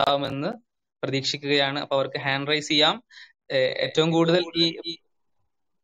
[0.00, 0.50] ഉണ്ടാവുമെന്ന്
[1.02, 1.78] പ്രതീക്ഷിക്കുകയാണ്.
[1.80, 2.96] അപ്പൊ അവർക്ക് ഹാൻഡ് റൈസ് ചെയ്യാം.
[3.84, 4.96] ഏറ്റവും കൂടുതൽ ഈ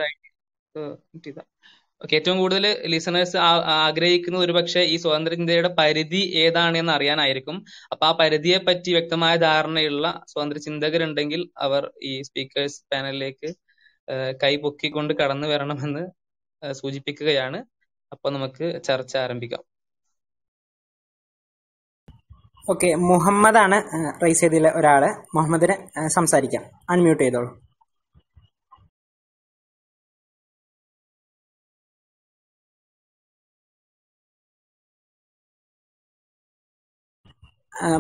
[2.02, 3.38] ഓക്കെ ഏറ്റവും കൂടുതൽ ലിസണേഴ്സ്
[3.84, 7.66] ആഗ്രഹിക്കുന്നത് ഒരുപക്ഷെ ഈ സ്വതന്ത്ര ചിന്തയുടെ പരിധി ഏതാണ് എന്ന് അറിയാനായിരിക്കും.
[7.92, 13.52] അപ്പൊ ആ പരിധിയെ പറ്റി വ്യക്തമായ ധാരണയുള്ള സ്വതന്ത്ര ചിന്തകരുണ്ടെങ്കിൽ അവർ ഈ സ്പീക്കേഴ്സ് പാനലിലേക്ക്
[14.44, 16.04] കൈ പൊക്കിക്കൊണ്ട് കടന്നു വരണമെന്ന്
[16.74, 17.66] സൂചിപ്പിക്കുകയാണ്.
[18.12, 19.73] അപ്പൊ നമുക്ക് ചർച്ച ആരംഭിക്കാം.
[22.72, 23.78] ഓക്കെ മുഹമ്മദാണ്
[24.24, 25.04] റൈസ് ചെയ്തിലെ ഒരാൾ.
[25.36, 25.76] മുഹമ്മദിന്
[26.18, 26.64] സംസാരിക്കാം.
[26.90, 27.50] അൺമ്യൂട്ട് ചെയ്തോളൂ.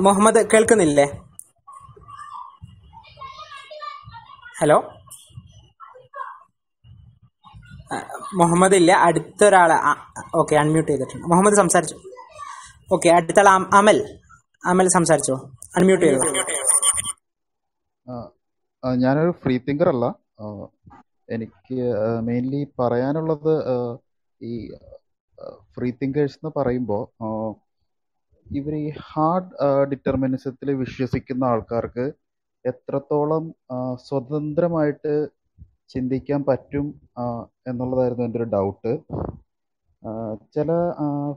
[0.05, 1.05] മുഹമ്മദ് കേൾക്കുന്നില്ലേ?
[4.59, 4.77] ഹലോ?
[8.39, 9.71] മുഹമ്മദ് ഇല്ല അടുത്തൊരാൾ
[10.41, 11.25] ഓക്കെ അൺമ്യൂട്ട് ചെയ്തിട്ടുണ്ട്.
[11.31, 11.97] മുഹമ്മദ് സംസാരിച്ചു.
[12.95, 13.39] ഓക്കെ അടുത്ത
[13.81, 13.99] അമൽ.
[14.63, 15.35] അമൽ സംസാരിച്ചോ?
[15.77, 16.19] അൺമ്യൂട്ട് ചെയ്തോ?
[18.83, 20.05] ഞാനൊരു ഫ്രീ തിങ്കർ അല്ല.
[21.29, 21.77] എനിക്ക്
[22.27, 23.53] മെയിൻലി പറയാനുള്ളത്
[24.41, 24.53] ഈ
[25.75, 27.03] ഫ്രീ തിങ്കേഴ്സ് എന്ന് പറയുമ്പോൾ
[28.47, 29.51] ഇവർ ഈ ഹാർഡ്
[29.91, 32.05] ഡിറ്റർമിനിസത്തിൽ വിശ്വസിക്കുന്ന ആൾക്കാർക്ക്
[32.65, 33.43] എത്രത്തോളം
[34.07, 35.13] സ്വതന്ത്രമായിട്ട്
[35.93, 36.85] ചിന്തിക്കാൻ പറ്റും
[37.67, 38.91] എന്നുള്ളതായിരുന്നു എന്റെ ഒരു ഡൗട്ട്
[40.55, 40.69] ചില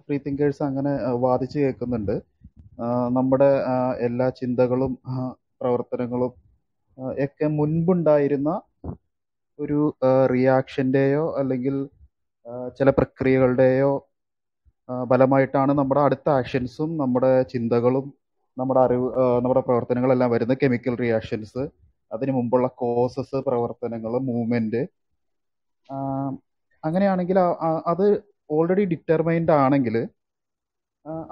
[0.04, 0.92] ഫ്രീ തിങ്കേഴ്സ് അങ്ങനെ
[1.24, 2.16] വാദിച്ചു കേൾക്കുന്നുണ്ട്.
[3.12, 3.50] നമ്മുടെ
[4.00, 4.92] എല്ലാ ചിന്തകളും
[5.60, 6.32] പ്രവർത്തനങ്ങളും
[7.18, 8.50] ഒക്കെ മുൻപുണ്ടായിരുന്ന
[9.58, 9.80] ഒരു
[10.30, 11.76] റിയാക്ഷന്റെയോ അല്ലെങ്കിൽ
[12.78, 13.92] ചില പ്രക്രിയകളുടെയോ
[15.10, 18.06] ഫലമായിട്ടാണ് നമ്മുടെ അടുത്ത ആക്ഷൻസും നമ്മുടെ ചിന്തകളും
[18.56, 19.08] നമ്മുടെ അറിവ്
[19.40, 21.62] നമ്മുടെ പ്രവർത്തനങ്ങളെല്ലാം വരുന്ന കെമിക്കൽ റിയാക്ഷൻസ്
[22.12, 24.82] അതിനു മുമ്പുള്ള കോസസ് പ്രവർത്തനങ്ങൾ മൂവ്മെന്റ്
[26.84, 27.38] അങ്ങനെയാണെങ്കിൽ
[27.86, 28.06] അത്
[28.50, 29.96] ഓൾറെഡി ഡിറ്റർമൈൻഡ് ആണെങ്കിൽ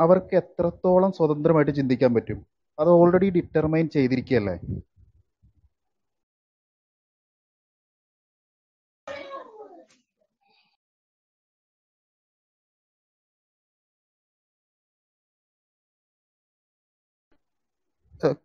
[0.04, 2.38] അവർക്ക് എത്രത്തോളം സ്വതന്ത്രമായിട്ട് ചിന്തിക്കാൻ പറ്റും?
[2.78, 4.56] അത് ഓൾറെഡി ഡിറ്റർമൈൻ ചെയ്തിരിക്കുകയല്ലേ?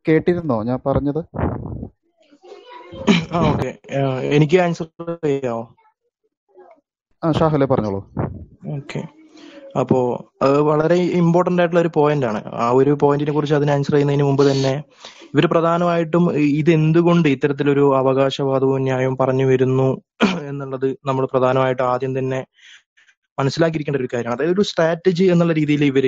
[0.08, 1.22] കേട്ടിരുന്നോ ഞാൻ പറഞ്ഞത്?
[3.48, 3.70] ഓക്കെ
[4.38, 4.88] എനിക്ക് ആൻസർ
[5.26, 5.64] ചെയ്യാമോ
[7.24, 8.02] ആ ഷാഹലെ പറഞ്ഞോളൂ.
[8.78, 9.02] ഓക്കെ
[9.78, 9.98] അപ്പോ
[10.42, 12.40] അത് വളരെ ഇമ്പോർട്ടന്റ് ആയിട്ടുള്ള ഒരു പോയിന്റ് ആണ്.
[12.54, 14.74] ആ ഒരു പോയിന്റിനെ കുറിച്ച് അതിന് ആൻസർ ചെയ്യുന്നതിന് മുമ്പ് തന്നെ
[15.34, 19.90] ഇവർ പ്രധാനമായിട്ടും ഇത് എന്തുകൊണ്ട് ഇത്തരത്തിലൊരു അവകാശവാദവും ന്യായവും പറഞ്ഞു വരുന്നു
[20.48, 22.40] എന്നുള്ളത് നമ്മൾ പ്രധാനമായിട്ട് ആദ്യം തന്നെ
[23.38, 24.38] മനസ്സിലാക്കിയിരിക്കേണ്ട ഒരു കാര്യമാണ്.
[24.38, 26.06] അതായത് ഒരു സ്ട്രാറ്റജി എന്നുള്ള രീതിയിൽ ഇവർ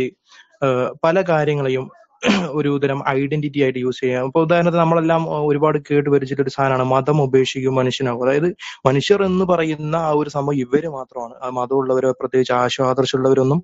[1.03, 1.85] പല കാര്യങ്ങളെയും
[2.53, 4.25] ഒരു തരം ഐഡന്റിറ്റി ആയിട്ട് യൂസ് ചെയ്യാം.
[4.25, 8.49] ഇപ്പൊ ഉദാഹരണത്തിന് നമ്മളെല്ലാം ഒരുപാട് കേട്ട് പരിചിട്ട ഒരു സാധനമാണ് മതം ഉപേക്ഷിക്കും മനുഷ്യനാകും അതായത്
[8.87, 11.33] മനുഷ്യർ എന്ന് പറയുന്ന ആ ഒരു സംഭവം ഇവർ മാത്രമാണ്.
[11.59, 13.61] മതമുള്ളവരോ പ്രത്യേകിച്ച് ആശ്വാദർശമുള്ളവരൊന്നും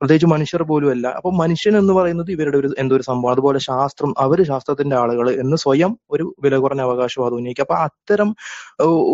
[0.00, 1.06] പ്രത്യേകിച്ച് മനുഷ്യർ പോലും അല്ല.
[1.18, 3.32] അപ്പൊ മനുഷ്യൻ എന്ന് പറയുന്നത് ഇവരുടെ ഒരു എന്തോ ഒരു സംഭവം.
[3.34, 8.30] അതുപോലെ ശാസ്ത്രം അവർ ശാസ്ത്രത്തിന്റെ ആളുകൾ എന്ന് സ്വയം ഒരു വില കുറഞ്ഞ അവകാശവാദം ഉന്നയിക്കുക അപ്പൊ അത്തരം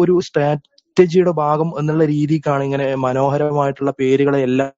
[0.00, 4.72] ഒരു സ്ട്രാറ്റജിയുടെ ഭാഗം എന്നുള്ള രീതിക്കാണ് ഇങ്ങനെ മനോഹരമായിട്ടുള്ള പേരുകളെ എല്ലാം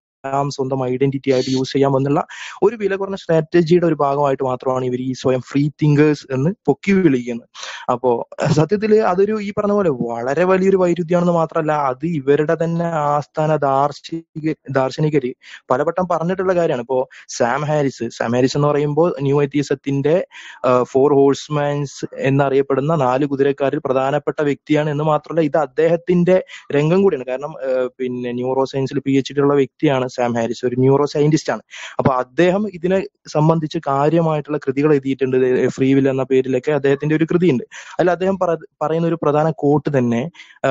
[0.56, 2.20] സ്വന്തം ഐഡന്റിറ്റി ആയിട്ട് യൂസ് ചെയ്യാം എന്നുള്ള
[2.62, 7.48] ഒരു വില കുറഞ്ഞ സ്ട്രാറ്റജിയുടെ ഒരു ഭാഗമായിട്ട് മാത്രമാണ് ഇവർ ഈ സ്വയം ഫ്രീ തിങ്കേഴ്സ് എന്ന് പൊക്കി വിളിക്കുന്നത്.
[7.92, 8.10] അപ്പോ
[8.58, 15.30] സത്യത്തിൽ അതൊരു ഈ പറഞ്ഞ പോലെ വളരെ വലിയൊരു വൈരുദ്ധ്യമാണെന്ന് മാത്രമല്ല അത് ഇവരുടെ തന്നെ ആസ്ഥാന ദാർശനിക ദാർശനികര്
[15.70, 16.84] പലവട്ടം പറഞ്ഞിട്ടുള്ള കാര്യമാണ്.
[16.86, 16.98] ഇപ്പോ
[17.38, 20.16] സാം ഹാരിസ് സാം ഹാരിസ് എന്ന് പറയുമ്പോൾ ന്യൂ എത്തീസത്തിന്റെ
[20.92, 21.98] ഫോർ ഹോഴ്സ്മാൻസ്
[22.30, 26.36] എന്നറിയപ്പെടുന്ന നാല് കുതിരക്കാരിൽ പ്രധാനപ്പെട്ട വ്യക്തിയാണ് എന്ന് മാത്രമല്ല ഇത് അദ്ദേഹത്തിന്റെ
[26.76, 27.26] രംഗം കൂടിയാണ്.
[27.30, 27.52] കാരണം
[27.98, 31.62] പിന്നെ ന്യൂറോ സയൻസിൽ പി എച്ച് ഡി ഉള്ള വ്യക്തിയാണ് സാം ഹാരിസ് ഒരു ന്യൂറോ സയന്റിസ്റ്റ് ആണ്.
[31.98, 35.68] അപ്പൊ അദ്ദേഹം ഇതിനെ സംബന്ധിച്ച് കാര്യമായിട്ടുള്ള കൃതികൾ എഴുതിയിട്ടുണ്ട്.
[35.68, 37.64] ഫ്രീ വിൽ എന്ന പേരിലൊക്കെ അദ്ദേഹത്തിന്റെ ഒരു കൃതിയുണ്ട്.
[38.00, 40.30] അതിൽ അദ്ദേഹം പറ- പറയുന്ന ഒരു പ്രധാന കോട്ട് തന്നെ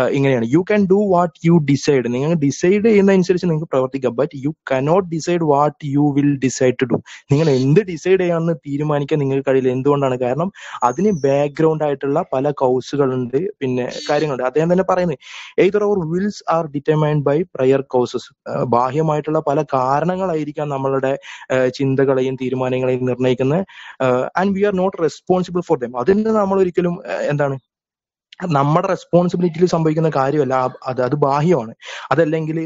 [0.09, 0.45] ഇങ്ങനെയാണ്.
[0.49, 4.15] You can do what you decide നിങ്ങൾ ഡിസൈഡ് ചെയ്യുന്ന അനുസരിച്ച് നിങ്ങൾക്ക് പ്രവർത്തിക്കാം.
[4.15, 6.95] But you cannot decide what you will decide to do
[7.31, 9.69] നിങ്ങൾ എന്ത് ഡിസൈഡ് ചെയ്യാമെന്ന് തീരുമാനിക്കാൻ നിങ്ങൾക്ക് കഴിയില്ല.
[9.69, 10.19] എന്തുകൊണ്ടാണ്?
[10.19, 10.51] കാരണം
[10.83, 14.43] അതിന് ബാക്ക്ഗ്രൗണ്ട് ആയിട്ടുള്ള പല കൗസുകളുണ്ട് പിന്നെ കാര്യങ്ങളുണ്ട്.
[14.43, 15.17] അദ്ദേഹം തന്നെ പറയുന്നത്
[15.59, 18.49] either our wills are determined by prior causes
[19.29, 21.11] ബാഹ്യമായിട്ടുള്ള പല കാരണങ്ങളായിരിക്കാം നമ്മളുടെ
[21.75, 23.63] ചിന്തകളെയും തീരുമാനങ്ങളെയും നിർണയിക്കുന്നത്.
[24.37, 26.95] And we are not responsible for them അതിന് നമ്മൾ ഒരിക്കലും
[27.31, 27.57] എന്താണ്
[28.39, 30.55] നമ്മുടെ റെസ്പോൺസിബിലിറ്റിയിൽ സംഭവിക്കുന്ന കാര്യമല്ല.
[30.87, 31.73] അത് അത് ബാഹ്യമാണ്.
[32.11, 32.57] അതല്ലെങ്കിൽ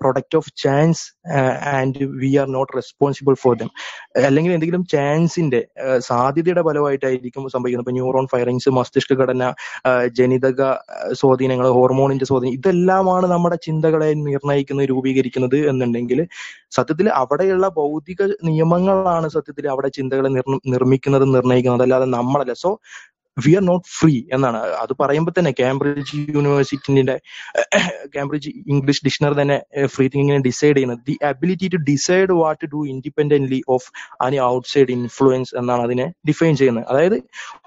[0.00, 1.02] product of chance
[1.76, 3.70] and we are not responsible for them
[4.28, 5.60] അല്ലെങ്കിൽ എന്തെങ്കിലും ചാൻസിന്റെ
[6.08, 7.86] സാധ്യതയുടെ ഫലമായിട്ടായിരിക്കും സംഭവിക്കുന്നത്.
[7.86, 9.42] ഇപ്പൊ ന്യൂറോൺ ഫയറിങ്സ് മസ്തിഷ്ക ഘടന
[10.18, 10.60] ജനിതക
[11.20, 16.20] സ്വാധീനങ്ങൾ ഹോർമോണിന്റെ സ്വാധീനം ഇതെല്ലാമാണ് നമ്മുടെ ചിന്തകളെ നിർണയിക്കുന്നത് രൂപീകരിക്കുന്നത് എന്നുണ്ടെങ്കിൽ
[16.76, 21.84] സത്യത്തിൽ അവിടെയുള്ള ഭൗതിക നിയമങ്ങളാണ് സത്യത്തിൽ അവിടെ ചിന്തകളെ നിർ നിർമ്മിക്കുന്നത് നിർണയിക്കുന്നത്.
[21.86, 22.52] അല്ലാതെ നമ്മളല്ല.
[22.64, 22.70] So
[23.46, 24.58] we are not free എന്നാണ്.
[24.82, 27.16] അത് പറയുമ്പോൾ തന്നെ കാംബ്രിഡ്ജ് യൂണിവേഴ്സിറ്റിന്റെ
[28.16, 31.02] കാംബ്രിഡ്ജ് ഇംഗ്ലീഷ് ഡിക്ഷണറി തന്നെ ഫ്രീ തിങ്കിങ്ങിനെ ഡിസൈഡ് ചെയ്യുന്നത്.
[31.08, 33.86] The ability to decide what to do independently of
[34.20, 36.86] any outside influence എന്നാണ് അതിനെ ഡിഫൈൻ ചെയ്യുന്നത്.
[36.88, 37.18] അതായത്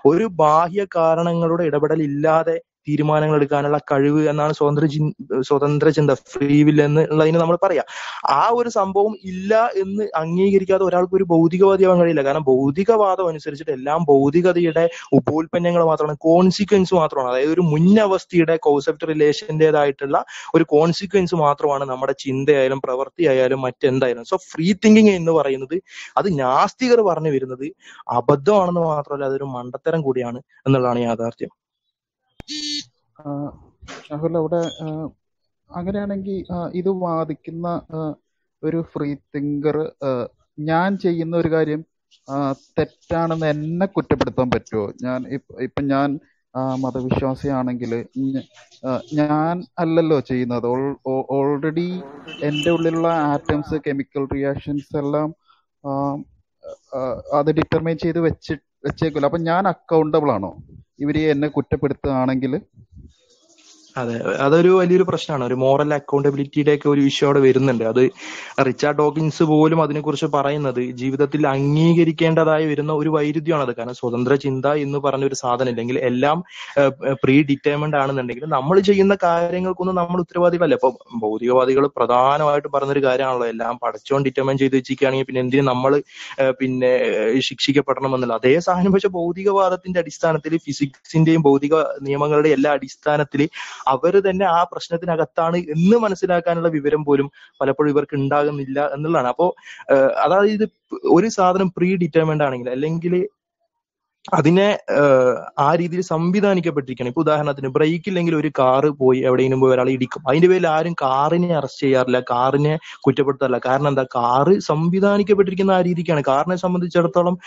[0.06, 2.58] ഒരു ബാഹ്യ കാരണങ്ങളുടെ ഇടപെടൽ ഇല്ലാതെ
[2.90, 6.12] തീരുമാനങ്ങൾ എടുക്കാനുള്ള കഴിവ് എന്നാണ് സ്വതന്ത്ര ചിന് സ്വതന്ത്ര ചിന്ത.
[6.12, 7.86] ഫ്രീ എന്നുള്ളതിന് നമ്മൾ പറയാം.
[8.30, 12.22] ആ ഒരു സംഭവം ഇല്ല എന്ന് അംഗീകരിക്കാതെ ഒരാൾക്ക് ഒരു ഭൗതികവാദിയാവാൻ കഴിയില്ല.
[12.22, 16.18] കാരണം ഭൗതികവാദം അനുസരിച്ചിട്ട് എല്ലാം ഭൗതികതയുടെ ഉപോൽപ്പന്നങ്ങൾ മാത്രമാണ്.
[16.18, 17.32] കോൺസിക്വൻസ് മാത്രമാണ്.
[17.32, 20.24] അതായത് ഒരു മുന്നവസ്ഥയുടെ കോൺസെപ്റ്റ് റിലേഷന്റേതായിട്ടുള്ള
[20.56, 24.26] ഒരു കോൺസിക്വൻസ് മാത്രമാണ് നമ്മുടെ ചിന്തയായാലും പ്രവൃത്തിയായാലും മറ്റെന്തായാലും.
[24.26, 25.82] സോ ഫ്രീ തിങ്കിങ് എന്ന് പറയുന്നത്
[26.18, 27.68] അത് നാസ്തികർ പറഞ്ഞു വരുന്നത്
[28.10, 31.63] അബദ്ധമാണെന്ന് മാത്രമല്ല അതൊരു മണ്ടത്തരം കൂടിയാണ് എന്നുള്ളതാണ് യാഥാർത്ഥ്യം.
[34.06, 34.62] ഷാഹുൽ അവിടെ
[35.70, 36.38] അങ്ങനെയാണെങ്കിൽ
[36.74, 37.68] ഇത് വാദിക്കുന്ന
[38.64, 39.78] ഒരു ഫ്രീ തിങ്കർ
[40.68, 41.82] ഞാൻ ചെയ്യുന്ന ഒരു കാര്യം
[42.78, 45.20] തെറ്റാണെന്ന് എന്നെ കുറ്റപ്പെടുത്താൻ പറ്റുമോ ഞാൻ
[45.68, 46.10] ഇപ്പ ഞാൻ
[46.76, 47.92] മതവിശ്വാസിയാണെങ്കിൽ
[49.20, 50.68] ഞാൻ അല്ലല്ലോ ചെയ്യുന്നത്.
[51.36, 51.88] ഓൾറെഡി
[52.48, 55.30] എന്റെ ഉള്ളിലുള്ള ആറ്റംസ് കെമിക്കൽ റിയാക്ഷൻസ് എല്ലാം
[57.40, 58.54] അത് ഡിറ്റർമൈൻ ചെയ്ത് വെച്ച്
[58.86, 60.52] വെച്ചേക്കില്ല അപ്പൊ ഞാൻ അക്കൗണ്ടബിൾ ആണോ?
[61.04, 62.54] ഇവർ എന്നെ കുറ്റപ്പെടുത്തുകയാണെങ്കിൽ
[63.96, 64.14] അതെ
[64.46, 65.44] അതൊരു വലിയൊരു പ്രശ്നമാണ്.
[65.50, 67.84] ഒരു മോറൽ അക്കൗണ്ടബിലിറ്റിയുടെ ഒക്കെ ഒരു ഇഷ്യൂ അവിടെ വരുന്നുണ്ട്.
[67.92, 68.02] അത്
[68.68, 73.74] റിച്ചാർഡ് ഡോക്കിൻസ് പോലും അതിനെക്കുറിച്ച് പറയുന്നത് ജീവിതത്തിൽ അംഗീകരിക്കേണ്ടതായി വരുന്ന ഒരു വൈരുദ്ധ്യമാണത്.
[73.78, 76.40] കാരണം സ്വതന്ത്ര ചിന്ത എന്ന് പറഞ്ഞ ഒരു സാധനം ഇല്ലെങ്കിൽ എല്ലാം
[77.24, 80.78] പ്രീ ഡിറ്റർമിൻഡ് ആണെന്നുണ്ടെങ്കിൽ നമ്മൾ ചെയ്യുന്ന കാര്യങ്ങൾക്കൊന്നും നമ്മൾ ഉത്തരവാദികളല്ല.
[80.80, 80.92] ഇപ്പൊ
[81.26, 83.48] ഭൗതികവാദികൾ പ്രധാനമായിട്ട് പറഞ്ഞൊരു കാര്യമാണല്ലോ.
[83.54, 85.92] എല്ലാം പഠിച്ചോണ്ട് ഡിറ്റർമൈൻ ചെയ്ത് വെച്ചിരിക്കുകയാണെങ്കിൽ പിന്നെ എന്തിനു നമ്മൾ
[86.62, 86.92] പിന്നെ
[87.50, 91.76] ശിക്ഷിക്കപ്പെടണം എന്നുള്ള അതേ സാധനം പക്ഷെ ഭൗതികവാദത്തിന്റെ അടിസ്ഥാനത്തിൽ ഫിസിക്സിന്റെയും ഭൗതിക
[92.08, 93.42] നിയമങ്ങളുടെ എല്ലാ അടിസ്ഥാനത്തിൽ
[93.88, 97.32] അവർ തന്നെ ആ പ്രശ്നത്തിനകത്താണ് എന്ന് മനസ്സിലാക്കാനുള്ള വിവരം പോലും
[97.62, 99.28] പലപ്പോഴും ഇവർക്ക് ഉണ്ടാകുന്നില്ല എന്നുള്ളതാണ്.
[99.28, 99.56] അപ്പോ
[100.24, 100.66] അതായത്
[101.12, 103.16] ഒരു സാധനം പ്രീ ഡിറ്റർമിൻഡ് ആണെങ്കിൽ അല്ലെങ്കിൽ
[104.38, 104.68] അതിനെ
[105.60, 107.10] ആ രീതിയിൽ സംവിധാനിക്കപ്പെട്ടിരിക്കണം.
[107.12, 110.22] ഇപ്പൊ ഉദാഹരണത്തിന് ബ്രേക്ക് ഇല്ലെങ്കിൽ ഒരു കാറ് പോയി എവിടെയെങ്കിലും പോയി ഒരാൾ ഇടിക്കും.
[110.30, 112.74] അതിന്റെ പേരിൽ ആരും കാറിനെ അറസ്റ്റ് ചെയ്യാറില്ല കാറിനെ
[113.06, 113.60] കുറ്റപ്പെടുത്താറില്ല.
[113.66, 114.06] കാരണം എന്താ?
[114.16, 116.24] കാറ് സംവിധാനിക്കപ്പെട്ടിരിക്കുന്ന ആ രീതിക്കാണ്.
[116.30, 117.38] കാറിനെ സംബന്ധിച്ചിടത്തോളം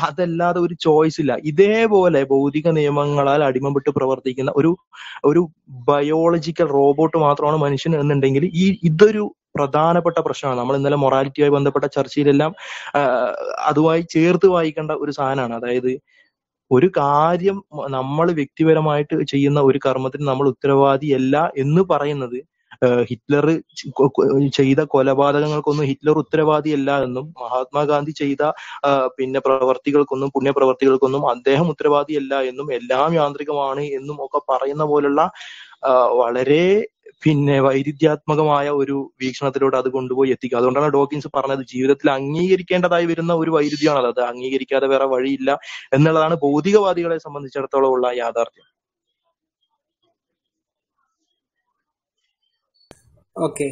[0.00, 1.34] അതല്ലാതെ ഒരു ചോയ്സ് ഇല്ല.
[1.52, 4.72] ഇതേപോലെ ഭൗതിക നിയമങ്ങളാൽ അടിമപ്പെട്ട് പ്രവർത്തിക്കുന്ന ഒരു
[5.24, 5.42] ഒരു
[5.88, 9.24] ബയോളജിക്കൽ റോബോട്ട് മാത്രമാണ് മനുഷ്യൻ എന്നുണ്ടെങ്കിൽ ഈ ഇതൊരു
[9.58, 10.58] പ്രധാനപ്പെട്ട പ്രശ്നമാണ്.
[10.60, 12.52] നമ്മൾ ഇന്നലെ മൊറാലിറ്റിയുമായി ബന്ധപ്പെട്ട ചർച്ചയിലെല്ലാം
[13.70, 15.54] അതുമായി ചേർത്ത് വായിക്കേണ്ട ഒരു സാധനമാണ്.
[15.60, 15.90] അതായത്
[16.74, 17.56] ഒരു കാര്യം
[17.88, 22.38] നമ്മൾ വ്യക്തിപരമായിട്ട് ചെയ്യുന്ന ഒരു കർമ്മത്തിന് നമ്മൾ ഉത്തരവാദിയല്ല എന്ന് പറയുന്നത്
[23.02, 23.46] ഹിറ്റ്ലർ
[24.52, 28.42] ചെയ്ത കൊലപാതകങ്ങൾക്കൊന്നും ഹിറ്റ്ലർ ഉത്തരവാദിയല്ല എന്നും മഹാത്മാഗാന്ധി ചെയ്ത
[29.16, 35.22] പിന്നെ പ്രവർത്തികൾക്കൊന്നും പുണ്യപ്രവർത്തികൾക്കൊന്നും അദ്ദേഹം ഉത്തരവാദിയല്ല എന്നും എല്ലാം യാന്ത്രികമാണ് എന്നും ഒക്കെ പറയുന്ന പോലുള്ള
[36.14, 36.66] വളരെ
[37.24, 40.58] പിന്നെ വൈരുദ്ധ്യാത്മകമായ ഒരു വീക്ഷണത്തിലൂടെ അത് കൊണ്ടുപോയി എത്തിക്കുക.
[40.58, 45.50] അതുകൊണ്ടാണ് ഡോക്കിൻസ് പറഞ്ഞത് ജീവിതത്തിൽ അംഗീകരിക്കേണ്ടതായി വരുന്ന ഒരു വൈരുദ്ധ്യമാണ് അത് അംഗീകരിക്കാതെ വേറെ വഴിയില്ല
[45.96, 48.68] എന്നുള്ളതാണ് ഭൗതികവാദികളെ സംബന്ധിച്ചിടത്തോളം ഉള്ള യാഥാർത്ഥ്യം.
[53.36, 53.68] ഓക്കെ.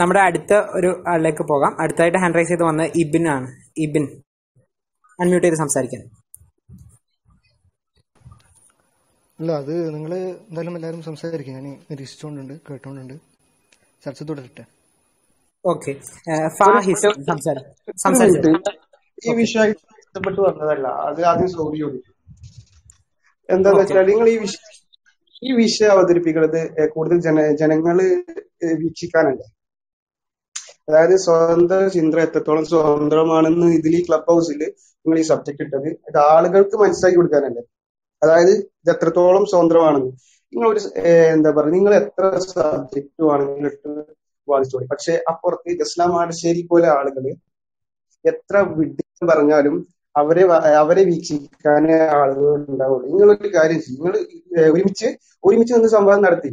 [0.00, 1.72] നമ്മുടെ അടുത്ത ഒരു ആളിലേക്ക് പോകാം.
[1.82, 3.48] അടുത്തായിട്ട് ഹാൻഡ് റൈസ് ചെയ്ത് വന്ന ഇബിൻ ആണ്.
[3.86, 4.04] ഇബിൻ
[5.18, 6.02] അൺമ്യൂട്ട് ചെയ്ത് സംസാരിക്കാൻ
[9.38, 10.12] അല്ല അത് നിങ്ങൾ
[10.48, 11.54] എന്തായാലും എല്ലാവരും സംസാരിക്കും.
[11.58, 13.16] ഞാൻ നിരീക്ഷിച്ചുകൊണ്ടുണ്ട് കേട്ടോണ്ടുണ്ട്.
[14.04, 14.64] ചർച്ച തുടരട്ടെ
[15.64, 15.92] ഓക്കെ
[19.26, 20.86] ഈ വിഷയമായിട്ട് വന്നതല്ല.
[21.08, 21.98] അത് ആദ്യം സൗദിയോട്
[23.48, 24.70] എന്താന്ന് വെച്ചാൽ നിങ്ങൾ ഈ വിഷയം
[25.48, 26.60] ഈ വിഷയം അവതരിപ്പിക്കുന്നത്
[26.94, 27.96] കൂടുതൽ ജന ജനങ്ങൾ
[28.82, 29.42] വീക്ഷിക്കാനല്ല?
[30.88, 34.60] അതായത് സ്വതന്ത്ര ചിന്ത എത്രത്തോളം സ്വതന്ത്രമാണെന്ന് ഇതിൽ ഈ ക്ലബ് ഹൗസിൽ
[35.04, 35.88] നിങ്ങൾ ഈ സബ്ജക്ട് ഇട്ടത്.
[36.08, 37.62] ഇത് ആളുകൾക്ക് മനസ്സിലാക്കി കൊടുക്കാനല്ലേ?
[38.24, 38.52] അതായത്
[38.82, 40.10] ഇത് എത്രത്തോളം സ്വതന്ത്രമാണെന്ന്.
[40.52, 40.80] നിങ്ങൾ ഒരു
[41.34, 43.90] എന്താ പറയുക നിങ്ങൾ എത്ര സബ്ജക്റ്റ് ആണെങ്കിലും ഇട്ട്
[44.48, 44.86] വാദിച്ചോളി.
[44.92, 47.24] പക്ഷെ അപ്പുറത്ത് ഇസ്ലാം ആടശ്ശേരി പോലെ ആളുകൾ
[48.24, 49.74] എത്ര വിഡ്ഢിത്തം പറഞ്ഞാലും
[50.16, 50.42] അവരെ
[50.82, 51.84] അവരെ വീക്ഷിക്കാൻ
[52.20, 53.04] ആളുകൾ ഉണ്ടാവുള്ളൂ.
[53.10, 53.98] നിങ്ങളൊരു കാര്യം ചെയ്യും.
[54.00, 54.14] നിങ്ങൾ
[54.72, 55.08] ഒരുമിച്ച്
[55.48, 56.50] ഒരുമിച്ച് നിന്ന് സംവാദം നടത്തി.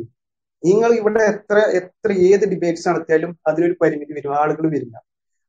[0.63, 4.33] നിങ്ങൾ ഇവിടെ എത്ര എത്ര ഏത് ഡിബേറ്റ്സ് നടത്തിയാലും അതിനൊരു പരിമിതി വരും.
[4.41, 4.95] ആളുകൾ വരില്ല.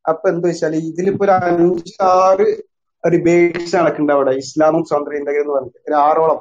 [0.04, 2.46] അപ്പൊ എന്താ വെച്ചാൽ ഇതിലിപ്പോ ഒരു അഞ്ച് ആറ്
[3.14, 4.32] ഡിബേറ്റ്സ് നടക്കുന്നുണ്ട് അവിടെ.
[4.42, 5.78] ഇസ്ലാമും സ്വതന്ത്ര ചിന്തകരും എന്ന് പറഞ്ഞിട്ട്.
[5.88, 6.40] ഒരു ആറോളം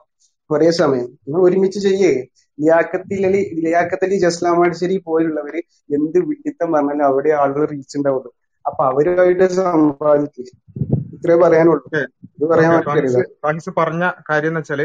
[0.49, 2.13] ഒരേ സമയം നിങ്ങൾ ഒരുമിച്ച് ചെയ്യേ.
[2.57, 5.61] ലിയാക്കത്തിൽ അലി ലിയാക്കത്ത് അലി ജസ്ലാമാശ്ശേരി പോലുള്ളവര്
[5.97, 8.31] എന്ത് വിഡിത്തം പറഞ്ഞാലും അവിടെ ആളുകൾ റീച്ച് ഉണ്ടാവുള്ളൂ.
[8.65, 10.47] അപ്പൊ അവരുമായിട്ട് സംവാദിക്കും.
[11.15, 11.85] ഇത്രേ പറയാനുള്ളൂ.
[12.35, 12.73] ഇത് പറയാൻ
[13.45, 14.81] ഫാഹിസ് പറഞ്ഞ കാര്യം എന്ന് വെച്ചാൽ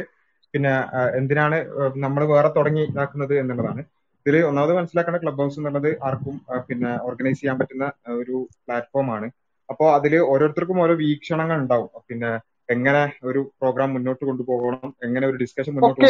[0.55, 0.73] പിന്നെ
[1.19, 1.57] എന്തിനാണ്
[2.05, 3.83] നമ്മൾ വേറെ തുടങ്ങി ഇതാക്കുന്നത് എന്നുള്ളതാണ്.
[4.27, 6.37] ഇതിൽ ഒന്നാമത് മനസ്സിലാക്കേണ്ട ക്ലബ് ഹൗസ് എന്നുള്ളത് ആർക്കും
[6.69, 7.87] പിന്നെ ഓർഗനൈസ് ചെയ്യാൻ പറ്റുന്ന
[8.21, 9.27] ഒരു പ്ലാറ്റ്ഫോം ആണ്.
[9.69, 11.91] അപ്പോൾ അതിൽ ഓരോരുത്തർക്കും ഓരോ വീക്ഷണങ്ങൾ ഉണ്ടാവും.
[12.09, 12.31] പിന്നെ
[12.69, 16.01] എങ്ങനെ ഒരു പ്രോഗ്രാം മുന്നോട്ട് കൊണ്ടുപോകണം എങ്ങനെ ഒരു ഡിസ്കഷൻ മുന്നോട്ട്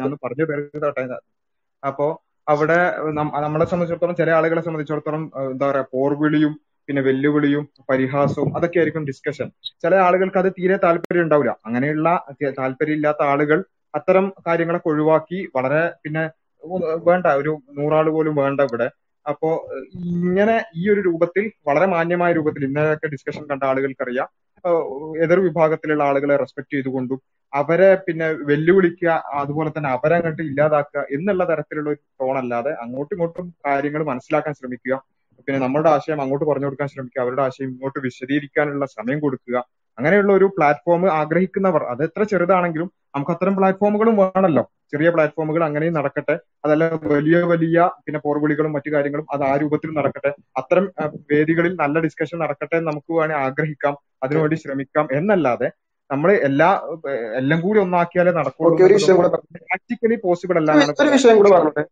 [0.00, 1.04] ഞാൻ പറഞ്ഞു തരുന്നതോട്ടെ
[1.82, 2.06] അപ്പോ
[2.46, 2.78] അവിടെ
[3.42, 6.52] നമ്മളെ സംബന്ധിച്ചിടത്തോളം ചില ആളുകളെ സംബന്ധിച്ചിടത്തോളം എന്താ പറയാ പോർവിളിയും
[6.88, 9.48] പിന്നെ വെല്ലുവിളിയും പരിഹാസവും അതൊക്കെ ആയിരിക്കും ഡിസ്കഷൻ
[9.82, 11.52] ചില ആളുകൾക്ക് അത് തീരെ താല്പര്യം ഉണ്ടാവില്ല.
[11.66, 12.08] അങ്ങനെയുള്ള
[12.58, 13.58] താല്പര്യമില്ലാത്ത ആളുകൾ
[13.94, 16.24] അത്തരം കാര്യങ്ങളൊക്കെ ഒഴിവാക്കി വളരെ പിന്നെ
[17.08, 18.88] വേണ്ട ഒരു നൂറാൾ പോലും വേണ്ട ഇവിടെ.
[19.26, 19.48] അപ്പോ
[20.14, 24.28] ഇങ്ങനെ ഈ ഒരു രൂപത്തിൽ വളരെ മാന്യമായ രൂപത്തിൽ ഇന്നലെയൊക്കെ ഡിസ്കഷൻ കണ്ട ആളുകൾക്കറിയാം.
[25.24, 27.18] എതിർ വിഭാഗത്തിലുള്ള ആളുകളെ റെസ്പെക്ട് ചെയ്തുകൊണ്ടും
[27.52, 33.46] അവരെ പിന്നെ വെല്ലുവിളിക്കുക അതുപോലെ തന്നെ അവരെ അങ്ങോട്ട് ഇല്ലാതാക്കുക എന്നുള്ള തരത്തിലുള്ള ഒരു ടോൺ അല്ലാതെ അങ്ങോട്ടും ഇങ്ങോട്ടും
[33.66, 34.94] കാര്യങ്ങൾ മനസ്സിലാക്കാൻ ശ്രമിക്കുക.
[35.46, 39.56] പിന്നെ നമ്മുടെ ആശയം അങ്ങോട്ട് പറഞ്ഞു കൊടുക്കാൻ ശ്രമിക്കുക അവരുടെ ആശയം ഇങ്ങോട്ട് വിശദീകരിക്കാനുള്ള സമയം കൊടുക്കുക.
[39.98, 44.64] അങ്ങനെയുള്ള ഒരു പ്ലാറ്റ്ഫോം ആഗ്രഹിക്കുന്നവർ അത് എത്ര ചെറുതാണെങ്കിലും നമുക്ക് അത്തരം പ്ലാറ്റ്ഫോമുകളും വേണമല്ലോ.
[44.92, 46.34] ചെറിയ പ്ലാറ്റ്ഫോമുകൾ അങ്ങനെയും നടക്കട്ടെ.
[46.64, 50.30] അതല്ല വലിയ വലിയ പിന്നെ പോർവിളികളും മറ്റു കാര്യങ്ങളും അത് ആ രൂപത്തിൽ നടക്കട്ടെ.
[50.56, 50.84] അത്തരം
[51.32, 53.96] വേദികളിൽ നല്ല ഡിസ്കഷൻ നടക്കട്ടെ എന്ന് നമുക്ക് വേണേൽ ആഗ്രഹിക്കാം.
[54.22, 55.08] അതിനുവേണ്ടി ശ്രമിക്കാം.
[55.12, 55.70] എന്നല്ലാതെ
[56.10, 56.68] നമ്മൾ എല്ലാ
[57.40, 58.76] എല്ലാം കൂടി ഒന്നാക്കിയാലേ നടക്കുള്ളൂ
[59.68, 60.72] പ്രാക്ടിക്കലി പോസിബിൾ അല്ല.
[61.04, 61.84] ഒരു വിഷയം കൂടെ പറഞ്ഞോട്ടെ?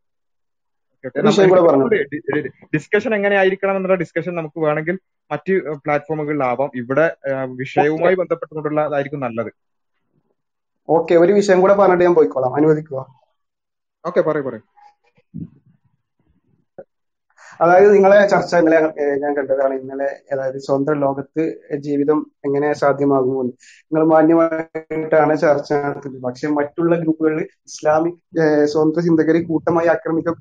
[2.75, 4.99] ഡിസ്കഷൻ എങ്ങനെ ആയിരിക്കണം എന്നുള്ള ഡിസ്കഷൻ നമുക്ക് വേണമെങ്കിൽ
[5.31, 7.17] മറ്റ് പ്ലാറ്റ്ഫോമുകളിലാവാം ഇവിടെ
[7.47, 9.53] വിഷയവുമായി ബന്ധപ്പെട്ടുകൊണ്ടുള്ളതായിരിക്കും നല്ലത്.
[10.89, 12.55] ഓക്കെ ഒരു വിഷയം കൂടെ പറഞ്ഞിട്ട് ഞാൻ പോയിക്കോളാം.
[12.55, 13.07] അനുവദിക്കുക
[14.07, 14.61] ഓക്കെ പറയൂ പറയൂ.
[17.63, 18.79] അതായത് നിങ്ങളെ ചർച്ച ഇന്നലെ
[19.23, 21.43] ഞാൻ കണ്ടതാണ് ഇന്നലെ അതായത് സ്വന്തം ലോകത്ത്
[21.87, 23.53] ജീവിതം എങ്ങനെ സാധ്യമാകുമെന്ന്.
[23.87, 26.23] നിങ്ങൾ മാന്യമായിട്ടാണ് ചർച്ച നടത്തുന്നത്.
[26.23, 27.41] പക്ഷെ മറ്റുള്ള ഗ്രൂപ്പുകളിൽ
[27.71, 28.21] ഇസ്ലാമിക്
[28.75, 30.33] സ്വന്തം ചിന്തകരെ കൂട്ടമായി ആക്രമിക്ക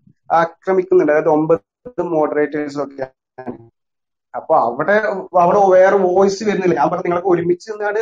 [0.41, 1.13] ആക്രമിക്കുന്നുണ്ട്.
[1.13, 1.63] അതായത് ഒമ്പത്
[2.15, 3.07] മോഡറേറ്റേഴ്സ് ഒക്കെ
[4.33, 4.95] അപ്പൊ അവിടെ
[5.43, 6.75] അവിടെ വേറെ വോയിസ് വരുന്നില്ല.
[6.79, 8.01] ഞാൻ പറഞ്ഞു നിങ്ങൾക്ക് ഒരുമിച്ച് നിന്നാണ്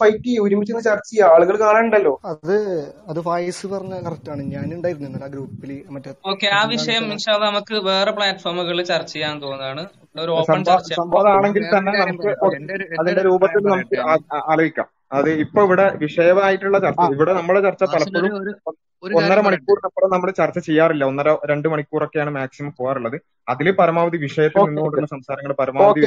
[0.00, 2.54] ഫൈറ്റ് ചെയ്യുക ഒരുമിച്ച് നിന്ന് ചർച്ച ചെയ്യുക ആളുകൾ കാണണ്ടല്ലോ അത്
[3.10, 4.42] അത് വോയിസ് പറഞ്ഞ കറക്റ്റ് ആണ്.
[4.54, 7.06] ഞാൻ ഉണ്ടായിരുന്നു ഇന്നലെ ആ ഗ്രൂപ്പിൽ മറ്റേ ഓക്കെ ആ വിഷയം
[7.48, 9.84] നമുക്ക് വേറെ പ്ലാറ്റ്ഫോമുകളിൽ ചർച്ച ചെയ്യാൻ തോന്നുന്നതാണ്.
[10.24, 10.92] ഒരു ഓപ്പൺ ചർച്ച.
[11.02, 12.30] സംഭവം ആണെങ്കിൽ തന്നെ നമുക്ക്
[13.00, 14.00] അതിന്റെ രൂപത്തിൽ നമുക്ക്
[14.52, 14.88] ആലോചിക്കാം.
[15.10, 18.32] അത് ഇപ്പൊ ഇവിടെ വിഷയമായിട്ടുള്ള ചർച്ച ഇവിടെ നമ്മുടെ ചർച്ച പലപ്പോഴും
[19.18, 21.04] ഒന്നര മണിക്കൂറിനപ്പുറം നമ്മൾ ചർച്ച ചെയ്യാറില്ല.
[21.10, 23.16] ഒന്നര രണ്ട് മണിക്കൂറൊക്കെയാണ് മാക്സിമം പോകാറുള്ളത്.
[23.48, 26.00] അതിൽ പരമാവധി വിഷയത്തിൽ നിന്നുകൊണ്ടുള്ള സംസാരങ്ങൾ പരമാവധി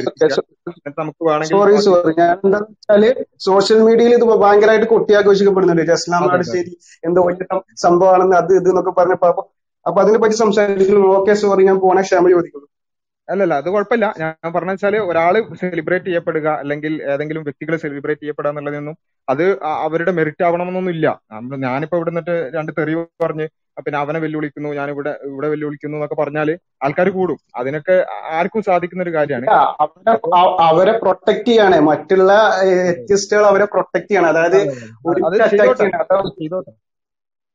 [0.99, 3.05] നമുക്ക് വേണമെങ്കിൽ സോറി സോറി ഞാൻ എന്താ വെച്ചാൽ
[3.47, 7.23] സോഷ്യൽ മീഡിയയിൽ ഇത് ഭയങ്കരമായിട്ട് കൊട്ടിയാഘോഷിക്കപ്പെടുന്നുണ്ട് ജസ്ലാം ശരി എന്തോ
[7.85, 9.43] സംഭവമാണെന്ന് അത് ഇത് എന്നൊക്കെ പറഞ്ഞപ്പോ അപ്പൊ
[9.85, 11.97] അപ്പൊ അതിനെ പറ്റി സംസാരിക്കുന്നു ഓക്കെ സോറി ഞാൻ പോണ.
[12.05, 12.67] ക്ഷമ ചോദിക്കുന്നു.
[13.29, 14.05] അല്ലല്ല അത് കുഴപ്പമില്ല.
[14.21, 18.95] ഞാൻ പറഞ്ഞ വെച്ചാൽ ഒരാൾ സെലിബ്രേറ്റ് ചെയ്യപ്പെടുക അല്ലെങ്കിൽ ഏതെങ്കിലും വ്യക്തികൾ സെലിബ്രേറ്റ് ചെയ്യപ്പെടുക എന്നുള്ളതൊന്നും
[19.27, 19.43] അത്
[19.85, 21.07] അവരുടെ മെറിറ്റ് ആവണമെന്നൊന്നും ഇല്ല
[21.65, 23.45] ഞാനിപ്പോ ഇവിടെ നിന്നിട്ട് രണ്ട് തെറി പറഞ്ഞ്
[23.85, 26.49] പിന്നെ അവനെ വെല്ലുവിളിക്കുന്നു ഞാൻ ഇവിടെ ഇവിടെ വെല്ലുവിളിക്കുന്നു എന്നൊക്കെ പറഞ്ഞാൽ
[26.85, 27.37] ആൾക്കാർ കൂടും.
[27.59, 27.95] അതിനൊക്കെ
[28.39, 29.47] ആർക്കും സാധിക്കുന്ന ഒരു കാര്യമാണ്.
[30.67, 31.77] അവരെ പ്രൊട്ടക്ട് ചെയ്യാണ്.
[31.89, 32.31] മറ്റുള്ള
[33.51, 34.29] അവരെ പ്രൊട്ടക്ട് ചെയ്യാണ്.
[34.33, 34.59] അതായത്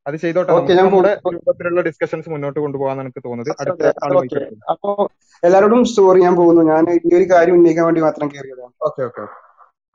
[0.07, 0.51] അത് ചെയ്തോട്ടെ.
[0.79, 3.51] നമ്മുടെ രൂപത്തിലുള്ള ഡിസ്കഷൻസ് മുന്നോട്ട് കൊണ്ടുപോകാൻ എനിക്ക് തോന്നുന്നത്.
[4.73, 4.91] അപ്പോ
[5.43, 6.63] എല്ലാരോടും സോറി ഞാൻ പോകുന്നു.
[6.71, 9.25] ഞാൻ ഈ ഒരു കാര്യം ഉന്നയിക്കാൻ വേണ്ടി മാത്രം കയറിയതാണ് okay okay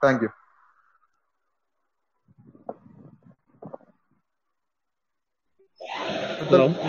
[0.03, 0.31] thank you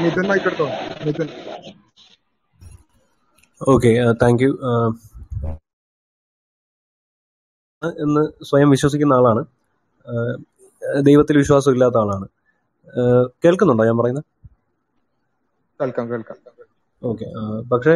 [0.03, 0.67] Nithin മൈക്കെടുത്തോ
[1.07, 1.29] Nithin
[3.61, 3.91] okay
[4.21, 4.51] thank you
[8.03, 9.41] എന്ന് സ്വയം വിശ്വസിക്കുന്ന ആളാണ്.
[11.07, 12.25] ദൈവത്തിൽ വിശ്വാസം ഇല്ലാത്ത ആളാണ്.
[13.43, 14.25] കേൾക്കുന്നുണ്ടോ ഞാൻ പറയുന്നത്?
[15.79, 16.37] കേൾക്കാം കേൾക്കാം.
[17.01, 17.25] ഓക്കെ
[17.71, 17.93] പക്ഷേ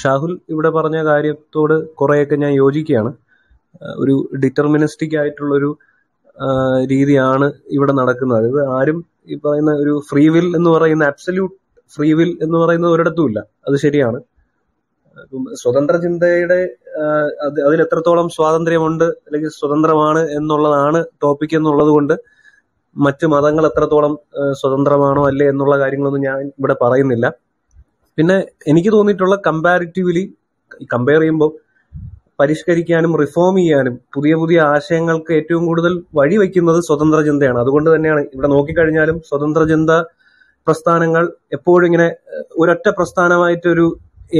[0.00, 3.10] ഷാഹുൽ ഇവിടെ പറഞ്ഞ കാര്യത്തോട് കുറെയൊക്കെ ഞാൻ യോജിക്കുകയാണ്.
[4.02, 5.70] ഒരു ഡിറ്റർമിനിസ്റ്റിക് ആയിട്ടുള്ളൊരു
[6.92, 8.38] രീതിയാണ് ഇവിടെ നടക്കുന്നത്.
[8.38, 11.56] അതായത് ആരും ഈ പറയുന്ന ഒരു ഫ്രീ വിൽ എന്ന് പറയുന്ന അബ്സല്യൂട്ട്
[11.94, 13.38] ഫ്രീ വിൽ എന്ന് പറയുന്നത് ഒരിടത്തുമില്ല
[13.68, 14.18] അത് ശരിയാണ്.
[15.52, 16.60] സ്വതന്ത്ര ചിന്തയുടെ
[17.66, 22.14] അതിൽ എത്രത്തോളം സ്വാതന്ത്ര്യമുണ്ട് അല്ലെങ്കിൽ സ്വതന്ത്രമാണ് എന്നുള്ളതാണ് ടോപ്പിക് എന്നുള്ളത് കൊണ്ട്
[22.96, 24.12] മറ്റ് മതങ്ങൾ എത്രത്തോളം
[24.60, 27.26] സ്വതന്ത്രമാണോ അല്ലേ എന്നുള്ള കാര്യങ്ങളൊന്നും ഞാൻ ഇവിടെ പറയുന്നില്ല.
[28.18, 28.36] പിന്നെ
[28.70, 30.24] എനിക്ക് തോന്നിയിട്ടുള്ള കമ്പാരിറ്റീവ്ലി
[30.92, 31.50] കമ്പയർ ചെയ്യുമ്പോൾ
[32.40, 37.58] പരിഷ്കരിക്കാനും റിഫോം ചെയ്യാനും പുതിയ പുതിയ ആശയങ്ങൾക്ക് ഏറ്റവും കൂടുതൽ വഴിവെക്കുന്നത് സ്വതന്ത്ര ചിന്തയാണ്.
[37.58, 39.90] അതുകൊണ്ട് തന്നെയാണ് ഇവിടെ നോക്കിക്കഴിഞ്ഞാലും സ്വതന്ത്ര ചിന്ത
[40.66, 42.08] പ്രസ്ഥാനങ്ങൾ എപ്പോഴും ഇങ്ങനെ
[42.62, 43.86] ഒരൊറ്റ പ്രസ്ഥാനമായിട്ടൊരു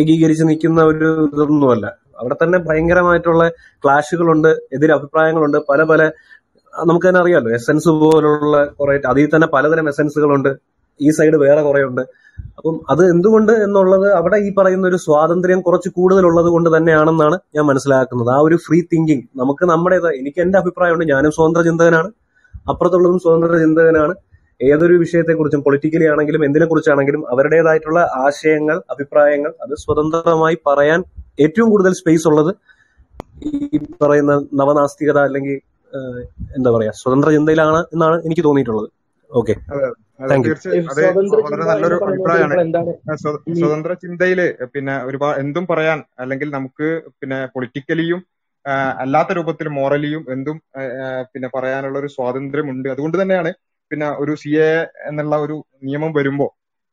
[0.01, 1.87] ഏകീകരിച്ച് നിൽക്കുന്ന ഒരു ഇതൊന്നുമല്ല.
[2.21, 3.45] അവിടെ തന്നെ ഭയങ്കരമായിട്ടുള്ള
[3.85, 6.03] ക്ലാഷുകളുണ്ട് എതിരഭിപ്രായങ്ങളുണ്ട് പല പല
[6.83, 10.51] നമുക്ക് തന്നെ അറിയാമല്ലോ എസെൻസ് പോലുള്ള കുറെ അതിൽ തന്നെ പലതരം എസെൻസുകളുണ്ട്
[11.01, 12.03] ഈ സൈഡ് വേറെ കുറെ ഉണ്ട്
[12.59, 18.31] അപ്പം അത് എന്തുകൊണ്ട് എന്നുള്ളത് അവിടെ ഈ പറയുന്ന ഒരു സ്വാതന്ത്ര്യം കുറച്ച് കൂടുതലുള്ളത് കൊണ്ട് തന്നെയാണെന്നാണ് ഞാൻ മനസ്സിലാക്കുന്നത്.
[18.31, 22.11] ആ ഒരു ഫ്രീ തിങ്കിങ് നമുക്ക് നമ്മുടേത് എനിക്ക് എന്റെ അഭിപ്രായമുണ്ട് ഞാനും സ്വതന്ത്ര ചിന്തകനാണ്
[22.69, 24.15] അപ്പുറത്തുള്ളതും സ്വതന്ത്ര ചിന്തകനാണ്
[24.61, 31.05] ഏതൊരു വിഷയത്തെക്കുറിച്ചും പൊളിറ്റിക്കലി ആണെങ്കിലും എന്തിനെ കുറിച്ചാണെങ്കിലും അവരുടേതായിട്ടുള്ള ആശയങ്ങൾ അഭിപ്രായങ്ങൾ അത് സ്വതന്ത്രമായി പറയാൻ
[31.41, 32.53] ഏറ്റവും കൂടുതൽ സ്പേസ് ഉള്ളത്
[33.45, 35.57] ഈ പറയുന്ന നവനാസ്തികത അല്ലെങ്കിൽ
[36.57, 38.89] എന്താ പറയാ സ്വതന്ത്ര ചിന്തയിലാണ് എന്നാണ് എനിക്ക് തോന്നിയിട്ടുള്ളത്.
[39.31, 39.55] ഓക്കെ.
[40.45, 40.87] തീർച്ചയായും.
[40.91, 41.01] അത്
[41.39, 42.55] വളരെ നല്ലൊരു അഭിപ്രായമാണ്.
[43.55, 44.41] സ്വതന്ത്ര ചിന്തയിൽ
[44.75, 46.89] പിന്നെ ഒരുപാട് എന്തും പറയാൻ അല്ലെങ്കിൽ നമുക്ക്
[47.21, 48.21] പിന്നെ പൊളിറ്റിക്കലിയും
[49.03, 50.59] അല്ലാത്ത രൂപത്തിൽ മോറലിയും എന്തും
[51.33, 52.89] പിന്നെ പറയാനുള്ള ഒരു സ്വാതന്ത്ര്യമുണ്ട്.
[52.89, 53.51] അതുകൊണ്ട് തന്നെയാണ്
[53.91, 54.71] പിന്നെ ഒരു സി എ
[55.09, 56.47] എന്നുള്ള ഒരു നിയമം വരുമ്പോ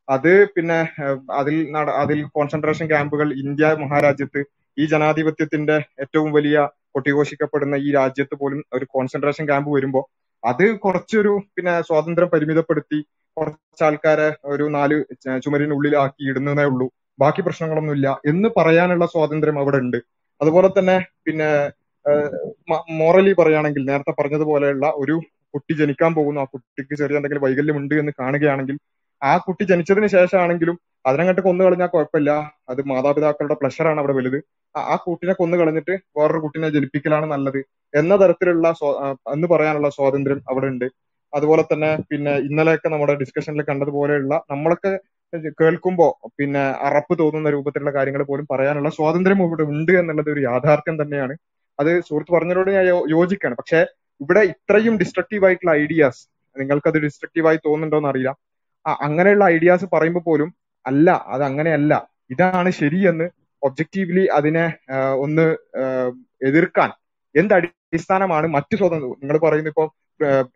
[0.08, 0.78] അത് പിന്നെ
[1.38, 1.56] അതിൽ
[2.02, 4.40] അതിൽ കോൺസെൻട്രേഷൻ ക്യാമ്പുകൾ ഇന്ത്യ മഹാരാജ്യത്ത്
[4.78, 6.58] ഈ ജനാധിപത്യത്തിന്റെ ഏറ്റവും വലിയ
[6.94, 10.04] കൊട്ടിഘോഷിക്കപ്പെടുന്ന ഈ രാജ്യത്ത് പോലും ഒരു കോൺസെൻട്രേഷൻ ക്യാമ്പ് വരുമ്പോൾ
[10.42, 12.98] അത് കുറച്ചൊരു പിന്നെ സ്വാതന്ത്ര്യം പരിമിതപ്പെടുത്തി
[13.36, 14.96] കുറച്ച് ആൾക്കാരെ ഒരു നാല്
[15.44, 16.86] ചുമരിനുള്ളിലാക്കി ഇടുന്നതേ ഉള്ളൂ.
[17.18, 19.98] ബാക്കി പ്രശ്നങ്ങളൊന്നുമില്ല എന്ന് പറയാനുള്ള സ്വാതന്ത്ര്യം അവിടെ ഉണ്ട്
[20.40, 20.96] അതുപോലെ തന്നെ
[21.26, 21.48] പിന്നെ
[23.00, 25.16] മോറലി പറയുകയാണെങ്കിൽ നേരത്തെ പറഞ്ഞതുപോലെയുള്ള ഒരു
[25.54, 26.40] കുട്ടി ജനിക്കാൻ പോകുന്നു.
[26.40, 28.76] ആ കുട്ടിക്ക് ചെറിയ എന്തെങ്കിലും വൈകല്യം ഉണ്ട് എന്ന് കാണുകയാണെങ്കിൽ
[29.22, 32.30] ആ കുട്ടി ജനിച്ചതിന് ശേഷമാണെങ്കിലും അതിനങ്ങോട്ട് കൊന്നു കളഞ്ഞാൽ കുഴപ്പമില്ല
[32.68, 34.42] അത് മാതാപിതാക്കളുടെ പ്ലഷറാണ് അവിടെ വലുത്.
[34.76, 37.64] ആ- കുട്ടിനെ കൊന്നു കളഞ്ഞിട്ട് വേറൊരു കുട്ടിനെ ജനിപ്പിക്കലാണ് നല്ലത്
[37.94, 38.74] എന്ന തരത്തിലുള്ള
[39.32, 40.84] എന്ന് പറയാനുള്ള സ്വാതന്ത്ര്യം അവിടെ ഉണ്ട്.
[41.34, 44.98] അതുപോലെ തന്നെ പിന്നെ ഇന്നലെയൊക്കെ നമ്മുടെ ഡിസ്കഷനിൽ കണ്ടതുപോലെയുള്ള നമ്മളൊക്കെ
[45.50, 51.36] കേൾക്കുമ്പോ പിന്നെ അറപ്പ് തോന്നുന്ന രൂപത്തിലുള്ള കാര്യങ്ങൾ പോലും പറയാനുള്ള സ്വാതന്ത്ര്യം ഇവിടെ ഉണ്ട് എന്നുള്ളത് ഒരു യാഥാർത്ഥ്യം തന്നെയാണ്.
[51.80, 53.86] അത് സുഹൃത്ത് പറഞ്ഞതിനോട് ഞാൻ യോജിക്കുകയാണ് പക്ഷെ
[54.20, 56.28] ഇവിടെ ഇത്രയും ഡിസ്ട്രക്റ്റീവ് ആയിട്ടുള്ള ഐഡിയാസ്
[56.60, 58.36] നിങ്ങൾക്കത് ഡിസ്ട്രക്റ്റീവ് ആയി തോന്നുന്നുണ്ടോ എന്ന് അറിയില്ല.
[59.06, 60.48] അങ്ങനെയുള്ള ഐഡിയാസ് പറയുമ്പോൾ പോലും
[60.86, 61.92] അല്ല അത് അങ്ങനെയല്ല.
[62.30, 63.26] ഇതാണ് ശരിയെന്ന്
[63.62, 64.64] ഒബ്ജക്റ്റീവ്ലി അതിനെ
[65.24, 65.46] ഒന്ന്
[66.48, 66.90] എതിർക്കാൻ.
[67.34, 69.88] എന്ത് അടിസ്ഥാനമാണ് മറ്റു സ്വതന്ത്ര നിങ്ങൾ പറയുന്ന ഇപ്പോൾ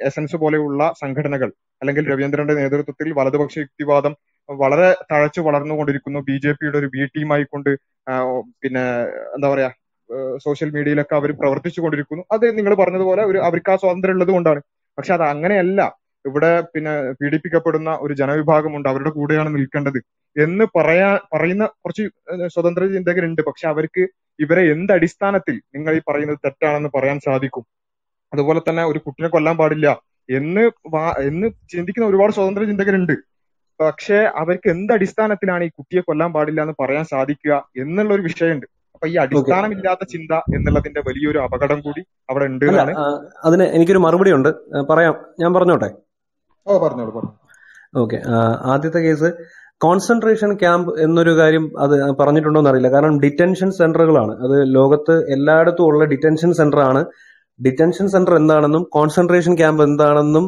[0.08, 1.50] എസൻസ് പോലെയുള്ള സംഘടനകൾ
[1.82, 4.12] അല്ലെങ്കിൽ രവീന്ദ്രന്റെ നേതൃത്വത്തിൽ വലതുപക്ഷ യുക്തിവാദം
[4.48, 8.84] വളരെ തഴച്ചു വളർന്നുകൊണ്ടിരിക്കുന്നു ബി ജെ പിയുടെ ഒരു ബി ടീമായിക്കൊണ്ട് കൊണ്ട് പിന്നെ
[9.36, 9.70] എന്താ പറയാ
[10.44, 12.24] സോഷ്യൽ മീഡിയയിലൊക്കെ അവർ പ്രവർത്തിച്ചു കൊണ്ടിരിക്കുന്നു.
[12.34, 14.60] അത് നിങ്ങൾ പറഞ്ഞതുപോലെ ഒരു അവർക്ക് ആ സ്വാതന്ത്ര്യം ഉള്ളത് കൊണ്ടാണ്
[14.98, 15.80] പക്ഷെ അത് അങ്ങനെയല്ല.
[16.26, 19.98] ഇവിടെ പിന്നെ പീഡിപ്പിക്കപ്പെടുന്ന ഒരു ജനവിഭാഗമുണ്ട് അവരുടെ കൂടെയാണ് നിൽക്കേണ്ടത്
[20.42, 22.08] എന്ന് പറയാ പറയുന്ന കുറച്ച്
[22.46, 23.42] സ്വതന്ത്ര ചിന്തകരുണ്ട്.
[23.42, 24.06] പക്ഷെ അവർക്ക്
[24.40, 27.64] ഇവരെ എന്ത് അടിസ്ഥാനത്തിൽ നിങ്ങൾ ഈ പറയുന്നത് തെറ്റാണെന്ന് പറയാൻ സാധിക്കും.
[28.32, 33.12] അതുപോലെ തന്നെ ഒരു കുട്ടിനെ കൊല്ലാൻ പാടില്ല എന്ന് വാ- എന്ന് ചിന്തിക്കുന്ന ഒരുപാട് സ്വതന്ത്ര ചിന്തകരുണ്ട്.
[33.80, 38.66] പക്ഷെ അവർക്ക് എന്ത് അടിസ്ഥാനത്തിലാണ് ഈ കുട്ടിയെ കൊല്ലാൻ പാടില്ല എന്ന് പറയാൻ സാധിക്കുക എന്നുള്ള ഒരു വിഷയമുണ്ട്.
[38.94, 42.64] അപ്പൊ ഈ അടിസ്ഥാനമില്ലാത്ത ചിന്ത എന്നുള്ളതിന്റെ വലിയൊരു അപകടം കൂടി അവിടെ ഉണ്ട്
[43.44, 44.48] അതിന് എനിക്കൊരു മറുപടി ഉണ്ട്
[44.86, 45.14] പറയാം.
[45.40, 46.05] ഞാൻ പറഞ്ഞോട്ടെ?
[46.66, 47.34] ഓ പറഞ്ഞോളൂ പറഞ്ഞു
[48.02, 48.18] ഓക്കെ
[48.72, 49.28] ആദ്യത്തെ കേസ്
[49.84, 52.90] കോൺസെൻട്രേഷൻ ക്യാമ്പ് എന്നൊരു കാര്യം അത് പറഞ്ഞിട്ടുണ്ടോ എന്നറിയില്ല.
[52.94, 57.02] കാരണം ഡിറ്റൻഷൻ സെന്ററുകളാണ് അത് ലോകത്ത് എല്ലായിടത്തും ഉള്ള ഡിറ്റൻഷൻ സെന്റർ ആണ്.
[57.60, 60.46] ഡിറ്റൻഷൻ സെന്റർ എന്താണെന്നും കോൺസെൻട്രേഷൻ ക്യാമ്പ് എന്താണെന്നും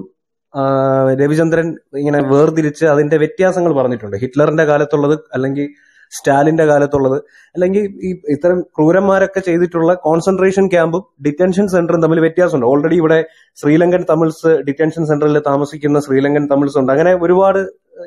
[1.20, 1.66] രവിചന്ദ്രൻ
[2.00, 4.16] ഇങ്ങനെ വേർതിരിച്ച് അതിന്റെ വ്യത്യാസങ്ങൾ പറഞ്ഞിട്ടുണ്ട്.
[4.22, 5.66] ഹിറ്റ്ലറിന്റെ കാലത്തുള്ളത് അല്ലെങ്കിൽ
[6.10, 7.16] സ്റ്റാലിന്റെ കാലത്തുള്ളത്.
[7.54, 12.66] അല്ലെങ്കിൽ ഈ ഇത്തരം ക്രൂരന്മാരൊക്കെ ചെയ്തിട്ടുള്ള കോൺസെൻട്രേഷൻ ക്യാമ്പും ഡിറ്റൻഷൻ സെന്ററും തമ്മിൽ വ്യത്യാസമുണ്ട്.
[12.66, 13.18] ഓൾറെഡി ഇവിടെ
[13.62, 16.92] ശ്രീലങ്കൻ തമിഴ്സ് ഡിറ്റൻഷൻ സെന്ററിൽ താമസിക്കുന്ന ശ്രീലങ്കൻ തമിഴ്സ് ഉണ്ട്.
[16.92, 17.58] അങ്ങനെ ഒരുപാട്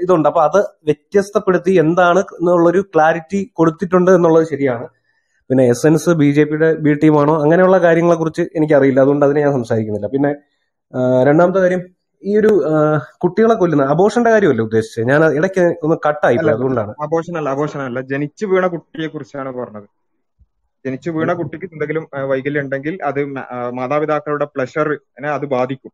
[0.02, 0.28] ഇതുണ്ട്.
[0.30, 4.88] അപ്പൊ അത് വ്യത്യസ്തപ്പെടുത്തി എന്താണ് എന്നുള്ളൊരു ക്ലാരിറ്റി കൊടുത്തിട്ടുണ്ട് എന്നുള്ളത് ശരിയാണ്.
[5.50, 7.34] പിന്നെ എസെൻസ് ബി ജെ പിയുടെ ബി ടീമാണോ?
[7.44, 9.00] അങ്ങനെയുള്ള കാര്യങ്ങളെ കുറിച്ച് എനിക്കറിയില്ല.
[9.00, 10.08] അതുകൊണ്ട് അതിനെ ഞാൻ സംസാരിക്കുന്നില്ല.
[10.08, 10.32] പിന്നെ
[11.28, 11.82] രണ്ടാമത്തെ കാര്യം
[12.24, 12.64] ഈ ഒരു
[13.18, 15.04] കുട്ടികളെ കൊല്ലുന്ന അബോഷന്റെ കാര്യമല്ല ഉദ്ദേശിച്ചത്?
[15.04, 16.96] ഞാൻ ഇടയ്ക്ക് ഒന്ന് കട്ടായി അതുകൊണ്ടാണ്.
[17.02, 19.84] അബോഷനല്ല അബോഷനല്ല ജനിച്ചു വീണ കുട്ടിയെ കുറിച്ചാണ് പറഞ്ഞത്.
[20.86, 23.26] ജനിച്ചു വീണ കുട്ടിക്ക് എന്തെങ്കിലും വൈകല്യം ഉണ്ടെങ്കിൽ അത്
[23.70, 25.92] മാതാപിതാക്കളുടെ പ്ലഷറിനെ അത് ബാധിക്കും.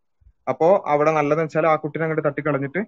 [0.50, 2.80] അപ്പോ അവിടെ നല്ലതെന്ന് വെച്ചാൽ ആ കുട്ടിനെ അങ്ങോട്ട് തട്ടിക്കളഞ്ഞിട്ട്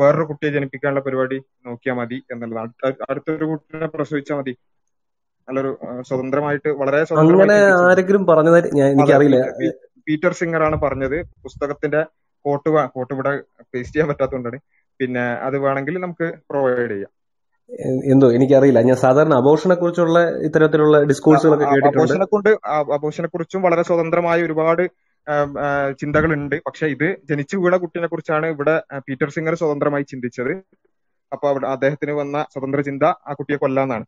[0.00, 2.92] വേറൊരു കുട്ടിയെ ജനിപ്പിക്കാനുള്ള പരിപാടി നോക്കിയാൽ മതി എന്നുള്ളതാണ്.
[3.10, 4.56] അടുത്തൊരു കുട്ടിനെ പ്രസവിച്ചാൽ മതി.
[5.48, 9.36] നല്ലൊരു സ്വതന്ത്രമായിട്ട് വളരെ അങ്ങനെ ആരെങ്കിലും പറഞ്ഞതായിട്ട് ഞാൻ അതെ എനിക്കറിയില്ല.
[9.36, 11.22] പീറ്റർ പീ- പീറ്റർ സിംഗർ ആണ് പറഞ്ഞത്.
[11.22, 12.06] പുസ്തകത്തിന്റെ
[12.46, 13.32] കോട്ട് ഫോട്ടോ കോട്ട് ഇവിടെ
[13.72, 14.58] പേസ്റ്റ് ചെയ്യാൻ പറ്റാത്തതുകൊണ്ടാണ്.
[15.00, 17.12] പിന്നെ അത് വേണമെങ്കിൽ നമുക്ക് പ്രൊവൈഡ് ചെയ്യാം.
[18.12, 18.80] എന്തോ എനിക്കറിയില്ല.
[18.88, 21.98] ഞാൻ സാധാരണ അബോഷനെ കുറിച്ചുള്ള ഇത്തരത്തിലുള്ള ഡിസ്കോഴ്സുകളൊക്കെ കേട്ടിട്ടുണ്ട്.
[22.00, 22.50] അബോഷനെ കൊണ്ട്
[22.96, 24.82] അബോഷനെ കുറിച്ചും വളരെ സ്വതന്ത്രമായ ഒരുപാട്
[26.00, 26.56] ചിന്തകളുണ്ട്.
[26.66, 28.74] പക്ഷെ ഇത് ജനിച്ചു വീണ കുട്ടിനെ കുറിച്ചാണ് ഇവിടെ
[29.06, 30.52] പീറ്റർ സിംഗർ സ്വതന്ത്രമായി ചിന്തിച്ചത്.
[31.32, 34.06] അപ്പൊ അവിടെ അദ്ദേഹത്തിന് വന്ന സ്വതന്ത്ര ചിന്ത ആ കുട്ടിയെ കൊല്ലാന്നാണ്.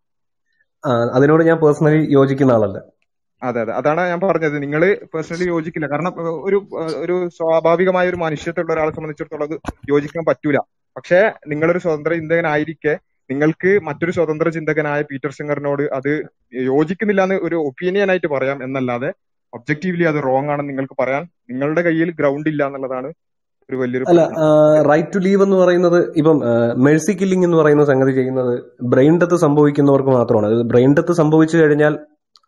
[1.16, 2.79] അതിനോട് ഞാൻ പേഴ്സണലി യോജിക്കുന്ന ആളല്ല.
[3.42, 3.72] അതെ അതെ.
[3.81, 4.57] അതാണ് ഞാൻ പറഞ്ഞത്.
[4.64, 5.87] നിങ്ങൾ പേഴ്സണലി യോജിക്കില്ല.
[5.92, 6.12] കാരണം
[6.46, 6.59] ഒരു
[7.03, 9.57] ഒരു സ്വാഭാവികമായ ഒരു മനുഷ്യത്വമുള്ള ഒരാളെ സംബന്ധിച്ചിടത്തോളം അത്
[9.92, 10.59] യോജിക്കാൻ പറ്റൂല.
[10.96, 12.94] പക്ഷേ നിങ്ങളൊരു സ്വതന്ത്ര ചിന്തകനായിരിക്കെ
[13.31, 16.12] നിങ്ങൾക്ക് മറ്റൊരു സ്വതന്ത്ര ചിന്തകനായ പീറ്റർ സിംഗറിനോട് അത്
[16.68, 19.11] യോജിക്കുന്നില്ല എന്ന് ഒരു ഒപ്പീനിയൻ ആയിട്ട് പറയാം എന്നല്ലാതെ
[19.53, 23.09] ഒബ്ജക്റ്റീവ്ലി അത് റോങ് ആണെന്ന് നിങ്ങൾക്ക് പറയാൻ നിങ്ങളുടെ കയ്യിൽ ഗ്രൗണ്ട് ഇല്ല എന്നുള്ളതാണ്
[23.70, 24.22] ഒരു വലിയൊരു അല്ല
[24.90, 26.38] റൈറ്റ് ടു ലീവ് എന്ന് പറയുന്നത് ഇപ്പം
[26.85, 28.53] മെഴ്സി കില്ലിംഗ് എന്ന് പറയുന്ന സംഗതി ചെയ്യുന്നത്
[28.92, 30.48] ബ്രെയിൻ ഡെത്ത് സംഭവിക്കുന്നവർക്ക് മാത്രമാണ്.
[30.72, 31.94] ബ്രെയിൻ ഡെത്ത് സംഭവിച്ചു കഴിഞ്ഞാൽ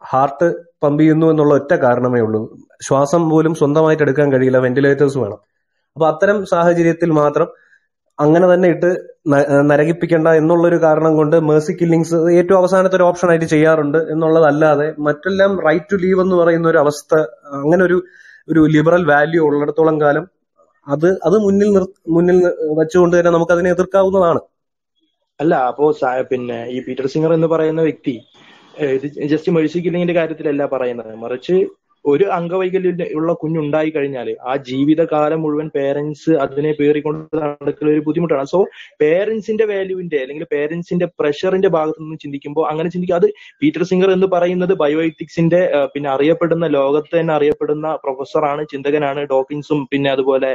[0.02, 0.48] ഹാർട്ട്
[0.82, 2.40] പമ്പ് ചെയ്യുന്നു എന്നുള്ള ഒറ്റ കാരണമേ ഉള്ളൂ.
[2.86, 5.40] ശ്വാസം പോലും സ്വന്തമായിട്ട് എടുക്കാൻ കഴിയില്ല വെന്റിലേറ്റേഴ്സ് വേണം.
[5.96, 7.48] അപ്പൊ അത്തരം സാഹചര്യത്തിൽ മാത്രം
[8.18, 8.88] അങ്ങനെ തന്നെ ഇട്ട്
[9.70, 15.90] നരകിപ്പിക്കേണ്ട എന്നുള്ളൊരു കാരണം കൊണ്ട് മേഴ്സി കില്ലിങ്സ് ഏറ്റവും അവസാനത്തെ ഒരു ഓപ്ഷൻ ആയിട്ട് ചെയ്യാറുണ്ട് എന്നുള്ളതല്ലാതെ മറ്റെല്ലാം റൈറ്റ്
[15.92, 17.12] ടു ലീവ് എന്ന് പറയുന്ന ഒരു അവസ്ഥ
[17.60, 17.96] അങ്ങനെ ഒരു
[18.48, 20.24] ഒരു ലിബറൽ വാല്യൂ ഉള്ളിടത്തോളം കാലം
[20.86, 21.70] അത് അത് മുന്നിൽ
[22.16, 22.38] മുന്നിൽ
[22.78, 24.40] വെച്ചുകൊണ്ട് തന്നെ നമുക്ക് അതിനെ എതിർക്കാവുന്നതാണ്.
[25.40, 25.86] അല്ല അപ്പോ
[26.30, 28.14] പിന്നെ ഈ പീറ്റർ സിംഗർ എന്ന് പറയുന്ന വ്യക്തി
[29.30, 31.12] ജസ്റ്റ് മെഴ്സി കില്ലിങ്ങിന്റെ കാര്യത്തിലല്ല പറയുന്നത്.
[31.24, 31.56] മറിച്ച്
[32.04, 38.46] ഒരു അംഗവൈകല്യം ഉള്ള കുഞ്ഞുണ്ടായി കഴിഞ്ഞാൽ ആ ജീവിതകാലം മുഴുവൻ പേരൻസ് അതിനെ പേറിക്കൊണ്ട് നടക്കുന്ന ഒരു ബുദ്ധിമുട്ടാണ്.
[38.52, 38.58] സോ
[39.02, 43.18] പേരൻസിന്റെ വാല്യൂവിന്റെ അല്ലെങ്കിൽ പേരൻസിന്റെ പ്രഷറിന്റെ ഭാഗത്ത് നിന്ന് ചിന്തിക്കുമ്പോൾ അങ്ങനെ ചിന്തിക്കുക.
[43.20, 43.28] അത്
[43.62, 45.60] പീറ്റർ സിംഗർ എന്ന് പറയുന്നത് ബയോഎത്തിക്സിന്റെ
[45.94, 49.22] പിന്നെ അറിയപ്പെടുന്ന ലോകത്ത് തന്നെ അറിയപ്പെടുന്ന പ്രൊഫസറാണ് ചിന്തകനാണ്.
[49.34, 50.52] ഡോക്കിൻസും പിന്നെ അതുപോലെ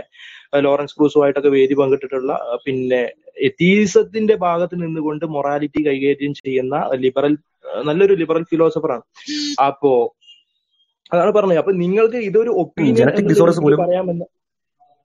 [0.65, 2.33] ലോറൻസ് ക്രൂസുമായിട്ടൊക്കെ വേദി പങ്കിട്ടിട്ടുള്ള
[2.65, 3.03] പിന്നെ
[3.47, 7.33] എത്തീസത്തിന്റെ ഭാഗത്ത് നിന്നുകൊണ്ട് മൊറാലിറ്റി കൈകാര്യം ചെയ്യുന്ന ലിബറൽ
[7.83, 9.03] നല്ലൊരു ലിബറൽ ഫിലോസഫറാണ്
[9.65, 9.91] അപ്പോ
[11.11, 11.57] അതാണ് പറഞ്ഞത്.
[11.57, 13.09] അപ്പൊ നിങ്ങൾക്ക് ഇതൊരു ഒപ്പീനിയൻ
[13.81, 14.25] പറയാമെന്ന്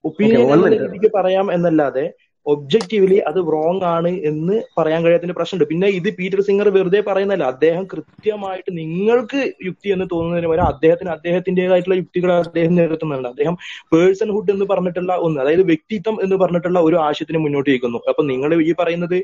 [0.05, 0.40] ഒപ്പീനിയൻ
[0.75, 2.05] രീതിക്ക് പറയാം എന്നല്ലാതെ
[2.46, 5.66] ഒബ്ജക്റ്റീവ്ലി അത് റോങ് ആണ് എന്ന് പറയാൻ കഴിയാത്തതിന്റെ പ്രശ്നമുണ്ട്.
[5.70, 7.44] പിന്നെ ഇത് പീറ്റർ സിംഗർ വെറുതെ പറയുന്നതല്ല.
[7.55, 13.57] അദ്ദേഹം കൃത്യമായിട്ട് നിങ്ങൾക്ക് യുക്തി എന്ന് തോന്നുന്നതിന് പകരം അദ്ദേഹത്തിന് അദ്ദേഹത്തിന്റേതായിട്ടുള്ള യുക്തികൾ അദ്ദേഹം നിരത്തുന്നുണ്ട് അദ്ദേഹം
[13.94, 18.00] പേഴ്സൺഹുഡ് എന്ന് പറഞ്ഞിട്ടുള്ള ഒന്ന് അതായത് വ്യക്തിത്വം എന്ന് പറഞ്ഞിട്ടുള്ള ഒരു ആശയത്തിന് മുന്നോട്ട് വയ്ക്കുന്നു.
[18.09, 19.16] അപ്പൊ നിങ്ങൾ ഈ പറയുന്നത്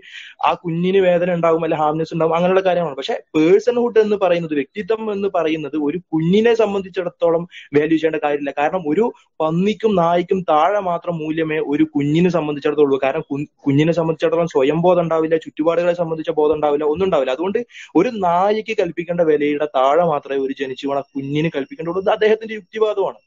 [0.49, 5.29] ആ കുഞ്ഞിന് വേദന ഉണ്ടാവും അല്ലെ ഹാർനെസ് ഉണ്ടാവും അങ്ങനെയുള്ള കാര്യമാണ് പക്ഷെ പേഴ്സൺഹുഡ് എന്ന് പറയുന്നത് വ്യക്തിത്വം എന്ന്
[5.39, 7.43] പറയുന്നത് ഒരു കുഞ്ഞിനെ സംബന്ധിച്ചിടത്തോളം
[7.77, 8.53] വാല്യൂ ചെയ്യേണ്ട കാര്യമില്ല.
[8.59, 9.05] കാരണം ഒരു
[9.41, 13.25] പന്നിക്കും നായ്ക്കും താഴെ മാത്രം മൂല്യമേ ഒരു കുഞ്ഞിനെ സംബന്ധിച്ചിടത്തോളം കാരണം
[13.67, 17.35] കുഞ്ഞിനെ സംബന്ധിച്ചിടത്തോളം സ്വയം ബോധം ഉണ്ടാവില്ല ചുറ്റുപാടുകളെ സംബന്ധിച്ച ബോധം ഉണ്ടാവില്ല ഒന്നും ഉണ്ടാവില്ല.
[17.37, 17.61] അതുകൊണ്ട്
[17.97, 22.03] ഒരു നായയ്ക്ക് കൽപ്പിക്കേണ്ട വിലയുടെ താഴെ മാത്രമേ ഒരു ജനിച്ചു വീണ കുഞ്ഞിന് കൽപ്പിക്കേണ്ടുള്ളൂ.
[22.05, 23.19] ഇത് അദ്ദേഹത്തിന്റെ യുക്തിവാദമാണ്.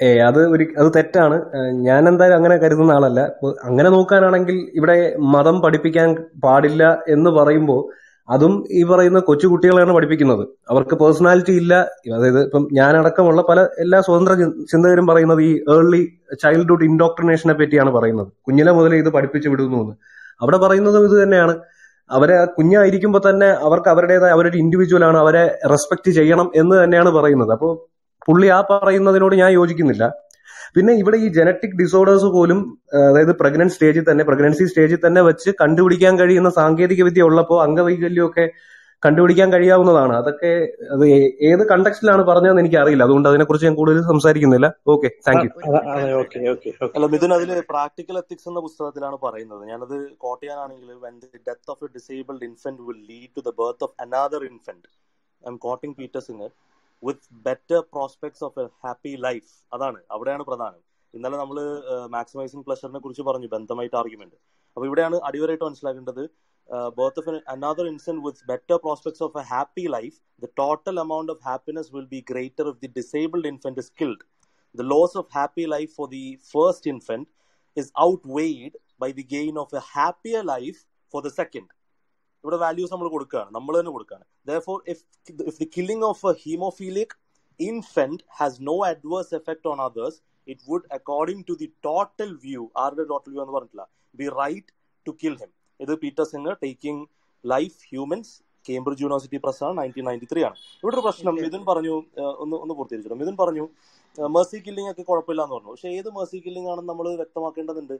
[0.00, 1.36] ഏ അത് ഒരു അത് തെറ്റാണ്.
[1.86, 3.20] ഞാൻ എന്തായാലും അങ്ങനെ കരുതുന്ന ആളല്ല.
[3.68, 4.96] അങ്ങനെ നോക്കാനാണെങ്കിൽ ഇവിടെ
[5.36, 6.08] മതം പഠിപ്പിക്കാൻ
[6.44, 7.80] പാടില്ല എന്ന് പറയുമ്പോൾ
[8.28, 10.48] അതും ഈ പറയുന്ന കൊച്ചു കുട്ടികളെയാണ് പഠിപ്പിക്കുന്നത്.
[10.70, 11.74] അവർക്ക് പേഴ്സണാലിറ്റി ഇല്ല.
[12.14, 14.32] അതായത് ഇപ്പം ഞാനടക്കമുള്ള പല എല്ലാ സ്വതന്ത്ര
[14.70, 18.26] ചിന്തകരും പറയുന്നത് ഈ ഏർലി ചൈൽഡ്ഹുഡ് ഇൻഡോക്ട്രിനേഷനെ പറ്റിയാണ് പറയുന്നത്.
[18.46, 19.94] കുഞ്ഞിലെ മുതലേ ഇത് പഠിപ്പിച്ചു വിടുന്നു എന്ന്.
[20.40, 21.58] അവിടെ പറയുന്നതും ഇത് തന്നെയാണ്.
[22.10, 25.18] അവരെ കുഞ്ഞായിരിക്കുമ്പോൾ തന്നെ അവർക്ക് അവരുടേതായ അവരൊരു ഇൻഡിവിജ്വൽ ആണ്.
[25.18, 27.52] അവരെ റെസ്പെക്ട് ചെയ്യണം എന്ന് തന്നെയാണ് പറയുന്നത്.
[27.52, 30.12] അപ്പോൾ പുള്ളി ആ പറയുന്നതിനോട് ഞാൻ യോജിക്കുന്നില്ല.
[30.76, 32.58] പിന്നെ ഇവിടെ ഈ ജനറ്റിക് ഡിസോർഡേഴ്സ് പോലും
[33.10, 38.46] അതായത് പ്രഗ്നന്റ് സ്റ്റേജിൽ തന്നെ പ്രഗ്നൻസി സ്റ്റേജിൽ തന്നെ വെച്ച് കണ്ടുപിടിക്കാൻ കഴിയുന്ന സാങ്കേതിക വിദ്യ ഉള്ളപ്പോൾ അംഗവൈകല്യമൊക്കെ
[39.02, 40.12] കണ്ടുപിടിക്കാൻ കഴിയാവുന്നതാണ്.
[40.20, 40.50] അതൊക്കെ
[40.94, 41.02] അത്
[41.48, 44.68] ഏത് കണ്ടക്സ്റ്റിലാണ് പറഞ്ഞതെന്ന് എനിക്ക് അറിയില്ല അതുകൊണ്ട് അതിനെക്കുറിച്ച് ഞാൻ കൂടുതൽ സംസാരിക്കുന്നില്ല.
[44.94, 45.50] ഓക്കെ താങ്ക് യു
[45.92, 49.62] അതെ ഓക്കെ ഓക്കെ ഓക്കെ അല്ല മിഥുൻ അതിൽ പ്രാക്ടിക്കൽ എത്തിക്സ് എന്ന പുസ്തകത്തിലാണ് പറയുന്നത്.
[49.70, 53.86] ഞാനത് കോട്ട് ചെയ്യാനാണെങ്കിൽ when the death of a disabled infant will lead to the birth
[53.88, 54.88] of another infant
[55.52, 56.50] I'm quoting Peter Singer
[57.02, 59.98] with better prospects of a happy life അതാണ്.
[60.14, 60.80] അവിടെയാണ് പ്രധാനം.
[61.14, 61.58] ഇന്നലെ നമ്മൾ
[62.16, 64.36] മാക്സിമൈസിങ് പ്ലഷറിനെ കുറിച്ച് പറഞ്ഞു ബന്ധമായിട്ട് ആർഗ്യുമെന്റ്
[64.76, 66.22] അപ്പൊ ഇവിടെയാണ് അടിവരായിട്ട് മനസ്സിലാക്കേണ്ടത്.
[66.98, 71.42] Birth of another infant with better prospects of a happy life the total amount of
[71.50, 74.24] happiness will be greater if the disabled infant is killed
[74.92, 77.26] loss of happy life for the first first
[77.76, 77.90] is
[78.38, 80.78] outweighed by the gain of a happier life
[81.14, 81.68] for the second.
[82.44, 83.50] ഇവിടെ values നമ്മൾ കൊടുക്കുകയാണ്.
[83.56, 84.24] നമ്മൾ തന്നെ കൊടുക്കുകയാണ്.
[84.92, 84.98] If
[85.50, 87.12] if the killing of a hemophilic
[87.70, 90.16] infant has no adverse effect on others
[90.52, 93.86] it would according to the total view ആരുടെ total view എന്ന് പറഞ്ഞിട്ടില്ല
[94.20, 94.70] be right
[95.06, 95.50] to kill him
[95.84, 97.02] ഇത് Peter Singer taking
[97.54, 98.32] life humans
[98.68, 100.56] Cambridge University Press ആണ് nineteen ninety three ആണ്.
[100.82, 101.94] ഇവിടെ ഒരു പ്രശ്നം മിഥുൻ പറഞ്ഞു
[102.44, 103.22] ഒന്ന് ഒന്ന് പൂർത്തീകരിച്ചിട്ടുണ്ട്.
[103.22, 103.64] മിഥുൻ പറഞ്ഞു
[104.34, 105.72] മേഴ്സി കില്ലിംഗ് ഒക്കെ കുഴപ്പമില്ല എന്ന് പറഞ്ഞു.
[105.74, 107.94] പക്ഷെ ഏത് മേഴ്സി കില്ലിംഗ് ആണെന്ന് നമ്മൾ വ്യക്തമാക്കേണ്ടതുണ്ട്?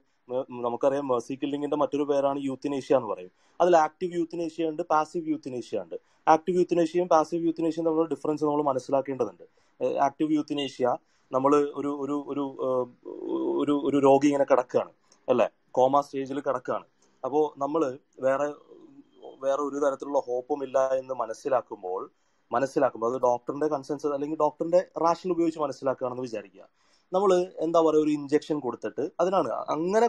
[0.67, 3.33] നമുക്കറിയാം മേഴ്സി കില്ലിംഗിന്റെ മറ്റൊരു പേരാണ് യൂത്തിനേഷ്യ എന്ന് പറയും.
[3.61, 5.97] അതിൽ ആക്റ്റീവ് യൂത്തിനേഷ്യ ഉണ്ട് പാസീവ് യൂത്തിനേഷ്യ ഉണ്ട്.
[6.27, 9.45] ആക്റ്റീവ് യൂത്തിനേഷ്യയും പാസീവ് യൂത്തിനേഷ്യയും തമ്മിലുള്ള ഡിഫറൻസ് നമ്മൾ മനസ്സിലാക്കേണ്ടതുണ്ട്.
[10.09, 10.97] ആക്റ്റീവ് യൂത്തിനേഷ്യ
[11.33, 12.45] നമ്മൾ ഒരു ഒരു ഒരു
[13.63, 14.93] ഒരു ഒരു രോഗി ഇങ്ങനെ കിടക്കുകയാണ്
[15.29, 15.47] അല്ലെ?
[15.79, 16.87] കോമ സ്റ്റേജിൽ കിടക്കുകയാണ്.
[17.25, 17.83] അപ്പോൾ നമ്മൾ
[18.27, 18.47] വേറെ
[19.45, 22.01] വേറെ ഒരു തരത്തിലുള്ള ഹോപ്പും ഇല്ല എന്ന് മനസ്സിലാക്കുമ്പോൾ
[22.51, 26.65] മനസ്സിലാക്കുമ്പോൾ അത് ഡോക്ടറിന്റെ കൺസെൻസ് അല്ലെങ്കിൽ ഡോക്ടറിന്റെ റാഷൻ ഉപയോഗിച്ച് മനസ്സിലാക്കുകയാണെന്ന് വിചാരിക്കുക.
[27.13, 27.31] നമ്മൾ
[27.65, 29.51] എന്താ പറയുക ഒരു ഇഞ്ചക്ഷൻ കൊടുത്തിട്ട് അതിനാണ്.
[29.75, 30.09] അങ്ങനെ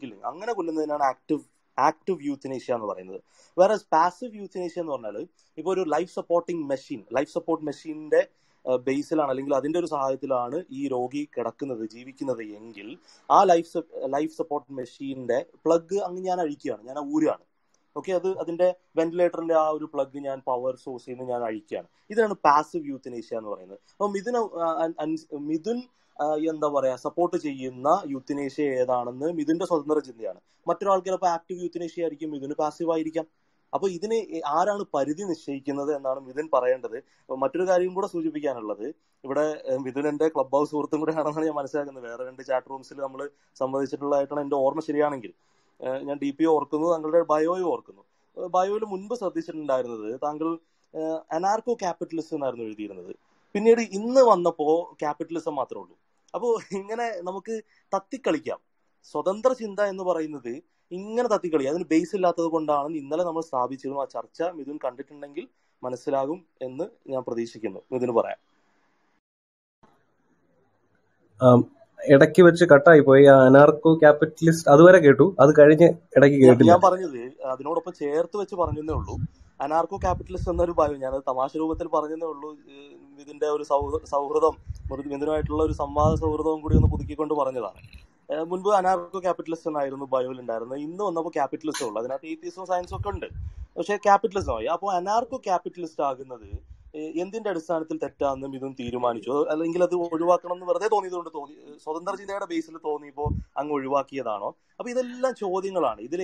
[0.00, 1.42] killing അങ്ങനെ കൊല്ലുന്നതിനാണ് ആക്റ്റീവ്
[1.78, 3.20] ആക്റ്റീവ് യൂത്തിനേഷ്യ എന്ന് പറയുന്നത്.
[3.56, 5.16] വേറെ പാസീവ് യൂത്തിനേഷ്യ എന്ന് പറഞ്ഞാൽ
[5.58, 8.22] ഇപ്പോൾ ഒരു life supporting machine life support മെഷീനിന്റെ
[8.86, 12.88] ബേസിലാണ് അല്ലെങ്കിൽ അതിന്റെ ഒരു സഹായത്തിലാണ് ഈ രോഗി കിടക്കുന്നത് ജീവിക്കുന്നത് എങ്കിൽ
[13.30, 13.82] ആ ലൈഫ്
[14.14, 17.44] ലൈഫ് സപ്പോർട്ട് മെഷീന്റെ പ്ലഗ് അങ്ങ് ഞാൻ അഴിക്കുകയാണ് ഞാൻ ഊരാണ്
[17.96, 21.88] ഓക്കെ അത് അതിന്റെ വെന്റിലേറ്ററിന്റെ ആ ഒരു പ്ലഗ് ഞാൻ പവർ സോഴ്സിൽ നിന്ന് ഞാൻ അഴിക്കുകയാണ്.
[22.12, 23.80] ഇതാണ് പാസീവ് യൂത്തിനേഷ്യ എന്ന് പറയുന്നത്.
[23.94, 24.36] അപ്പൊ മിഥുൻ
[25.50, 25.80] മിഥുൻ
[26.52, 30.40] എന്താ പറയാ സപ്പോർട്ട് ചെയ്യുന്ന യൂത്തിനേഷ്യ ഏതാണെന്ന് മിഥുന്റെ സ്വതന്ത്ര ചിന്തയാണ്.
[30.68, 33.26] മറ്റൊരാൾക്ക് ചിലപ്പോൾ ആക്റ്റീവ് യൂത്തിനേഷ്യ ആയിരിക്കും മിഥുന് പാസീവ് ആയിരിക്കാം.
[33.74, 34.16] അപ്പൊ ഇതിന്
[34.56, 36.96] ആരാണ് പരിധി നിശ്ചയിക്കുന്നത് എന്നാണ് മിഥുൻ പറയേണ്ടത്.
[37.42, 38.86] മറ്റൊരു കാര്യം കൂടെ സൂചിപ്പിക്കാനുള്ളത്.
[39.24, 39.44] ഇവിടെ
[40.12, 42.04] എന്റെ ക്ലബ് ഹൗസ് സുഹൃത്തും കൂടെ ആണെന്നാണ് ഞാൻ മനസ്സിലാക്കുന്നത്.
[42.10, 43.22] വേറെ രണ്ട് ചാറ്റ് റൂംസിൽ നമ്മൾ
[43.60, 45.32] സംവദിച്ചിട്ടുള്ളതായിട്ടാണ് എന്റെ ഓർമ്മ ശരിയാണെങ്കിൽ.
[45.80, 48.02] ഞാൻ ഡി പി ഓർക്കുന്നു താങ്കളുടെ ബയോയും ഓർക്കുന്നു.
[48.46, 50.58] ബയോയിൽ മുൻപ് ശ്രദ്ധിച്ചിട്ടുണ്ടായിരുന്നത് താങ്കൾ
[51.32, 53.16] അനാർക്കോ ക്യാപിറ്റലിസം എന്നായിരുന്നു എഴുതിയിരുന്നത്.
[53.54, 55.98] പിന്നീട് ഇന്ന് വന്നപ്പോ ക്യാപിറ്റലിസം മാത്രമേ ഉള്ളൂ.
[56.34, 57.62] അപ്പോൾ ഇങ്ങനെ നമുക്ക്
[57.96, 58.58] തത്തിക്കളിക്കാം.
[59.04, 60.62] സ്വതന്ത്ര ചിന്ത എന്ന് പറയുന്നത്
[60.92, 64.00] ഇങ്ങനെ തത്തിക്കളി അതിന് ബേസ് ഇല്ലാത്തത് കൊണ്ടാണ് ഇന്നലെ നമ്മൾ സ്ഥാപിച്ചിരുന്നു.
[64.00, 65.48] ആ ചർച്ച മിഥുൻ കണ്ടിട്ടുണ്ടെങ്കിൽ
[65.82, 67.80] മനസ്സിലാകും എന്ന് ഞാൻ പ്രതീക്ഷിക്കുന്നു.
[67.92, 68.38] മിഥുന് പറയാം.
[72.14, 73.24] ഇടയ്ക്ക് വെച്ച് കട്ടായി പോയി.
[73.24, 75.26] ആ അനാർക്കോ ക്യാപിറ്റലിസ്റ്റ് അതുവരെ കേട്ടു.
[75.40, 76.70] അത് കഴിഞ്ഞ് ഇടയ്ക്ക് കേട്ടു കേട്ടില്ല.
[76.72, 77.20] ഞാൻ പറഞ്ഞത്
[77.52, 79.16] അതിനോടൊപ്പം ചേർത്ത് വെച്ച് പറഞ്ഞതേ ഉള്ളൂ.
[79.60, 82.50] അനാർക്കോ ക്യാപിറ്റലിസ്റ്റ് എന്നൊരു ഭയം ഞാൻ തമാശ രൂപത്തിൽ പറഞ്ഞതേ ഉള്ളൂ.
[83.22, 83.64] ഇതിന്റെ ഒരു
[84.12, 84.54] സൗഹൃദം
[84.92, 87.80] മിഥുനുമായിട്ടുള്ള ഒരു സംവാദ സൗഹൃദവും കൂടി ഒന്ന് പുതുക്കിക്കൊണ്ട് പറഞ്ഞതാണ്.
[88.50, 90.78] മുൻപ് അനാർക്കോ ക്യാപിറ്റലിസ്റ്റ് എന്നായിരുന്നു ബയോയിൽ ഉണ്ടായിരുന്നത്.
[90.78, 92.00] ഇന്ന് വന്നപ്പോൾ ക്യാപിറ്റലിസ്റ്റ് ഉള്ളൂ.
[92.02, 93.26] അതിനകത്ത് ഏത്തീസും സയൻസും ഒക്കെ ഉണ്ട്.
[93.78, 96.48] പക്ഷേ ക്യാപിറ്റലിസ്റ്റ് ആയി അപ്പോൾ അനാർക്കോ ക്യാപിറ്റലിസ്റ്റ് ആകുന്നത്
[97.22, 99.34] എന്തിന്റെ അടിസ്ഥാനത്തിൽ തെറ്റാണെന്നും ഇതും തീരുമാനിച്ചു?
[99.52, 103.26] അല്ലെങ്കിൽ അത് ഒഴിവാക്കണം എന്ന് വെറുതെ തോന്നിയതുകൊണ്ട് തോന്നി സ്വതന്ത്ര ചിന്തയുടെ ബേസിൽ തോന്നിയപ്പോ
[103.60, 104.48] അങ്ങ് ഒഴിവാക്കിയതാണോ?
[104.78, 106.00] അപ്പൊ ഇതെല്ലാം ചോദ്യങ്ങളാണ്.
[106.08, 106.20] ഇതിൽ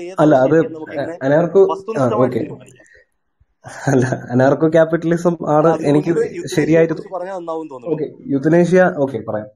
[3.93, 6.13] അല്ല അനാർക്കോ ക്യാപിറ്റലിസം ആണ് എനിക്ക്
[6.57, 7.95] ശരിയായിട്ട് കുറിച്ച് പറഞ്ഞാൽ നന്നാവും തോന്നുന്നു.
[7.95, 9.49] ഓക്കെ യുത്തനേഷ്യ ഓക്കെ പറയാം.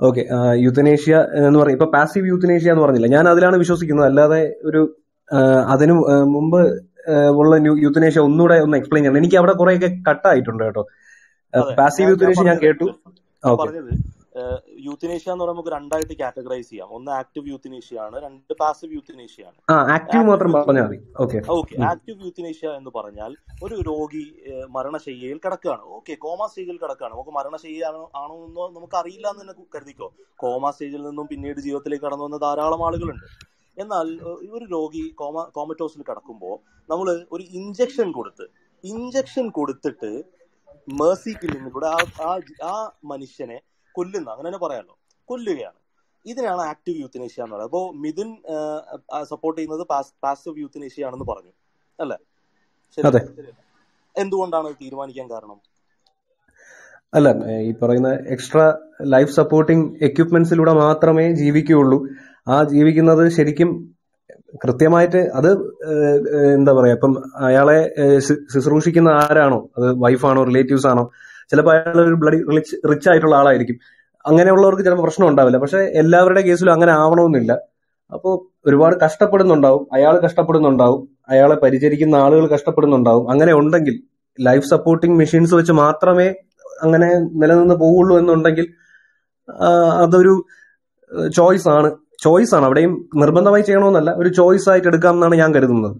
[0.00, 0.22] ഓക്കെ
[0.66, 1.14] യുദ്ധനേഷ്യ
[1.46, 1.76] എന്ന് പറയും.
[1.78, 3.08] ഇപ്പൊ പാസീവ് യുദ്ധനേഷ്യ എന്ന് പറഞ്ഞില്ല?
[3.16, 4.08] ഞാൻ അതിലാണ് വിശ്വസിക്കുന്നത്.
[4.10, 4.82] അല്ലാതെ ഒരു
[5.74, 5.94] അതിനു
[6.34, 6.60] മുമ്പ്
[7.40, 9.20] ഉള്ള യുത്തനേഷ്യ ഒന്നുകൂടെ ഒന്ന് എക്സ്പ്ലെയിൻ ചെയ്യണം.
[9.22, 10.84] എനിക്ക് അവിടെ കുറെയൊക്കെ കട്ടായിട്ടുണ്ട് കേട്ടോ.
[11.80, 12.86] പാസീവ് ഞാൻ ഞാൻ കേട്ടു.
[13.44, 13.92] പറഞ്ഞത്
[14.86, 16.88] യൂത്തിനേഷ്യ എന്ന് പറയുമ്പോൾ രണ്ടായിട്ട് കാറ്റഗറൈസ് ചെയ്യാം.
[16.96, 19.58] ഒന്ന് ആക്റ്റീവ് യൂത്തിനേഷ്യ ആണ് രണ്ട് പാസീവ് യൂത്തിനേഷ്യ ആണ്
[19.94, 20.98] ആക്റ്റീവ് മാത്രം പറഞ്ഞാൽ മതി.
[21.22, 24.22] ഓക്കെ ഓക്കെ ആക്റ്റീവ് യൂത്തിനേഷ്യ എന്ന് പറഞ്ഞാൽ ഒരു രോഗി
[24.76, 25.82] മരണശൈലിയിൽ മരണശയ്യയിൽ കിടക്കുകയാണ്.
[25.96, 27.14] ഓക്കെ കോമ സ്റ്റേജിൽ കിടക്കുകയാണ്.
[27.14, 30.08] നമുക്ക് മരണശയ്യ ആണോ ആണോ എന്നോ നമുക്ക് അറിയില്ല എന്ന് തന്നെ കരുതിക്കോ.
[30.36, 33.26] കോമ സ്റ്റേജിൽ നിന്നും പിന്നീട് ജീവിതത്തിലേക്ക് കടന്നു വന്ന ധാരാളം ആളുകളുണ്ട്.
[33.82, 34.06] എന്നാൽ
[34.54, 36.56] ഒരു രോഗി കോമ കോമറ്റോസിൽ കിടക്കുമ്പോൾ
[36.90, 38.46] നമ്മൾ ഒരു ഇഞ്ചക്ഷൻ കൊടുത്ത്
[38.84, 40.10] ഇഞ്ചക്ഷൻ കൊടുത്തിട്ട്
[41.00, 41.88] മേഴ്സി കില്ലിങ്ങിലൂടെ കൂടെ
[42.28, 42.30] ആ
[42.72, 42.74] ആ
[43.12, 43.58] മനുഷ്യനെ
[43.94, 44.94] കൊല്ലുന്ന അങ്ങനെ തന്നെ പറയാമല്ലോ
[45.28, 45.78] കൊല്ലുകയാണ്.
[46.26, 47.70] ഇതിനാണ് ആക്റ്റീവ് യൂത്തനേഷ്യ എന്ന് പറയുന്നത്.
[47.70, 48.30] അപ്പോൾ മിഥുൻ
[49.32, 49.84] സപ്പോർട്ട് ചെയ്യുന്നത്
[50.24, 51.52] പാസീവ് യൂത്തനേഷ്യ ആണെന്ന് പറഞ്ഞു.
[51.98, 52.18] അല്ലേ?
[52.98, 53.52] ശരി
[54.22, 55.58] എന്തുകൊണ്ടാണ് തീരുമാനിക്കാൻ കാരണം?
[57.16, 57.28] അല്ല
[57.68, 58.64] ഈ പറയുന്ന എക്സ്ട്രാ
[59.14, 61.98] ലൈഫ് സപ്പോർട്ടിംഗ് എക്യുപ്മെന്റ്സിലൂടെ മാത്രമേ ജീവിക്കുകയുള്ളൂ.
[62.48, 63.70] ആ ജീവിക്കുന്നത് ശരിക്കും
[64.64, 65.50] കൃത്യമായിട്ട് അത്
[66.54, 67.94] എന്താ പറയാ ഇപ്പം അയാളെ
[68.54, 69.68] ശുശ്രൂഷിക്കുന്ന ആരാണോ?
[69.78, 71.10] അത് വൈഫാണോ റിലേറ്റീവ്സ് ആണോ?
[71.50, 73.78] ചിലപ്പോൾ അയാൾ ഒരു ബ്ലഡി റിച്ച് റിച്ച് ആയിട്ടുള്ള ആളായിരിക്കും.
[74.26, 75.58] അങ്ങനെയുള്ളവർക്ക് ചിലപ്പോൾ പ്രശ്നം ഉണ്ടാവില്ല.
[75.58, 77.52] പക്ഷെ എല്ലാവരുടെ കേസിലും അങ്ങനെ ആവണമെന്നില്ല.
[78.12, 78.34] അപ്പോൾ
[78.68, 79.86] ഒരുപാട് കഷ്ടപ്പെടുന്നുണ്ടാവും.
[79.92, 81.08] അയാൾ കഷ്ടപ്പെടുന്നുണ്ടാവും.
[81.28, 83.30] അയാളെ പരിചരിക്കുന്ന ആളുകൾ കഷ്ടപ്പെടുന്നുണ്ടാവും.
[83.30, 84.00] അങ്ങനെ ഉണ്ടെങ്കിൽ
[84.40, 86.34] ലൈഫ് സപ്പോർട്ടിംഗ് മെഷീൻസ് വെച്ച് മാത്രമേ
[86.82, 87.08] അങ്ങനെ
[87.42, 88.66] നിലനിന്ന് പോവുള്ളൂ എന്നുണ്ടെങ്കിൽ
[90.04, 90.44] അതൊരു
[91.36, 91.90] ചോയ്സ് ആണ്.
[92.18, 92.64] ചോയ്സ് ആണ്.
[92.64, 94.10] അവിടെയും നിർബന്ധമായി ചെയ്യണമെന്നല്ല.
[94.10, 95.96] ഒരു ചോയ്സ് ആയിട്ട് എടുക്കാം എന്നാണ് ഞാൻ കരുതുന്നത്.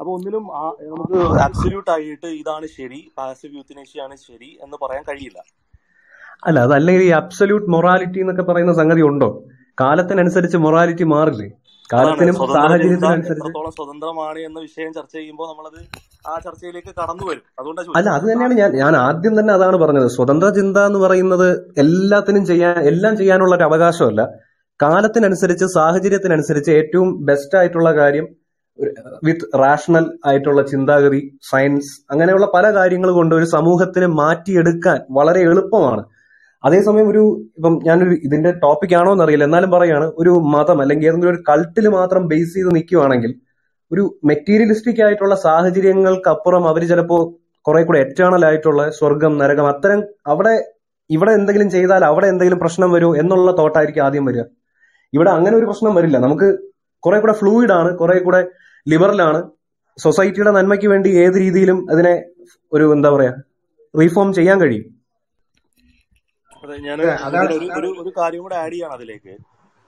[0.00, 0.44] അപ്പൊ ഒന്നിലും
[0.92, 3.00] നമുക്ക് അബ്സല്യൂട്ട് ആയിട്ട് ഇതാണ് ശരി.
[3.18, 5.38] പാസീവ് യൂത്തിനേഷ്യ ശരി എന്ന് പറയാൻ കഴിയില്ല.
[6.46, 9.28] അല്ല അതല്ലെങ്കിൽ ഈ അബ്സല്യൂട്ട് മൊറാലിറ്റി എന്നൊക്കെ പറയുന്ന സംഗതി ഉണ്ടോ?
[9.80, 11.48] കാലത്തിനനുസരിച്ച് മൊറാലിറ്റി മാറില്ലേ?
[11.92, 13.50] കാലത്തിനും സാഹചര്യത്തിനനുസരിച്ച്.
[13.78, 15.80] സ്വതന്ത്രമാണ് എന്ന വിഷയം ചർച്ച ചെയ്യുമ്പോൾ നമ്മളത്
[16.28, 17.42] ആ ചർച്ചയിലേക്ക് കടന്നു വരും.
[17.58, 20.08] അതുകൊണ്ടാണ് അല്ല അത് തന്നെയാണ് ഞാൻ ഞാൻ ആദ്യം തന്നെ അതാണ് പറഞ്ഞത്.
[20.08, 21.48] സ്വതന്ത്ര ചിന്ത എന്ന് പറയുന്നത്
[21.84, 24.22] എല്ലാത്തിനും ചെയ്യാൻ എല്ലാം ചെയ്യാനുള്ള ഒരു അവകാശമല്ല.
[24.82, 28.26] കാലത്തിനനുസരിച്ച് സാഹചര്യത്തിനനുസരിച്ച് ഏറ്റവും ബെസ്റ്റ് ആയിട്ടുള്ള കാര്യം
[29.26, 36.02] വിത്ത് റാഷണൽ ആയിട്ടുള്ള ചിന്താഗതി സയൻസ് അങ്ങനെയുള്ള പല കാര്യങ്ങൾ കൊണ്ട് ഒരു സമൂഹത്തിനെ മാറ്റിയെടുക്കാൻ വളരെ എളുപ്പമാണ്.
[36.64, 37.22] അതേസമയം ഒരു
[37.58, 39.46] ഇപ്പം ഞാനൊരു ഇതിന്റെ ടോപ്പിക് ആണോ എന്നറിയില്ല.
[39.48, 43.32] എന്നാലും പറയാണ് ഒരു മതം അല്ലെങ്കിൽ ഏതെങ്കിലും ഒരു കൾട്ടിൽ മാത്രം ബേസ് ചെയ്ത് നിൽക്കുകയാണെങ്കിൽ
[43.92, 47.22] ഒരു മെറ്റീരിയലിസ്റ്റിക് ആയിട്ടുള്ള സാഹചര്യങ്ങൾക്കപ്പുറം അവർ ചിലപ്പോൾ
[47.66, 50.00] കുറെ കൂടെ എറ്റേണൽ ആയിട്ടുള്ള സ്വർഗം നരകം അത്തരം
[50.32, 50.54] അവിടെ
[51.10, 54.44] ഇവിടെ എന്തെങ്കിലും ചെയ്താൽ അവിടെ എന്തെങ്കിലും പ്രശ്നം വരുമോ എന്നുള്ള തോട്ടായിരിക്കും ആദ്യം വരിക.
[55.14, 56.18] ഇവിടെ അങ്ങനെ ഒരു പ്രശ്നം വരില്ല.
[56.26, 56.48] നമുക്ക്
[57.04, 58.40] കുറെ കൂടെ ഫ്ലൂയിഡ് ആണ് കുറെ കൂടെ
[58.86, 59.40] ലിബറലാണ്
[59.98, 62.14] സൊസൈറ്റിയുടെ നന്മയ്ക്ക് വേണ്ടി ഏത് രീതിയിലും അതിനെ
[62.72, 63.32] ഒരു എന്താ പറയാ
[64.00, 64.84] റീഫോം ചെയ്യാൻ കഴിയും.
[66.64, 66.98] അതെ ഞാൻ
[68.02, 69.34] ഒരു കാര്യം കൂടെ ആഡ് ചെയ്യാണ് അതിലേക്ക്.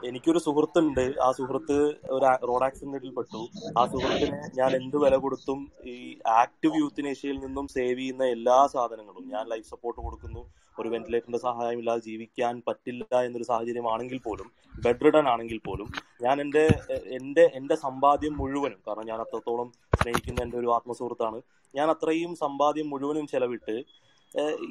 [0.00, 1.04] എനിക്കൊരു സുഹൃത്തുണ്ട്.
[1.26, 1.76] ആ സുഹൃത്ത്
[2.14, 3.42] ഒരു റോഡ് ആക്സിഡന്റിൽ പെട്ടു.
[3.78, 5.60] ആ സുഹൃത്തിന് ഞാൻ എന്ത് വില കൊടുത്തും
[5.92, 5.94] ഈ
[6.42, 9.24] ആക്റ്റീവ് യൂത്തിനേഷ്യയിൽ നിന്നും സേവ് ചെയ്യുന്ന എല്ലാ സാധനങ്ങളും.
[9.34, 10.42] ഞാൻ ലൈഫ് സപ്പോർട്ട് കൊടുക്കുന്നു.
[10.80, 16.40] ഒരു വെന്റിലേറ്ററിന്റെ സഹായം ഇല്ലാതെ ജീവിക്കാൻ പറ്റില്ല എന്നൊരു സാഹചര്യം ആണെങ്കിൽ പോലും ബെഡ് റിഡൺ ആണെങ്കിൽ പോലും ഞാൻ
[16.40, 21.42] എന്റെ എന്റെ എന്റെ സമ്പാദ്യം മുഴുവനും കാരണം ഞാൻ അത്രത്തോളം സ്നേഹിക്കുന്ന എന്റെ ഒരു ആത്മസുഹൃത്താണ്
[21.74, 23.84] ഞാൻ അത്രയും സമ്പാദ്യം മുഴുവനും ചെലവിട്ട്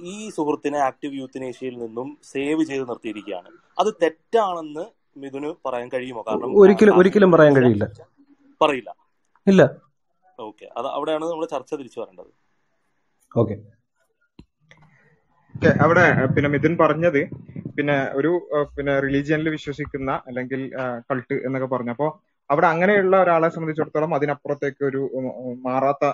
[0.04, 3.50] ഈ സുഹൃത്തിനെ ആക്റ്റീവ് യൂത്തിനേഷ്യയിൽ നിന്നും സേവ് ചെയ്ത് നിർത്തിയിരിക്കുകയാണ്.
[3.80, 4.86] അത് തെറ്റാണെന്ന്
[5.20, 6.24] മിഥുന് പറയാൻ കഴിയുമോ?
[6.28, 7.86] കാരണം ഒരിക്കലും ഒരിക്കലും പറയാൻ കഴിയില്ല.
[8.62, 8.96] പറയില്ല.
[9.48, 9.76] ഇല്ല.
[10.40, 10.70] ഓക്കെ.
[10.78, 12.44] അത് അവിടെയാണ് നമ്മൾ ചർച്ച തിരിച്ചു വരേണ്ടത്.
[13.38, 13.83] ഓക്കെ.
[15.80, 17.22] അവിടെ പിന്നെ മിഥുൻ പറഞ്ഞത്
[17.78, 18.32] പിന്നെ ഒരു
[18.76, 20.62] പിന്നെ റിലീജിയനിൽ വിശ്വസിക്കുന്ന അല്ലെങ്കിൽ
[21.10, 22.08] കൾട്ട് എന്നൊക്കെ പറഞ്ഞപ്പോ
[22.50, 25.02] അവിടെ അങ്ങനെയുള്ള ഒരാളെ സംബന്ധിച്ചിടത്തോളം അതിനപ്പുറത്തേക്ക് ഒരു
[25.66, 26.06] മാറാത്ത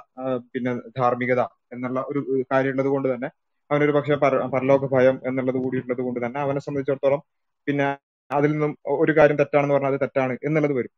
[0.53, 2.19] പിന്നെ ധാർമ്മികത എന്നുള്ള ഒരു
[2.51, 3.29] കാര്യം ഉള്ളത് കൊണ്ട് തന്നെ
[3.69, 7.21] അവനൊരു പക്ഷെ പര- പരലോക ഭയം എന്നുള്ളത് കൂടി ഉള്ളത് കൊണ്ട് തന്നെ അവനെ സംബന്ധിച്ചിടത്തോളം
[7.67, 7.87] പിന്നെ
[8.31, 10.91] അതിൽ നിന്നും ഒരു കാര്യം തെറ്റാണെന്ന് പറഞ്ഞാൽ അത് തെറ്റാണ് എന്നുള്ളത് വരും.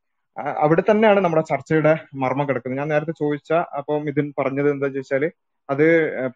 [0.62, 2.80] അവിടെ തന്നെയാണ് നമ്മുടെ ചർച്ചയുടെ മർമ്മം കിടക്കുന്നത്.
[2.80, 5.24] ഞാൻ നേരത്തെ ചോദിച്ച അപ്പൊ മിഥുൻ പറഞ്ഞത് എന്താ ചോദിച്ചാൽ
[5.68, 5.86] അത്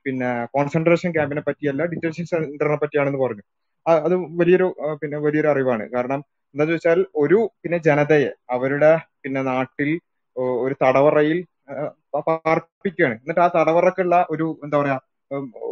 [0.05, 3.45] പിന്നെ കോൺസെൻട്രേഷൻ ക്യാമ്പിനെ പറ്റിയല്ല ഡിറ്റൻഷൻ സെന്ററിനെ പറ്റിയാണെന്ന് പറഞ്ഞു.
[3.87, 4.67] അത് വലിയൊരു
[5.03, 5.85] പിന്നെ വലിയൊരു അറിവാണ്.
[5.95, 6.21] കാരണം
[6.55, 8.91] എന്താ ചോദിച്ചാൽ ഒരു പിന്നെ ജനതയെ അവരുടെ
[9.23, 9.91] പിന്നെ നാട്ടിൽ
[10.65, 11.39] ഒരു തടവറയിൽ
[12.19, 14.97] പാർപ്പിക്കുകയാണ് എന്നിട്ട് ആ തടവറക്കുള്ള ഒരു എന്താ പറയാ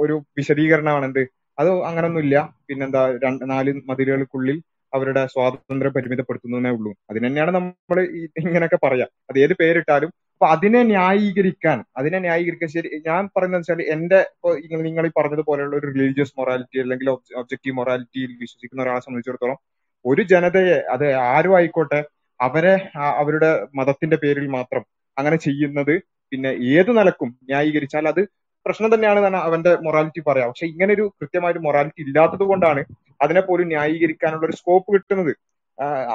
[0.03, 1.23] ഒരു വിശദീകരണമാണ് എന്ത്?
[1.59, 2.37] അത് അങ്ങനൊന്നുമില്ല.
[2.69, 4.57] പിന്നെന്താ രണ്ട് നാല് മതിലുകൾക്കുള്ളിൽ
[4.93, 6.91] അവരുടെ സ്വാതന്ത്ര്യം പരിമിതപ്പെടുത്തുന്നതേ ഉള്ളൂ.
[7.11, 7.99] അതിന് തന്നെയാണ് നമ്മൾ
[8.43, 9.07] ഇങ്ങനെയൊക്കെ പറയാ.
[9.31, 10.11] അത് ഏത് പേരിട്ടാലും
[10.45, 14.19] അപ്പൊ അതിനെ ന്യായീകരിക്കാൻ അതിനെ ന്യായീകരിക്കാൻ ശരി ഞാൻ പറയുന്നത് വെച്ചാൽ എന്റെ
[14.65, 17.09] നിങ്ങൾ നിങ്ങൾ ഈ പറഞ്ഞതുപോലെയുള്ള ഒരു റിലീജിയസ് മൊറാലിറ്റി അല്ലെങ്കിൽ
[17.41, 19.59] ഒബ്ജക്റ്റീവ് മൊറാലിറ്റിയിൽ വിശ്വസിക്കുന്ന ഒരാളെ സംബന്ധിച്ചിടത്തോളം
[20.05, 22.01] ഒരു ജനതയെ അത് ആരും ആയിക്കോട്ടെ
[22.41, 22.75] അവരെ
[23.21, 24.85] അവരുടെ മതത്തിന്റെ പേരിൽ മാത്രം
[25.17, 25.95] അങ്ങനെ ചെയ്യുന്നത്
[26.33, 28.23] പിന്നെ ഏത് നിലക്കും ന്യായീകരിച്ചാൽ അത്
[28.67, 30.51] പ്രശ്നം തന്നെയാണ് തന്നെ അവന്റെ മൊറാലിറ്റി പറയാം.
[30.53, 32.83] പക്ഷെ ഇങ്ങനെ ഒരു കൃത്യമായ ഒരു മൊറാലിറ്റി ഇല്ലാത്തത് കൊണ്ടാണ്
[33.25, 35.33] അതിനെ പോലും ന്യായീകരിക്കാനുള്ള ഒരു സ്കോപ്പ് കിട്ടുന്നത്.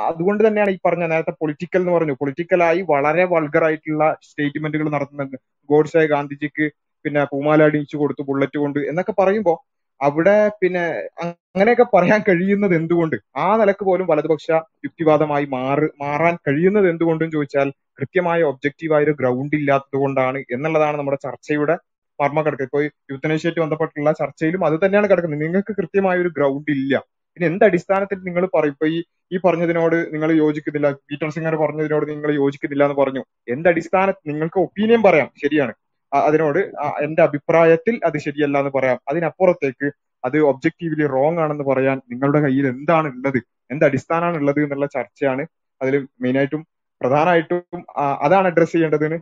[0.09, 2.15] അതുകൊണ്ട് തന്നെയാണ് ഈ പറഞ്ഞ നേരത്തെ പൊളിറ്റിക്കൽ എന്ന് പറഞ്ഞു.
[2.21, 5.35] പൊളിറ്റിക്കലായി വളരെ വൾഗർ ആയിട്ടുള്ള സ്റ്റേറ്റ്മെന്റുകൾ നടത്തുന്നത്
[5.69, 6.67] ഗോഡ്സെ ഗാന്ധിജിക്ക്
[7.05, 9.57] പിന്നെ പൂമാല അടിച്ചു കൊടുത്തു ബുള്ളറ്റ് കൊണ്ട് എന്നൊക്കെ പറയുമ്പോൾ
[10.01, 10.83] അവിടെ പിന്നെ
[11.23, 13.15] അങ്ങനെയൊക്കെ പറയാൻ കഴിയുന്നത് എന്തുകൊണ്ട്?
[13.43, 14.47] ആ നിലയ്ക്ക് പോലും വലതുപക്ഷ
[14.85, 17.67] യുക്തിവാദമായി മാറ് മാറാൻ കഴിയുന്നത് എന്തുകൊണ്ടും ചോദിച്ചാൽ
[17.99, 21.75] കൃത്യമായ ഒബ്ജക്റ്റീവായ ഒരു ഗ്രൗണ്ട് ഇല്ലാത്തത് കൊണ്ടാണ് എന്നുള്ളതാണ് നമ്മുടെ ചർച്ചയുടെ
[22.19, 22.79] മർമ്മ കിടക്കുക ഇപ്പൊ
[23.11, 25.43] യൂത്തനേഷ്യയായിട്ട് ബന്ധപ്പെട്ടുള്ള ചർച്ചയിലും അത് തന്നെയാണ് കിടക്കുന്നത്.
[25.45, 26.93] നിങ്ങൾക്ക് കൃത്യമായ ഒരു ഗ്രൗണ്ട് ഇല്ല.
[27.33, 28.75] പിന്നെ എന്ത് അടിസ്ഥാനത്തിൽ നിങ്ങൾ പറയും?
[28.75, 28.97] ഇപ്പൊ ഈ
[29.33, 30.87] ഈ പറഞ്ഞതിനോട് നിങ്ങൾ യോജിക്കുന്നില്ല.
[31.09, 33.21] പീറ്റർ സിംഗർ പറഞ്ഞതിനോട് നിങ്ങൾ യോജിക്കുന്നില്ല എന്ന് പറഞ്ഞു.
[33.53, 35.27] എന്ത് അടിസ്ഥാന നിങ്ങൾക്ക് ഒപ്പീനിയൻ പറയാം.
[35.43, 35.73] ശരിയാണ്.
[36.11, 36.59] അതിനോട്
[37.05, 38.97] എന്റെ അഭിപ്രായത്തിൽ അത് ശരിയല്ല എന്ന് പറയാം.
[39.11, 39.87] അതിനപ്പുറത്തേക്ക്
[40.23, 43.39] അത് ഒബ്ജക്റ്റീവ്ലി റോങ് ആണെന്ന് പറയാൻ നിങ്ങളുടെ കയ്യിൽ എന്താണ് ഉള്ളത്?
[43.73, 45.43] എന്ത് അടിസ്ഥാനമാണ് ഉള്ളത് എന്നുള്ള ചർച്ചയാണ്
[45.81, 46.61] അതിൽ മെയിനായിട്ടും
[47.01, 47.81] പ്രധാനമായിട്ടും
[48.25, 49.19] അതാണ് അഡ്രസ് ചെയ്യേണ്ടതെന്ന്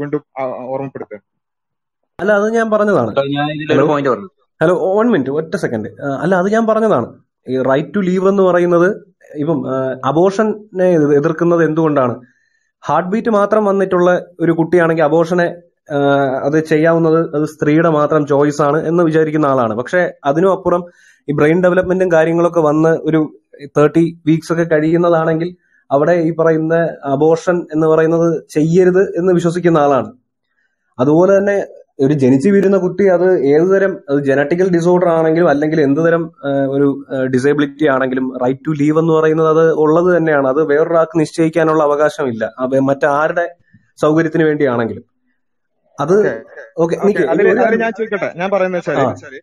[0.00, 0.22] വീണ്ടും
[0.72, 1.20] ഓർമ്മപ്പെടുത്തുക.
[2.18, 3.10] അല്ല അത് ഞാൻ പറഞ്ഞതാണ്.
[4.60, 5.88] ഹലോ വൺ മിനിറ്റ് ഒറ്റ സെക്കൻഡ്
[6.24, 7.08] അല്ല അത് ഞാൻ പറഞ്ഞതാണ്.
[7.52, 8.88] ഈ റൈറ്റ് ടു ലീവ് എന്ന് പറയുന്നത്
[9.42, 9.58] ഇപ്പം
[10.10, 10.88] അബോഷനെ
[11.20, 12.14] എതിർക്കുന്നത് എന്തുകൊണ്ടാണ്?
[12.84, 15.46] ഹാർട്ട് ബീറ്റ് മാത്രം വന്നിട്ടുള്ള ഒരു കുട്ടിയാണെങ്കിൽ അബോഷനെ
[16.46, 19.74] അത് ചെയ്യാവുന്നത് അത് സ്ത്രീയുടെ മാത്രം ചോയ്സ് ആണ് എന്ന് വിചാരിക്കുന്ന ആളാണ്.
[19.80, 20.82] പക്ഷെ അതിനും അപ്പുറം
[21.28, 23.20] ഈ ബ്രെയിൻ ഡെവലപ്മെന്റും കാര്യങ്ങളൊക്കെ വന്ന് ഒരു
[23.76, 25.50] തേർട്ടി വീക്സ് ഒക്കെ കഴിയുന്നതാണെങ്കിൽ
[25.90, 26.74] അവിടെ ഈ പറയുന്ന
[27.14, 30.10] അബോഷൻ എന്ന് പറയുന്നത് ചെയ്യരുത് എന്ന് വിശ്വസിക്കുന്ന ആളാണ്.
[30.98, 31.56] അതുപോലെ തന്നെ
[31.98, 36.22] ഒരു ജനിച്ചു വീഴുന്ന കുട്ടി അത് ഏതുതരം അത് ജനറ്റിക്കൽ ഡിസോർഡർ ആണെങ്കിലും അല്ലെങ്കിൽ എന്തുതരം
[36.74, 36.88] ഒരു
[37.34, 40.46] ഡിസേബിലിറ്റി ആണെങ്കിലും റൈറ്റ് ടു ലീവ് എന്ന് പറയുന്നത് അത് ഉള്ളത് തന്നെയാണ്.
[40.48, 42.44] അത് വേറൊരാൾക്ക് നിശ്ചയിക്കാനുള്ള അവകാശമില്ല.
[42.90, 43.44] മറ്റാരുടെ
[44.04, 45.04] സൗകര്യത്തിന് വേണ്ടിയാണെങ്കിലും.
[45.98, 46.14] അത്
[46.82, 46.94] ഓക്കെ.
[47.82, 48.28] ഞാൻ ചോദിക്കട്ടെ.
[48.40, 49.36] ഞാൻ പറയുന്നത് വെച്ചാൽ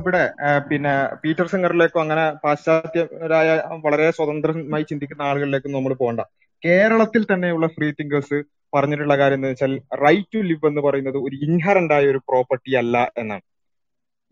[0.00, 0.22] ഇവിടെ
[0.70, 3.48] പിന്നെ പീറ്റർ സിംഗറിലേക്കോ അങ്ങനെ പാശ്ചാത്യരായ
[3.86, 6.22] വളരെ സ്വതന്ത്രമായി ചിന്തിക്കുന്ന ആളുകളിലേക്കും നമ്മൾ പോകണ്ട
[6.62, 8.38] കേരളത്തിൽ തന്നെയുള്ള ഫ്രീ തിങ്കേഴ്സ്
[8.76, 9.72] പറഞ്ഞിട്ടുള്ള കാര്യം എന്ന് വെച്ചാൽ
[10.04, 13.44] റൈറ്റ് ടു ലിവ് എന്ന് പറയുന്നത് ഒരു ഇൻഹറന്റ് ആയ ഒരു പ്രോപ്പർട്ടി അല്ല എന്നാണ്.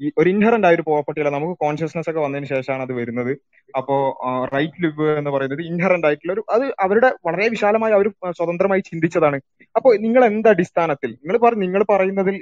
[0.01, 1.31] ഈ ഒരു ഇൻഹറന്റ് ആയ ഒരു പ്രോപ്പർട്ടി അല്ല.
[1.37, 3.33] നമുക്ക് കോൺഷ്യസ്നസ് ഒക്കെ വന്നതിന് ശേഷമാണ് അത് വരുന്നത്.
[3.77, 3.97] അപ്പോ
[4.55, 9.39] റൈറ്റ് ലിവ് എന്ന് പറയുന്നത് ഇൻഹറന്റ് ആയിട്ടുള്ള ഒരു അത് അവരുടെ വളരെ വിശാലമായി അവർ സ്വതന്ത്രമായി ചിന്തിച്ചതാണ്.
[9.77, 11.11] അപ്പോ നിങ്ങൾ എന്ത് അടിസ്ഥാനത്തിൽ?
[11.11, 12.37] നിങ്ങൾ പറഞ്ഞു നിങ്ങൾ പറയുന്നതിൽ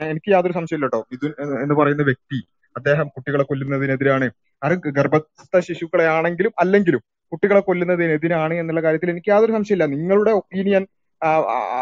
[0.00, 1.00] എനിക്ക് യാതൊരു സംശയമില്ല കേട്ടോ.
[1.12, 2.38] മിഥുൻ എന്ന് പറയുന്ന വ്യക്തി
[2.76, 4.26] അദ്ദേഹം കുട്ടികളെ കൊല്ലുന്നതിനെതിരാണ്.
[4.62, 7.00] അത് ഗർഭസ്ഥ ശിശുക്കളെ ആണെങ്കിലും അല്ലെങ്കിലും
[7.32, 10.82] കുട്ടികളെ കൊല്ലുന്നതിനെതിരാണ് എന്നുള്ള കാര്യത്തിൽ എനിക്ക് യാതൊരു സംശയമില്ല നിങ്ങളുടെ ഒപ്പീനിയൻ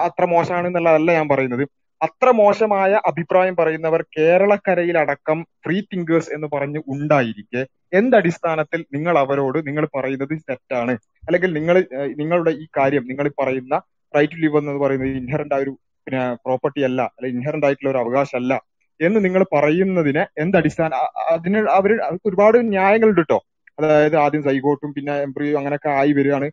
[0.07, 1.65] അത്ര മോശമാണ് എന്നുള്ളതല്ല ഞാൻ പറയുന്നത്.
[2.01, 7.63] അത്ര മോശമായ അഭിപ്രായം പറയുന്നവർ കേരളക്കരയിലടക്കം ഫ്രീ തിങ്കേഴ്സ് എന്ന് പറഞ്ഞ് ഉണ്ടായിരിക്കെ.
[7.93, 10.95] എന്തടിസ്ഥാനത്തിൽ നിങ്ങൾ അവരോട് നിങ്ങൾ പറയുന്നത് തെറ്റാണ്?
[11.27, 11.77] അല്ലെങ്കിൽ നിങ്ങൾ
[12.21, 13.75] നിങ്ങളുടെ ഈ കാര്യം നിങ്ങൾ പറയുന്ന
[14.15, 15.73] റൈറ്റ് ടു ലിവ് എന്ന് പറയുന്നത് ഇൻഹറന്റ് ആയ ഒരു
[16.07, 18.55] പിന്നെ പ്രോപ്പർട്ടി അല്ല അല്ലെങ്കിൽ ഇൻഹറന്റ് ആയിട്ടുള്ള ഒരു അവകാശമല്ല
[19.01, 20.95] എന്ന് നിങ്ങൾ പറയുന്നതിന് എന്തടിസ്ഥാന
[21.35, 21.93] അതിന് അവർ
[22.29, 23.39] ഒരുപാട് ന്യായങ്ങളുണ്ട് കേട്ടോ
[23.79, 26.49] അതായത് ആദ്യം സൈഗോട്ടും പിന്നെ എംബ്രിയോ അങ്ങനെയൊക്കെ ആയി വരികയാണ്.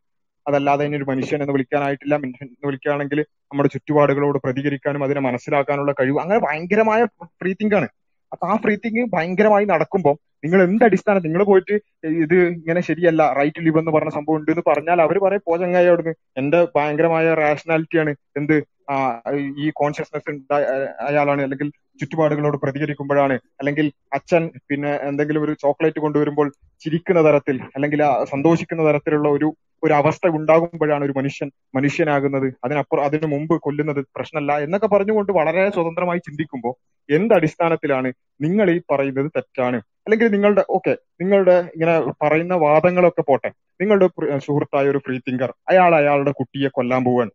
[0.48, 2.16] അതല്ലാതെ ഇനി ഒരു മനുഷ്യൻ എന്ന് വിളിക്കാനായിട്ടില്ല.
[2.16, 6.20] മനുഷ്യൻ എന്ന് വിളിക്കുകയാണെങ്കിൽ നമ്മുടെ ചുറ്റുപാടുകളോട് പ്രതികരിക്കാനും അതിനെ മനസ്സിലാക്കാനുള്ള കഴിവ്.
[6.20, 7.88] അങ്ങനെ ഭയങ്കരമായ ഫ്രീ തിങ്ക് ആണ്.
[8.32, 11.74] അപ്പൊ ആ ഫ്രീ തിങ്ക് ഭയങ്കരമായി നടക്കുമ്പോൾ നിങ്ങൾ എന്ത് അടിസ്ഥാനം നിങ്ങൾ പോയിട്ട്
[12.08, 15.86] ഇത് ഇങ്ങനെ ശരിയല്ല റൈറ്റ് ലിവ് എന്ന് പറഞ്ഞ സംഭവം ഉണ്ട് എന്ന് പറഞ്ഞാൽ അവർ പറയും പോ ചങ്ങായി
[15.86, 16.14] അവിടുന്ന്.
[16.38, 18.64] എന്റെ ഭയങ്കരമായ റാഷണാലിറ്റിയാണ് എന്ത്?
[18.90, 19.22] ആ,
[19.58, 20.54] ഈ കോൺഷ്യസ്നെസ്
[21.02, 21.42] അയാളാണ്.
[21.42, 23.34] അല്ലെങ്കിൽ ചുറ്റുപാടുകളോട് പ്രതികരിക്കുമ്പോഴാണ്.
[23.34, 30.28] അല്ലെങ്കിൽ അച്ഛൻ പിന്നെ എന്തെങ്കിലും ഒരു ചോക്ലേറ്റ് കൊണ്ടുവരുമ്പോൾ ചിരിക്കുന്ന തരത്തിൽ അല്ലെങ്കിൽ സന്തോഷിക്കുന്ന തരത്തിലുള്ള ഒരു ഒരു അവസ്ഥ
[30.28, 32.54] ഉണ്ടാകുമ്പോഴാണ് ഒരു മനുഷ്യൻ മനുഷ്യനാകുന്നത്.
[32.64, 36.74] അതിനപ്പുറം അതിനു മുമ്പ് കൊല്ലുന്നത് പ്രശ്നമല്ല എന്നൊക്കെ പറഞ്ഞുകൊണ്ട് വളരെ സ്വതന്ത്രമായി ചിന്തിക്കുമ്പോൾ
[37.14, 39.82] എന്ത് അടിസ്ഥാനത്തിലാണ് നിങ്ങൾ ഈ പറയുന്നത് തെറ്റാണ്?
[40.06, 43.50] അല്ലെങ്കിൽ നിങ്ങളുടെ ഓക്കെ നിങ്ങളുടെ ഇങ്ങനെ പറയുന്ന വാദങ്ങളൊക്കെ പോട്ടെ.
[43.82, 44.08] നിങ്ങളുടെ
[44.46, 47.32] സുഹൃത്തായ ഒരു ഫ്രീ തിങ്കർ അയാൾ അയാളുടെ കുട്ടിയെ കൊല്ലാൻ പോവാണ്.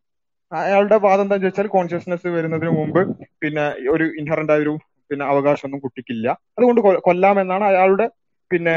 [0.52, 3.00] അയാളുടെ വാദം എന്താണെന്ന് വെച്ചാൽ കോൺഷ്യസ്നെസ് വരുന്നതിന് മുമ്പ്
[3.42, 4.74] പിന്നെ ഒരു ഇൻഹറന്റ് ആയ ഒരു
[5.11, 6.26] പിന്നെ അവകാശമൊന്നും കുട്ടിക്കില്ല.
[6.59, 8.07] അതുകൊണ്ട് കൊല്ലാമെന്നാണ് അയാളുടെ
[8.50, 8.74] പിന്നെ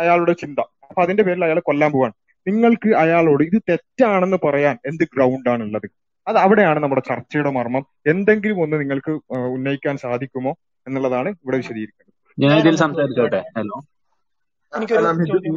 [0.00, 0.60] അയാളുടെ ചിന്ത.
[0.90, 2.14] അപ്പൊ അതിന്റെ പേരിൽ അയാൾ കൊല്ലാൻ പോവാണ്.
[2.46, 5.86] നിങ്ങൾക്ക് അയാളോട് ഇത് തെറ്റാണെന്ന് പറയാൻ എന്ത് ഗ്രൗണ്ട് ആണുള്ളത്?
[6.26, 7.84] അത് അവിടെയാണ് നമ്മുടെ ചർച്ചയുടെ മർമ്മം.
[8.12, 9.12] എന്തെങ്കിലും ഒന്ന് നിങ്ങൾക്ക്
[9.56, 10.52] ഉന്നയിക്കാൻ സാധിക്കുമോ
[10.86, 13.44] എന്നുള്ളതാണ് ഇവിടെ വിശദീകരിക്കുന്നത് ഞാൻ ഇതിൽ സംസാരിച്ചോട്ടെ.
[13.58, 13.80] ഹലോ.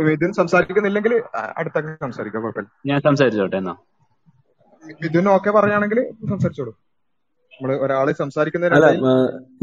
[0.03, 2.43] മിഥുൻ സംസാരിക്കുന്നില്ലെങ്കിൽ അ- അടുത്തൊക്കെ സംസാരിക്കാം.
[2.43, 2.81] കുഴപ്പമില്ല.
[2.85, 3.75] ഞാൻ സംസാരിച്ചോട്ടെ എന്നാ.
[5.03, 6.77] മിഥുൻ ഓക്കെ പറയുകയാണെങ്കിൽ സംസാരിച്ചോളൂ.
[7.63, 8.13] ഒരാളെ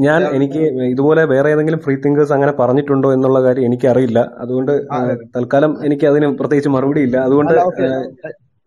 [0.00, 4.32] ഞാൻ എനിക്ക് ഇതുപോലെ വേറെ ഏതെങ്കിലും ഫ്രീ തിങ്കേഴ്സ് അങ്ങനെ പറഞ്ഞിട്ടുണ്ടോ എന്നുള്ള കാര്യം എനിക്കറിയില്ല.
[4.38, 4.86] അതുകൊണ്ട്
[5.36, 7.54] തൽക്കാലം എനിക്ക് അതിന് പ്രത്യേകിച്ച് മറുപടി ഇല്ല അതുകൊണ്ട്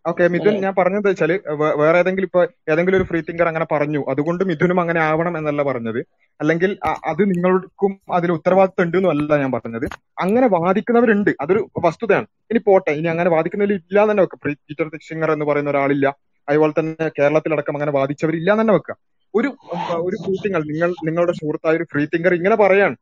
[0.08, 1.39] ഓക്കെ മിഥുൻ ഞാൻ പറഞ്ഞത് വെച്ചാൽ
[1.76, 6.06] വേറെ ഏതെങ്കിലും ഇപ്പൊ ഏതെങ്കിലും ഒരു ഫ്രീ തിങ്കർ അങ്ങനെ പറഞ്ഞു അതുകൊണ്ട് മിഥുനും അങ്ങനെ ആവണം എന്നല്ല പറഞ്ഞത്.
[6.41, 9.86] അല്ലെങ്കിൽ അത് നിങ്ങൾക്കും അതിൽ ഉത്തരവാദിത്വം ഉണ്ട് എന്നല്ല ഞാൻ പറഞ്ഞത്.
[10.22, 11.30] അങ്ങനെ വാദിക്കുന്നവരുണ്ട്.
[11.41, 12.26] അതൊരു വസ്തുതയാണ്.
[12.52, 14.39] ഇനി പോട്ടെ ഇനി അങ്ങനെ വാദിക്കുന്നതിൽ ഇല്ല തന്നെ വെക്കാം.
[14.43, 16.15] പ്രീ- പീറ്റർ സിംഗർ എന്ന് പറയുന്ന ഒരാളില്ല.
[16.50, 18.98] അതുപോലെ തന്നെ കേരളത്തിലടക്കം അങ്ങനെ വാദിച്ചവരില്ല തന്നെ വെക്കാം.
[19.36, 19.48] ഒരു
[19.96, 22.96] ഒരു ഫ്രീ തിങ്കർ നിങ്ങൾ നിങ്ങളുടെ സുഹൃത്തായ ഒരു ഫ്രീ തിങ്കർ ഇങ്ങനെ പറയാണ്.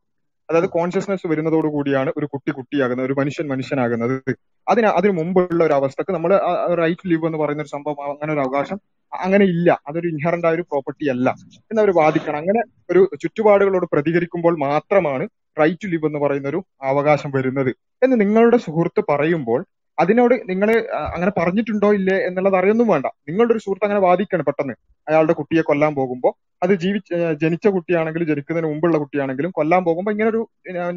[0.50, 4.36] അതായത് കോൺഷ്യസ്നെസ് വരുന്നതോട് കൂടിയാണ് ഒരു കുട്ടി കുട്ടിയാകുന്നത് ഒരു മനുഷ്യൻ മനുഷ്യനാകുന്നത്.
[4.68, 6.40] അതിന് അതിന് മുമ്പുള്ള ഒരു അവസ്ഥക്ക് നമ്മൾ
[6.74, 8.80] റൈറ്റ് ലിവ് എന്ന് പറയുന്ന ഒരു സംഭവം അങ്ങനെ ഒരു അവകാശം
[9.14, 9.80] അങ്ങനെ ഇല്ല.
[9.88, 11.34] അതൊരു ഇൻഹറന്റ് ആയ ഒരു പ്രോപ്പർട്ടി അല്ല.
[11.56, 12.36] എന്നവർ വാദിക്കണം.
[12.36, 15.28] അങ്ങനെ ഒരു ചുറ്റുപാടുകളോട് പ്രതികരിക്കുമ്പോൾ മാത്രമാണ്
[15.60, 17.74] റൈറ്റ് ടു ലിവ് എന്ന് പറയുന്ന ഒരു അവകാശം വരുന്നത്.
[18.02, 19.64] എന്ന് നിങ്ങളുടെ സുഹൃത്ത് പറയുമ്പോൾ
[19.98, 20.68] അതിനോട് നിങ്ങൾ
[21.14, 23.06] അങ്ങനെ പറഞ്ഞിട്ടുണ്ടോ ഇല്ലേ എന്നുള്ളത് അറിയൊന്നും വേണ്ട.
[23.28, 24.74] നിങ്ങളുടെ ഒരു സുഹൃത്ത് അങ്ങനെ വാദിക്കാണ് പെട്ടെന്ന്.
[25.08, 26.32] അയാളുടെ കുട്ടിയെ കൊല്ലാൻ പോകുമ്പോൾ
[26.64, 27.10] അത് ജീവിച്ച
[27.42, 30.40] ജനിച്ച കുട്ടിയാണെങ്കിലും ജനിക്കുന്നതിന് മുമ്പുള്ള കുട്ടിയാണെങ്കിലും കൊല്ലാൻ പോകുമ്പോൾ ഇങ്ങനെ ഒരു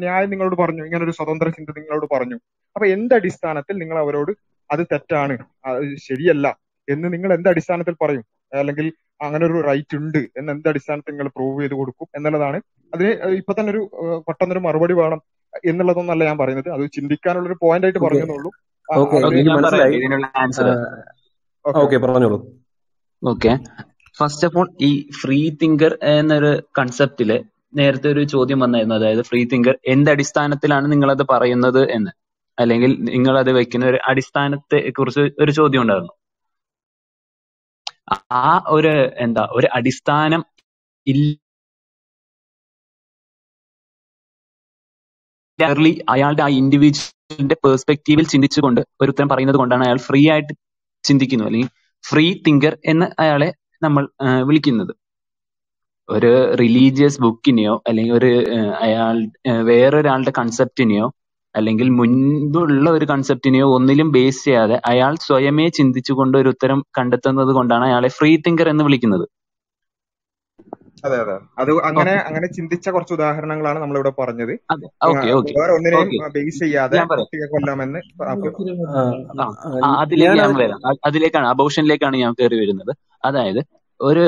[0.04, 0.82] ന്യായം നിങ്ങളോട് പറഞ്ഞു.
[0.88, 2.38] ഇങ്ങനെ ഒരു സ്വതന്ത്ര ചിന്ത നിങ്ങളോട് പറഞ്ഞു.
[2.76, 4.32] അപ്പൊ എന്ത് അടിസ്ഥാനത്തിൽ നിങ്ങൾ അവരോട്
[4.70, 5.36] അത് തെറ്റാണ്
[5.68, 6.46] അത് ശരിയല്ല
[6.88, 8.24] എന്ന് നിങ്ങൾ എന്ത് അടിസ്ഥാനത്തിൽ പറയും?
[8.60, 8.86] അല്ലെങ്കിൽ
[9.26, 12.58] അങ്ങനെ ഒരു റൈറ്റ് ഉണ്ട് എന്ന് എന്ത് അടിസ്ഥാനത്തിൽ നിങ്ങൾ പ്രൂവ് ചെയ്ത് കൊടുക്കും എന്നുള്ളതാണ്.
[12.92, 13.82] അതിന് ഇപ്പൊ തന്നെ ഒരു
[14.28, 15.20] പെട്ടെന്നൊരു മറുപടി വേണം
[15.70, 16.68] എന്നുള്ളതൊന്നല്ല ഞാൻ പറയുന്നത്.
[16.76, 18.50] അത് ചിന്തിക്കാനുള്ള ഒരു പോയിന്റ് ആയിട്ട് പറഞ്ഞെന്നുള്ളൂ
[18.92, 19.96] മനസ്സിലായി.
[21.66, 21.78] ഓക്കെ.
[21.78, 22.38] ഓക്കെ പറഞ്ഞോളൂ.
[23.24, 23.58] ഓക്കെ.
[24.16, 28.94] ഫസ്റ്റ് ഓഫ് ഓൾ ഈ ഫ്രീ തിങ്കർ എന്നൊരു കൺസെപ്റ്റിൽ നേരത്തെ ഒരു ചോദ്യം വന്നായിരുന്നു.
[28.94, 32.10] അതായത് ഫ്രീ തിങ്കർ എന്ത് അടിസ്ഥാനത്തിലാണ് നിങ്ങൾ അത് പറയുന്നത് എന്ന്?
[32.58, 36.12] അല്ലെങ്കിൽ നിങ്ങൾ അത് വെക്കുന്ന ഒരു അടിസ്ഥാനത്തെ കുറിച്ച് ഒരു ചോദ്യം ഉണ്ടായിരുന്നു.
[38.32, 40.44] ആ ഒരു എന്താ ഒരു അടിസ്ഥാനം
[41.06, 41.39] ഇല്ല
[45.60, 50.52] ക്ലിയർലി അയാളുടെ ആ ഇൻഡിവിജ്വലിന്റെ പേഴ്സ്പെക്റ്റീവിൽ ചിന്തിച്ചുകൊണ്ട് ഒരു ഉത്തരം പറയുന്നത് കൊണ്ടാണ് അയാൾ ഫ്രീ ആയിട്ട്
[51.04, 51.70] ചിന്തിക്കുന്നു അല്ലെങ്കിൽ
[52.04, 53.48] ഫ്രീ തിങ്കർ എന്ന് അയാളെ
[53.82, 54.04] നമ്മൾ
[54.48, 54.92] വിളിക്കുന്നത്.
[56.08, 56.30] ഒരു
[56.60, 58.30] റിലീജിയസ് ബുക്കിനെയോ അല്ലെങ്കിൽ ഒരു
[58.86, 59.16] അയാൾ
[59.68, 61.06] വേറൊരാളുടെ കൺസെപ്റ്റിനെയോ
[61.54, 68.08] അല്ലെങ്കിൽ മുൻപുള്ള ഒരു കൺസെപ്റ്റിനെയോ ഒന്നിലും ബേസ് ചെയ്യാതെ അയാൾ സ്വയമേ ചിന്തിച്ചുകൊണ്ട് ഒരു ഉത്തരം കണ്ടെത്തുന്നത് കൊണ്ടാണ് അയാളെ
[68.18, 69.24] ഫ്രീ തിങ്കർ എന്ന് വിളിക്കുന്നത്.
[71.04, 71.34] അതെ അതെ.
[71.62, 74.52] അത് അങ്ങനെ അങ്ങനെ ചിന്തിച്ച കുറച്ച് ഉദാഹരണങ്ങളാണ് നമ്മൾ ഇവിടെ പറഞ്ഞത്.
[74.74, 74.86] അതെ.
[75.08, 78.00] ഓക്കെ ഓക്കെ വേറെ ഒന്നിനെയും ബേസ് ചെയ്യാതെ കുട്ടിയെ കൊല്ലാമെന്ന്
[80.02, 80.80] അതിലേക്ക് ഞാൻ വരാം.
[81.08, 82.92] അതിലേക്കാണ് അബോഷനിലേക്കാണ് ഞാൻ കയറി വരുന്നത്.
[83.24, 83.62] അതായത്
[84.00, 84.24] ഒരു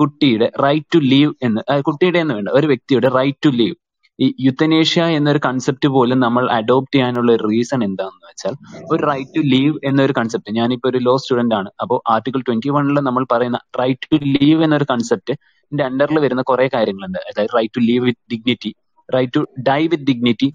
[0.00, 3.76] കുട്ടിയുടെ റൈറ്റ് ടു ലീവ് എന്ന് കുട്ടിയുടെ എന്ന് വേണ്ട ഒരു വ്യക്തിയുടെ റൈറ്റ് ടു ലീവ്
[4.18, 8.54] ഈ യുത്തനേഷ്യ എന്നൊരു കൺസെപ്റ്റ് പോലും നമ്മൾ അഡോപ്റ്റ് ചെയ്യാനുള്ള ഒരു റീസൺ എന്താണെന്ന് വെച്ചാൽ
[8.92, 11.68] ഒരു റൈറ്റ് ടു ലീവ് എന്നൊരു കൺസെപ്റ്റ് ഞാനിപ്പോ ഒരു ലോ സ്റ്റുഡന്റ് ആണ്.
[11.82, 15.34] അപ്പോൾ ആർട്ടിക്കിൾ ട്വന്റി വണ്ണിൽ നമ്മൾ പറയുന്ന റൈറ്റ് ടു ലീവ് എന്നൊരു കൺസെപ്റ്റ്
[15.72, 17.18] അണ്ടറിൽ വരുന്ന കുറെ കാര്യങ്ങളുണ്ട്.
[17.18, 18.74] അതായത് right to live with dignity
[19.14, 20.54] right to die with dignity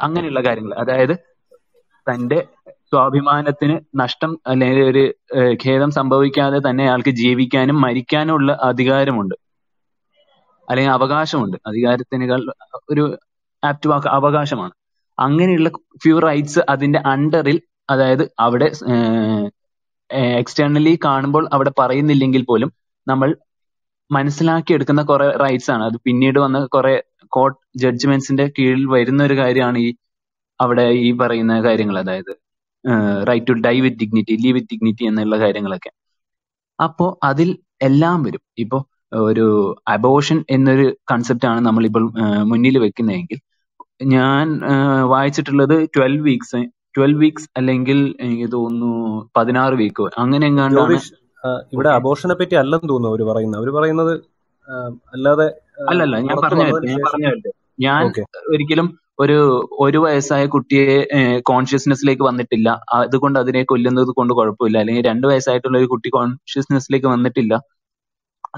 [0.00, 0.74] അങ്ങനെയുള്ള കാര്യങ്ങൾ.
[0.74, 1.14] അതായത്
[2.06, 2.38] തന്റെ
[2.68, 5.14] സ്വാഭിമാനത്തിന് നഷ്ടം അല്ലെങ്കിൽ ഒരു
[5.66, 9.34] ഖേദം സംഭവിക്കാതെ തന്നെ അയാൾക്ക് ജീവിക്കാനും മരിക്കാനും ഉള്ള അധികാരമുണ്ട്.
[10.68, 11.56] അല്ലെങ്കിൽ അവകാശമുണ്ട്.
[11.66, 12.52] അധികാരത്തിനേക്കാൾ
[12.90, 13.18] ഒരു
[13.64, 14.72] ആപ്റ്റ് വാക്ക് അവകാശമാണ്.
[15.18, 15.68] അങ്ങനെയുള്ള
[16.02, 18.72] ഫ്യൂ റൈറ്റ്സ് അതിന്റെ അണ്ടറിൽ അതായത് അവിടെ
[20.10, 22.72] എക്സ്റ്റേണലി കാണുമ്പോൾ അവിടെ പറയുന്നില്ലെങ്കിൽ പോലും
[23.08, 23.36] നമ്മൾ
[24.12, 25.84] മനസ്സിലാക്കിയെടുക്കുന്ന കുറെ റൈറ്റ്സ് ആണ്.
[25.84, 26.94] അത് പിന്നീട് വന്ന കുറെ
[27.28, 29.94] കോർട്ട് ജഡ്ജ്മെന്റ്സിന്റെ കീഴിൽ വരുന്ന ഒരു കാര്യമാണ് ഈ
[30.60, 31.98] അവിടെ ഈ പറയുന്ന കാര്യങ്ങൾ.
[31.98, 32.32] അതായത്
[33.28, 35.90] right to die with dignity live with dignity എന്നുള്ള കാര്യങ്ങളൊക്കെ.
[36.82, 38.40] അപ്പോ അതിൽ എല്ലാം വരും.
[38.58, 38.78] ഇപ്പോ
[39.12, 39.46] ഒരു
[39.88, 42.04] അബോഷൻ എന്നൊരു കൺസെപ്റ്റ് ആണ് നമ്മളിപ്പോൾ
[42.42, 43.38] മുന്നിൽ വെക്കുന്നതെങ്കിൽ
[44.06, 44.60] ഞാൻ
[45.08, 46.60] വായിച്ചിട്ടുള്ളത് ട്വൽവ് വീക്സ്
[46.96, 50.98] ട്വൽവ് വീക്സ് അല്ലെങ്കിൽ എനിക്ക് തോന്നുന്നു പതിനാറ് വീക്കോ അങ്ങനെ എങ്ങാണ്ടാണ്
[51.74, 53.60] ഇവിടെ അബോഷനെ പറ്റി അല്ലെന്ന് തോന്നുന്നു അവർ പറയുന്നത്.
[53.62, 54.12] അവർ പറയുന്നത്
[55.14, 55.46] അല്ലാതെ
[55.90, 57.40] അല്ലല്ല ഞാൻ പറഞ്ഞു
[57.86, 58.02] ഞാൻ
[58.52, 58.88] ഒരിക്കലും
[59.22, 59.38] ഒരു
[59.84, 60.84] ഒരു വയസ്സായ കുട്ടിയെ
[61.50, 62.68] കോൺഷ്യസ്നെസ്സിലേക്ക് വന്നിട്ടില്ല.
[62.98, 64.78] അതുകൊണ്ട് അതിനെ കൊല്ലുന്നത് കൊണ്ട് കുഴപ്പമില്ല.
[64.82, 67.54] അല്ലെങ്കിൽ രണ്ട് വയസ്സായിട്ടുള്ള ഒരു കുട്ടി കോൺഷ്യസ്നെസ്സിലേക്ക് വന്നിട്ടില്ല.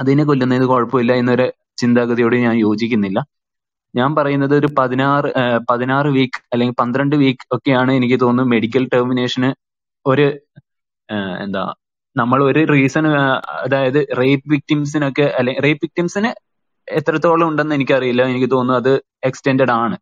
[0.00, 1.46] അതിനെ കൊല്ലുന്നത് കുഴപ്പമില്ല എന്നൊരു
[1.82, 3.18] ചിന്താഗതിയോട് ഞാൻ യോജിക്കുന്നില്ല.
[3.94, 5.28] ഞാൻ പറയുന്നത് ഒരു പതിനാറ്
[5.70, 9.50] പതിനാറ് വീക്ക് അല്ലെങ്കിൽ പന്ത്രണ്ട് വീക്ക് ഒക്കെയാണ് എനിക്ക് തോന്നുന്നു മെഡിക്കൽ ടെർമിനേഷന്
[10.06, 10.26] ഒരു
[11.44, 11.64] എന്താ
[12.16, 13.04] നമ്മൾ ഒരു റീസൺ
[13.64, 16.30] അതായത് റേപ്പ് വിക്ടിംസിനൊക്കെ അല്ലെങ്കിൽ റേപ്പ് വിക്ടിംസിന്
[16.88, 18.22] എത്രത്തോളം ഉണ്ടെന്ന് എനിക്കറിയില്ല.
[18.32, 18.92] എനിക്ക് തോന്നുന്നു അത്
[19.28, 19.96] എക്സ്റ്റെൻഡഡ് ആണ്.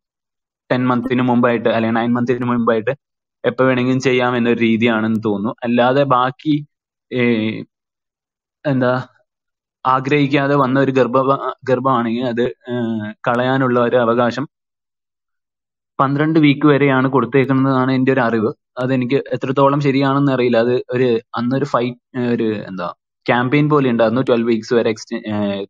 [0.71, 2.93] ടെൻ മന്തിന് മുമ്പായിട്ട് അല്ലെങ്കിൽ നയൻ മന്തിന് മുമ്പായിട്ട്
[3.45, 5.53] എപ്പോ വേണമെങ്കിലും ചെയ്യാം എന്നൊരു രീതിയാണെന്ന് തോന്നുന്നു.
[5.67, 6.55] അല്ലാതെ ബാക്കി
[8.65, 8.93] എന്താ
[9.85, 11.17] ആഗ്രഹിക്കാതെ വന്ന ഒരു ഗർഭ
[11.71, 12.45] ഗർഭമാണെങ്കിൽ അത്
[13.29, 14.45] കളയാനുള്ള ഒരു അവകാശം
[15.99, 18.51] പന്ത്രണ്ട് വീക്ക് വരെയാണ് കൊടുത്തേക്കുന്നതാണ് എന്റെ ഒരു അറിവ്.
[18.77, 20.59] അതെനിക്ക് എത്രത്തോളം ശരിയാണെന്ന് അറിയില്ല.
[20.65, 21.09] അത് ഒരു
[21.39, 22.01] അന്നൊരു ഫൈറ്റ്
[22.35, 22.89] ഒരു എന്താ
[23.27, 24.93] ക്യാമ്പയിൻ പോലെ ഉണ്ടായിരുന്നു ട്വൽവ് വീക്സ് വരെ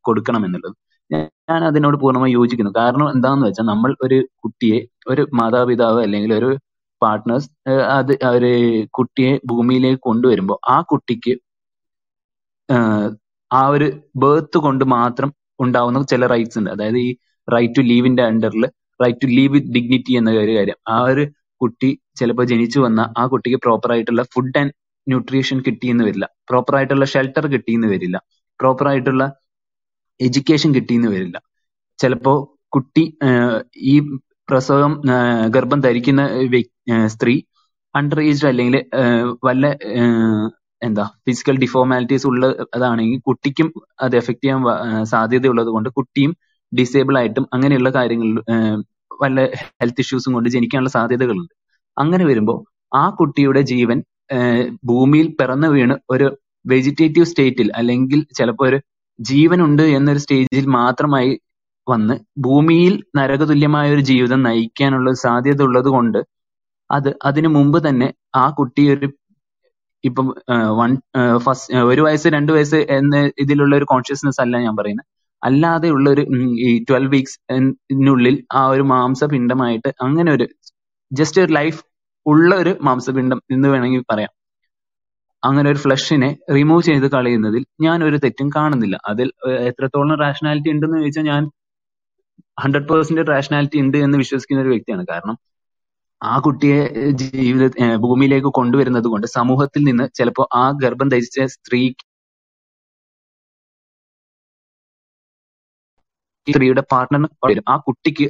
[0.09, 0.77] കൊടുക്കണം എന്നുള്ളത്
[1.47, 2.73] ഞാൻ അതിനോട് പൂർണമായി യോജിക്കുന്നു.
[2.81, 4.79] കാരണം എന്താണെന്ന് വെച്ചാൽ നമ്മൾ ഒരു കുട്ടിയെ
[5.13, 6.51] ഒരു മാതാപിതാവ് അല്ലെങ്കിൽ ഒരു
[7.03, 7.49] പാർട്ട്നേഴ്സ്
[7.99, 8.51] അത് ഒരു
[8.99, 11.35] കുട്ടിയെ ഭൂമിയിലേക്ക് കൊണ്ടുവരുമ്പോൾ ആ കുട്ടിക്ക്
[13.51, 13.87] ആ ഒരു
[14.23, 15.31] ബേർത്ത് കൊണ്ട് മാത്രം
[15.61, 16.71] ഉണ്ടാവുന്ന ചില റൈറ്റ്സ് ഉണ്ട്.
[16.75, 17.11] അതായത് ഈ
[17.49, 18.65] റൈറ്റ് ടു ലീവിന്റെ അണ്ടറിൽ
[19.01, 20.79] right to live with dignity എന്ന ഒരു കാര്യം.
[20.95, 21.25] ആ ഒരു
[21.63, 24.73] കുട്ടി ചിലപ്പോൾ ജനിച്ചു വന്ന ആ കുട്ടിക്ക് പ്രോപ്പർ ആയിട്ടുള്ള ഫുഡ് ആൻഡ്
[25.07, 26.27] ന്യൂട്രീഷൻ കിട്ടിയെന്ന് വരില്ല.
[26.49, 28.17] പ്രോപ്പർ ആയിട്ടുള്ള ഷെൽട്ടർ കിട്ടിയെന്ന് വരില്ല.
[28.61, 29.25] പ്രോപ്പർ ആയിട്ടുള്ള
[30.21, 31.37] എഡ്യൂക്കേഷൻ കിട്ടിയെന്ന് വരില്ല.
[31.99, 32.35] ചിലപ്പോ
[32.69, 33.05] കുട്ടി
[33.93, 33.95] ഈ
[34.49, 34.93] പ്രസവം
[35.55, 36.23] ഗർഭം ധരിക്കുന്ന
[37.15, 37.35] സ്ത്രീ
[37.95, 38.77] അണ്ടർ ഏജ്ഡ് അല്ലെങ്കിൽ
[39.45, 39.65] വല്ല
[40.83, 42.47] എന്താ ഫിസിക്കൽ ഡിഫോർമാലിറ്റീസ് ഉള്ള
[42.77, 43.69] അതാണെങ്കിൽ കുട്ടിക്കും
[44.01, 44.63] അത് എഫക്ട് ചെയ്യാൻ
[45.13, 46.33] സാധ്യതയുള്ളത് കൊണ്ട് കുട്ടിയും
[46.73, 48.39] ഡിസേബിൾ ആയിട്ടും അങ്ങനെയുള്ള കാര്യങ്ങളിൽ
[49.23, 49.41] വല്ല
[49.81, 51.53] ഹെൽത്ത് ഇഷ്യൂസും കൊണ്ട് ജനിക്കാനുള്ള സാധ്യതകളുണ്ട്.
[51.97, 52.59] അങ്ങനെ വരുമ്പോൾ
[52.93, 53.99] ആ കുട്ടിയുടെ ജീവൻ
[54.91, 56.27] ഭൂമിയിൽ പിറന്നു വീണ് ഒരു
[56.65, 58.79] വെജിറ്റേറ്റീവ് സ്റ്റേറ്റിൽ അല്ലെങ്കിൽ ചിലപ്പോൾ ഒരു
[59.19, 61.33] ജീവനുണ്ട് എന്നൊരു സ്റ്റേജിൽ മാത്രമായി
[61.87, 62.15] വന്ന്
[62.47, 66.21] ഭൂമിയിൽ നരകതുല്യമായ ഒരു ജീവിതം നയിക്കാനുള്ള സാധ്യത ഉള്ളത് കൊണ്ട്
[66.91, 69.09] അത് അതിനു മുമ്പ് തന്നെ ആ കുട്ടി ഒരു
[70.05, 70.27] ഇപ്പം
[70.81, 70.93] വൺ
[71.45, 75.09] ഫസ്റ്റ് ഒരു വയസ്സ് രണ്ട് വയസ്സ് എന്ന ഇതിലുള്ള ഒരു കോൺഷ്യസ്നെസ് അല്ല ഞാൻ പറയുന്നത്.
[75.43, 76.23] അല്ലാതെ ഉള്ള ഒരു
[76.67, 80.47] ഈ ട്വൽവ് വീക്സിനുള്ളിൽ ആ ഒരു മാംസപിണ്ഡമായിട്ട് അങ്ങനെ ഒരു
[81.13, 81.81] ജസ്റ്റ് ഒരു ലൈഫ്
[82.27, 84.33] ഉള്ള ഒരു മാംസപിണ്ഡം എന്ന് വേണമെങ്കിൽ പറയാം.
[85.45, 88.97] അങ്ങനെ ഒരു ഫ്ലഷിനെ റിമൂവ് ചെയ്ത് കളയുന്നതിൽ ഞാൻ ഒരു തെറ്റും കാണുന്നില്ല.
[89.07, 89.29] അതിൽ
[89.69, 91.43] എത്രത്തോളം റാഷണാലിറ്റി ഉണ്ടെന്ന് ചോദിച്ചാൽ ഞാൻ
[92.61, 95.07] ഹൺഡ്രഡ് പേഴ്സെന്റ് റാഷണാലിറ്റി ഉണ്ട് എന്ന് വിശ്വസിക്കുന്ന ഒരു വ്യക്തിയാണ്.
[95.11, 95.37] കാരണം
[96.23, 96.81] ആ കുട്ടിയെ
[97.11, 97.67] ജീവിത
[97.97, 102.05] ഭൂമിയിലേക്ക് കൊണ്ടുവരുന്നത് കൊണ്ട് സമൂഹത്തിൽ നിന്ന് ചിലപ്പോൾ ആ ഗർഭം ധരിച്ച സ്ത്രീക്ക്
[106.47, 107.65] സ്ത്രീയുടെ പാർട്ണർ വരും.
[107.69, 108.27] ആ കുട്ടിക്ക്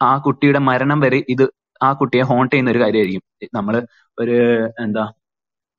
[0.00, 1.44] ആ കുട്ടിയുടെ മരണം വരെ ഇത്
[1.80, 3.24] ആ കുട്ടിയെ ഹോണ്ട് ചെയ്യുന്ന ഒരു കാര്യമായിരിക്കും.
[3.58, 3.74] നമ്മൾ
[4.18, 4.36] ഒരു
[4.84, 5.04] എന്താ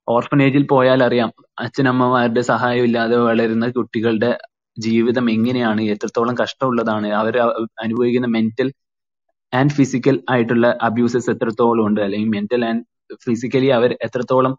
[0.08, 1.30] ഓർഫനേജിൽ പോയാൽ അറിയാം
[1.64, 4.32] അച്ഛനമ്മമാരുടെ സഹായം ഇല്ലാതെ വളരുന്ന കുട്ടികളുടെ
[4.78, 7.36] ജീവിതം എങ്ങനെയാണ് എത്രത്തോളം കഷ്ടമുള്ളതാണ് അവർ
[7.84, 8.70] അനുഭവിക്കുന്ന മെന്റൽ
[9.54, 12.84] ആൻഡ് ഫിസിക്കൽ ആയിട്ടുള്ള അബ്യൂസസ് എത്രത്തോളം ഉണ്ട് അല്ലെങ്കിൽ മെന്റൽ ആൻഡ്
[13.26, 14.54] ഫിസിക്കലി അവർ എത്രത്തോളം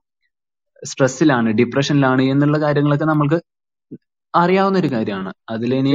[0.82, 3.38] സ്ട്രെസ്സിലാണ് ഡിപ്രഷനിലാണ് എന്നുള്ള കാര്യങ്ങളൊക്കെ നമ്മൾക്ക്
[4.42, 5.90] അറിയാവുന്ന ഒരു കാര്യമാണ് അതിലിനി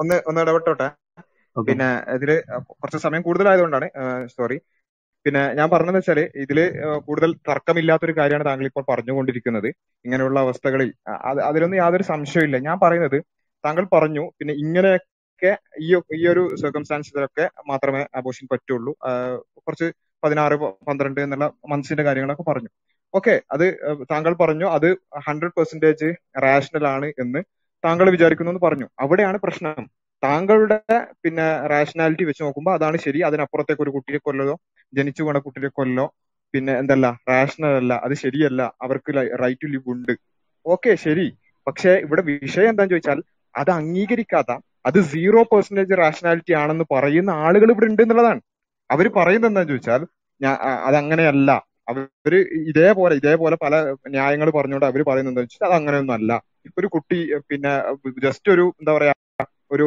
[0.00, 0.88] ഒന്ന് ഒന്ന് ഇടപെട്ടോട്ടെ.
[1.56, 2.30] പിന്നെ ഇതിൽ
[2.80, 3.88] കുറച്ച് സമയം കൂടുതലായതുകൊണ്ടാണ്
[4.36, 4.56] സോറി
[5.26, 6.58] പിന്നെ ഞാൻ പറഞ്ഞതെന്ന് വെച്ചാൽ ഇതിൽ
[7.06, 9.68] കൂടുതൽ തർക്കമില്ലാത്തൊരു കാര്യമാണ് താങ്കൾ ഇപ്പോൾ പറഞ്ഞുകൊണ്ടിരിക്കുന്നത്.
[10.04, 10.90] ഇങ്ങനെയുള്ള അവസ്ഥകളിൽ.
[11.48, 13.18] അതിലൊന്നും യാതൊരു സംശയമില്ല ഞാൻ പറയുന്നത്
[13.64, 15.52] താങ്കൾ പറഞ്ഞു പിന്നെ ഇങ്ങനെയൊക്കെ
[15.86, 18.92] ഈ ഈ ഒരു സർക്കംസ്റ്റാൻസിലൊക്കെ മാത്രമേ അബോഷൻ പറ്റുള്ളൂ.
[19.66, 19.88] കുറച്ച്
[20.22, 20.56] പതിനാറ്
[20.88, 22.70] പന്ത്രണ്ട് എന്നുള്ള മന്ത്സിന്റെ കാര്യങ്ങളൊക്കെ പറഞ്ഞു.
[23.14, 23.64] ഓക്കെ അത്
[24.10, 24.86] താങ്കൾ പറഞ്ഞു അത്
[25.26, 26.08] ഹൺഡ്രഡ് പെർസെന്റേജ്
[26.42, 27.40] റാഷണൽ ആണ് എന്ന്
[27.84, 28.86] താങ്കൾ വിചാരിക്കുന്നു എന്ന് പറഞ്ഞു.
[29.00, 29.82] അവിടെയാണ് പ്രശ്നം.
[30.22, 30.78] താങ്കളുടെ
[31.22, 33.20] പിന്നെ റാഷണാലിറ്റി വെച്ച് നോക്കുമ്പോൾ അതാണ് ശരി.
[33.28, 34.54] അതിനപ്പുറത്തേക്ക് ഒരു കുട്ടിയെ കൊല്ലതോ
[34.92, 36.04] ജനിച്ചു വീണ കുട്ടിയെ കൊല്ലോ
[36.54, 37.92] പിന്നെ എന്തല്ല റാഷണൽ അല്ല.
[38.06, 38.62] അത് ശരിയല്ല.
[38.82, 39.10] അവർക്ക്
[39.42, 40.12] റൈറ്റ് ടു ലിവ് ഉണ്ട്.
[40.66, 41.26] ഓക്കെ ശരി.
[41.66, 43.18] പക്ഷെ ഇവിടെ വിഷയം എന്താന്ന് ചോദിച്ചാൽ
[43.54, 44.52] അത് അംഗീകരിക്കാത്ത
[44.86, 48.40] അത് സീറോ പെർസെന്റേജ് റാഷണാലിറ്റി ആണെന്ന് പറയുന്ന ആളുകൾ ഇവിടെ ഉണ്ട് എന്നുള്ളതാണ്.
[48.90, 50.02] അവർ പറയുന്നത് എന്താന്ന് ചോദിച്ചാൽ
[50.40, 50.54] ഞാൻ
[50.88, 51.50] അതങ്ങനെയല്ല.
[51.88, 52.34] അവർ
[52.70, 53.74] ഇതേപോലെ ഇതേപോലെ പല
[54.08, 56.32] ന്യായങ്ങൾ പറഞ്ഞുകൊണ്ട് അവർ പറയുന്നത് വെച്ചാൽ അത് അങ്ങനെയൊന്നും അല്ല
[56.78, 57.18] ഒരു കുട്ടി
[57.48, 57.72] പിന്നെ
[58.22, 59.14] ജസ്റ്റ് ഒരു എന്താ പറയാ
[59.70, 59.86] ഒരു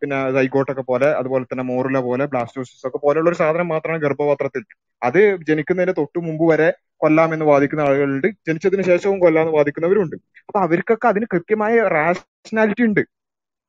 [0.00, 4.62] പിന്നെ സൈഗോട്ടൊക്കെ പോലെ അതുപോലെ തന്നെ മോറുല പോലെ ബ്ലാസ്റ്റോസിസ് ഒക്കെ പോലെയുള്ള ഒരു സാധനം മാത്രമാണ് ഗർഭപാത്രത്തിൽ.
[5.02, 5.18] അത്
[5.48, 6.68] ജനിക്കുന്നതിന് തൊട്ടു മുമ്പ് വരെ
[7.00, 8.28] കൊല്ലാമെന്ന് വാദിക്കുന്ന ആളുകളുണ്ട്.
[8.48, 10.16] ജനിച്ചതിന് ശേഷവും കൊല്ലാമെന്ന് വാദിക്കുന്നവരുണ്ട്.
[10.48, 13.02] അപ്പൊ അവർക്കൊക്കെ അതിന് കൃത്യമായ റാഷണാലിറ്റി ഉണ്ട്.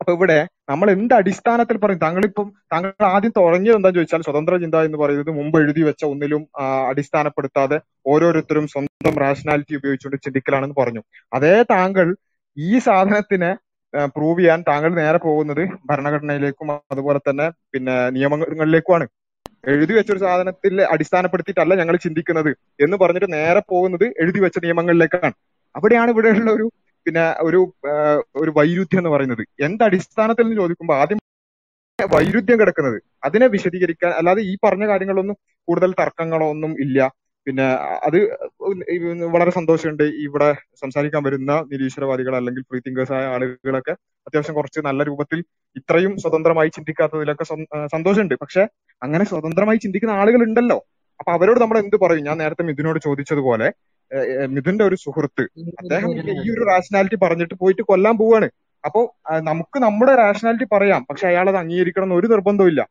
[0.02, 0.38] അപ്പൊ ഇവിടെ
[0.70, 1.99] നമ്മൾ എന്ത് അടിസ്ഥാനത്തിൽ പറയും?
[2.04, 6.43] താങ്കളിപ്പം താങ്കൾ ആദ്യം തുടങ്ങിയത് എന്താന്ന് ചോദിച്ചാൽ സ്വതന്ത്ര ചിന്ത എന്ന് പറയുന്നത് മുമ്പ് എഴുതി വെച്ച ഒന്നിലും
[6.91, 7.78] അടിസ്ഥാനപ്പെടുത്താതെ
[8.14, 11.02] ഓരോരുത്തരും സ്വന്തം റാഷണാലിറ്റി ഉപയോഗിച്ചുകൊണ്ട് ചിന്തിക്കലാണെന്ന് പറഞ്ഞു.
[11.38, 12.08] അതേ താങ്കൾ
[12.58, 13.52] ഈ സാധനത്തിനെ
[14.16, 19.06] പ്രൂവ് ചെയ്യാൻ താങ്കൾ നേരെ പോകുന്നത് ഭരണഘടനയിലേക്കും അതുപോലെ തന്നെ പിന്നെ നിയമങ്ങളിലേക്കുമാണ്.
[19.72, 22.52] എഴുതി വെച്ചൊരു സാധനത്തിൽ അടിസ്ഥാനപ്പെടുത്തിയിട്ടല്ല ഞങ്ങൾ ചിന്തിക്കുന്നത്
[22.86, 25.36] എന്ന് പറഞ്ഞിട്ട് നേരെ പോകുന്നത് എഴുതി വെച്ച നിയമങ്ങളിലേക്കാണ്.
[25.76, 26.66] അവിടെയാണ് ഇവിടെയുള്ള ഒരു
[27.06, 27.60] പിന്നെ ഒരു
[28.41, 29.43] ഒരു വൈരുദ്ധ്യം എന്ന് പറയുന്നത്.
[29.68, 31.20] എന്തടിസ്ഥാനത്തിൽ എന്ന് ചോദിക്കുമ്പോൾ ആദ്യം
[31.99, 32.97] വൈരുദ്ധ്യം കിടക്കുന്നത്.
[33.28, 35.36] അതിനെ വിശദീകരിക്കാൻ അല്ലാതെ ഈ പറഞ്ഞ കാര്യങ്ങളൊന്നും
[35.68, 36.99] കൂടുതൽ തർക്കങ്ങളോ ഒന്നും ഇല്ല.
[37.47, 37.66] പിന്നെ
[38.08, 38.18] അത്
[39.36, 40.49] വളരെ സന്തോഷമുണ്ട് ഇവിടെ
[40.82, 43.93] സംസാരിക്കാൻ വരുന്ന നിരീശ്വരവാദികൾ അല്ലെങ്കിൽ ഫ്രീ തിങ്കേഴ്സ് ആയ ആളുകളൊക്കെ
[44.28, 45.39] അത്യാവശ്യം കുറച്ച് നല്ല രൂപത്തിൽ
[45.76, 47.45] ഇത്രയും സ്വതന്ത്രമായി ചിന്തിക്കാത്തതിലൊക്കെ
[47.95, 48.36] സന്തോഷമുണ്ട്.
[48.43, 48.64] പക്ഷെ
[49.02, 50.78] അങ്ങനെ സ്വതന്ത്രമായി ചിന്തിക്കുന്ന ആളുകൾ ഉണ്ടല്ലോ
[51.20, 52.24] അപ്പൊ അവരോട് നമ്മൾ എന്ത് പറയും?
[52.30, 53.68] ഞാൻ നേരത്തെ മിഥുനോട് ചോദിച്ചതുപോലെ
[54.45, 55.43] മിഥുന്റെ ഒരു സുഹൃത്ത്.
[55.80, 56.09] അദ്ദേഹം
[56.45, 58.49] ഈ ഒരു റാഷണാലിറ്റി പറഞ്ഞിട്ട് പോയിട്ട് കൊല്ലാൻ പോവാണ്.
[58.86, 59.01] അപ്പോ
[59.39, 61.05] നമുക്ക് നമ്മുടെ റാഷണാലിറ്റി പറയാം.
[61.09, 62.82] പക്ഷെ അയാൾ അത് അംഗീകരിക്കണം എന്ന് ഒരു നിർബന്ധവും ഇല്ല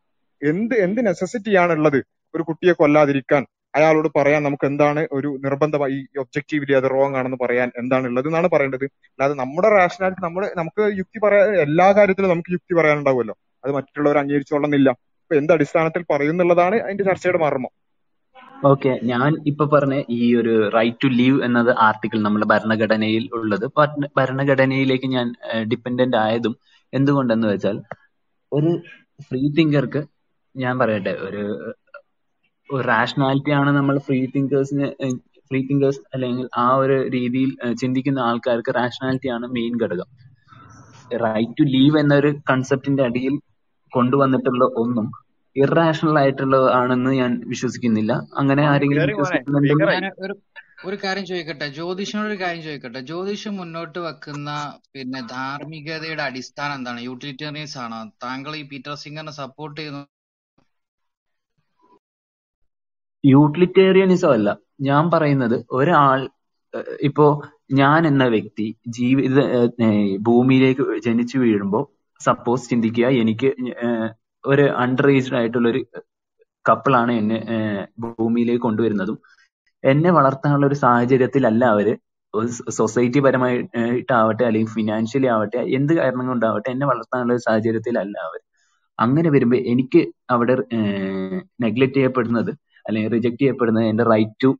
[0.42, 1.98] എന്ത് എന്ത് നെസസിറ്റിയാണ് ഉള്ളത്
[2.34, 3.42] ഒരു കുട്ടിയെ കൊല്ലാതിരിക്കാൻ?
[3.74, 8.48] അയാളോട് പറയാൻ നമുക്ക് എന്താണ് ഒരു നിർബന്ധമായി ഈ ഒബ്ജക്റ്റീവ്ലി അത് റോങ് ആണെന്ന് പറയാൻ എന്താണ് ഉള്ളത് എന്നാണ്
[8.48, 8.84] പറയേണ്ടത്.
[8.84, 13.34] അല്ലാതെ നമ്മുടെ റാഷണാലിറ്റി നമ്മുടെ നമുക്ക് യുക്തി പറയാ എല്ലാ കാര്യത്തിലും നമുക്ക് യുക്തി പറയാനുണ്ടാവുമല്ലോ.
[13.64, 14.90] അത് മറ്റുള്ളവർ അംഗീകരിച്ചോളുന്നില്ല.
[15.22, 17.72] അപ്പൊ എന്ത് അടിസ്ഥാനത്തിൽ പറയുന്നുള്ളതാണ് അതിന്റെ ചർച്ചയുടെ മർമ്മം.
[18.60, 23.66] ഓക്കെ ഞാൻ ഇപ്പൊ പറഞ്ഞ ഈ ഒരു റൈറ്റ് ടു ലീവ് എന്നത് ആർട്ടിക്കിൾ നമ്മുടെ ഭരണഘടനയിൽ ഉള്ളത്.
[24.18, 25.26] ഭരണഘടനയിലേക്ക് ഞാൻ
[25.70, 26.54] ഡിപ്പെൻഡന്റ് ആയതും
[26.92, 27.76] എന്തുകൊണ്ടെന്ന് വെച്ചാൽ
[28.52, 28.72] ഒരു
[29.28, 30.02] ഫ്രീ തിങ്കർക്ക്
[30.54, 31.42] ഞാൻ പറയട്ടെ ഒരു
[32.88, 34.86] റാഷണാലിറ്റി ആണ് നമ്മൾ ഫ്രീ തിങ്കേഴ്സിന്
[35.50, 37.50] ഫ്രീ തിങ്കേഴ്സ് അല്ലെങ്കിൽ ആ ഒരു രീതിയിൽ
[37.80, 40.08] ചിന്തിക്കുന്ന ആൾക്കാർക്ക് റാഷണാലിറ്റി ആണ് മെയിൻ ഘടകം.
[41.24, 43.34] റൈറ്റ് ടു ലീവ് എന്നൊരു കൺസെപ്റ്റിന്റെ അടിയിൽ
[43.92, 45.06] കൊണ്ടുവന്നിട്ടുള്ള ഒന്നും
[45.62, 48.12] ഇറാഷണൽ ആയിട്ടുള്ളത് ആണെന്ന് ഞാൻ വിശ്വസിക്കുന്നില്ല.
[48.40, 49.04] അങ്ങനെ ആരെങ്കിലും
[50.88, 51.66] ഒരു കാര്യം ചോദിക്കട്ടെ?
[51.76, 53.00] ജ്യോതിഷിനോട് ഒരു കാര്യം ചോദിക്കട്ടെ?
[53.08, 54.50] ജ്യോതിഷം മുന്നോട്ട് വെക്കുന്ന
[54.94, 57.00] പിന്നെ ധാർമ്മികതയുടെ അടിസ്ഥാനം എന്താണ്?
[57.00, 57.98] യൂട്ടിലിറ്റേറിയൻസ് ആണോ?
[58.24, 60.02] താങ്കൾ ഈ പീറ്റർ സിംഗറിനെ സപ്പോർട്ട് ചെയ്യുന്നു?
[63.24, 64.48] യൂട്ടിലിറ്റേറിയനിസം അല്ല.
[64.80, 66.20] ഞാൻ പറയുന്നത് ഒരാൾ
[67.02, 67.26] ഇപ്പോ
[67.72, 69.40] ഞാൻ എന്ന വ്യക്തി ജീവിത
[70.28, 71.84] ഭൂമിയിലേക്ക് ജനിച്ചു വീഴുമ്പോൾ
[72.20, 73.50] സപ്പോസ് ചിന്തിക്കുക എനിക്ക്
[74.44, 75.80] ഒരു അണ്ടർ ഏജ്ഡ് ആയിട്ടുള്ള ഒരു
[76.68, 77.38] കപ്പിളാണ് എന്നെ
[78.00, 79.18] ഭൂമിയിലേക്ക് കൊണ്ടുവരുന്നതും.
[79.84, 81.88] എന്നെ വളർത്താനുള്ള ഒരു സാഹചര്യത്തിലല്ല അവർ.
[82.68, 88.40] സൊസൈറ്റി പരമായിട്ടാവട്ടെ അല്ലെങ്കിൽ ഫിനാൻഷ്യലി ആവട്ടെ എന്ത് കാരണം കൊണ്ടാവട്ടെ എന്നെ വളർത്താനുള്ള ഒരു സാഹചര്യത്തിലല്ല അവർ
[88.98, 90.54] അങ്ങനെ വരുമ്പോ എനിക്ക് അവിടെ
[91.62, 92.50] നെഗ്ലക്ട് ചെയ്യപ്പെടുന്നത്
[92.86, 94.50] അല്ലെങ്കിൽ റിജക്ട് ചെയ്യപ്പെടുന്നത് എന്റെ റൈറ്റ് ടു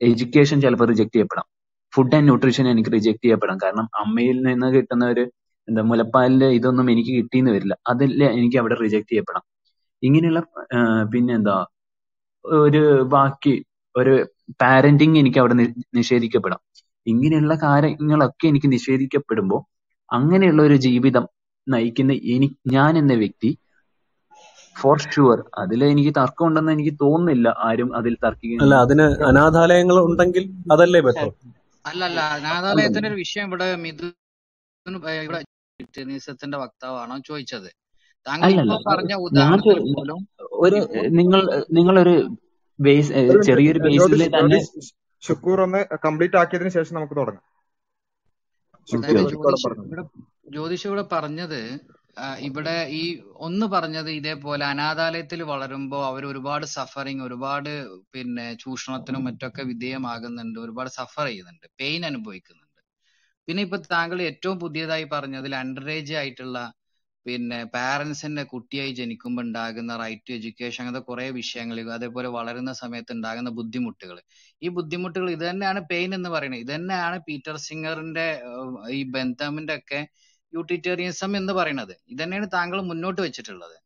[0.00, 1.46] എഡ്യൂക്കേഷൻ ചിലപ്പോൾ റിജക്ട് ചെയ്യപ്പെടാം.
[1.92, 3.58] ഫുഡ് ആൻഡ് ന്യൂട്രീഷൻ എനിക്ക് റിജക്ട് ചെയ്യപ്പെടാം.
[3.64, 5.24] കാരണം അമ്മയിൽ നിന്ന് കിട്ടുന്ന ഒരു
[5.68, 7.74] എന്താ മുലപ്പാലിന്റെ ഇതൊന്നും എനിക്ക് കിട്ടിയെന്ന് വരില്ല.
[7.90, 9.44] അതില്ല എനിക്ക് അവിടെ റിജക്ട് ചെയ്യപ്പെടാം.
[10.02, 10.40] ഇങ്ങനെയുള്ള
[11.12, 11.56] പിന്നെന്താ
[12.44, 12.82] ഒരു
[13.12, 13.54] ബാക്കി
[13.94, 14.14] ഒരു
[14.62, 15.54] പാരന്റിങ് എനിക്ക് അവിടെ
[15.98, 16.60] നിഷേധിക്കപ്പെടാം.
[17.06, 19.60] ഇങ്ങനെയുള്ള കാര്യങ്ങളൊക്കെ എനിക്ക് നിഷേധിക്കപ്പെടുമ്പോൾ
[20.10, 21.24] അങ്ങനെയുള്ള ഒരു ജീവിതം
[21.66, 23.50] നയിക്കുന്ന എനി ഞാൻ എന്ന വ്യക്തി
[24.76, 30.44] ഫോർ ഷുവർ അതിൽ എനിക്ക് തർക്കം ഉണ്ടെന്ന് എനിക്ക് തോന്നുന്നില്ല ആരും അതിൽ അല്ല തർക്കിക്കുന്നു അതിന് അനാഥാലയങ്ങൾ ഉണ്ടെങ്കിൽ
[30.72, 31.28] അതല്ലേ ബെറ്റർ?
[31.84, 33.68] അല്ല അല്ല അനാഥാലയത്തിന്റെ ഒരു വിഷയം ഇവിടെ
[35.26, 35.40] ഇവിടെ
[35.96, 37.70] ടെന്നീസത്തിന്റെ വക്താവാണോ ചോദിച്ചത്?
[38.26, 38.50] താങ്കൾ
[38.88, 39.62] പറഞ്ഞ ഉദാഹരണം
[39.96, 40.20] പോലും
[40.64, 40.78] ഒരു
[41.18, 41.40] നിങ്ങൾ
[41.78, 42.16] നിങ്ങളൊരു
[42.78, 44.90] ബേസ് ഒരു ചെറിയൊരു ബേസിൽ തന്നെ ജ്യോതിഷ്
[45.22, 47.44] ഷുക്കൂർ ഒന്ന് കംപ്ലീറ്റ് ആക്കിയതിനു ശേഷം നമുക്ക് തുടങ്ങാം.
[50.52, 51.60] ജ്യോതിഷ് ഇവിടെ പറഞ്ഞത്
[52.48, 53.02] ഇവിടെ ഈ
[53.46, 57.70] ഒന്ന് പറഞ്ഞത് ഇതേപോലെ അനാഥാലയത്തിൽ വളരുമ്പോൾ അവർ ഒരുപാട് സഫറിങ് ഒരുപാട്
[58.14, 62.61] പിന്നെ ചൂഷണത്തിനും മറ്റൊക്കെ വിധേയമാകുന്നുണ്ട് ഒരുപാട് സഫർ ചെയ്യുന്നുണ്ട് പെയിൻ അനുഭവിക്കുന്നുണ്ട്.
[63.48, 66.58] പിന്നെ ഇപ്പൊ താങ്കൾ ഏറ്റവും പുതിയതായി പറഞ്ഞതിൽ അണ്ടർ ഏജ് ആയിട്ടുള്ള
[67.26, 73.50] പിന്നെ പാരന്റ്സിന്റെ കുട്ടിയായി ജനിക്കുമ്പോൾ ഉണ്ടാകുന്ന റൈറ്റ് ടു എഡ്യൂക്കേഷൻ അങ്ങനത്തെ കുറെ വിഷയങ്ങൾ അതേപോലെ വളരുന്ന സമയത്ത് ഉണ്ടാകുന്ന
[73.58, 74.16] ബുദ്ധിമുട്ടുകൾ.
[74.62, 76.62] ഈ ബുദ്ധിമുട്ടുകൾ ഇത് തന്നെയാണ് പെയിൻ എന്ന് പറയുന്നത്.
[76.64, 78.26] ഇത് തന്നെയാണ് പീറ്റർ സിംഗറിന്റെ
[78.90, 80.00] ഈ ബെന്തമിന്റെ ഒക്കെ
[80.52, 81.94] യൂട്ടിലിറ്റേറിയനിസം എന്ന് പറയുന്നത്.
[82.08, 83.76] ഇത് തന്നെയാണ് താങ്കൾ മുന്നോട്ട് വെച്ചിട്ടുള്ളത്.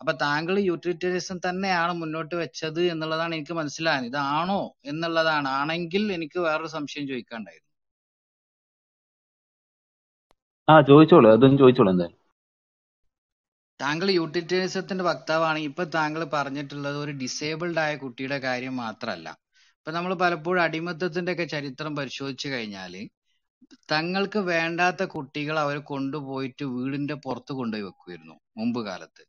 [0.00, 5.48] അപ്പൊ താങ്കൾ യൂട്ടിലിറ്റേറിയനിസം തന്നെയാണ് മുന്നോട്ട് വെച്ചത് എന്നുള്ളതാണ് എനിക്ക് മനസ്സിലായത് ഇതാണോ എന്നുള്ളതാണ്.
[5.60, 7.71] ആണെങ്കിൽ എനിക്ക് വേറൊരു സംശയം ചോദിക്കാണ്ടായിരുന്നു
[10.72, 11.28] ആ ചോദിച്ചോളൂ.
[11.34, 12.18] അതൊന്നും ചോദിച്ചോളൂ എന്തായാലും.
[13.80, 19.28] താങ്കൾ യൂട്ടിലിറ്റേഴ്സത്തിന്റെ വക്താവാണെങ്കിൽ ഇപ്പൊ താങ്കൾ പറഞ്ഞിട്ടുള്ളത് ഒരു ഡിസേബിൾഡ് ആയ കുട്ടിയുടെ കാര്യം മാത്രമല്ല.
[19.78, 22.94] ഇപ്പൊ നമ്മൾ പലപ്പോഴും അടിമത്തത്തിന്റെ ഒക്കെ ചരിത്രം പരിശോധിച്ചു കഴിഞ്ഞാൽ
[23.90, 29.22] തങ്ങൾക്ക് വേണ്ടാത്ത കുട്ടികൾ അവർ കൊണ്ടുപോയിട്ട് വീടിന്റെ പുറത്ത് കൊണ്ടുപോയി വെക്കുമായിരുന്നു മുമ്പ് കാലത്ത്.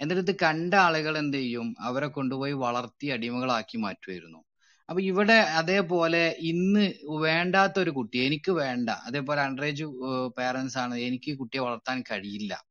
[0.00, 1.74] എന്നിട്ട് ഇത് കണ്ട ആളുകൾ എന്ത് ചെയ്യും?
[1.80, 4.40] അവരെ കൊണ്ടുപോയി വളർത്തി അടിമകളാക്കി മാറ്റുമായിരുന്നു.
[4.92, 9.84] അപ്പൊ ഇവിടെ അതേപോലെ ഇന്ന് വേണ്ടാത്ത ഒരു കുട്ടി എനിക്ക് വേണ്ട അതേപോലെ അണ്ടറേജ്
[10.38, 12.64] പേരൻസ് ആണ് എനിക്ക് കുട്ടിയെ വളർത്താൻ കഴിയില്ല.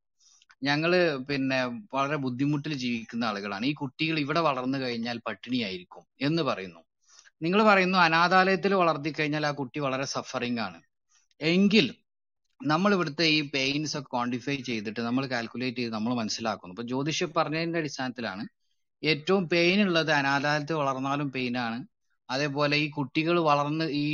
[0.62, 1.64] ഞങ്ങൾ പിന്നെ
[1.94, 3.66] വളരെ ബുദ്ധിമുട്ടിൽ ജീവിക്കുന്ന ആളുകളാണ്.
[3.66, 6.80] ഈ കുട്ടികൾ ഇവിടെ വളർന്നു കഴിഞ്ഞാൽ പട്ടിണിയായിരിക്കും എന്ന് പറയുന്നു.
[7.42, 10.80] നിങ്ങൾ പറയുന്നു അനാഥാലയത്തിൽ വളർത്തി കഴിഞ്ഞാൽ ആ കുട്ടി വളരെ സഫറിങ് ആണ്.
[11.40, 11.94] എങ്കിൽ
[12.60, 16.74] നമ്മൾ ഇവിടുത്തെ ഈ പെയിൻസ് ഒക്കെ ക്വാണ്ടിഫൈ ചെയ്തിട്ട് നമ്മൾ കാൽക്കുലേറ്റ് ചെയ്ത് നമ്മൾ മനസ്സിലാക്കുന്നു.
[16.74, 18.44] ഇപ്പൊ ജ്യോതിഷി പറഞ്ഞതിന്റെ അടിസ്ഥാനത്തിലാണ്
[19.04, 21.86] ഏറ്റവും പെയിൻ ഉള്ളത് അനാഥാലയത്തിൽ വളർന്നാലും പെയിൻ ആണ്.
[22.32, 24.06] അതേപോലെ ഈ കുട്ടികൾ വളർന്ന് ഈ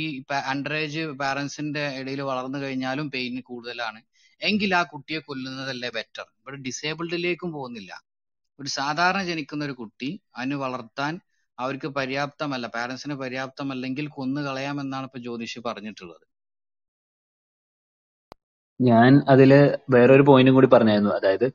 [0.51, 3.99] അണ്ടർ ഏജ് പാരന്റ്സിന്റെ ഇടയിൽ വളർന്നു കഴിഞ്ഞാലും പെയിൻ കൂടുതലാണ്.
[4.41, 7.91] എങ്കിൽ ആ കുട്ടിയെ കൊല്ലുന്നതല്ലേ ബെറ്റർ ഇവിടെ ഡിസേബിൾഡിലേക്കും പോകുന്നില്ല.
[8.59, 11.13] ഒരു സാധാരണ ജനിക്കുന്ന ഒരു കുട്ടി അതിന് വളർത്താൻ
[11.57, 16.25] അവർക്ക് പര്യാപ്തമല്ല പാരന്റ്സിന് പര്യാപ്തമല്ലെങ്കിൽ കൊന്നു കളയാമെന്നാണ് ഇപ്പൊ ജ്യോതിഷി പറഞ്ഞിട്ടുള്ളത്.
[18.79, 19.51] ഞാൻ അതിൽ
[19.93, 21.11] വേറൊരു പോയിന്റും കൂടി പറഞ്ഞായിരുന്നു.
[21.17, 21.47] അതായത്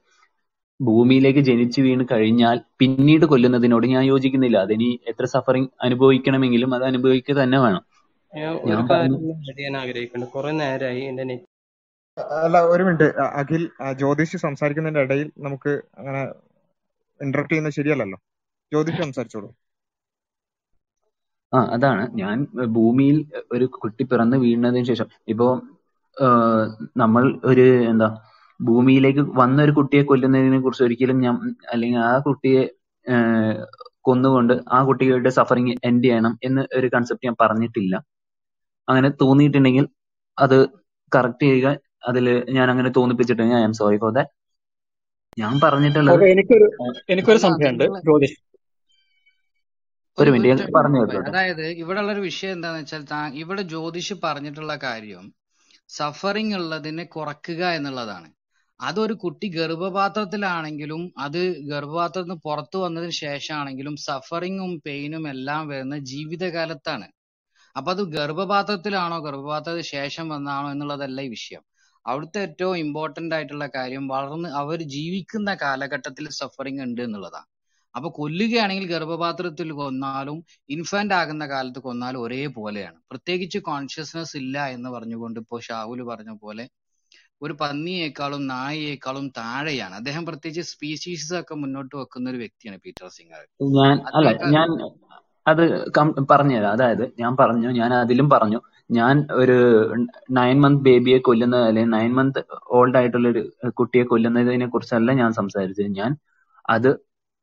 [0.87, 4.57] ഭൂമിയിലേക്ക് ജനിച്ചു വീണ് കഴിഞ്ഞാൽ പിന്നീട് കൊല്ലുന്നതിനോട് ഞാൻ യോജിക്കുന്നില്ല.
[4.67, 7.83] അതിനി എത്ര സഫറിങ് അനുഭവിക്കണമെങ്കിലും അത് അനുഭവിക്കുക തന്നെ വേണം.
[8.69, 10.33] ഞാൻ ആഗ്രഹിക്കുന്നുണ്ട്.
[10.35, 11.49] കുറെ നേരമായി എന്റെ നെറ്റ്
[12.39, 13.07] അല്ല ഒരു മിനിറ്റ്.
[13.41, 16.23] അഖിൽ ജ്യോതിഷി ജ്യോതിഷ് സംസാരിക്കുന്നതിന്റെ ഇടയിൽ നമുക്ക് അങ്ങനെ
[17.21, 18.19] ഇന്ററപ്റ്റ് ചെയ്യുന്നത് ശരിയല്ലല്ലോ?
[18.73, 19.51] ജ്യോതിഷ് സംസാരിച്ചോളൂ.
[21.53, 22.05] ആ അതാണ്.
[22.21, 22.37] ഞാൻ
[22.77, 23.17] ഭൂമിയിൽ
[23.53, 25.09] ഒരു കുട്ടി പിറന്നു വീണതിന് ശേഷം.
[25.33, 25.49] ഇപ്പോ
[26.97, 28.09] നമ്മൾ ഒരു എന്താ
[28.61, 31.37] ഭൂമിയിലേക്ക് വന്ന ഒരു കുട്ടിയെ കൊല്ലുന്നതിനെ കുറിച്ച് ഒരിക്കലും ഞാൻ
[31.73, 32.63] അല്ലെങ്കിൽ ആ കുട്ടിയെ
[34.09, 37.95] കൊന്നുകൊണ്ട് ആ കുട്ടികളുടെ സഫറിങ് എൻഡ് ചെയ്യണം എന്ന് ഒരു കൺസെപ്റ്റ് ഞാൻ പറഞ്ഞിട്ടില്ല.
[38.89, 39.85] അങ്ങനെ തോന്നിയിട്ടുണ്ടെങ്കിൽ
[40.39, 40.57] അത്
[41.13, 41.69] കറക്റ്റ് ചെയ്യുക.
[42.09, 42.27] അതിൽ
[42.57, 44.33] ഞാൻ അങ്ങനെ തോന്നിപ്പിച്ചിട്ടുണ്ടെങ്കിൽ I M sorry for that
[45.39, 46.67] ഞാൻ പറഞ്ഞിട്ടുള്ളത് എനിക്കൊരു
[47.13, 47.85] എനിക്കൊരു സംശയമുണ്ട്.
[50.19, 51.01] ഒരു മിനിറ്റ് ഞാൻ പറഞ്ഞു
[51.31, 55.25] അതായത് ഇവിടെ ഉള്ള ഒരു വിഷയം എന്താന്ന് വെച്ചാൽ താ ഇവിടെ ജ്യോതിഷ് പറഞ്ഞിട്ടുള്ള കാര്യം
[55.97, 58.29] സഫറിങ് ഉള്ളതിനെ കുറക്കുക എന്നുള്ളതാണ്.
[58.81, 67.07] അതൊരു കുട്ടി ഗർഭപാത്രത്തിലാണെങ്കിലും അത് ഗർഭപാത്രത്തിൽ നിന്ന് പുറത്തു വന്നതിന് ശേഷമാണെങ്കിലും സഫറിങ്ങും പെയിനും എല്ലാം വരുന്ന ജീവിതകാലത്താണ്.
[67.77, 71.63] അപ്പൊ അത് ഗർഭപാത്രത്തിലാണോ ഗർഭപാത്രത്തിന് ശേഷം വന്നാണോ എന്നുള്ളതല്ല ഈ വിഷയം.
[72.07, 77.49] അവിടുത്തെ ഏറ്റവും ഇമ്പോർട്ടന്റ് ആയിട്ടുള്ള കാര്യം വളർന്ന് അവർ ജീവിക്കുന്ന കാലഘട്ടത്തിൽ സഫറിങ് ഉണ്ട് എന്നുള്ളതാണ്.
[77.95, 80.39] അപ്പൊ കൊല്ലുകയാണെങ്കിൽ ഗർഭപാത്രത്തിൽ കൊന്നാലും
[80.71, 86.65] ഇൻഫന്റ് ആകുന്ന കാലത്ത് കൊന്നാലും ഒരേ പോലെയാണ് പ്രത്യേകിച്ച് കോൺഷ്യസ്നസ് ഇല്ല എന്ന് പറഞ്ഞുകൊണ്ട് ഇപ്പോൾ ഷാഹുൽ പറഞ്ഞ പോലെ
[87.43, 89.95] ഒരു പന്നിയേക്കാളും നായയേക്കാളും താഴെയാണ്.
[89.95, 93.43] അദ്ദേഹം പ്രത്യേകിച്ച് സ്പീഷീസ് ഒക്കെ മുന്നോട്ട് വെക്കുന്ന ഒരു വ്യക്തിയാണ് പീറ്റർ സിംഗർ.
[93.63, 94.69] ഞാൻ അല്ല ഞാൻ
[95.47, 95.63] അത്
[95.97, 96.73] പറഞ്ഞു പറഞ്ഞുതരാം.
[96.73, 98.61] അതായത് ഞാൻ പറഞ്ഞു ഞാൻ അതിലും പറഞ്ഞു.
[98.91, 99.57] ഞാൻ ഒരു
[100.31, 105.97] നയൻ മന്ത് ബേബിയെ കൊല്ലുന്ന അല്ലെങ്കിൽ നയൻ മന്ത് ഓൾഡ് ആയിട്ടുള്ള ഒരു കുട്ടിയെ കൊല്ലുന്നതിനെ കുറിച്ചല്ല ഞാൻ സംസാരിച്ചത്.
[105.97, 106.17] ഞാൻ
[106.71, 106.91] അത്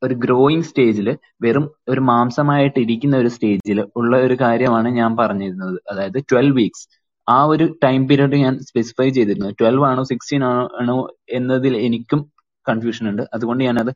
[0.04, 5.80] ഒരു ഗ്രോയിങ് സ്റ്റേജിൽ വെറും ഒരു മാംസമായിട്ട് ഇരിക്കുന്ന ഒരു സ്റ്റേജിൽ ഉള്ള ഒരു കാര്യമാണ് ഞാൻ പറഞ്ഞിരുന്നത്.
[5.92, 9.50] അതായത് ട്വൽവ് വീക്സ് ആ ഒരു ടൈം പീരീഡ് ഞാൻ സ്പെസിഫൈ ചെയ്തിരുന്നു.
[9.50, 12.32] ട്വൽവ് ആണോ സിക്സ്റ്റീൻ ആണോ എന്നതിൽ എനിക്കും
[12.70, 13.24] കൺഫ്യൂഷൻ ഉണ്ട്.
[13.34, 13.96] അതുകൊണ്ട് ഞാനത്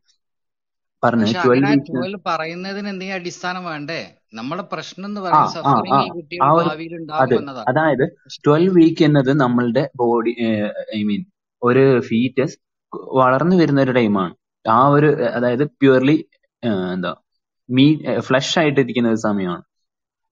[1.04, 1.24] പറഞ്ഞു
[2.26, 4.14] പറയുന്നതിന് എന്തെങ്കിലും അടിസ്ഥാനം വേണ്ടേ?
[4.34, 5.68] നമ്മുടെ പ്രശ്നം എന്ന് പറയുന്നത്
[7.68, 8.16] അതായത്
[8.46, 10.36] ട്വൽവ് വീക്ക് എന്നത് നമ്മളുടെ ബോഡി
[10.96, 11.24] ഐ മീൻ
[11.62, 12.58] ഒരു ഫീറ്റസ്
[13.14, 14.34] വളർന്നു വരുന്ന ഒരു ടൈമാണ്
[14.70, 16.24] ആ ഒരു അതായത് പ്യുവർലി
[16.62, 17.16] എന്താ
[17.70, 19.62] മീ ഫ്ലഷ് ആയിട്ടിരിക്കുന്ന ഒരു സമയമാണ്.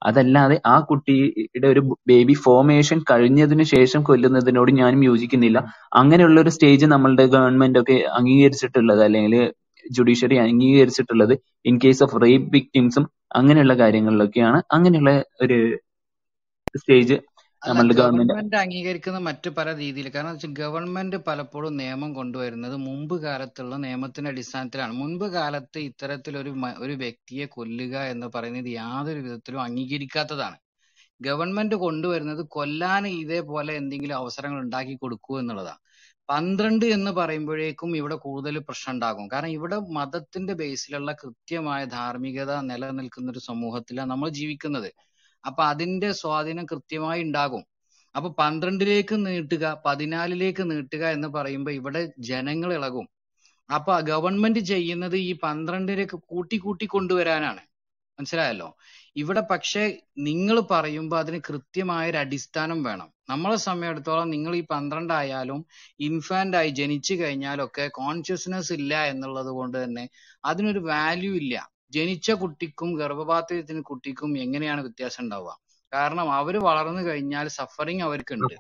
[0.02, 5.58] അതല്ലാതെ ആ കുട്ടിയുടെ ഒരു ബേബി ഫോർമേഷൻ കഴിഞ്ഞതിന് ശേഷം കൊല്ലുന്നതിനോട് ഞാനും യോജിക്കുന്നില്ല.
[5.92, 9.36] അങ്ങനെയുള്ള ഒരു സ്റ്റേജ് നമ്മളുടെ ഗവൺമെന്റ് ഒക്കെ അംഗീകരിച്ചിട്ടുള്ളത് അല്ലെങ്കിൽ
[9.90, 11.34] ജുഡീഷ്യറി അംഗീകരിച്ചിട്ടുള്ളത്
[11.64, 14.62] ഇൻ കേസ് ഓഫ് റേപ്പ് വിക്ടിംസും അങ്ങനെയുള്ള കാര്യങ്ങളിലൊക്കെയാണ്.
[14.72, 15.58] അങ്ങനെയുള്ള ഒരു
[16.74, 17.16] സ്റ്റേജ്
[17.64, 24.30] നമ്മളുടെ ഗവൺമെന്റ് അംഗീകരിക്കുന്ന മറ്റു പല രീതിയിൽ കാരണം വെച്ചാൽ ഗവൺമെന്റ് പലപ്പോഴും നിയമം കൊണ്ടുവരുന്നത് മുമ്പ് കാലത്തുള്ള നിയമത്തിന്റെ
[24.30, 24.92] അടിസ്ഥാനത്തിലാണ്.
[24.92, 30.58] മുൻപ് കാലത്ത് ഇത്തരത്തിലൊരു ഒരു വ്യക്തിയെ കൊല്ലുക എന്ന് പറയുന്നത് യാതൊരു വിധത്തിലും അംഗീകരിക്കാത്തതാണ്.
[31.20, 35.80] ഗവൺമെന്റ് കൊണ്ടുവരുന്നത് കൊല്ലാൻ ഇതേപോലെ എന്തെങ്കിലും അവസരങ്ങൾ ഉണ്ടാക്കി കൊടുക്കൂ എന്നുള്ളതാണ്.
[36.28, 39.28] പന്ത്രണ്ട് എന്ന് പറയുമ്പോഴേക്കും ഇവിടെ കൂടുതൽ പ്രശ്നം ഉണ്ടാകും.
[39.32, 44.90] കാരണം ഇവിടെ മതത്തിന്റെ ബേസിലുള്ള കൃത്യമായ ധാർമ്മികത നിലനിൽക്കുന്ന ഒരു സമൂഹത്തിലാണ് നമ്മൾ ജീവിക്കുന്നത്.
[45.46, 47.64] അപ്പൊ അതിന്റെ സ്വാധീനം കൃത്യമായി ഉണ്ടാകും.
[48.16, 53.08] അപ്പൊ പന്ത്രണ്ടിലേക്ക് നീട്ടുക പതിനാലിലേക്ക് നീട്ടുക എന്ന് പറയുമ്പോൾ ഇവിടെ ജനങ്ങൾ ഇളകും.
[53.74, 57.60] അപ്പൊ ഗവൺമെന്റ് ചെയ്യുന്നത് ഈ പന്ത്രണ്ടിലേക്ക് കൂട്ടി കൂട്ടി കൊണ്ടുവരാനാണ്.
[58.18, 58.76] മനസ്സിലായല്ലോ?
[59.16, 63.12] ഇവിടെ പക്ഷെ നിങ്ങൾ പറയുമ്പോൾ അതിന് കൃത്യമായ ഒരു അടിസ്ഥാനം വേണം.
[63.28, 65.66] നമ്മളെ സമയത്തോളം നിങ്ങൾ ഈ പന്ത്രണ്ടായാലും
[66.00, 70.08] ഇൻഫാന്റ് ആയി ജനിച്ചു കഴിഞ്ഞാലൊക്കെ കോൺഷ്യസ്നെസ് ഇല്ല എന്നുള്ളത് കൊണ്ട് തന്നെ
[70.44, 71.73] അതിനൊരു വാല്യൂ ഇല്ല.
[71.94, 75.52] ജനിച്ച കുട്ടിക്കും ഗർഭപാത്രത്തിന് കുട്ടിക്കും എങ്ങനെയാണ് വ്യത്യാസം ഉണ്ടാവുക?
[75.92, 78.54] കാരണം അവർ വളർന്നു കഴിഞ്ഞാൽ സഫറിങ് അവർക്കുണ്ട്.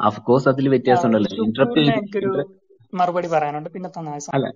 [0.00, 2.44] അഫ്കോഴ്സ് അതിൽ വ്യത്യാസം ഉണ്ടല്ലോ
[2.92, 3.68] മറുപടി പറയാനുണ്ട്.
[3.74, 3.88] പിന്നെ
[4.36, 4.46] അല്ല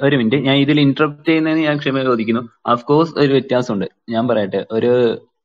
[0.00, 2.42] ഒരു മിനിറ്റ് ഞാൻ ഇതിൽ ഇന്റർപ്റ്റ് ചെയ്യുന്നതിന് ഞാൻ ക്ഷമ ചോദിക്കുന്നു.
[2.72, 3.86] അഫ്കോഴ്സ് ഒരു വ്യത്യാസമുണ്ട്.
[4.14, 4.92] ഞാൻ പറയട്ടെ ഒരു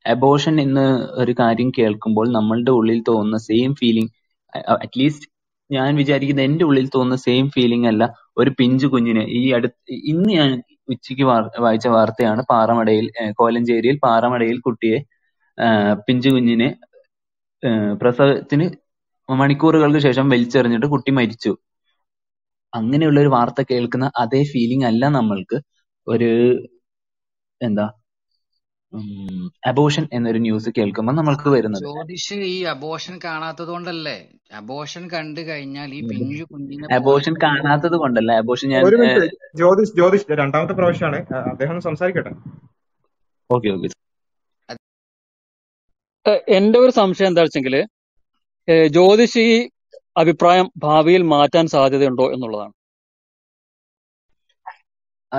[0.05, 0.85] അബോഷൻ എന്ന്
[1.21, 4.11] ഒരു കാര്യം കേൾക്കുമ്പോൾ നമ്മളുടെ ഉള്ളിൽ തോന്നുന്ന സെയിം ഫീലിംഗ്
[4.75, 5.27] അറ്റ്ലീസ്റ്റ്
[5.69, 8.03] ഞാൻ വിചാരിക്കുന്ന എന്റെ ഉള്ളിൽ തോന്നുന്ന സെയിം ഫീലിംഗ് അല്ല
[8.37, 9.23] ഒരു പിഞ്ചു കുഞ്ഞിന്.
[9.39, 10.49] ഈ അടുത്ത് ഇന്ന് ഞാൻ
[10.87, 11.25] ഉച്ചയ്ക്ക്
[11.65, 13.05] വായിച്ച വാർത്തയാണ് പാറമടയിൽ
[13.39, 14.99] കോലഞ്ചേരിയിൽ പാറമടയിൽ കുട്ടിയെ
[16.07, 16.69] പിഞ്ചു കുഞ്ഞിനെ
[18.01, 18.65] പ്രസവത്തിന്
[19.29, 21.51] മണിക്കൂറുകൾക്ക് ശേഷം വലിച്ചെറിഞ്ഞിട്ട് കുട്ടി മരിച്ചു.
[22.73, 25.57] അങ്ങനെയുള്ള ഒരു വാർത്ത കേൾക്കുന്ന അതേ ഫീലിംഗ് അല്ല നമ്മൾക്ക്.
[26.07, 26.29] ഒരു
[27.61, 27.85] എന്താ
[29.69, 31.83] അബോഷൻ എന്നൊരു ന്യൂസ് കേൾക്കുമ്പോൾ നമ്മൾക്ക് വരുന്നത്.
[31.83, 34.15] ജ്യോതിഷ് ഈ അബോഷൻ കാണാത്തത് കൊണ്ടല്ലേ?
[34.55, 38.31] അബോഷൻ കണ്ടു കഴിഞ്ഞാൽ ഈ പിഞ്ചു കുഞ്ഞിനെ അബോഷൻ കാണാത്തത് കൊണ്ടല്ല.
[38.43, 38.83] അബോഷൻ ഞാൻ
[39.61, 41.19] ജ്യോതിഷ് ജ്യോതിഷ് രണ്ടാമത്തെ പ്രാവശ്യമാണ്
[41.53, 42.33] അദ്ദേഹം സംസാരിക്കട്ടെ.
[43.49, 43.89] Okay okay.
[46.57, 47.75] എന്റെ ഒരു സംശയം എന്താ വെച്ചെങ്കിൽ
[48.97, 49.55] ജ്യോതിഷ് ഈ
[50.17, 52.73] അഭിപ്രായം ഭാവിയിൽ മാറ്റാൻ സാധ്യതയുണ്ടോ എന്നുള്ളതാണ്.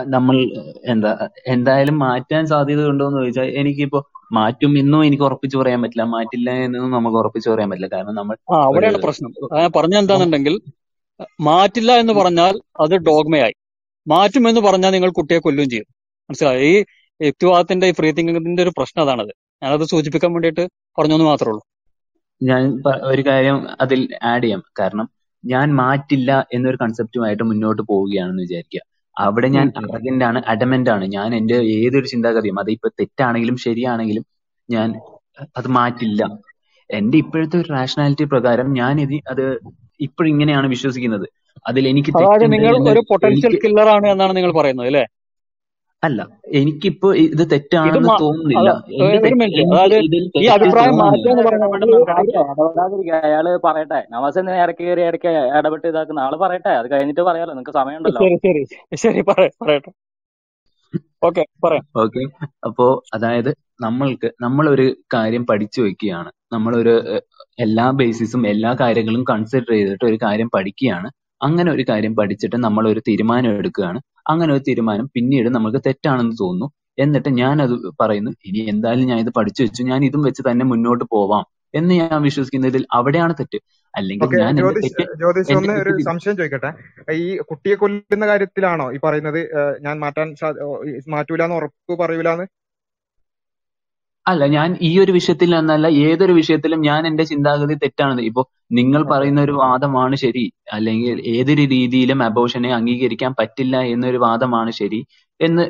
[0.03, 0.37] നമ്മൾ
[0.85, 6.03] എന്താ എന്തായാലും മാറ്റാൻ സാധ്യത ഉണ്ടോ എന്ന് ചോദിച്ചാൽ എനിക്കിപ്പോ മാറ്റും എന്നും എനിക്ക് ഉറപ്പിച്ചു പറയാൻ പറ്റില്ല.
[6.03, 7.97] മാറ്റില്ല എന്നും നമുക്ക് ഉറപ്പിച്ചു പറയാൻ പറ്റില്ല.
[7.97, 9.33] കാരണം നമ്മൾ ആ അവിടെയാണ് പ്രശ്നം.
[9.77, 10.61] പറഞ്ഞ എന്താണെന്നുണ്ടെങ്കിൽ
[11.41, 13.53] മാറ്റില്ല എന്ന് പറഞ്ഞാൽ അത് ഡോഗ്മയായി.
[14.09, 15.87] മാറ്റും എന്ന് പറഞ്ഞാൽ നിങ്ങൾ കുട്ടിയെ കൊല്ലുകയും ചെയ്യും.
[16.31, 16.85] മനസ്സിലായി?
[17.23, 19.33] ഈ യുക്തിവാദത്തിന്റെ ഈ ഫ്രീ തിങ്കിങ്ങിന്റെ ഒരു പ്രശ്നം അതാണത്.
[19.63, 20.69] ഞാനത് സൂചിപ്പിക്കാൻ വേണ്ടിയിട്ട്
[20.99, 21.63] പറഞ്ഞെന്ന് മാത്രമേ ഉള്ളൂ.
[22.43, 24.63] ഞാൻ ഒരു കാര്യം അതിൽ ആഡ് ചെയ്യാം.
[24.81, 25.09] കാരണം
[25.45, 28.81] ഞാൻ മാറ്റില്ല എന്നൊരു കൺസെപ്റ്റുമായിട്ട് മുന്നോട്ട് പോവുകയാണെന്ന് വിചാരിക്കുക.
[29.17, 30.23] അവിടെ ഞാൻ ഉം.
[30.23, 34.25] ആണ് അഡമന്റ് ആണ് ഞാൻ എന്റെ ഏതൊരു ചിന്താഗതിയും അത് ഇപ്പോ തെറ്റാണെങ്കിലും ശരിയാണെങ്കിലും
[34.69, 34.89] ഞാൻ
[35.57, 36.23] അത് മാറ്റില്ല.
[36.91, 39.45] എന്റെ ഇപ്പോഴത്തെ ഒരു റാഷണാലിറ്റി പ്രകാരം ഞാൻ ഇത് അത്
[40.01, 41.27] ഇപ്പോഴിങ്ങനെയാണ് വിശ്വസിക്കുന്നത്.
[41.67, 45.05] അതിൽ എനിക്ക് അതായത് നിങ്ങൾ ഒരു പൊട്ടൻഷ്യൽ കില്ലർ ആണ് എന്നാണ് നിങ്ങൾ പറയുന്നത് അല്ലേ?
[46.05, 48.71] അല്ല എനിക്കിപ്പോ ഇത് ഇത് തെറ്റാണെന്ന് തോന്നുന്നില്ല.
[49.05, 49.17] ഒരു
[50.37, 51.03] ഈ അഭിപ്രായം
[53.15, 54.07] അയാൾ പറയട്ടെ.
[54.11, 56.21] നവാസ് എന്ന് ഇടയ്ക്ക് കയറി ഇടയ്ക്ക് ഇടപെട്ട് ഇതാക്കുന്ന?
[56.21, 56.69] ആൾ പറയട്ടെ.
[56.69, 57.51] അത് കഴിഞ്ഞിട്ട് പറയാലോ.
[57.51, 58.21] നിങ്ങൾക്ക് സമയമുണ്ടല്ലോ.
[58.21, 59.21] ശരി ശരി ശരി.
[59.21, 59.93] പറയട്ടെ.
[61.25, 61.87] ഓക്കെ പറയാം.
[61.97, 62.47] ഓക്കെ.
[62.67, 66.33] അപ്പോ അതായത് നമ്മൾക്ക് നമ്മളൊരു കാര്യം പഠിച്ചു വെക്കുകയാണ്.
[66.53, 67.19] നമ്മളൊരു
[67.59, 71.11] എല്ലാ ബേസിസും എല്ലാ കാര്യങ്ങളും കൺസിഡർ ചെയ്തിട്ട് ഒരു കാര്യം പഠിക്കുകയാണ്.
[71.43, 74.01] അങ്ങനെ ഒരു കാര്യം പഠിച്ചിട്ട് നമ്മൾ ഒരു തീരുമാനം എടുക്കുകയാണ്.
[74.27, 76.69] അങ്ങനെ ഒരു തീരുമാനം പിന്നീട് നമുക്ക് തെറ്റാണെന്ന് തോന്നുന്നു.
[76.99, 81.05] എന്നിട്ട് ഞാൻ അത് പറയുന്നു ഇനി എന്തായാലും ഞാൻ ഇത് പഠിച്ചു വെച്ചു ഞാൻ ഇതും വെച്ച് തന്നെ മുന്നോട്ട്
[81.11, 81.45] പോവാം
[81.75, 83.59] എന്ന് ഞാൻ വിശ്വസിക്കുന്നതിൽ അവിടെയാണ് തെറ്റ്.
[83.95, 86.71] അല്ലെങ്കിൽ ഞാൻ ജ്യോതിഷ് ഒന്ന് ഒരു സംശയം ചോദിക്കട്ടെ.
[87.13, 89.41] ഈ കുട്ടിയെ കൊല്ലുന്ന കാര്യത്തിലാണോ ഈ പറയുന്നത്
[89.81, 90.29] ഞാൻ മാറ്റാൻ
[91.15, 92.47] മാറ്റൂലെന്ന് ഉറപ്പ് പറയൂലെന്ന്?
[94.27, 98.21] അല്ല ഞാൻ ഈ ഒരു വിഷയത്തിൽ എന്നല്ല ഏതൊരു വിഷയത്തിലും ഞാൻ എന്റെ ചിന്താഗതി തെറ്റാണ്.
[98.29, 105.01] ഇപ്പോ നിങ്ങൾ പറയുന്ന ഒരു വാദമാണ് ശരി അല്ലെങ്കിൽ ഏതൊരു രീതിയിലും അബോഷനെ അംഗീകരിക്കാൻ പറ്റില്ല എന്നൊരു വാദമാണ് ശരി
[105.41, 105.65] എന്ന്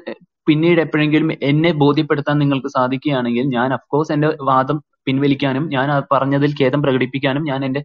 [0.46, 7.44] പിന്നീട് എപ്പോഴെങ്കിലും എന്നെ ബോധ്യപ്പെടുത്താൻ നിങ്ങൾക്ക് സാധിക്കുകയാണെങ്കിൽ ഞാൻ അഫ്കോഴ്സ് എന്റെ വാദം പിൻവലിക്കാനും ഞാൻ പറഞ്ഞതിൽ ഖേദം പ്രകടിപ്പിക്കാനും
[7.50, 7.82] ഞാൻ എന്റെ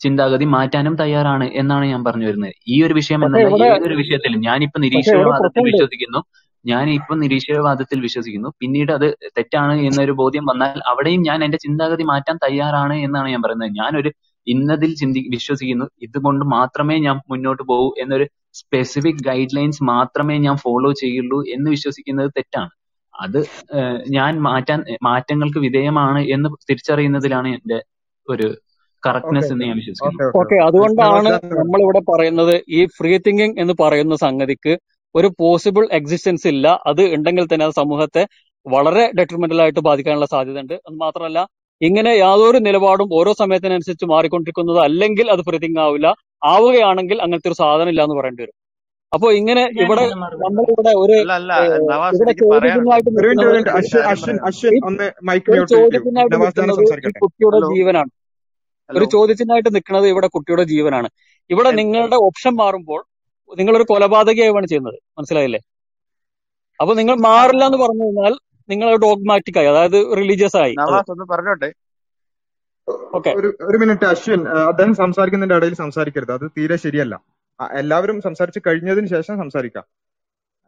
[0.00, 2.54] ചിന്താഗതി മാറ്റാനും തയ്യാറാണ് എന്നാണ് ഞാൻ പറഞ്ഞു വരുന്നത്.
[2.68, 6.20] ഈ ഒരു വിഷയം എന്നല്ല ഏതൊരു വിഷയത്തിലും ഞാനിപ്പോ നിരീശ്വരവാദത്തിൽ വിശ്വസിക്കുന്നു.
[6.66, 8.50] ഞാൻ ഇപ്പൊ നിരീശ്വരവാദത്തിൽ വിശ്വസിക്കുന്നു.
[8.60, 9.06] പിന്നീട് അത്
[9.36, 13.74] തെറ്റാണ് എന്നൊരു ബോധ്യം വന്നാൽ അവിടെയും ഞാൻ എന്റെ ചിന്താഗതി മാറ്റാൻ തയ്യാറാണ് എന്നാണ് ഞാൻ പറയുന്നത്.
[13.80, 14.10] ഞാനൊരു
[14.46, 15.86] ഇന്നതിൽ ചിന്തി വിശ്വസിക്കുന്നു.
[16.02, 22.30] ഇതുകൊണ്ട് മാത്രമേ ഞാൻ മുന്നോട്ട് പോകൂ എന്നൊരു സ്പെസിഫിക് ഗൈഡ് ലൈൻസ് മാത്രമേ ഞാൻ ഫോളോ ചെയ്യുള്ളൂ എന്ന് വിശ്വസിക്കുന്നത്
[22.36, 22.72] തെറ്റാണ്.
[23.14, 23.40] അത്
[24.08, 27.78] ഞാൻ മാറ്റാൻ മാറ്റങ്ങൾക്ക് വിധേയമാണ് എന്ന് തിരിച്ചറിയുന്നതിലാണ് എന്റെ
[28.28, 28.48] ഒരു
[29.02, 30.28] കറക്റ്റ്നെസ് എന്ന് ഞാൻ വിശ്വസിക്കുന്നു.
[30.40, 34.74] ഓക്കെ അതുകൊണ്ടാണ് നമ്മൾ ഇവിടെ പറയുന്നത് ഈ ഫ്രീ തിങ്കിങ് എന്ന് പറയുന്ന സംഗതിക്ക്
[35.18, 36.66] ഒരു പോസിബിൾ എക്സിസ്റ്റൻസ് ഇല്ല.
[36.90, 38.22] അത് ഉണ്ടെങ്കിൽ തന്നെ അത് സമൂഹത്തെ
[38.66, 41.40] വളരെ ഡെട്രിമെന്റൽ ആയിട്ട് ബാധിക്കാനുള്ള സാധ്യത ഉണ്ട് അത് മാത്രമല്ല
[41.80, 45.42] ഇങ്ങനെ യാതൊരു നിലപാടും ഓരോ സമയത്തിനനുസരിച്ച് മാറിക്കൊണ്ടിരിക്കുന്നത് അല്ലെങ്കിൽ അത്
[45.86, 46.08] ആവില്ല
[46.52, 48.56] ആവുകയാണെങ്കിൽ അങ്ങനത്തെ ഒരു സാധനം ഇല്ല എന്ന് പറയേണ്ടി വരും.
[49.12, 50.04] അപ്പൊ ഇങ്ങനെ ഇവിടെ
[50.44, 51.16] നമ്മളിവിടെ ഒരു
[55.74, 58.10] ചോദ്യത്തിനായിട്ട് കുട്ടിയുടെ ജീവനാണ്.
[58.90, 61.08] ഒരു ചോദ്യത്തിനായിട്ട് നിൽക്കുന്നത് ഇവിടെ കുട്ടിയുടെ ജീവനാണ്.
[61.50, 63.00] ഇവിടെ നിങ്ങളുടെ ഓപ്ഷൻ മാറുമ്പോൾ
[63.54, 64.98] നിങ്ങൾ ഒരു കൊലപാതകയാവുകയാണ് ചെയ്യുന്നത്.
[65.18, 65.60] മനസ്സിലായില്ലേ?
[66.80, 68.34] അപ്പൊ നിങ്ങൾ മാറില്ല എന്ന് പറഞ്ഞു കഴിഞ്ഞാൽ
[68.68, 70.74] നിങ്ങൾ ഡോഗ്മാറ്റിക് ആയി അതായത് റിലീജിയസ് ആയി.
[71.30, 71.72] പറഞ്ഞോട്ടെ?
[73.14, 74.48] ഓക്കെ ഒരു മിനിറ്റ് അശ്വിൻ.
[74.48, 76.32] അദ്ദേഹം സംസാരിക്കുന്നതിന്റെ ഇടയിൽ സംസാരിക്കരുത്.
[76.32, 77.14] അത് തീരെ ശരിയല്ല.
[77.72, 79.84] എല്ലാവരും സംസാരിച്ച് കഴിഞ്ഞതിന് ശേഷം സംസാരിക്കാം.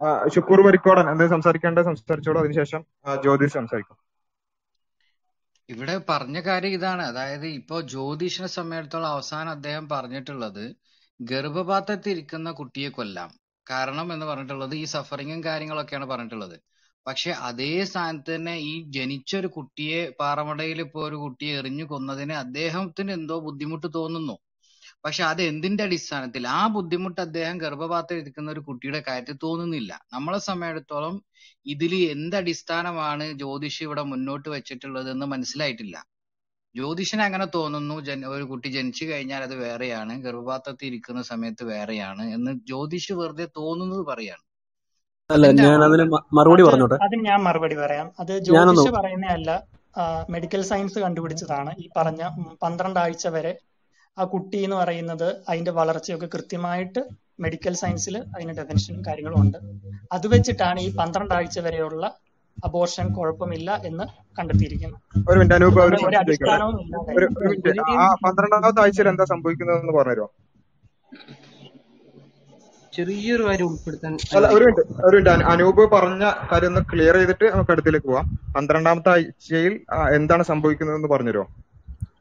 [0.01, 2.41] ശുക്കൂർ ഷുക്കൂർ വരിക്കോടൻ എന്തെങ്കിലും സംസാരിക്കേണ്ടത് സംസാരിച്ചോളൂ.
[2.41, 2.85] അതിനുശേഷം
[3.23, 3.97] ജ്യോതിഷ് സംസാരിക്കും.
[5.69, 7.03] ഇവിടെ പറഞ്ഞ കാര്യം ഇതാണ്.
[7.03, 10.65] അതായത് ഇപ്പോ ജ്യോതിഷിനെ സംബന്ധിച്ചിടത്തോളം അവസാനം അദ്ദേഹം പറഞ്ഞിട്ടുള്ളത്
[11.21, 13.31] ഗർഭപാത്രത്തിൽ ഇരിക്കുന്ന കുട്ടിയെ കൊല്ലാം.
[13.67, 16.57] കാരണം എന്ന് പറഞ്ഞിട്ടുള്ളത് ഈ സഫറിങ്ങും കാര്യങ്ങളൊക്കെയാണ് പറഞ്ഞിട്ടുള്ളത്.
[17.07, 23.13] പക്ഷെ അതേ സ്ഥാനത്ത് തന്നെ ഈ ജനിച്ച ഒരു കുട്ടിയെ പാറമടയിൽ ഇപ്പോ ഒരു കുട്ടിയെ എറിഞ്ഞു കൊന്നതിന് അദ്ദേഹത്തിന്
[23.13, 24.37] എന്തോ ബുദ്ധിമുട്ട് തോന്നുന്നു.
[25.05, 26.47] പക്ഷെ അത് എന്തിന്റെ അടിസ്ഥാനത്തിൽ?
[26.49, 30.01] ആ ബുദ്ധിമുട്ട് അദ്ദേഹം ഗർഭപാത്രത്തിൽ ഇരിക്കുന്ന ഒരു കുട്ടിയുടെ കാര്യത്തിൽ തോന്നുന്നില്ല.
[30.13, 31.17] നമ്മളെ സമയത്തോളം
[31.67, 35.97] ഇതിൽ എന്ത് അടിസ്ഥാനമാണ് ജ്യോതിഷി ഇവിടെ മുന്നോട്ട് വെച്ചിട്ടുള്ളത് എന്ന് മനസ്സിലായിട്ടില്ല.
[36.79, 42.53] ജ്യോതിഷന് അങ്ങനെ തോന്നുന്നു ജൻ ഒരു കുട്ടി ജനിച്ചു കഴിഞ്ഞാൽ അത് വേറെയാണ് ഗർഭപാത്രത്തിൽ ഇരിക്കുന്ന സമയത്ത് വേറെയാണ് എന്ന്
[42.71, 44.45] ജ്യോതിഷ് വെറുതെ തോന്നുന്നത് പറയാണ്.
[45.31, 46.05] അല്ല ഞാൻ അതിന്
[46.37, 46.97] മറുപടി പറഞ്ഞോട്ടെ?
[47.07, 48.07] അതിന് ഞാൻ മറുപടി പറയാം.
[48.23, 49.51] അത് ജ്യോതിഷ് പറയുന്നതല്ല
[50.35, 51.71] മെഡിക്കൽ സയൻസ് കണ്ടുപിടിച്ചതാണ്.
[51.83, 53.53] ഈ പറഞ്ഞ പന്ത്രണ്ടാഴ്ച പന്ത്രണ്ട് ആഴ്ച വരെ
[54.17, 57.01] ആ കുട്ടി എന്ന് പറയുന്നത് അതിന്റെ വളർച്ചയൊക്കെ കൃത്യമായിട്ട്
[57.45, 59.59] മെഡിക്കൽ സയൻസിൽ അതിന് ഡെഫിനിഷനും കാര്യങ്ങളും ഉണ്ട്.
[60.17, 62.05] അത് വെച്ചിട്ടാണ് ഈ പന്ത്രണ്ട് ആഴ്ച വരെയുള്ള
[62.65, 64.05] അബോർഷൻ കുഴപ്പമില്ല എന്ന്
[64.39, 64.99] കണ്ടെത്തിയിരിക്കുന്നു.
[65.31, 67.81] ഒരു മിനിറ്റ് അനൂപ് ഒരു മിനിറ്റ്.
[67.81, 70.29] ആ പന്ത്രണ്ടാമത്തെ ആഴ്ചയിൽ എന്താ സംഭവിക്കുന്നതെന്ന് പറഞ്ഞുതരുമോ?
[72.93, 75.45] ചെറിയൊരു കാര്യം ഉൾപ്പെടുത്താൻ അല്ല ഒരു മിനിറ്റ് ഒരു മിനിറ്റ്.
[75.45, 78.53] അനൂപ് പറഞ്ഞ കാര്യം ഒന്ന് ക്ലിയർ ചെയ്തിട്ട് നമുക്ക് അടുത്തേക്ക് പോവാം.
[78.57, 79.81] പന്ത്രണ്ടാമത്തെ ആഴ്ചയിൽ
[80.15, 81.47] എന്താണ് സംഭവിക്കുന്നതെന്ന് പറഞ്ഞുതരുമോ?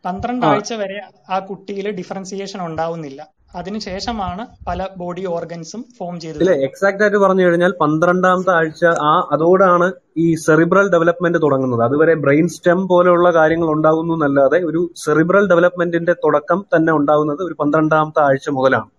[0.05, 3.36] പന്ത്രണ്ട് ആഴ്ച വരെ ആ കുട്ടിയിൽ ഡിഫറൻസിയേഷൻ ഉണ്ടാവുന്നില്ല.
[3.59, 6.41] അതിനുശേഷമാണ് പല ബോഡി ഓർഗൻസും ഫോം ചെയ്തത്.
[6.43, 9.87] ഇല്ല എക്സാക്ട് ആയിട്ട് പറഞ്ഞു കഴിഞ്ഞാൽ പന്ത്രണ്ടാമത്തെ ആഴ്ച ആ അതോടാണ്
[10.23, 11.83] ഈ സെറിബ്രൽ ഡെവലപ്മെന്റ് തുടങ്ങുന്നത്.
[11.87, 18.21] അതുവരെ ബ്രെയിൻ സ്റ്റെം പോലെയുള്ള കാര്യങ്ങൾ ഉണ്ടാകുന്നു എന്നല്ലാതെ ഒരു സെറിബ്രൽ ഡെവലപ്മെന്റിന്റെ തുടക്കം തന്നെ ഉണ്ടാകുന്നത് ഒരു പന്ത്രണ്ടാമത്തെ
[18.27, 18.89] ആഴ്ച മുതലാണ്.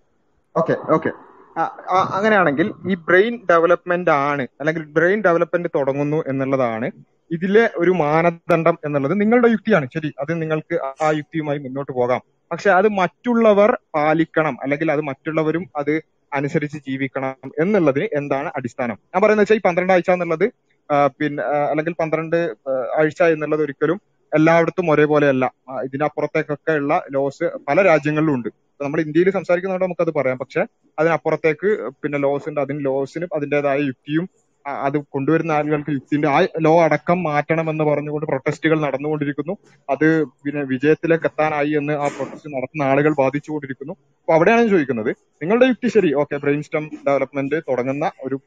[0.55, 1.11] ഓക്കെ ഓക്കെ
[2.15, 6.87] അങ്ങനെയാണെങ്കിൽ ഈ ബ്രെയിൻ ഡെവലപ്മെന്റ് ആണ് അല്ലെങ്കിൽ ബ്രെയിൻ ഡെവലപ്മെന്റ് തുടങ്ങുന്നു എന്നുള്ളതാണ്
[7.35, 9.85] ഇതിലെ ഒരു മാനദണ്ഡം എന്നുള്ളത് നിങ്ങളുടെ യുക്തിയാണ്.
[9.95, 12.21] ശരി അത് നിങ്ങൾക്ക് ആ ആ യുക്തിയുമായി മുന്നോട്ട് പോകാം.
[12.51, 14.55] പക്ഷെ അത് മറ്റുള്ളവർ പാലിക്കണം.
[14.63, 15.93] അല്ലെങ്കിൽ അത് മറ്റുള്ളവരും അത്
[16.31, 18.97] അനുസരിച്ച് ജീവിക്കണം എന്നുള്ളതിന് എന്താണ് അടിസ്ഥാനം?
[19.13, 20.45] ഞാൻ പറയുന്നത് വെച്ചാൽ ഈ പന്ത്രണ്ട് ആഴ്ച എന്നുള്ളത്
[21.19, 22.37] പിന്നെ അല്ലെങ്കിൽ പന്ത്രണ്ട്
[22.99, 23.97] ആഴ്ച എന്നുള്ളത് ഒരിക്കലും
[24.31, 25.45] എല്ലായിടത്തും ഒരേപോലെയല്ല.
[25.87, 28.49] ഇതിനപ്പുറത്തേക്കൊക്കെ ഉള്ള ലോസ് പല രാജ്യങ്ങളിലും ഉണ്ട്.
[28.81, 30.37] നമ്മൾ ഇന്ത്യയിൽ സംസാരിക്കുന്നതുകൊണ്ട് നമുക്കത് പറയാം.
[30.37, 30.61] പക്ഷെ
[30.97, 31.69] അതിനപ്പുറത്തേക്ക്
[32.01, 32.61] പിന്നെ ലോസ് ഉണ്ട്.
[32.65, 34.25] അതിന് ലോസിന് അതിന്റെതായ യുക്തിയും
[34.85, 39.53] അത് കൊണ്ടുവരുന്ന ആളുകൾക്ക് യുക്തിന്റെ ആ ലോ അടക്കം മാറ്റണമെന്ന് പറഞ്ഞുകൊണ്ട് പ്രൊട്ടസ്റ്റുകൾ നടന്നുകൊണ്ടിരിക്കുന്നു.
[39.89, 40.07] അത്
[40.43, 45.11] പിന്നെ വിജയത്തിലേക്ക് എത്താനായി എന്ന് ആ പ്രൊട്ടസ്റ്റ് നടത്തുന്ന ആളുകൾ ബാധിച്ചുകൊണ്ടിരിക്കുന്നു അപ്പൊ അവിടെയാണ് ചോദിക്കുന്നത്.
[45.41, 48.37] നിങ്ങളുടെ യുക്തി ശരി ഓക്കെ ബ്രെയിൻ സ്റ്റം ഡെവലപ്മെന്റ് തുടങ്ങുന്ന ഒരു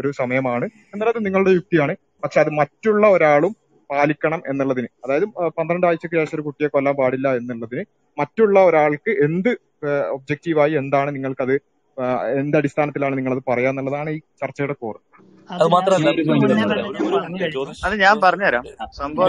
[0.00, 0.66] ഒരു സമയമാണ്.
[0.94, 1.94] എന്നുള്ളത് നിങ്ങളുടെ യുക്തിയാണ്.
[2.24, 3.52] പക്ഷെ അത് മറ്റുള്ള ഒരാളും
[3.90, 5.26] പാലിക്കണം എന്നുള്ളതിന് അതായത്
[5.58, 7.82] പന്ത്രണ്ട് ആഴ്ചയ്ക്ക് ശേഷം ഒരു കുട്ടിയെ കൊല്ലാൻ പാടില്ല എന്നുള്ളതിന്
[8.18, 9.50] മറ്റുള്ള ഒരാൾക്ക് എന്ത്
[10.16, 11.54] ഒബ്ജക്റ്റീവായി എന്താണ് നിങ്ങൾക്കത്
[12.40, 14.96] എന്ത് അടിസ്ഥാനത്തിലാണ് നിങ്ങളത് പറയാന്നുള്ളതാണ് ഈ ചർച്ചയുടെ കോർ.
[15.50, 16.08] അത് മാത്രമല്ല
[17.86, 18.64] അത് ഞാൻ പറഞ്ഞുതരാം.
[18.98, 19.26] സംഭവം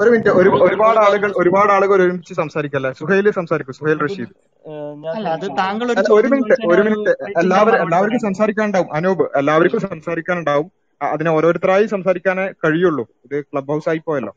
[0.00, 2.90] ഒരു മിനിറ്റ് ഒരു ഒരു ഒരു ഒരുപാട് ആളുകൾ ഒരുപാട് ആളുകൾ ഒരുമിച്ച് സംസാരിക്കല്ലേ.
[3.00, 3.74] സുഹൈൽ സംസാരിക്കും.
[3.74, 4.34] സുഹൈൽ റഷീദ്.
[5.04, 5.86] ഞാൻ അത് താങ്കൾ
[6.18, 7.12] ഒരു മിനിറ്റ് ഒരു മിനിറ്റ്.
[7.42, 8.90] എല്ലാവരും എല്ലാവർക്കും സംസാരിക്കാനുണ്ടാവും.
[8.94, 10.68] അനൂപ് എല്ലാവർക്കും സംസാരിക്കാനുണ്ടാവും.
[11.02, 13.04] അതിനെ ഓരോരുത്തരായി സംസാരിക്കാനേ കഴിയുള്ളൂ.
[13.26, 14.32] ഇത് ക്ലബ് ഹൗസ് ആയി പോയല്ലോ.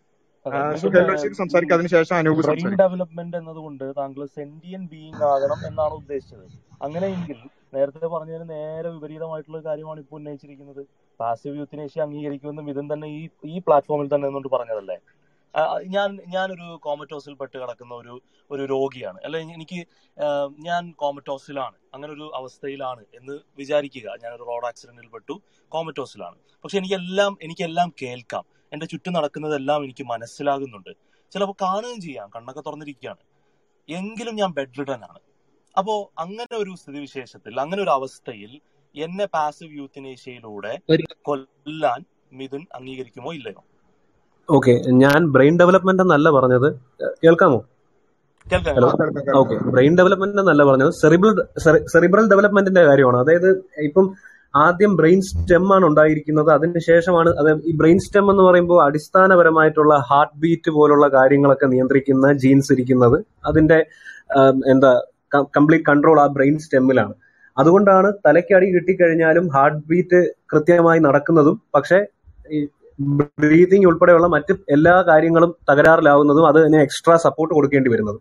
[0.45, 1.75] സംസാരിക്കും.
[1.77, 6.45] അതിനുശേഷം അനൂപ് ബ്രെയിൻ ഡെവലപ്മെന്റ് എന്നതുകൊണ്ട് താങ്കൾ സെന്റിയൻ ബീയിങ് ആകണം എന്നാണ് ഉദ്ദേശിച്ചത്.
[6.85, 7.37] അങ്ങനെയെങ്കിൽ
[7.75, 10.81] നേരത്തെ പറഞ്ഞതിന് നേരെ വിപരീതമായിട്ടുള്ള കാര്യമാണ് ഇപ്പോൾ ഉന്നയിച്ചിരിക്കുന്നത്.
[11.19, 13.21] പാസീവ് യൂത്തിനേഷ്യ അംഗീകരിക്കുമെന്നും ഇതും തന്നെ ഈ
[13.53, 14.97] ഈ പ്ലാറ്റ്ഫോമിൽ തന്നെ എന്നുകൊണ്ട് പറഞ്ഞതല്ലേ?
[15.53, 18.13] ഞാൻ ഞാൻ ഞാനൊരു കോമറ്റോസിൽ പെട്ട് കിടക്കുന്ന ഒരു
[18.51, 19.19] ഒരു രോഗിയാണ്.
[19.25, 19.79] അല്ലെ എനിക്ക്
[20.67, 24.07] ഞാൻ കോമറ്റോസിലാണ് അങ്ങനെ ഒരു അവസ്ഥയിലാണ് എന്ന് വിചാരിക്കുക.
[24.37, 25.35] ഒരു റോഡ് ആക്സിഡന്റിൽ പെട്ടു
[25.75, 28.45] കോമറ്റോസിലാണ് പക്ഷെ എനിക്കെല്ലാം എനിക്കെല്ലാം കേൾക്കാം.
[28.74, 30.89] എന്റെ ചുറ്റും നടക്കുന്നതെല്ലാം എനിക്ക് മനസ്സിലാകുന്നുണ്ട്.
[31.34, 32.30] ചിലപ്പോൾ കാണുകയും ചെയ്യാം.
[32.36, 33.21] കണ്ണൊക്കെ തുറന്നിരിക്കുകയാണ്.
[33.89, 35.19] എങ്കിലും ഞാൻ ബെഡ് റിഡൻ ആണ്
[35.78, 38.51] അപ്പോ അങ്ങനെ ഒരു സ്ഥിതിവിശേഷത്തിൽ അങ്ങനെ ഒരു അവസ്ഥയിൽ
[38.95, 40.80] എന്നെ പാസീവ് യൂത്തിനേഷ്യയിലൂടെ
[41.21, 42.01] കൊല്ലാൻ
[42.34, 43.63] മിഥുൻ അംഗീകരിക്കുമോ ഇല്ലയോ?
[44.49, 44.74] ഓക്കെ.
[45.03, 46.69] ഞാൻ ബ്രെയിൻ ഡെവലപ്മെന്റ് എന്നല്ല പറഞ്ഞത്.
[47.24, 47.59] കേൾക്കാമോ?
[49.36, 49.55] ഓക്കെ.
[49.69, 50.91] ബ്രെയിൻ ഡെവലപ്മെന്റ് എന്നല്ല പറഞ്ഞത്.
[51.01, 51.36] സെറിബ്രൽ
[51.86, 53.17] സെറിബ്രൽ ഡെവലപ്മെന്റിന്റെ കാര്യമാണ്.
[53.17, 54.05] അതായത് ഇപ്പം
[54.54, 56.49] ആദ്യം ബ്രെയിൻ സ്റ്റെം ആണ് ഉണ്ടായിരിക്കുന്നത്.
[56.56, 63.18] അതിനുശേഷമാണ് അത് ഈ ബ്രെയിൻ സ്റ്റെം എന്ന് പറയുമ്പോൾ അടിസ്ഥാനപരമായിട്ടുള്ള ഹാർട്ട് ബീറ്റ് പോലുള്ള കാര്യങ്ങളൊക്കെ നിയന്ത്രിക്കുന്ന ജീൻസ് ഇരിക്കുന്നത്.
[63.49, 63.80] അതിന്റെ
[64.74, 64.91] എന്താ
[65.58, 67.14] കംപ്ലീറ്റ് കൺട്രോൾ ആ ബ്രെയിൻ സ്റ്റെമ്മിലാണ്.
[67.62, 71.99] അതുകൊണ്ടാണ് തലയ്ക്കടി കിട്ടിക്കഴിഞ്ഞാലും ഹാർട്ട് ബീറ്റ് കൃത്യമായി നടക്കുന്നതും പക്ഷെ
[73.43, 78.20] ബ്രീതിങ് ഉൾപ്പെടെയുള്ള മറ്റ് എല്ലാ കാര്യങ്ങളും തകരാറിലാവുന്നതും അത് എക്സ്ട്രാ സപ്പോർട്ട് കൊടുക്കേണ്ടി വരുന്നത്.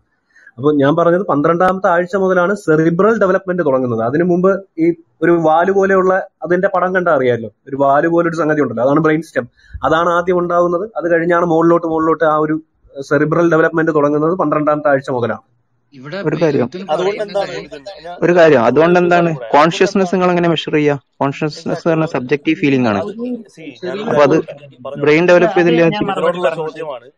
[0.58, 4.02] അപ്പോൾ ഞാൻ പറഞ്ഞത് പന്ത്രണ്ടാമത്തെ ആഴ്ച മുതലാണ് സെറിബ്രൽ ഡെവലപ്മെന്റ് തുടങ്ങുന്നത്.
[4.08, 4.50] അതിനു മുമ്പ്
[4.82, 4.86] ഈ
[5.24, 6.12] ഒരു വാൽ പോലെയുള്ള
[6.44, 8.82] അതിന്റെ പടം കണ്ടാൽ അറിയാമല്ലോ ഒരു വാൽ പോലെ ഒരു സംഗതി ഉണ്ടല്ലോ.
[8.86, 9.46] അതാണ് ബ്രെയിൻ സ്റ്റെം
[9.86, 12.56] അതാണ് ആദ്യം ഉണ്ടാകുന്നത് അത് കഴിഞ്ഞാണ് മുകളിലോട്ട് മുകളിലോട്ട് ആ ഒരു
[13.10, 15.44] സെറിബ്രൽ ഡെവലപ്മെന്റ് തുടങ്ങുന്നത് പന്ത്രണ്ടാമത്തെ ആഴ്ച മുതലാണ്.
[15.94, 16.68] ഇവിടെ ഒരു കാര്യം.
[18.24, 18.60] ഒരു കാര്യം.
[18.68, 23.00] അതുകൊണ്ട് എന്താണ് കോൺഷ്യസ്നെസ് നിങ്ങൾ എങ്ങനെ മെഷർ ചെയ്യുക കോൺഷ്യസ്നെസ് പറഞ്ഞ സബ്ജക്റ്റീവ് ഫീലിംഗ് ആണ്
[24.10, 24.36] അപ്പൊ അത്
[25.04, 25.82] ബ്രെയിൻ ഡെവലപ്പ് ചെയ്തില്ല?
[26.62, 27.08] ചോദ്യമാണ്.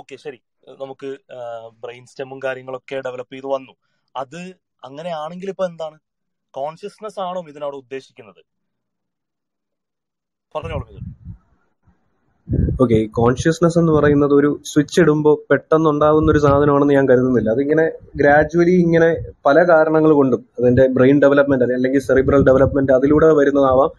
[0.00, 0.38] ഓക്കെ ശരി.
[0.68, 1.16] നമുക്ക്
[1.80, 3.72] ബ്രെയിൻ സ്റ്റെമും കാര്യങ്ങളൊക്കെ ഡെവലപ്പ് ചെയ്ത് വന്നു.
[4.16, 4.54] അത്
[4.84, 5.98] അങ്ങനെയാണെങ്കിൽ ഇപ്പൊ എന്താണ്?
[6.50, 8.42] കോൺഷ്യസ്നെസ് ആണോ ഇതിനോട് ഉദ്ദേശിക്കുന്നത്?
[10.56, 10.86] പറഞ്ഞോളൂ
[12.82, 17.50] ഓക്കെ കോൺഷ്യസ്നെസ് എന്ന് പറയുന്നത് ഒരു സ്വിച്ച് ഇടുമ്പോൾ പെട്ടെന്ന് ഉണ്ടാകുന്ന ഒരു സാധനമാണെന്ന് ഞാൻ കരുതുന്നില്ല.
[17.50, 23.90] അതിങ്ങനെ ഗ്രാജുവലി ഇങ്ങനെ പല കാരണങ്ങൾ കൊണ്ടും അതിന്റെ ബ്രെയിൻ ഡെവലപ്മെന്റ് അല്ലെങ്കിൽ സെറിബ്രൽ ഡെവലപ്മെന്റ് അതിലൂടെ വരുന്നതാവാം.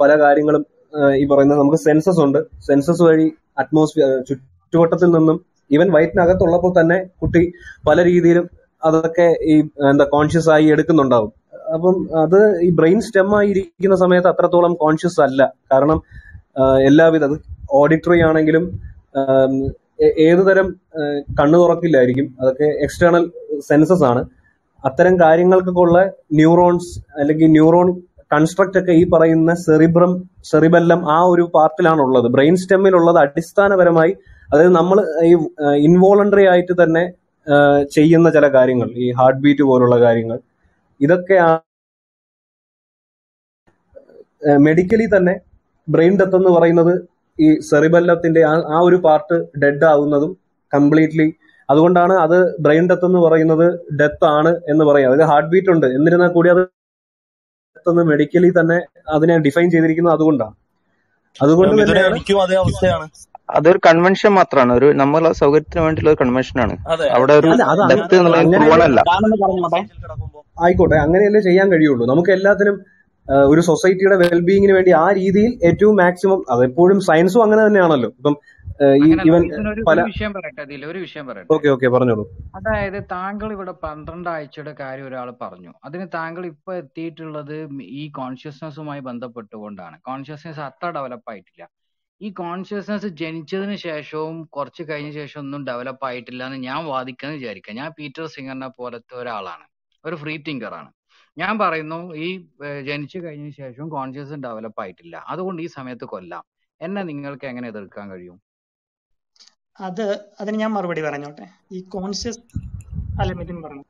[0.00, 0.66] പല കാര്യങ്ങളും
[1.14, 2.38] ഈ പറയുന്ന നമുക്ക് സെൻസസ് ഉണ്ട്.
[2.60, 7.42] സെൻസസ് വഴി അറ്റ്മോസ്ഫിയർ ചുറ്റുവട്ടത്തിൽ നിന്നും ഈവൻ വയറ്റിനകത്തുള്ളപ്പോൾ തന്നെ കുട്ടി
[7.88, 8.46] പല രീതിയിലും
[8.88, 9.54] അതൊക്കെ ഈ
[9.90, 11.32] എന്താ കോൺഷ്യസ് ആയി എടുക്കുന്നുണ്ടാവും.
[11.74, 15.42] അപ്പം അത് ഈ ബ്രെയിൻ സ്റ്റെം ആയി ഇരിക്കുന്ന സമയത്ത് അത്രത്തോളം കോൺഷ്യസ് അല്ല.
[15.72, 16.00] കാരണം
[16.88, 17.24] എല്ലാവിധ
[17.80, 18.64] ഓഡിറ്ററി ആണെങ്കിലും
[20.00, 20.68] ഏതുതരം ഏത് തരം
[21.38, 22.26] കണ്ണു തുറക്കില്ലായിരിക്കും.
[22.40, 23.24] അതൊക്കെ എക്സ്റ്റേണൽ
[23.68, 24.22] സെൻസസ് ആണ്.
[24.84, 25.98] അത്തരം കാര്യങ്ങൾക്കൊക്കെ ഉള്ള
[26.40, 27.88] ന്യൂറോൺസ് അല്ലെങ്കിൽ ന്യൂറോൺ
[28.34, 30.12] കൺസ്ട്രക്റ്റ് ഒക്കെ ഈ പറയുന്ന സെറിബ്രം
[30.50, 34.12] സെറിബെല്ലം ആ ഒരു പാർട്ടിലാണ് ഉള്ളത് ബ്രെയിൻ സ്റ്റെമ്മിലുള്ളത് അടിസ്ഥാനപരമായി
[34.54, 34.98] അതായത് നമ്മൾ
[35.28, 35.32] ഈ
[35.86, 37.04] ഇൻവോളണ്ടറി ആയിട്ട് തന്നെ
[37.96, 40.38] ചെയ്യുന്ന ചില കാര്യങ്ങൾ ഈ ഹാർട്ട് ബീറ്റ് പോലുള്ള കാര്യങ്ങൾ
[41.00, 41.38] ഇതൊക്കെ
[44.66, 45.34] മെഡിക്കലി തന്നെ
[45.88, 46.94] ബ്രെയിൻ ഡെത്ത് എന്ന് പറയുന്നത്
[47.38, 48.42] ഈ സെറിബല്ലത്തിന്റെ
[48.74, 50.32] ആ ഒരു പാർട്ട് ഡെഡ് ആവുന്നതും
[50.72, 51.28] കംപ്ലീറ്റ്ലി
[51.68, 53.66] അതുകൊണ്ടാണ് അത് ബ്രെയിൻ ഡെത്ത് എന്ന് പറയുന്നത്
[54.00, 55.86] ഡെത്ത് ആണ് എന്ന് പറയാം അതിൽ ഹാർട്ട് ബീറ്റ് ഉണ്ട്.
[55.96, 56.62] എന്നിരുന്നാൽ കൂടി അത്
[57.86, 58.78] എന്ന് മെഡിക്കലി തന്നെ
[59.14, 60.54] അതിനെ ഡിഫൈൻ ചെയ്തിരിക്കുന്നത് അതുകൊണ്ടാണ്.
[61.36, 62.18] അതുകൊണ്ട് തന്നെയാണ്
[63.48, 66.74] അതൊരു കൺവെൻഷൻ മാത്രമാണ് ഒരു നമ്മളെ സൗകര്യത്തിന് വേണ്ടിയുള്ള ഒരു കൺവെൻഷനാണ്
[67.16, 67.50] അവിടെ ഒരു
[67.92, 68.16] ഡെപ്ത്
[68.72, 69.82] പറഞ്ഞോട്ടെ?
[70.64, 72.04] ആയിക്കോട്ടെ അങ്ങനെയല്ലേ ചെയ്യാൻ കഴിയുള്ളൂ.
[72.12, 72.76] നമുക്ക് എല്ലാത്തിനും
[73.50, 78.10] ഒരു സൊസൈറ്റിയുടെ വെൽബീങ്ങിന് വേണ്ടി ആ രീതിയിൽ ഏറ്റവും മാക്സിമം അതെപ്പോഴും സയൻസും അങ്ങനെ തന്നെയാണല്ലോ.
[78.18, 78.34] ഇപ്പം
[79.06, 81.48] ഈ ഇവൻ ഇതിനൊരു ഒരു വിഷയം പറയട്ടെ അതിൽ ഒരു വിഷയം പറയട്ടെ.
[81.54, 82.24] ഓക്കെ ഓക്കെ പറഞ്ഞോളൂ.
[82.58, 85.72] അതായത് താങ്കൾ ഇവിടെ പന്ത്രണ്ട് ആഴ്ചയുടെ കാര്യം ഒരാൾ പറഞ്ഞു.
[85.88, 87.56] അതിന് താങ്കൾ ഇപ്പൊ എത്തിയിട്ടുള്ളത്
[88.02, 89.96] ഈ കോൺഷ്യസ്നസ്സുമായി ബന്ധപ്പെട്ടുകൊണ്ടാണ്.
[90.10, 91.64] കോൺഷ്യസ്നസ് അത്ര ഡെവലപ്പ് ആയിട്ടില്ല.
[92.22, 97.76] ഈ കോൺഷ്യസ്നസ് ജനിച്ചതിന് ശേഷവും കുറച്ച് കഴിഞ്ഞ ശേഷം ഒന്നും ഡെവലപ്പ് ആയിട്ടില്ല എന്ന് ഞാൻ വാദിക്കുന്നത് വിചാരിക്കാം.
[97.76, 99.64] ഞാൻ പീറ്റർ സിംഗറിനെ പോലത്തെ ഒരാളാണ്.
[100.04, 100.92] ഒരു ഫ്രീ തിങ്കർ ആണ്.
[101.38, 102.46] ഞാൻ പറയുന്നു ഈ
[102.86, 105.24] ജനിച്ചു കഴിഞ്ഞ ശേഷവും കോൺഷ്യസ് ഡെവലപ്പ് ആയിട്ടില്ല.
[105.28, 106.44] അതുകൊണ്ട് ഈ സമയത്ത് കൊല്ലാം.
[106.80, 108.42] എന്നെ നിങ്ങൾക്ക് എങ്ങനെ എതിർക്കാൻ കഴിയും?
[109.80, 111.48] അത് അതിന് ഞാൻ മറുപടി പറഞ്ഞോട്ടെ.
[111.72, 112.38] ഈ കോൺഷ്യസ്
[113.20, 113.84] അല്ല മിഥുൻ പറഞ്ഞു?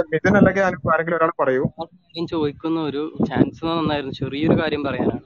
[0.00, 1.64] മിഥുൻ അല്ലെങ്കിൽ അനു- ആരെങ്കിലും ഒരാൾ പറയൂ.
[2.16, 5.20] ഞാൻ ചോദിക്കുന്ന ഒരു ചാൻസ് നന്നായിരുന്നു ചെറിയൊരു കാര്യം പറയാനാണ്.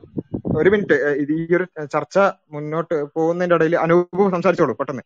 [0.57, 2.19] ഒരു മിനിറ്റ് ഇത് ഈ ഒരു ചർച്ച
[2.51, 5.03] മുന്നോട്ട് പോകുന്നതിന്റെ ഇടയിൽ അനൂപ് സംസാരിച്ചോളൂ പെട്ടെന്ന്.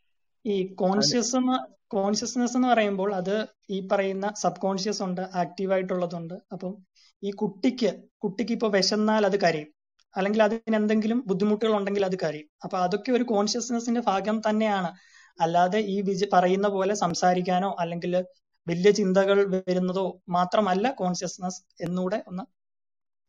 [0.47, 6.35] ഈ കോൺഷ്യസ് എന്ന് കോൺഷ്യസ്നെസ് എന്ന് പറയുമ്പോൾ അത് ഈ പറയുന്ന സബ് കോൺഷ്യസ് ഉണ്ട് ആക്റ്റീവ് ആയിട്ടുള്ളതുണ്ട്.
[6.53, 6.77] അപ്പം
[7.23, 7.93] ഈ കുട്ടിക്ക്
[8.23, 9.67] കുട്ടിക്ക് ഇപ്പൊ വിശന്നാൽ അത് കരയും.
[10.17, 12.47] അല്ലെങ്കിൽ അതിന് എന്തെങ്കിലും ബുദ്ധിമുട്ടുകൾ ഉണ്ടെങ്കിൽ അത് കരയും.
[12.65, 14.91] അപ്പൊ അതൊക്കെ ഒരു കോൺഷ്യസ്നെസിന്റെ ഭാഗം തന്നെയാണ്.
[15.41, 18.25] അല്ലാതെ ഈ വിജ പറയുന്ന പോലെ സംസാരിക്കാനോ അല്ലെങ്കിൽ
[18.67, 19.39] വലിയ ചിന്തകൾ
[19.69, 22.45] വരുന്നതോ മാത്രമല്ല കോൺഷ്യസ്നസ് എന്നൂടെ ഒന്ന്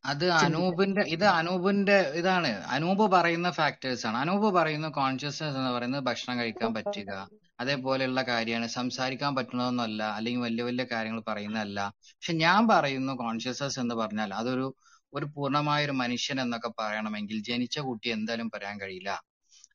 [0.04, 2.48] അത് അനൂപിന്റെ ഇത് അനൂപിന്റെ ഇതാണ്.
[2.66, 4.16] അനൂപ് പറയുന്ന ഫാക്ടേഴ്സ് ആണ്.
[4.16, 7.12] അനൂപ് പറയുന്ന കോൺഷ്യസ്നസ് എന്ന് പറയുന്നത് ഭക്ഷണം കഴിക്കാൻ പറ്റുക
[7.60, 8.68] അതേപോലെയുള്ള കാര്യമാണ്.
[8.68, 11.80] സംസാരിക്കാൻ പറ്റുന്നതൊന്നുമല്ല അല്ലെങ്കിൽ വലിയ വലിയ കാര്യങ്ങൾ പറയുന്നതല്ല.
[12.14, 14.68] പക്ഷെ ഞാൻ പറയുന്നു കോൺഷ്യസ്നസ് എന്ന് പറഞ്ഞാൽ അതൊരു
[15.12, 19.10] ഒരു പൂർണമായ ഒരു മനുഷ്യൻ എന്നൊക്കെ പറയണമെങ്കിൽ ജനിച്ച കുട്ടി എന്തായാലും പറയാൻ കഴിയില്ല.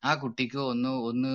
[0.04, 1.28] ആ കുട്ടിക്ക് ഒന്ന് ഒന്ന്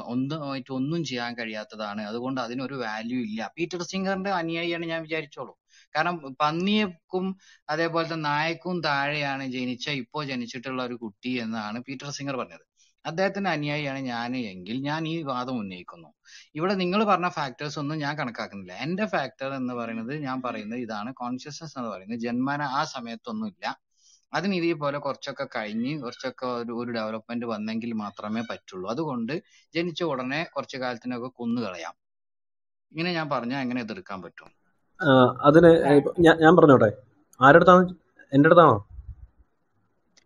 [0.00, 2.02] ഒന്നുമായിട്ട് ഒന്നും ചെയ്യാൻ കഴിയാത്തതാണ്.
[2.02, 3.50] അതുകൊണ്ട് അതിനൊരു വാല്യൂ ഇല്ല.
[3.58, 5.54] പീറ്റർ സിംഗറിന്റെ അനുയായിയാണ് ഞാൻ വിചാരിച്ചോളൂ.
[5.96, 7.36] കാരണം പന്നിയക്കും
[7.68, 12.64] അതേപോലത്തെ നായക്കും താഴെയാണ് ജനിച്ച ഇപ്പോ ജനിച്ചിട്ടുള്ള ഒരു കുട്ടി എന്നാണ് പീറ്റർ സിംഗർ പറഞ്ഞത്.
[13.06, 16.08] അദ്ദേഹത്തിന്റെ അനുയായിയാണ് ഞാൻ എങ്കിൽ ഞാൻ ഈ വാദം ഉന്നയിക്കുന്നു.
[16.54, 18.72] ഇവിടെ നിങ്ങൾ പറഞ്ഞ ഫാക്ടേഴ്സ് ഒന്നും ഞാൻ കണക്കാക്കുന്നില്ല.
[18.72, 21.14] എന്റെ ഫാക്ടർ എന്ന് പറയുന്നത് ഞാൻ പറയുന്നത് ഇതാണ്.
[21.14, 22.18] കോൺഷ്യസ്നസ് എന്ന് പറയുന്നത്.
[22.18, 23.85] ജന്മന ആ സമയത്തൊന്നും ഇല്ല
[24.32, 28.86] അതിന് ഇതേപോലെ കുറച്ചൊക്കെ കഴിഞ്ഞ് കുറച്ചൊക്കെ ഒരു ഒരു ഡെവലപ്മെന്റ് വന്നെങ്കിൽ മാത്രമേ പറ്റുള്ളൂ.
[28.94, 29.34] അതുകൊണ്ട്
[29.74, 31.94] ജനിച്ച ഉടനെ കുറച്ചു കാലത്തിനൊക്കെ കൊന്നു കളയാം.
[32.92, 34.50] ഇങ്ങനെ ഞാൻ പറഞ്ഞാൽ എങ്ങനെ എതിർക്കാൻ പറ്റും.
[35.48, 35.70] അതിന്
[36.26, 36.90] ഞാൻ ഞാൻ പറഞ്ഞോട്ടെ?
[37.40, 37.82] ആരുടെ അടുത്താണ്
[38.32, 38.76] എന്റെ അടുത്താണോ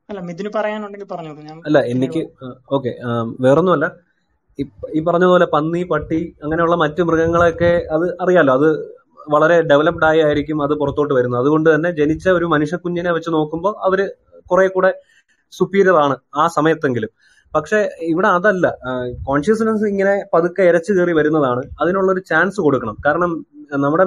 [0.08, 1.42] അല്ല മിഥുന് പറയാനുണ്ടെങ്കിൽ പറഞ്ഞോളൂ.
[1.48, 2.22] ഞാൻ അല്ല എനിക്ക്
[2.76, 2.92] ഓക്കെ
[3.46, 3.86] വേറൊന്നുമല്ല.
[4.58, 4.62] ഈ
[4.96, 8.54] ഈ പറഞ്ഞ പോലെ പന്നി പട്ടി അങ്ങനെയുള്ള മറ്റു മൃഗങ്ങളൊക്കെ അത് അറിയാലോ.
[8.58, 8.68] അത്
[9.34, 11.40] വളരെ ഡെവലപ്ഡ് ആയി ആയിരിക്കും അത് പുറത്തോട്ട് വരുന്നത്.
[11.40, 14.00] അതുകൊണ്ട് തന്നെ ജനിച്ച ഒരു മനുഷ്യ കുഞ്ഞിനെ വെച്ച് നോക്കുമ്പോൾ അവർ
[14.50, 14.90] കുറെ കൂടെ
[15.52, 17.10] സുപ്പീരിയർ ആണ് ആ സമയത്തെങ്കിലും.
[17.54, 18.66] പക്ഷെ ഇവിടെ അതല്ല.
[19.28, 21.62] കോൺഷ്യസ്നെസ് ഇങ്ങനെ പതുക്കെ ഇരച്ചു കയറി വരുന്നതാണ്.
[21.82, 22.96] അതിനുള്ള ഒരു ചാൻസ് കൊടുക്കണം.
[23.06, 23.32] കാരണം
[23.84, 24.04] നമ്മുടെ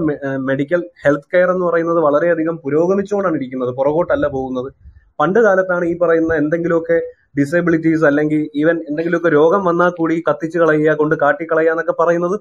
[0.50, 3.72] മെഡിക്കൽ ഹെൽത്ത് കെയർ എന്ന് പറയുന്നത് വളരെയധികം പുരോഗമിച്ചുകൊണ്ടാണ് ഇരിക്കുന്നത്.
[3.80, 4.70] പുറകോട്ടല്ല പോകുന്നത്.
[5.20, 6.98] പണ്ട് കാലത്താണ് ഈ പറയുന്ന എന്തെങ്കിലുമൊക്കെ
[7.38, 12.36] ഡിസബിലിറ്റീസ് അല്ലെങ്കിൽ ഈവൻ എന്തെങ്കിലുമൊക്കെ രോഗം വന്നാൽ കൂടി കത്തിച്ചു കളയുക കൊണ്ട് കാട്ടിക്കളയുക എന്നൊക്കെ പറയുന്നത്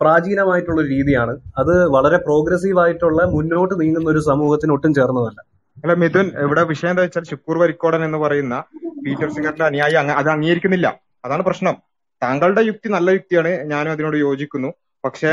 [0.00, 1.34] പ്രാചീനമായിട്ടുള്ള രീതിയാണ്.
[1.60, 5.38] അത് വളരെ പ്രോഗ്രസീവ് ആയിട്ടുള്ള മുന്നോട്ട് നീങ്ങുന്ന ഒരു സമൂഹത്തിന് ഒട്ടും ചേർന്നതല്ല.
[5.82, 8.54] അല്ല മിഥുൻ ഇവിടെ വിഷയം എന്താ വെച്ചാൽ ശുക്കൂർ വരിക്കോടൻ എന്ന് പറയുന്ന
[9.04, 10.88] പീറ്റർ സിംഗറിന്റെ അനുയായി അത് അംഗീകരിക്കുന്നില്ല.
[11.26, 11.74] അതാണ് പ്രശ്നം.
[12.22, 13.50] താങ്കളുടെ യുക്തി നല്ല യുക്തിയാണ്.
[13.72, 14.70] ഞാനും അതിനോട് യോജിക്കുന്നു.
[15.04, 15.32] പക്ഷേ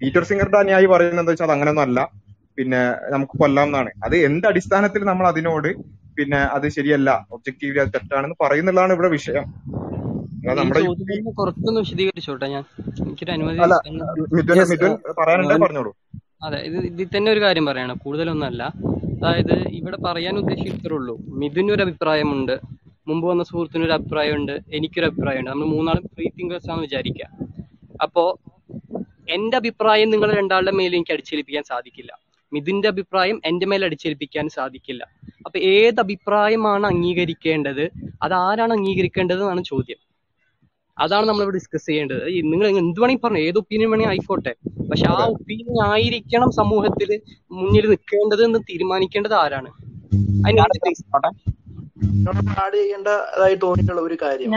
[0.00, 2.00] പീറ്റർ സിംഗറിന്റെ അനുയായി പറയുന്നത് എന്താ വെച്ചാൽ അത് അങ്ങനെയൊന്നും അല്ല.
[2.58, 2.80] പിന്നെ
[3.14, 5.68] നമുക്ക് കൊല്ലാം എന്നാണ് അത് എന്ത് അടിസ്ഥാനത്തിൽ നമ്മൾ അതിനോട്
[6.18, 9.44] പിന്നെ അത് ശരിയല്ല ഒബ്ജക്റ്റീവ്ലി അത് തെറ്റാണെന്ന് പറയുന്നുള്ളതാണ് ഇവിടെ വിഷയം.
[10.46, 10.80] നമ്മുടെ
[11.30, 12.64] കുറച്ചൊന്ന് വിശദീകരിച്ചോട്ടെ ഞാൻ.
[13.02, 13.58] എനിക്കൊരു അനുമതി
[15.58, 15.96] പറഞ്ഞോളൂ.
[16.42, 18.62] അതെ ഇത് ഇതിൽ തന്നെ ഒരു കാര്യം പറയണം കൂടുതലൊന്നല്ല.
[19.18, 22.60] അതായത് ഇവിടെ പറയാൻ ഉദ്ദേശിച്ചിട്ടുള്ളൂ മിഥുന് ഒരു അഭിപ്രായമുണ്ട്.
[23.08, 24.60] മുമ്പ് വന്ന സുഹൃത്തിന് ഒരു അഭിപ്രായമുണ്ട്.
[24.72, 25.50] എനിക്കൊരു അഭിപ്രായമുണ്ട്.
[25.50, 27.26] നമ്മൾ മൂന്നാളും ഫ്രീ തിങ്കേഴ്സ് ആണെന്ന് വിചാരിക്കുക.
[28.02, 28.38] അപ്പോ
[29.30, 32.18] എന്റെ അഭിപ്രായം നിങ്ങൾ രണ്ടാളുടെ മേലെ എനിക്ക് അടിച്ചേൽപ്പിക്കാൻ സാധിക്കില്ല.
[32.52, 35.08] മിഥുന്റെ അഭിപ്രായം എന്റെ മേലെ അടിച്ചേൽപ്പിക്കാൻ സാധിക്കില്ല.
[35.46, 37.90] അപ്പൊ ഏത് അഭിപ്രായമാണ് അംഗീകരിക്കേണ്ടത്?
[38.22, 40.07] അത് ആരാണ് അംഗീകരിക്കേണ്ടത് എന്നാണ് ചോദ്യം.
[41.00, 42.22] അതാണ് നമ്മളിവിടെ ഡിസ്കസ് ചെയ്യേണ്ടത്.
[42.52, 44.52] നിങ്ങൾ എന്ത് വേണമെങ്കിൽ പറഞ്ഞു ഏത് ഒപ്പീനിയൻ വേണമെങ്കിൽ ആയിക്കോട്ടെ.
[44.90, 47.10] പക്ഷെ ആ ഒപ്പീനിയൻ ആയിരിക്കണം സമൂഹത്തിൽ
[47.52, 49.70] മുന്നിൽ നിൽക്കേണ്ടത് എന്ന് തീരുമാനിക്കേണ്ടത് ആരാണ്?
[52.58, 54.50] ആഡ് ചെയ്യേണ്ടതായി തോന്നിയിട്ടുള്ള ഒരു കാര്യം.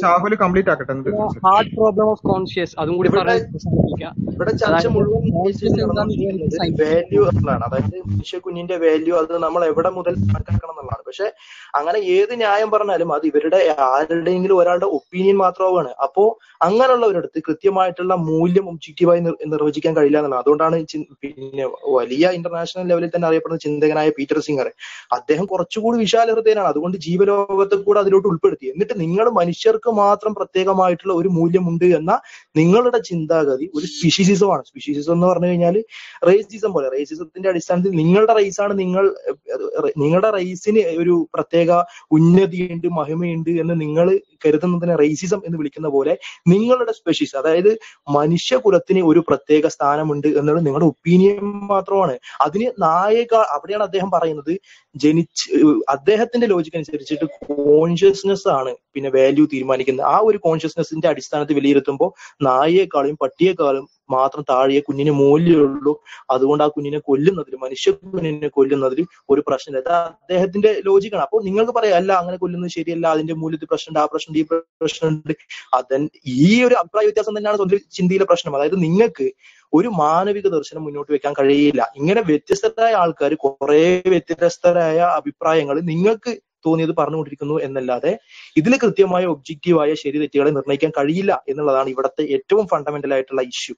[0.00, 0.94] ഷാഹുൽ കംപ്ലീറ്റ് ആക്കട്ടെ
[1.44, 3.08] ഹാർഡ് പ്രോബ്ലം ഓഫ് കോൺഷ്യസ് അതും കൂടി
[4.32, 5.22] ഇവിടെ ചർച്ച മുഴുവൻ
[6.80, 7.64] വാല്യൂ എന്നുള്ളതാണ്.
[7.68, 11.04] അതായത് മനുഷ്യ കുഞ്ഞിന്റെ വാല്യൂ അത് നമ്മൾ എവിടെ മുതൽ കണക്കാക്കണം എന്നുള്ളതാണ്.
[11.08, 11.26] പക്ഷെ
[11.74, 16.24] അങ്ങനെ ഏത് ന്യായം പറഞ്ഞാലും അത് ഇവരുടെ ആരുടെയെങ്കിലും ഒരാളുടെ ഒപ്പീനിയൻ മാത്രമാണ് അപ്പോ
[16.60, 20.76] അങ്ങനെയുള്ളവരടുത്ത് കൃത്യമായിട്ടുള്ള മൂല്യം ഒബ്ജക്റ്റീവായി നിർ- നിർവചിക്കാൻ കഴിയില്ല എന്നുള്ളത് അതുകൊണ്ടാണ്
[21.22, 24.68] പിന്നെ വലിയ ഇന്റർനാഷണൽ ലെവലിൽ തന്നെ അറിയപ്പെടുന്ന ചിന്തകനായ പീറ്റർ സിംഗർ
[25.16, 28.66] അദ്ദേഹം കുറച്ചുകൂടി വിശാല ഹൃദയനാണ് അതുകൊണ്ട് ജീവലോകത്തെ കൂടെ അതിലോട്ട് ഉൾപ്പെടുത്തി.
[28.72, 32.12] എന്നിട്ട് നിങ്ങൾ മനുഷ്യർക്ക് മാത്രം പ്രത്യേകമായിട്ടുള്ള ഒരു മൂല്യമുണ്ട് എന്ന
[32.60, 35.76] നിങ്ങളുടെ ചിന്താഗതി ഒരു സ്പീഷീസിസമാണ് സ്പിഷിസിസം എന്ന് പറഞ്ഞു കഴിഞ്ഞാൽ
[36.28, 36.88] റേസിസം പോലെ.
[36.96, 39.04] റേസിസത്തിന്റെ അടിസ്ഥാനത്തിൽ നിങ്ങളുടെ റേസാണ് നിങ്ങൾ
[40.02, 41.70] നിങ്ങളുടെ റേസിന് ഒരു പ്രത്യേക
[42.18, 44.06] ഉന്നതിയുണ്ട് മഹിമയുണ്ട് എന്ന് നിങ്ങൾ
[44.44, 46.12] കരുതുന്നതിനെ റേസിസം എന്ന് വിളിക്കുന്ന പോലെ
[46.52, 47.72] നിങ്ങളുടെ സ്പെഷീസ് അതായത്
[48.16, 52.14] മനുഷ്യകുലത്തിന് ഒരു പ്രത്യേക സ്ഥാനമുണ്ട് എന്നുള്ളത് നിങ്ങളുടെ ഒപ്പീനിയൻ മാത്രമാണ്.
[52.42, 54.52] അതിന് നായക അവിടെയാണ് അദ്ദേഹം പറയുന്നത്
[54.94, 55.46] ജനിച്ച്
[55.88, 60.06] അദ്ദേഹത്തിന്റെ ലോജിക് അനുസരിച്ചിട്ട് കോൺഷ്യസ്നെസ് ആണ് പിന്നെ വാല്യൂ തീരുമാനിക്കുന്നത്.
[60.06, 62.10] ആ ഒരു കോൺഷ്യസ്നെസിന്റെ അടിസ്ഥാനത്തിൽ വിലയിരുത്തുമ്പോൾ
[62.42, 65.92] നായയെക്കാളും പട്ടിയെക്കാളും മാത്രം താഴെ കുഞ്ഞിന് മൂല്യമുള്ളൂ
[66.34, 69.00] അതുകൊണ്ട് ആ കുഞ്ഞിനെ കൊല്ലുന്നതിൽ മനുഷ്യ കുഞ്ഞിനെ കൊല്ലുന്നതിൽ
[69.32, 69.80] ഒരു പ്രശ്നമില്ല.
[69.82, 74.38] അത് അദ്ദേഹത്തിന്റെ ലോജിക്കാണ് അപ്പോൾ നിങ്ങൾക്ക് പറയാം അല്ല അങ്ങനെ കൊല്ലുന്നത് ശരിയല്ല അതിന്റെ മൂല്യത്തിൽ പ്രശ്നമുണ്ട് ആ പ്രശ്നം
[74.42, 74.44] ഈ
[74.82, 75.34] പ്രശ്നമുണ്ട്.
[75.78, 76.02] അതൻ
[76.44, 78.54] ഈ ഒരു അഭിപ്രായ വ്യത്യാസം തന്നെയാണ് സ്വന്തം ചിന്തയിലെ പ്രശ്നം.
[78.58, 79.26] അതായത് നിങ്ങൾക്ക്
[79.72, 81.82] ഒരു മാനവിക ദർശനം മുന്നോട്ട് വെക്കാൻ കഴിയില്ല.
[82.00, 83.84] ഇങ്ങനെ വ്യത്യസ്തരായ ആൾക്കാർ കുറെ
[84.14, 86.32] വ്യത്യസ്തരായ അഭിപ്രായങ്ങൾ നിങ്ങൾക്ക്
[86.64, 88.10] തോന്നിയത് പറഞ്ഞുകൊണ്ടിരിക്കുന്നു എന്നല്ലാതെ
[88.60, 93.74] ഇതിൽ കൃത്യമായ ഒബ്ജക്റ്റീവായ ശരി തെറ്റുകളെ നിർണയിക്കാൻ കഴിയില്ല എന്നുള്ളതാണ് ഇവിടുത്തെ ഏറ്റവും ഫണ്ടമെന്റൽ ആയിട്ടുള്ള ഇഷ്യൂ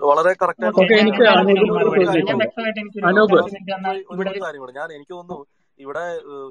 [0.00, 0.66] വളരെ കറക്റ്റ്
[4.78, 5.38] ഞാൻ എനിക്ക് തോന്നുന്നു
[5.78, 6.04] ഇവിടെ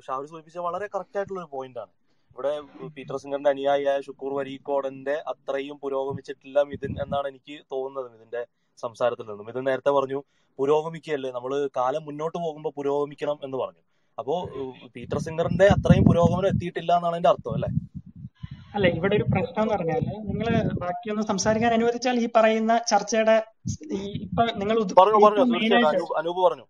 [0.05, 1.91] ഷാഹുൽ സൂചിപ്പിച്ച വളരെ കറക്റ്റ് ആയിട്ടുള്ള ഒരു പോയിന്റ് ആണ്.
[2.31, 2.53] ഇവിടെ
[2.95, 8.41] പീറ്റർ സിംഗറിന്റെ അനുയായിയായ ഷുക്കൂർ വരീക്കോടന്റെ അത്രയും പുരോഗമിച്ചിട്ടില്ല മിഥുൻ എന്നാണ് എനിക്ക് തോന്നുന്നത് മിഥുന്റെ
[8.83, 9.45] സംസാരത്തിൽ നിന്നും.
[9.49, 10.19] മിഥുൻ നേരത്തെ പറഞ്ഞു
[10.59, 11.29] പുരോഗമിക്കുകയല്ലേ?
[11.37, 13.83] നമ്മൾ കാലം മുന്നോട്ട് പോകുമ്പോൾ പുരോഗമിക്കണം എന്ന് പറഞ്ഞു.
[14.17, 14.35] അപ്പോ
[14.95, 17.69] പീറ്റർ സിംഗറിന്റെ അത്രയും പുരോഗമനം എത്തിയിട്ടില്ല എന്നാണ് എന്റെ അർത്ഥം അല്ലെ?
[18.75, 20.47] അല്ല ഇവിടെ ഒരു പ്രശ്നം എന്ന് പറഞ്ഞാൽ നിങ്ങൾ
[20.83, 23.35] ബാക്കിയൊന്ന് സംസാരിക്കാൻ അനുവദിച്ചാൽ ഈ പറയുന്ന ചർച്ചയുടെ
[23.97, 24.77] ഈ ഇപ്പൊ നിങ്ങൾ
[26.47, 26.65] പറഞ്ഞു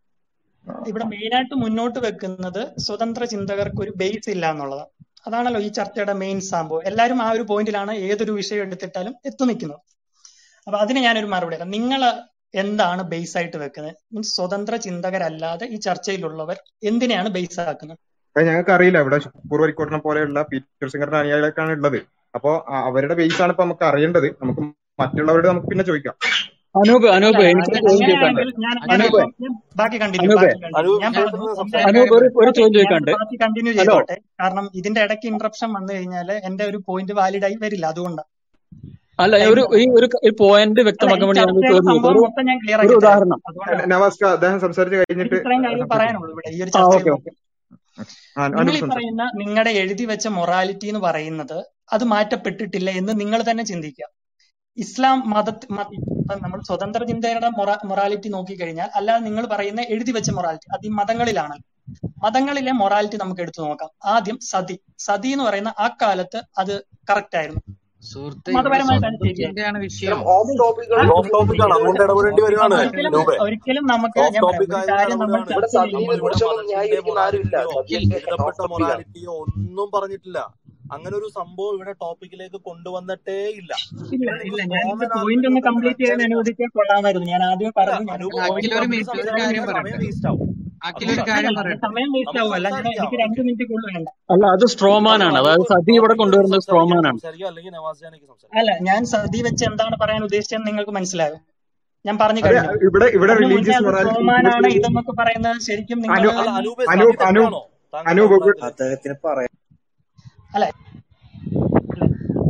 [0.89, 4.91] ഇവിടെ മെയിൻ ആയിട്ട് മുന്നോട്ട് വെക്കുന്നത് സ്വതന്ത്ര ചിന്തകർക്ക് ഒരു ബേസ് ഇല്ല എന്നുള്ളതാണ്
[5.27, 6.83] അതാണല്ലോ ഈ ചർച്ചയുടെ മെയിൻ സംഭവം.
[6.89, 9.81] എല്ലാവരും ആ ഒരു പോയിന്റിലാണ് ഏതൊരു വിഷയം എടുത്തിട്ടാലും എത്തു നിൽക്കുന്നത്.
[10.67, 11.71] അപ്പൊ അതിന് ഞാനൊരു മറുപടി തരാം.
[11.77, 12.01] നിങ്ങൾ
[12.63, 13.95] എന്താണ് ബേസ് ആയിട്ട് വെക്കുന്നത്?
[14.13, 16.57] മീൻസ് സ്വതന്ത്ര ചിന്തകരല്ലാതെ ഈ ചർച്ചയിലുള്ളവർ
[16.89, 17.99] എന്തിനെയാണ് ബേസ് ആക്കുന്നത്?
[18.47, 18.99] ഞങ്ങൾക്ക് അറിയില്ല.
[19.03, 21.99] ഇവിടെ ശുക്കൂർ വരിക്കോട്ടിനെ പോലെയുള്ള പീറ്റർ സിംഗറിന്റെ അനുയായികളൊക്കെയാണ് ഉള്ളത്.
[22.37, 22.51] അപ്പോ
[22.89, 24.27] അവരുടെ ബേസ് ആണ് ഇപ്പൊ നമുക്ക് അറിയേണ്ടത്.
[24.41, 24.61] നമുക്ക്
[25.01, 26.15] മറ്റുള്ളവരോട് നമുക്ക് പിന്നെ ചോദിക്കാം.
[26.79, 27.41] അനൂപ് അനൂപ്
[28.63, 29.19] ഞാൻ അനൂപ്
[29.79, 30.37] ബാക്കി കണ്ടിന്യൂ
[31.89, 33.11] അനൂപ് ഒരു ചോദ്യം ചോദിക്കാണ്ട്.
[33.19, 34.17] ബാക്കി കണ്ടിന്യൂ ചെയ്തോട്ടെ.
[34.41, 37.85] കാരണം ഇതിന്റെ ഇടയ്ക്ക് ഇന്ററപ്ഷൻ വന്നു കഴിഞ്ഞാൽ എന്റെ ഒരു പോയിന്റ് വാലിഡ് ആയി വരില്ല.
[37.93, 38.31] അതുകൊണ്ടാണ്
[39.23, 41.49] അല്ല ഒരു ഈ ഒരു പോയിന്റ് വ്യക്തമാക്കാൻ വേണ്ടി ഞാൻ
[42.85, 43.39] ഒരു ഉദാഹരണം.
[43.45, 46.49] നമസ്കാരം നവാസ്ക അദ്ദേഹം സംസാരിച്ചു കഴിഞ്ഞിട്ട് ഇത്രയും കാര്യം പറയാനുള്ളൂ ഇവിടെ.
[46.55, 46.71] ഈ ഒരു
[48.37, 51.57] നിങ്ങൾ അനൂപ് ഈ പറയുന്ന നിങ്ങളുടെ എഴുതി വെച്ച മൊറാലിറ്റി എന്ന് പറയുന്നത്
[51.93, 54.07] അത് മാറ്റപ്പെട്ടിട്ടില്ല എന്ന് നിങ്ങൾ തന്നെ ചിന്തിക്കുക.
[54.77, 55.49] ഇസ്ലാം മത
[56.43, 57.49] നമ്മൾ സ്വതന്ത്ര ചിന്തയുടെ
[57.85, 61.57] മൊറാലിറ്റി നോക്കിക്കഴിഞ്ഞാൽ അല്ലാതെ നിങ്ങൾ പറയുന്ന എഴുതി വെച്ച മൊറാലിറ്റി അത് ഈ മതങ്ങളിലാണ്.
[62.23, 63.89] മതങ്ങളിലെ മൊറാലിറ്റി നമുക്ക് എടുത്തു നോക്കാം.
[64.05, 64.79] ആദ്യം സതി.
[64.99, 67.61] സതി എന്ന് പറയുന്ന ആ കാലത്ത് അത് കറക്റ്റ് ആയിരുന്നു.
[73.43, 74.19] ഒരിക്കലും നമുക്ക്
[79.41, 80.39] ഒന്നും പറഞ്ഞിട്ടില്ല.
[80.93, 83.71] അങ്ങനെ ഒരു സംഭവം ഇവിടെ ടോപ്പിക്കിലേക്ക് കൊണ്ടുവന്നിട്ടേ ഇല്ല.
[85.15, 87.91] പോയിന്റ് ഒന്ന് കംപ്ലീറ്റ് ചെയ്യാൻ അനുവദിച്ചാൽ കൊള്ളാമായിരുന്നു ഞാൻ ആദ്യം അല്ല
[89.69, 89.95] പറഞ്ഞു
[94.31, 97.19] അല്ല അത് സ്ട്രോമാൻ ആണ് അതായത് സതി ഇവിടെ കൊണ്ടുവരുന്നത് സ്ട്രോമാനാണ്.
[98.53, 101.37] അല്ല ഞാൻ സതി വെച്ച് എന്താണ് പറയാൻ ഉദ്ദേശിച്ചതെന്ന് നിങ്ങൾക്ക് മനസ്സിലായോ?
[102.05, 102.71] ഞാൻ പറഞ്ഞു കഴിഞ്ഞു.
[102.87, 103.33] ഇവിടെ ഇവിടെ
[104.01, 106.27] സ്ട്രോമാനാണ് ഇതെന്നൊക്കെ പറയുന്നത് ശരിക്കും നിങ്ങൾ
[108.67, 109.51] അദ്ദേഹത്തിന് പറയാം.
[110.55, 110.65] അല്ല.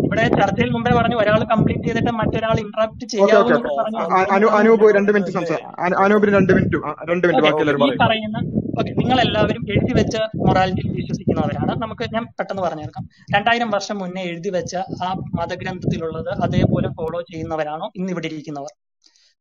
[0.06, 3.38] ഇവിടെ ചർച്ചയിൽ മുമ്പേ പറഞ്ഞു ഒരാൾ കംപ്ലീറ്റ് ചെയ്തിട്ട് മറ്റൊരാൾ ഇന്ററപ്റ്റ് ഓക്കെ ഓക്കെ.
[3.38, 3.98] ചെയ്യാവൂ എന്നൊക്കെ പറഞ്ഞു.
[3.98, 6.78] അനു അതുകൊണ്ടാണ് അനൂപ് രണ്ട് മിനിറ്റ് രണ്ട് മിനിറ്റ്
[7.10, 7.26] രണ്ട്
[7.82, 8.38] മിനിറ്റ് പറയുന്ന
[8.80, 10.16] ഓക്കെ നിങ്ങൾ എല്ലാവരും എഴുതി വെച്ച
[10.46, 11.74] മൊറാലിറ്റിയിൽ വിശ്വസിക്കുന്നവരാണ്.
[11.84, 13.06] നമുക്ക് ഞാൻ പെട്ടെന്ന് പറഞ്ഞു തീർക്കാം
[13.36, 15.10] രണ്ടായിരം വർഷം മുന്നേ എഴുതി വെച്ച ആ
[15.40, 17.88] മതഗ്രന്ഥത്തിലുള്ളത് അതേപോലെ ഫോളോ ചെയ്യുന്നവരാണോ?
[17.96, 18.74] ഇന്ന് ഇവിടെ ഇരിക്കുന്നവർ.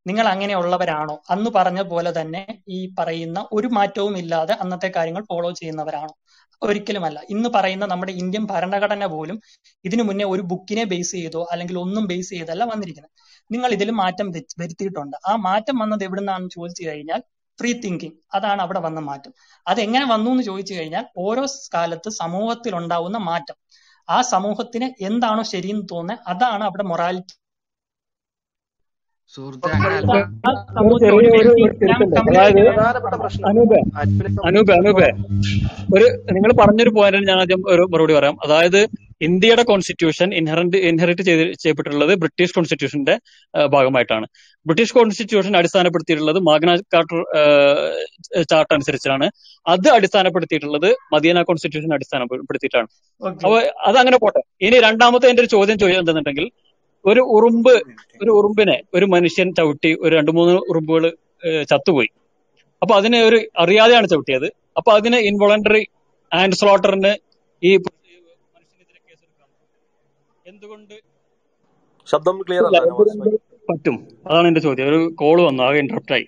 [0.07, 6.13] നിങ്ങൾ അങ്ങനെയുള്ളവരാണോ അന്ന് പറഞ്ഞ പോലെ തന്നെ ഈ പറയുന്ന ഒരു മാറ്റവും ഇല്ലാതെ അന്നത്തെ കാര്യങ്ങൾ ഫോളോ ചെയ്യുന്നവരാണോ?
[6.69, 7.19] ഒരിക്കലുമല്ല.
[7.31, 9.41] ഇന്ന് പറയുന്ന നമ്മുടെ ഇന്ത്യൻ ഭരണഘടന പോലും
[9.85, 13.13] ഇതിനു മുന്നേ ഒരു ബുക്കിനെ ബേസ് ചെയ്തോ അല്ലെങ്കിൽ ഒന്നും ബേസ് ചെയ്തല്ല വന്നിരിക്കുന്നത്.
[13.51, 14.29] നിങ്ങൾ ഇതിൽ മാറ്റം
[14.61, 15.17] വരുത്തിയിട്ടുണ്ട്.
[15.29, 17.23] ആ മാറ്റം വന്നത് എവിടുന്നാണെന്ന് ചോദിച്ചു കഴിഞ്ഞാൽ
[17.61, 19.33] ഫ്രീ തിങ്കിങ് അതാണ് അവിടെ വന്ന മാറ്റം.
[19.67, 23.57] അത് എങ്ങനെ വന്നു എന്ന് ചോദിച്ചു കഴിഞ്ഞാൽ ഓരോ കാലത്ത് സമൂഹത്തിൽ ഉണ്ടാവുന്ന മാറ്റം.
[24.09, 27.35] ആ സമൂഹത്തിന് എന്താണോ ശരിയെന്ന് തോന്നുന്നത് അതാണ് അവിടെ മൊറാലിറ്റി
[33.49, 33.75] അനൂപ്
[34.47, 35.07] അനൂപ് അനൂപ്.
[35.95, 38.37] ഒരു നിങ്ങൾ പറഞ്ഞൊരു പോയിന്റ് ഞാൻ ആദ്യം ഒരു മറുപടി പറയാം.
[38.45, 38.81] അതായത്
[39.23, 43.15] ഇന്ത്യയുടെ കോൺസ്റ്റിറ്റ്യൂഷൻ ഇൻഹറന്റ് ഇൻഹെറിറ്റ് ചെയ്ത് ചെയ്യപ്പെട്ടിട്ടുള്ളത് ബ്രിട്ടീഷ് കോൺസ്റ്റിറ്റ്യൂഷന്റെ
[43.67, 44.27] ഭാഗമായിട്ടാണ്.
[44.67, 47.19] ബ്രിട്ടീഷ് കോൺസ്റ്റിറ്റ്യൂഷൻ അടിസ്ഥാനപ്പെടുത്തിയിട്ടുള്ളത് മാഗ്ന കാർട്ടർ
[48.43, 49.31] ചാർട്ട് അനുസരിച്ചാണ്.
[49.67, 52.89] അത് അടിസ്ഥാനപ്പെടുത്തിയിട്ടുള്ളത് മദീന കോൺസ്റ്റിറ്റ്യൂഷൻ അടിസ്ഥാനപ്പെടുത്തിയിട്ടാണ്.
[53.27, 54.43] അപ്പൊ അത് അങ്ങനെ പോട്ടെ.
[54.61, 56.51] ഇനി രണ്ടാമത്തെ എന്റെ ഒരു ചോദ്യം എന്തെന്നുണ്ടെങ്കിൽ
[57.05, 57.75] ഒരു ഉറുമ്പ്
[58.23, 61.05] ഒരു ഉറുമ്പിനെ ഒരു മനുഷ്യൻ ചവിട്ടി ഒരു രണ്ട് മൂന്ന് ഉറുമ്പുകൾ
[61.71, 62.11] ചത്തുപോയി.
[62.83, 64.47] അപ്പൊ അതിനെ ഒരു അറിയാതെയാണ് ചവിട്ടിയത്.
[64.79, 65.83] അപ്പൊ അതിനെ ഇൻവോളണ്ടറി
[66.33, 67.13] ആൻഡ് സ്ലോട്ടറിന്
[67.63, 69.49] ഈ മനുഷ്യനെതിരെ കേസെടുക്കാം
[70.53, 70.95] എന്തുകൊണ്ട്?
[72.09, 72.63] ശബ്ദം ക്ലിയർ
[73.71, 73.97] പറ്റും?
[74.29, 74.89] അതാണ് എന്റെ ചോദ്യം.
[74.89, 76.27] ഒരു കോൾ വന്നു ആകെ ഇന്ററപ്റ്റ് ആയി.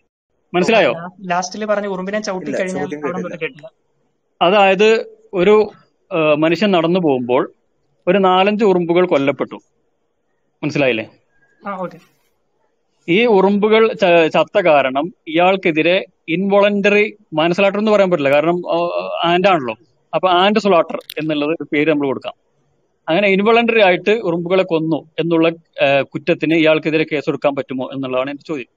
[0.52, 0.92] മനസ്സിലായോ?
[1.32, 2.88] ലാസ്റ്റിൽ പറഞ്ഞ ഉറുമ്പിനെ ചവിട്ടി കഴിഞ്ഞാൽ
[4.40, 4.88] അതായത്
[5.34, 5.56] ഒരു
[6.44, 7.42] മനുഷ്യൻ നടന്നു പോകുമ്പോൾ
[8.06, 9.58] ഒരു നാലഞ്ച് ഉറുമ്പുകൾ കൊല്ലപ്പെട്ടു.
[10.66, 11.06] മനസ്സിലായില്ലേ?
[13.08, 13.82] ഈ ഉറുമ്പുകൾ
[14.34, 15.96] ചത്ത കാരണം ഇയാൾക്കെതിരെ
[16.28, 18.30] ഇൻവോളണ്ടറി മനസ്സിലാട്ടർ എന്ന് പറയാൻ പറ്റില്ല.
[18.34, 18.56] കാരണം
[19.24, 19.74] ആൻഡ് ആണല്ലോ
[20.14, 22.34] അപ്പൊ ആന്റ് സ്ലോട്ടർ എന്നുള്ളത് പേര് നമ്മൾ കൊടുക്കാം.
[23.08, 25.48] അങ്ങനെ ഇൻവോളണ്ടറി ആയിട്ട് ഉറുമ്പുകളെ കൊന്നു എന്നുള്ള
[26.12, 28.70] കുറ്റത്തിന് ഇയാൾക്കെതിരെ കേസെടുക്കാൻ പറ്റുമോ എന്നുള്ളതാണ് എന്റെ ചോദ്യം.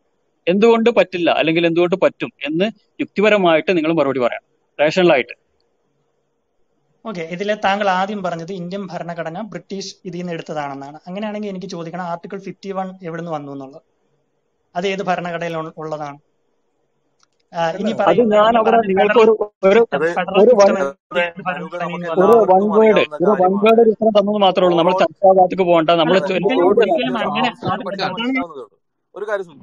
[0.48, 1.30] എന്തുകൊണ്ട് പറ്റില്ല?
[1.40, 2.68] അല്ലെങ്കിൽ എന്തുകൊണ്ട് പറ്റും എന്ന്
[3.02, 4.44] യുക്തിപരമായിട്ട് നിങ്ങൾ മറുപടി പറയാം.
[4.82, 5.36] റേഷണലായിട്ട്
[7.06, 10.98] ഓക്കെ ഇതിലെ താങ്കൾ ആദ്യം പറഞ്ഞത് ഇന്ത്യൻ ഭരണഘടന ബ്രിട്ടീഷ് ഇതിൽ നിന്ന് എടുത്തതാണെന്നാണ്.
[11.08, 13.82] അങ്ങനെയാണെങ്കിൽ എനിക്ക് ചോദിക്കണം ആർട്ടിക്കിൾ ഫിഫ്റ്റി വൺ എവിടെ നിന്ന് വന്നു എന്നുള്ളത്?
[14.76, 16.20] അത് ഏത് ഭരണഘടനയിൽ ഉള്ളതാണ്?
[17.82, 19.34] ഇനി അത് ഞാൻ അവിടെ നിങ്ങൾക്ക് ഒരു
[19.70, 19.82] ഒരു
[20.42, 20.74] ഒരു വൺ
[22.24, 24.78] ഒരു വൺ വേർഡ് ഒരു വൺ വേർഡ് ഒരു ഉത്തരം തന്നത് മാത്രമേ ഉള്ളൂ.
[24.82, 25.90] നമ്മൾ ചർച്ചാ ഭാഗത്തേക്ക് പോകണ്ട.
[26.02, 26.16] നമ്മൾ
[29.16, 29.62] ഒരു കാര്യം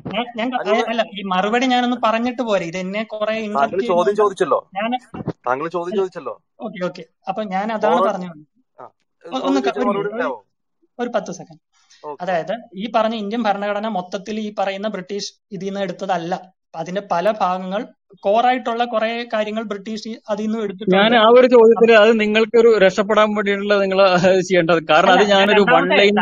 [0.89, 2.65] അല്ല ഈ മറുപടി ഞാനൊന്ന് പറഞ്ഞിട്ട് പോരെ.
[2.65, 4.71] ഇത് എന്നെ കുറെ താങ്കൾ ചോദ്യം ചോദിച്ചല്ലോ.
[4.75, 4.91] ഞാൻ
[5.47, 6.43] താങ്കൾ ചോദ്യം ചോദിച്ചല്ലോ.
[6.61, 7.05] Okay okay.
[7.29, 9.45] അപ്പൊ ഞാൻ അതാണ് പറഞ്ഞു പറഞ്ഞത്.
[9.45, 10.31] ഒന്ന്
[10.99, 11.61] ഒരു പത്ത് സെക്കൻഡ്.
[12.21, 16.56] അതായത് ഈ പറഞ്ഞ ഇന്ത്യൻ ഭരണഘടന മൊത്തത്തിൽ ഈ പറയുന്ന ബ്രിട്ടീഷ് ഇതിൽ നിന്ന് എടുത്തതല്ല.
[16.81, 17.83] അതിന്റെ പല ഭാഗങ്ങൾ
[18.25, 23.75] കോറായിട്ടുള്ള കുറെ കാര്യങ്ങൾ ബ്രിട്ടീഷ് അതിൽ എടുത്തു ഞാൻ ആ ഒരു ചോദ്യത്തിൽ അത് നിങ്ങൾക്ക് ഒരു രക്ഷപ്പെടാൻ വേണ്ടിയിട്ടുള്ള
[23.83, 24.01] നിങ്ങൾ
[24.49, 24.81] ചെയ്യേണ്ടത്.
[24.91, 26.19] കാരണം അത് ഞാൻ ഞാനൊരു വൺ ലൈൻ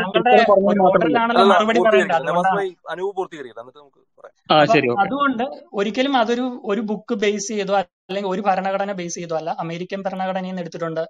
[5.05, 5.45] അതുകൊണ്ട്
[5.81, 10.65] ഒരിക്കലും അതൊരു ഒരു ബുക്ക് ബേസ് ചെയ്തോ അല്ലെങ്കിൽ ഒരു ഭരണഘടന ബേസ് ചെയ്തോ അല്ല അമേരിക്കൻ ഭരണഘടനയിൽ നിന്ന്
[10.65, 11.05] എടുത്തിട്ടുണ്ട്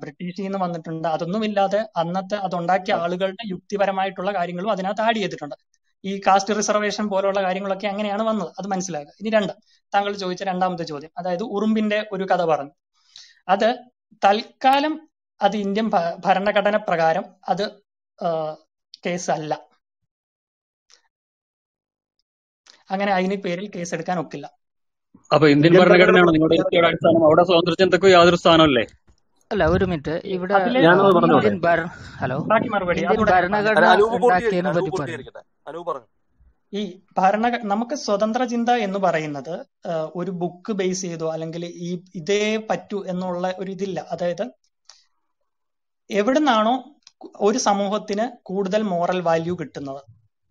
[0.00, 1.06] ബ്രിട്ടീഷിൽ നിന്ന് വന്നിട്ടുണ്ട്.
[1.14, 5.56] അതൊന്നുമില്ലാതെ അന്നത്തെ അതുണ്ടാക്കിയ ആളുകളുടെ യുക്തിപരമായിട്ടുള്ള കാര്യങ്ങളും അതിനകത്ത് ആഡ് ചെയ്തിട്ടുണ്ട്.
[6.04, 8.50] ഈ കാസ്റ്റ് റിസർവേഷൻ പോലുള്ള കാര്യങ്ങളൊക്കെ അങ്ങനെയാണ് വന്നത്.
[8.58, 9.14] അത് മനസ്സിലാക്കുക.
[9.20, 9.52] ഇനി രണ്ട്.
[9.94, 11.10] താങ്കൾ ചോദിച്ച രണ്ടാമത്തെ ചോദ്യം.
[11.18, 12.70] അതായത് ഉറുമ്പിന്റെ ഒരു കഥ പറഞ്ഞു.
[13.48, 13.68] അത്
[14.24, 14.94] തൽക്കാലം
[15.42, 15.90] അത് ഇന്ത്യൻ
[16.26, 17.64] ഭരണഘടന പ്രകാരം അത്
[19.06, 19.52] കേസ് അല്ല
[22.90, 24.46] അങ്ങനെ അതിന് പേരിൽ കേസ് എടുക്കാൻ ഒക്കില്ല.
[25.34, 27.24] അപ്പൊ ഇന്ത്യൻ ഇന്ത്യൻ ഭരണഘടന ഭരണഘടനയാണ് നിങ്ങളുടെ അടിസ്ഥാനം?
[27.26, 28.84] അവിടെ സ്വാതന്ത്ര്യ ചിന്തക്കോ യാതൊരു സ്ഥാനമല്ലേ
[29.50, 30.14] അല്ല ഒരു മിനിറ്റ്.
[30.34, 30.54] ഇവിടെ
[32.20, 32.36] ഹലോ.
[33.32, 36.08] ഭരണഘടന ഉണ്ടാക്കിയതിനെ പറ്റി പറഞ്ഞു അനൂപ് പറഞ്ഞു.
[36.72, 36.82] ഈ
[37.18, 39.54] ഭരണ നമുക്ക് സ്വതന്ത്ര ചിന്ത എന്ന് പറയുന്നത്
[40.20, 41.90] ഒരു ബുക്ക് ബേസ് ചെയ്തോ അല്ലെങ്കിൽ ഈ
[42.20, 43.98] ഇതേ പറ്റൂ എന്നുള്ള ഒരു ഇതില്ല.
[44.14, 44.44] അതായത്
[46.10, 46.74] എവിടുന്നാണോ
[47.48, 50.00] ഒരു സമൂഹത്തിന് കൂടുതൽ മോറൽ വാല്യൂ കിട്ടുന്നത്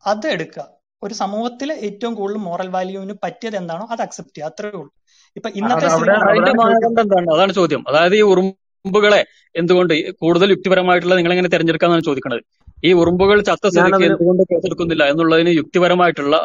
[0.03, 0.65] അത് എടുക്കുക.
[1.03, 4.51] ഒരു സമൂഹത്തിൽ ഏറ്റവും കൂടുതൽ മോറൽ വാല്യൂവിന് പറ്റിയത് എന്താണോ അത് അക്സെപ്റ്റ് ചെയ്യുക.
[4.51, 4.91] അത്രേ ഉള്ളൂ.
[5.37, 5.87] ഇപ്പൊ ഇന്നത്തെ
[7.35, 7.81] അതാണ് ചോദ്യം.
[7.89, 9.21] അതായത് ഈ ഉറുമ്പുകളെ
[9.55, 9.93] എന്തുകൊണ്ട്
[10.23, 12.43] കൂടുതൽ യുക്തിപരമായിട്ടുള്ള നിങ്ങൾ എങ്ങനെ തിരഞ്ഞെടുക്കാന്നാണ് ചോദിക്കുന്നത്
[12.83, 16.35] ഈ ഉറുമ്പുകൾ ചത്ത സ്ഥിതിക്ക് എന്തുകൊണ്ട് കേസെടുക്കുന്നില്ല എന്നുള്ളതിന് യുക്തിപരമായിട്ടുള്ള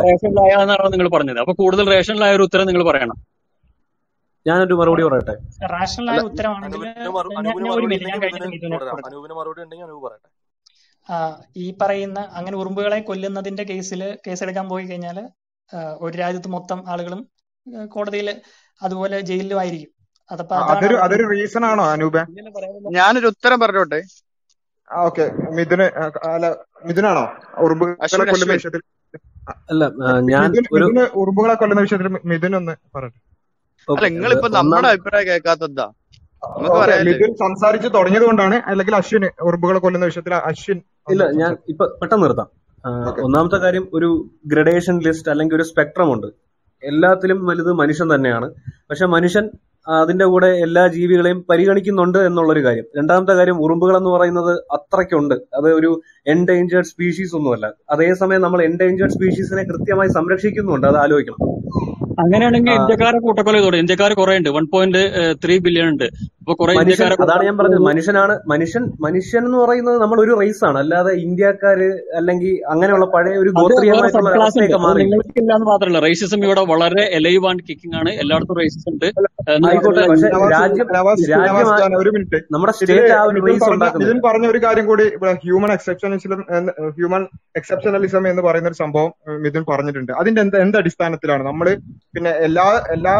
[0.00, 1.38] റേഷനിലായ എന്നാണ് നിങ്ങൾ പറഞ്ഞത്.
[1.38, 3.18] അപ്പൊ കൂടുതൽ റേഷനിലായ ഒരു ഉത്തരം നിങ്ങൾ പറയണം.
[4.46, 5.34] ഞാനൊരു മറുപടി പറയട്ടെ.
[5.72, 6.80] റേഷണലായ ഉത്തരമാണെങ്കിൽ
[10.00, 10.28] പറയട്ടെ.
[11.08, 11.16] ആ,
[11.56, 15.18] ഈ പറയുന്ന അങ്ങനെ ഉറുമ്പുകളെ കൊല്ലുന്നതിന്റെ കേസിൽ കേസെടുക്കാൻ പോയി കഴിഞ്ഞാൽ
[16.00, 17.20] ഒരു രാജ്യത്ത് മൊത്തം ആളുകളും
[17.88, 18.28] കോടതിയിൽ
[18.82, 19.90] അതുപോലെ ജയിലിലും ആയിരിക്കും.
[20.30, 22.16] അതപ്പോ അതൊരു അതൊരു റീസൺ ആണോ അനൂപ?
[22.90, 24.00] ഞാനൊരു ഉത്തരം പറഞ്ഞോട്ടെ.
[24.90, 25.24] ഓക്കെ.
[25.56, 25.86] മിഥുന്
[26.30, 26.46] അല്ല
[26.88, 27.24] മിഥുനാണോ?
[27.64, 28.82] ഉറുമ്പുകളെ കൊല്ലുന്ന വിഷയത്തിൽ
[29.70, 29.84] അല്ല
[30.30, 33.18] ഞാൻ ഒരു മിഥുന് ഉറുമ്പുകളെ കൊല്ലുന്ന വിഷയത്തിൽ മിഥുൻ ഒന്ന് പറഞ്ഞു
[33.88, 35.86] അല്ല ഓക്കെ നിങ്ങളിപ്പോ നമ്മുടെ അഭിപ്രായം കേൾക്കാത്തതാ
[36.42, 37.06] നമുക്ക് പറയാല്ലേ?
[37.08, 40.78] മിഥുൻ സംസാരിച്ച് തുടങ്ങിയത് കൊണ്ടാണ് അല്ലെങ്കിൽ അശ്വിൻ ഉറുമ്പുകളെ കൊല്ലുന്ന വിഷയത്തിൽ അശ്വിൻ
[41.12, 42.48] ഇല്ല ഞാൻ ഇപ്പൊ പെട്ടെന്ന് നിർത്താം.
[43.26, 44.08] ഒന്നാമത്തെ കാര്യം ഒരു
[44.52, 46.28] ഗ്രഡേഷൻ ലിസ്റ്റ് അല്ലെങ്കിൽ ഒരു സ്പെക്ട്രം ഉണ്ട്.
[46.82, 48.46] എല്ലാത്തിലും വലുത് മനുഷ്യൻ തന്നെയാണ്.
[48.90, 49.44] പക്ഷെ മനുഷ്യൻ
[49.92, 52.84] അതിന്റെ കൂടെ എല്ലാ ജീവികളെയും പരിഗണിക്കുന്നുണ്ട് എന്നുള്ളൊരു കാര്യം.
[52.96, 55.34] രണ്ടാമത്തെ കാര്യം ഉറുമ്പുകൾ എന്ന് പറയുന്നത് അത്രയ്ക്കുണ്ട്.
[55.34, 57.72] അത് ഒരു എൻഡേഞ്ചേർഡ് സ്പീഷീസ് ഒന്നുമല്ല.
[57.90, 60.86] അതേസമയം നമ്മൾ എൻഡേഞ്ചേർഡ് സ്പീഷീസിനെ കൃത്യമായി സംരക്ഷിക്കുന്നുണ്ട്.
[60.86, 61.38] അത് ആലോചിക്കണം.
[62.22, 65.02] അങ്ങനെയാണെങ്കിൽ ഇന്ത്യക്കാരെ കൂട്ടക്കൊല ചെയ്തോടെ ഇന്ത്യക്കാർ കുറെ ഉണ്ട് വൺ പോയിന്റ്
[65.44, 66.04] ത്രീ ബില്യൺ ഉണ്ട്.
[66.40, 67.80] അപ്പൊ കുറെ മനുഷ്യൻ ഇന്ത്യക്കാരെ അതാണ് ഞാൻ പറഞ്ഞത്.
[67.80, 70.78] മനുഷ്യനാണ് മനുഷ്യൻ മനുഷ്യൻ എന്ന് പറയുന്നത് നമ്മൾ ഒരു റേസ് ആണ്.
[70.78, 71.88] അല്ലാതെ ഇന്ത്യക്കാര്
[72.18, 74.30] അല്ലെങ്കിൽ അങ്ങനെയുള്ള പഴയ ഒരു ഗോത്രീയമായിട്ടുള്ള
[75.70, 75.98] മാത്രമല്ല.
[75.98, 78.10] റേസിസം ഇവിടെ വളരെ എലൈവ് ആൻഡ് കിക്കിംഗ് ആണ്.
[78.24, 79.06] എല്ലായിടത്തും റേസിസം ഉണ്ട്.
[79.70, 80.06] ആയിക്കോട്ടെ.
[80.12, 80.86] പക്ഷെ രാജ്യം
[82.56, 84.20] നമ്മുടെ സ്റ്റേറ്റ് ആ ഒരു റേസ് പറഞ്ഞ ഉണ്ടാക്കുന്നില്ല.
[84.28, 85.06] പറഞ്ഞ ഒരു കാര്യം കൂടി
[85.46, 85.72] human
[86.02, 87.22] human exceptionism human
[87.60, 89.10] exceptionalism എന്ന് പറയുന്ന ഒരു സംഭവം
[89.44, 90.12] മിഥുൻ പറഞ്ഞിട്ടുണ്ട്.
[90.20, 91.42] അതിന്റെ എന്ത് എന്ത് അടിസ്ഥാനത്തിലാണ്?
[91.50, 91.68] നമ്മൾ
[92.14, 93.16] പിന്നെ എല്ലാ എല്ലാ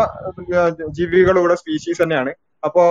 [1.00, 2.32] ജീവികളും ഇവിടെ സ്പീഷീസ് തന്നെയാണ്.
[2.66, 2.82] അപ്പോ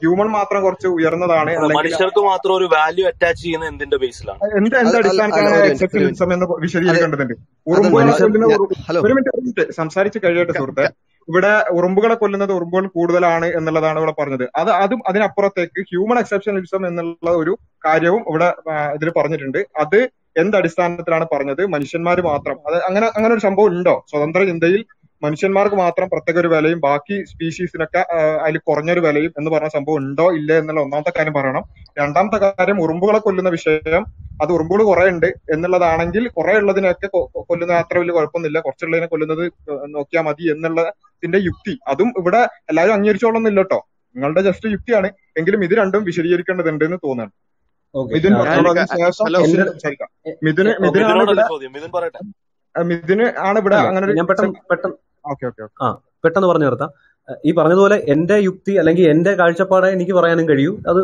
[0.00, 4.96] ഹ്യൂമൻ മാത്രം കുറച്ച് ഉയർന്നതാണ് അല്ല, മനുഷ്യർക്ക് മാത്രം ഒരു വാല്യൂ അറ്റാച്ച് ചെയ്യുന്ന എന്തിന്റെ ബേസിലാണ് എന്ത് എന്ത്
[5.00, 5.56] അടിസ്ഥാനത്തിലാണ്
[5.96, 7.34] ഒരു എന്ന് വിശദീകരിക്കേണ്ടതുണ്ട്?
[9.04, 10.86] ഒരു മിനിറ്റ് സംസാരിച്ച് കഴിയട്ടെ സുഹൃത്തെ.
[11.28, 14.48] ഇവിടെ ഉറുമ്പുകളെ കൊല്ലുന്നത് ഉറുമ്പുകൾ കൂടുതലാണ് എന്നുള്ളതാണ് ഇവിടെ പറഞ്ഞത്.
[14.56, 18.54] അത് അതും അതിനപ്പുറത്തേക്ക് ഹ്യൂമൻ എക്സെപ്ഷനലിസം എന്നുള്ള ഒരു കാര്യവും ഇവിടെ
[18.94, 19.58] ഇതിൽ പറഞ്ഞിട്ടുണ്ട്.
[19.76, 19.98] അത്
[20.36, 21.66] എന്ത് അടിസ്ഥാനത്തിലാണ് പറഞ്ഞത്?
[21.66, 22.56] മനുഷ്യന്മാർ മാത്രം.
[22.66, 24.04] അത് അങ്ങനെ അങ്ങനെ ഒരു സംഭവം ഉണ്ടോ?
[24.10, 24.84] സ്വതന്ത്ര ചിന്തയിൽ
[25.22, 28.02] മനുഷ്യന്മാർക്ക് മാത്രം പ്രത്യേക ഒരു വിലയും ബാക്കി സ്പീഷീസിനൊക്കെ
[28.44, 31.64] അതിൽ കുറഞ്ഞൊരു വിലയും എന്ന് പറഞ്ഞ സംഭവം ഉണ്ടോ ഇല്ല എന്നുള്ള ഒന്നാമത്തെ കാര്യം പറയണം.
[31.98, 34.04] രണ്ടാമത്തെ കാര്യം ഉറുമ്പുകളെ കൊല്ലുന്ന വിഷയം.
[34.42, 37.06] അത് ഉറുമ്പുകൾ കുറെ ഉണ്ട് എന്നുള്ളതാണെങ്കിൽ കുറെ ഉള്ളതിനൊക്കെ
[37.48, 38.60] കൊല്ലുന്ന അത്ര വലിയ കുഴപ്പമൊന്നുമില്ല.
[38.60, 39.44] കുറച്ചുള്ളതിനെ കൊല്ലുന്നത്
[39.88, 41.78] നോക്കിയാൽ മതി എന്നുള്ളതിന്റെ യുക്തി.
[41.88, 42.40] അതും ഇവിടെ
[42.70, 43.80] എല്ലാവരും അംഗീകരിച്ചോളൊന്നില്ല കേട്ടോ.
[44.16, 45.08] നിങ്ങളുടെ ജസ്റ്റ് യുക്തിയാണ്.
[45.38, 47.34] എങ്കിലും ഇത് രണ്ടും വിശദീകരിക്കേണ്ടതുണ്ട് എന്ന് തോന്നുന്നു.
[47.94, 48.32] ഓക്കെ മിഥുൻ
[50.44, 52.18] മിഥുന് മിഥുനാണ് ഇവിടെ മിഥുൻ പറയട്ടെ.
[52.74, 54.96] ആ, മിഥുന് ആണ് ഇവിടെ അങ്ങനെ ഞാൻ പെട്ടെന്ന് പെട്ടെന്ന്
[55.82, 55.92] ആ
[56.24, 56.90] പെട്ടെന്ന് പറഞ്ഞു നിർത്താം.
[57.44, 60.78] ഈ പറഞ്ഞതുപോലെ എന്റെ യുക്തി അല്ലെങ്കിൽ എന്റെ കാഴ്ചപ്പാടെ എനിക്ക് പറയാനും കഴിയൂ.
[60.88, 61.00] അത്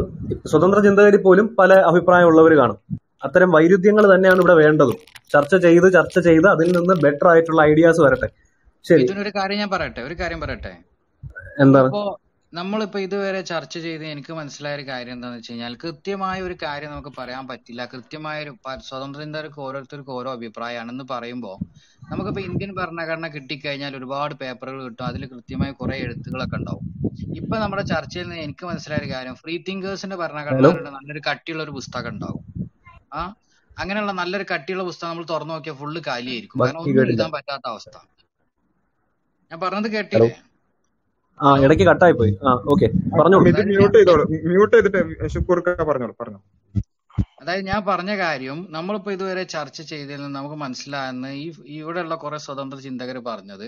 [0.47, 2.79] സ്വതന്ത്ര ചിന്തകരിൽ പോലും പല അഭിപ്രായമുള്ളവർ കാണും.
[3.25, 4.97] അത്തരം വൈരുദ്ധ്യങ്ങൾ തന്നെയാണ് ഇവിടെ വേണ്ടതും.
[5.33, 8.29] ചർച്ച ചെയ്ത് ചർച്ച ചെയ്ത് അതിൽ നിന്ന് ബെറ്റർ ആയിട്ടുള്ള ഐഡിയാസ് വരട്ടെ.
[8.85, 9.03] ശരി.
[9.03, 10.01] ഇതിനൊരു കാര്യം ഞാൻ പറയട്ടെ?
[10.01, 10.73] ഒരു കാര്യം പറയട്ടെ?
[11.61, 11.87] എന്താണ്?
[11.87, 12.21] ഇപ്പോ
[12.55, 17.13] നമ്മളിപ്പോ ഇതുവരെ ചർച്ച ചെയ്ത് എനിക്ക് മനസ്സിലായ ഒരു കാര്യം എന്താണെന്ന് വെച്ച് കഴിഞ്ഞാൽ കൃത്യമായ ഒരു കാര്യം നമുക്ക്
[17.19, 17.85] പറയാൻ പറ്റില്ല.
[17.85, 21.65] കൃത്യമായ ഒരു പ- സ്വതന്ത്ര ചിന്തകർക്ക് ഓരോരുത്തർക്കും ഓരോ അഭിപ്രായമാണെന്ന് പറയുമ്പോൾ
[22.11, 25.07] നമുക്കിപ്പോ ഇന്ത്യൻ ഭരണഘടന കിട്ടിക്കഴിഞ്ഞാൽ ഒരുപാട് പേപ്പറുകൾ കിട്ടും.
[25.07, 27.11] അതിൽ കൃത്യമായ കുറെ എഴുത്തുകളൊക്കെ ഉണ്ടാവും.
[27.37, 30.57] ഇപ്പൊ നമ്മുടെ ചർച്ചയിൽ നിന്ന് എനിക്ക് മനസ്സിലായ ഒരു കാര്യം ഫ്രീ തിങ്കേഴ്സിന്റെ ഭരണഘടന
[30.91, 32.71] നല്ലൊരു കട്ടിയുള്ള ഒരു പുസ്തകം ഉണ്ടാവും.
[33.15, 33.35] ആ?
[33.79, 36.61] അങ്ങനെയുള്ള നല്ലൊരു കട്ടിയുള്ള പുസ്തകം നമ്മൾ തുറന്നു നോക്കിയാൽ ഫുള്ള് കാലിയായിരിക്കും.
[36.61, 37.99] കാരണം ഒന്നും എഴുതാൻ പറ്റാത്ത അവസ്ഥ.
[39.53, 40.41] ഞാൻ പറഞ്ഞത് കേട്ടില്ലേ?
[41.41, 42.87] ആ ഇടയ്ക്ക് കട്ടായി പോയി ആ ഓക്കെ.
[43.15, 43.45] പറഞ്ഞോളൂ.
[43.45, 44.25] അതായത് ഞാൻ മ്യൂട്ട് ചെയ്തോളൂ.
[44.49, 45.01] മ്യൂട്ട് ചെയ്തിട്ട്
[45.85, 46.41] പറഞ്ഞോളൂ പറഞ്ഞു
[47.41, 51.43] അതായത് ഞാൻ പറഞ്ഞ കാര്യം നമ്മളിപ്പോ ഇതുവരെ ചർച്ച ചെയ്തതിൽ നിന്ന് നമുക്ക് മനസ്സിലാകുന്ന ഈ
[51.75, 53.65] ഇവിടെയുള്ള കുറെ സ്വതന്ത്ര ചിന്തകർ പറഞ്ഞത്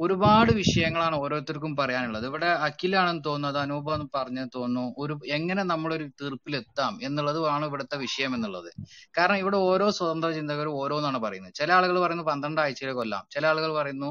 [0.00, 2.26] ഒരുപാട് വിഷയങ്ങളാണ് ഓരോരുത്തർക്കും പറയാനുള്ളത്.
[2.26, 8.34] ഇവിടെ അഖിലാണെന്ന് തോന്നുന്നത് അനൂപം എന്ന് പറഞ്ഞത് തോന്നുന്നു ഒരു എങ്ങനെ നമ്മളൊരു തീർപ്പിലെത്താം എന്നുള്ളത് ആണ് ഇവിടുത്തെ വിഷയം
[8.34, 8.70] എന്നുള്ളത്.
[9.18, 11.54] കാരണം ഇവിടെ ഓരോ സ്വതന്ത്ര ചിന്തകരും ഓരോന്നാണ് പറയുന്നത്.
[11.54, 14.10] ചില ആളുകൾ പറയുന്നു പന്ത്രണ്ട് ആഴ്ചയിൽ കൊല്ലാം ചില ആളുകൾ പറയുന്നു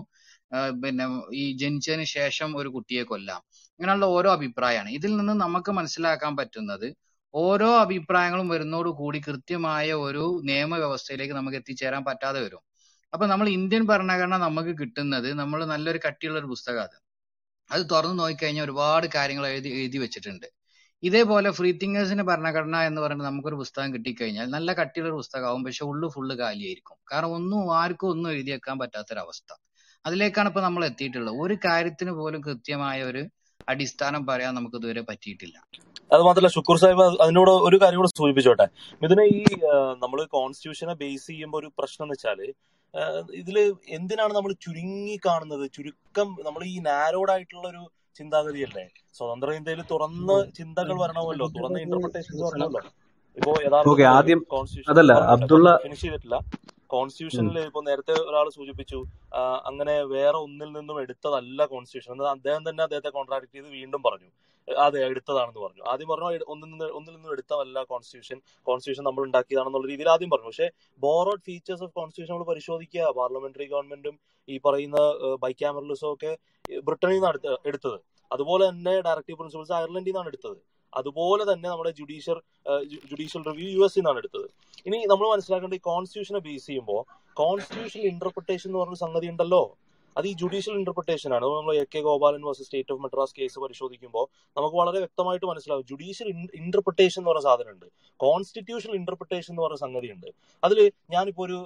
[0.84, 3.42] പിന്നെ ഈ ജനിച്ചതിന് ശേഷം ഒരു കുട്ടിയെ കൊല്ലാം.
[3.80, 4.90] ഇങ്ങനെയുള്ള ഓരോ അഭിപ്രായമാണ്.
[4.90, 6.88] ഇതിൽ നിന്ന് നമുക്ക് മനസ്സിലാക്കാൻ പറ്റുന്നത്
[7.34, 12.62] ഓരോ അഭിപ്രായങ്ങളും വരുന്നതോട് കൂടി കൃത്യമായ ഒരു നിയമവ്യവസ്ഥയിലേക്ക് നമുക്ക് എത്തിച്ചേരാൻ പറ്റാതെ വരും.
[13.14, 16.98] അപ്പൊ നമ്മൾ ഇന്ത്യൻ ഭരണഘടന നമുക്ക് കിട്ടുന്നത് നമ്മൾ നല്ലൊരു കട്ടിയുള്ള ഒരു പുസ്തകമാണ്
[17.70, 17.84] അത്.
[17.92, 20.48] തുറന്നു നോക്കിക്കഴിഞ്ഞാൽ ഒരുപാട് കാര്യങ്ങൾ എഴുതി എഴുതി വെച്ചിട്ടുണ്ട്.
[21.04, 25.64] ഇതേപോലെ ഫ്രീ തിങ്കേഴ്സിന്റെ ഭരണഘടന എന്ന് പറഞ്ഞാൽ നമുക്കൊരു പുസ്തകം കിട്ടിക്കഴിഞ്ഞാൽ നല്ല കട്ടിയുള്ള ഒരു പുസ്തകമാവും.
[25.64, 26.98] പക്ഷെ ഉള്ളു ഫുള്ള് കാലിയായിരിക്കും.
[27.12, 29.50] കാരണം ഒന്നും ആർക്കും ഒന്നും എഴുതിയേക്കാൻ പറ്റാത്തൊരവസ്ഥ.
[30.08, 31.36] അതിലേക്കാണ് ഇപ്പൊ നമ്മൾ എത്തിയിട്ടുള്ളത്.
[31.46, 33.24] ഒരു കാര്യത്തിന് പോലും കൃത്യമായ ഒരു
[33.72, 35.58] അടിസ്ഥാനം പറയാൻ നമുക്ക് ഇതുവരെ പറ്റിയിട്ടില്ല.
[36.14, 38.66] അത് മാത്രമല്ല ഷുക്കൂർ സാഹിബ് അത് അതിനോട് ഒരു കാര്യം കൂടെ സൂചിപ്പിച്ചോട്ടെ.
[39.06, 39.42] ഇതിന് ഈ
[40.04, 42.40] നമ്മൾ കോൺസ്റ്റിറ്റ്യൂഷനെ ബേസ് ചെയ്യുമ്പോൾ ഒരു പ്രശ്നം എന്ന് വെച്ചാൽ
[43.42, 43.58] ഇതിൽ
[43.98, 45.66] എന്തിനാണ് നമ്മൾ ചുരുങ്ങി കാണുന്നത്?
[45.76, 47.82] ചുരുക്കം നമ്മൾ ഈ നാരോഡ് ആയിട്ടുള്ള ഒരു
[48.20, 48.86] ചിന്താഗതിയല്ലേ?
[49.18, 52.92] സ്വതന്ത്ര ഇന്ത്യയിൽ തുറന്ന ചിന്തകൾ വരണമല്ലോ തുറന്ന ഇന്റർപ്രിട്ടേഷൻസ് വരണമല്ലോ
[53.38, 56.38] ഇപ്പോ ഓക്കെ യഥാർത്ഥത്തിൽ ആദ്യം കോൺസ്റ്റിറ്റ്യൂഷൻ അതല്ല അബ്ദുള്ള ഫിനിഷ് ചെയ്തിട്ടില്ല.
[56.88, 59.06] കോൺസ്റ്റിറ്റ്യൂഷനിൽ ഇപ്പൊ നേരത്തെ ഒരാൾ സൂചിപ്പിച്ചു
[59.66, 64.30] അങ്ങനെ വേറെ ഒന്നിൽ നിന്നും എടുത്തതല്ല കോൺസ്റ്റിറ്റ്യൂഷൻ എന്ന് അദ്ദേഹം തന്നെ അദ്ദേഹത്തെ കോൺട്രാക്ട് ചെയ്ത് വീണ്ടും പറഞ്ഞു.
[64.78, 65.84] അതെ എടുത്തതാണെന്ന് പറഞ്ഞു.
[65.90, 70.46] ആദ്യം പറഞ്ഞു ഒന്നിൽ നിന്ന് ഒന്നിൽ നിന്നും എടുത്തതല്ല കോൺസ്റ്റിറ്റ്യൂഷൻ കോൺസ്റ്റിറ്റ്യൂഷൻ നമ്മൾ ഉണ്ടാക്കിയതാണെന്നുള്ള രീതിയിൽ ആദ്യം പറഞ്ഞു.
[70.46, 73.12] പക്ഷേ ബോറോഡ് ഫീച്ചേഴ്സ് ഓഫ് കോൺസ്റ്റിറ്റ്യൂഷൻ നമ്മൾ പരിശോധിക്കുക.
[73.12, 74.20] പാർലമെന്ററി ഗവൺമെന്റും
[74.50, 74.98] ഈ പറയുന്ന
[75.36, 76.38] ബൈക്യാമറലിസും ഒക്കെ
[76.84, 78.00] ബ്രിട്ടനിൽ നിന്നാണ് എടുത്ത- എടുത്തത്.
[78.32, 80.77] അതുപോലെ തന്നെ ഡയറക്റ്റീവ് പ്രിൻസിപ്പിൾസ് അയർലൻഡിൽ നിന്നാണ് എടുത്തത്.
[80.94, 82.40] അതുപോലെ തന്നെ നമ്മുടെ judicial
[83.12, 84.48] judicial review U S നിന്നാണ് എടുത്തത്.
[84.88, 87.02] ഇനി നമ്മൾ മനസ്സിലാക്കേണ്ട ഈ കോൺസ്റ്റിറ്റ്യൂഷനെ ബേസ് ചെയ്യുമ്പോൾ
[87.38, 89.64] കോൺസ്റ്റിറ്റ്യൂഷണൽ ഇന്റർപ്രിട്ടേഷൻ എന്ന് പറഞ്ഞ സംഗതി ഉണ്ടല്ലോ.
[90.18, 91.46] അത് ഈ ജുഡീഷ്യൽ ഇന്റർപ്രിട്ടേഷൻ ആണ്.
[91.58, 94.26] നമ്മൾ A K Gopalan versus state of Madras case പരിശോധിക്കുമ്പോൾ
[94.58, 95.86] നമുക്ക് വളരെ വ്യക്തമായിട്ട് മനസ്സിലാവും.
[95.92, 96.30] ജുഡീഷ്യൽ
[96.62, 97.88] ഇന്റർപ്രിട്ടേഷൻ എന്ന് പറഞ്ഞ സാധനമുണ്ട്.
[98.26, 100.30] കോൺസ്റ്റിറ്റ്യൂഷണൽ ഇന്റർപ്രിട്ടേഷൻ എന്ന് പറഞ്ഞ സംഗതിയുണ്ട്.
[100.64, 100.80] അതിൽ
[101.16, 101.58] ഞാനിപ്പോ ഒരു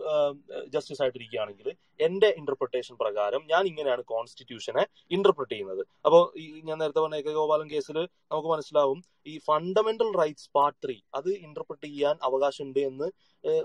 [0.75, 1.69] ജസ്റ്റിസ് ആയിട്ടിരിക്കുകയാണെങ്കിൽ
[2.07, 4.83] എന്റെ ഇന്റർപ്രിട്ടേഷൻ പ്രകാരം ഞാൻ ഇങ്ങനെയാണ് കോൺസ്റ്റിറ്റ്യൂഷനെ
[5.17, 5.83] ഇന്റർപ്രിറ്റ് ചെയ്യുന്നത്.
[6.05, 7.97] അപ്പോൾ ഈ ഞാൻ നേരത്തെ പറഞ്ഞ എ കെ ഗോപാലൻ കേസിൽ
[8.31, 8.99] നമുക്ക് മനസ്സിലാവും.
[9.31, 13.09] ഈ ഫണ്ടമെന്റൽ റൈറ്റ്സ് പാർട്ട് ത്രീ അത് ഇന്റർപ്രിറ്റ് ചെയ്യാൻ അവകാശമുണ്ട് എന്ന്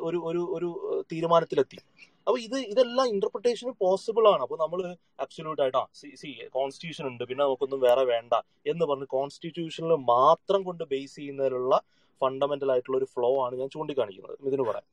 [0.08, 0.68] ഒരു ഒരു ഒരു
[1.12, 1.78] തീരുമാനത്തിലെത്തി.
[2.26, 4.42] അപ്പൊ ഇത് ഇതെല്ലാം ഇന്റർപ്രിട്ടേഷന് പോസിബിൾ ആണ്.
[4.46, 4.80] അപ്പൊ നമ്മൾ
[5.24, 7.22] അബ്സല്യൂട്ട് ആയിട്ടാ സി സി കോൺസ്റ്റിറ്റ്യൂഷൻ ഉണ്ട്.
[7.30, 8.32] പിന്നെ നമുക്കൊന്നും വേറെ വേണ്ട
[8.72, 11.74] എന്ന് പറഞ്ഞ് കോൺസ്റ്റിറ്റ്യൂഷനിൽ മാത്രം കൊണ്ട് ബേസ് ചെയ്യുന്നതിലുള്ള
[12.20, 14.36] ഫണ്ടമെന്റൽ ആയിട്ടുള്ള ഒരു ഫ്ലോ ആണ് ഞാൻ ചൂണ്ടിക്കാണിക്കുന്നത്.
[14.50, 14.86] ഇതിന് പറയാം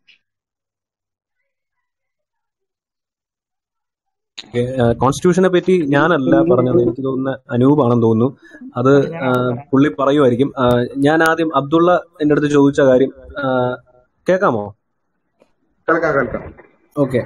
[5.02, 6.80] കോൺസ്റ്റിറ്റ്യൂഷനെ പറ്റി ഞാനല്ല പറഞ്ഞത്.
[6.86, 8.28] എനിക്ക് തോന്നുന്ന അനൂപാണെന്ന് തോന്നുന്നു.
[8.80, 8.92] അത്
[9.72, 10.50] പുള്ളി പറയുമായിരിക്കും.
[11.08, 11.92] ഞാൻ ആദ്യം അബ്ദുള്ള
[12.22, 13.12] എന്റെ അടുത്ത് ചോദിച്ച കാര്യം
[13.42, 13.46] ആ,
[14.28, 14.66] കേൾക്കാമോ?
[15.88, 16.44] കേൾക്കാം കേൾക്കാം.
[16.96, 17.20] ഓക്കെ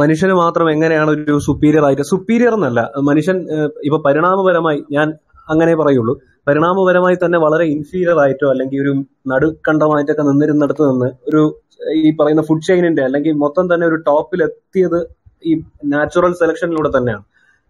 [0.00, 3.36] മനുഷ്യന് മാത്രം എങ്ങനെയാണ് ഒരു സുപ്പീരിയർ ആയിട്ട് സുപ്പീരിയർ എന്നല്ല മനുഷ്യൻ
[3.86, 5.08] ഇപ്പൊ പരിണാമപരമായി ഞാൻ
[5.52, 6.14] അങ്ങനെ പറയുള്ളൂ.
[6.48, 8.92] പരിണാമപരമായി തന്നെ വളരെ ഇൻഫീരിയർ ആയിട്ടോ അല്ലെങ്കിൽ ഒരു
[9.32, 11.42] നടുക്കണ്ടമായിട്ടൊക്കെ നിന്നിരുന്നിടത്ത് നിന്ന് ഒരു
[12.00, 15.00] ഈ പറയുന്ന ഫുഡ് ചെയിനിന്റെ അല്ലെങ്കിൽ മൊത്തം തന്നെ ഒരു ടോപ്പിൽ എത്തിയത്
[15.50, 15.52] ഈ
[15.92, 17.24] നാച്ചുറൽ സെലക്ഷനിലൂടെ തന്നെയാണ്.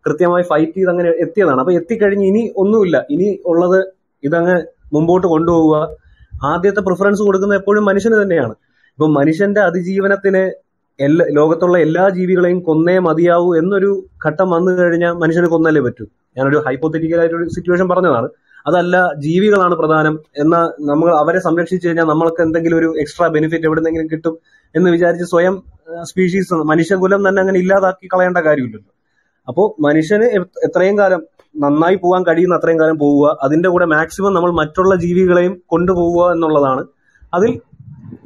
[0.06, 1.60] കൃത്യമായി ഫൈറ്റ് ചെയ്ത് അങ്ങനെ എത്തിയതാണ്.
[1.62, 2.96] അപ്പൊ എത്തിക്കഴിഞ്ഞ് ഇനി ഒന്നുമില്ല.
[3.14, 3.80] ഇനി ഉള്ളത്
[4.22, 4.56] ഇതങ്ങ്
[4.94, 5.76] മുമ്പോട്ട് കൊണ്ടുപോവുക.
[6.50, 8.54] ആദ്യത്തെ പ്രിഫറൻസ് കൊടുക്കുന്നത് എപ്പോഴും മനുഷ്യന് തന്നെയാണ്.
[8.94, 10.42] ഇപ്പൊ മനുഷ്യന്റെ അതിജീവനത്തിന്
[10.98, 13.90] എല്ലാ ലോകത്തുള്ള എല്ലാ ജീവികളെയും കൊന്നേ മതിയാവൂ എന്നൊരു
[14.26, 16.04] ഘട്ടം വന്നു കഴിഞ്ഞാൽ മനുഷ്യന് കൊന്നല്ലേ പറ്റൂ?
[16.36, 18.28] ഞാനൊരു ഹൈപ്പോത്തറ്റിക്കൽ ആയിട്ടൊരു സിറ്റുവേഷൻ പറഞ്ഞതാണ്.
[18.66, 20.56] അതല്ല ജീവികളാണ് പ്രധാനം എന്ന
[20.90, 24.34] നമ്മൾ അവരെ സംരക്ഷിച്ചു കഴിഞ്ഞാൽ നമ്മൾക്ക് എന്തെങ്കിലും ഒരു എക്സ്ട്രാ ബെനിഫിറ്റ് എവിടെന്നെങ്കിലും കിട്ടും
[24.74, 25.54] എന്ന് വിചാരിച്ച് സ്വയം
[26.10, 28.90] സ്പീഷീസ് മനുഷ്യകുലം തന്നെ അങ്ങനെ ഇല്ലാതാക്കി കളയേണ്ട കാര്യമില്ലല്ലോ.
[29.48, 30.26] അപ്പോൾ മനുഷ്യന്
[30.66, 31.20] എത്രയും കാലം
[31.54, 36.84] നന്നായി പോകാൻ കഴിയുന്ന അത്രയും കാലം പോവുക അതിന്റെ കൂടെ മാക്സിമം നമ്മൾ മറ്റുള്ള ജീവികളെയും കൊണ്ടുപോവുക എന്നുള്ളതാണ്.
[37.36, 37.50] അതിൽ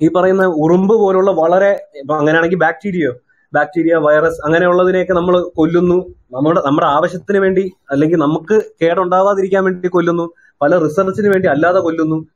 [0.02, 1.70] ഈ പറയുന്ന ഉറുമ്പ് പോലുള്ള വളരെ
[2.12, 3.12] അങ്ങനെയാണെങ്കിൽ ബാക്ടീരിയോ
[3.54, 5.96] ബാക്ടീരിയ വൈറസ് അങ്ങനെയുള്ളതിനെയൊക്കെ നമ്മൾ കൊല്ലുന്നു.
[6.32, 10.26] നമ്മുടെ നമ്മുടെ ആവശ്യത്തിന് വേണ്ടി അല്ലെങ്കിൽ നമുക്ക് കേടുണ്ടാവാതിരിക്കാൻ വേണ്ടി കൊല്ലുന്നു.
[10.62, 12.26] പല റിസർച്ചിന് വേണ്ടി അല്ലാതെ കൊല്ലുന്നു.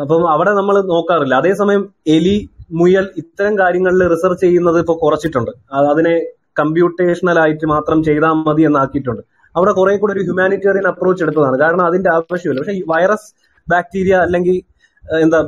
[0.00, 1.34] അപ്പം അവിടെ നമ്മൾ നോക്കാറില്ല.
[1.34, 5.50] അതേസമയം എലി മുയൽ ഇത്തരം കാര്യങ്ങളിൽ റിസർച്ച് ചെയ്യുന്നത് ഇപ്പൊ കുറച്ചിട്ടുണ്ട്.
[5.92, 6.14] അതിനെ
[6.58, 9.22] കമ്പ്യൂട്ടേഷണൽ ആയിട്ട് മാത്രം ചെയ്താൽ മതി എന്നാക്കിയിട്ടുണ്ട്.
[9.56, 11.58] അവിടെ കുറെ കൂടെ ഒരു ഹ്യൂമാനിറ്റേറിയൻ അപ്രോച്ച് എടുത്തതാണ്.
[11.58, 12.60] കാരണം അതിന്റെ ആവശ്യമില്ല.
[12.60, 13.28] പക്ഷെ വൈറസ്
[13.70, 14.62] ബാക്ടീരിയ അല്ലെങ്കിൽ
[15.24, 15.40] എന്താ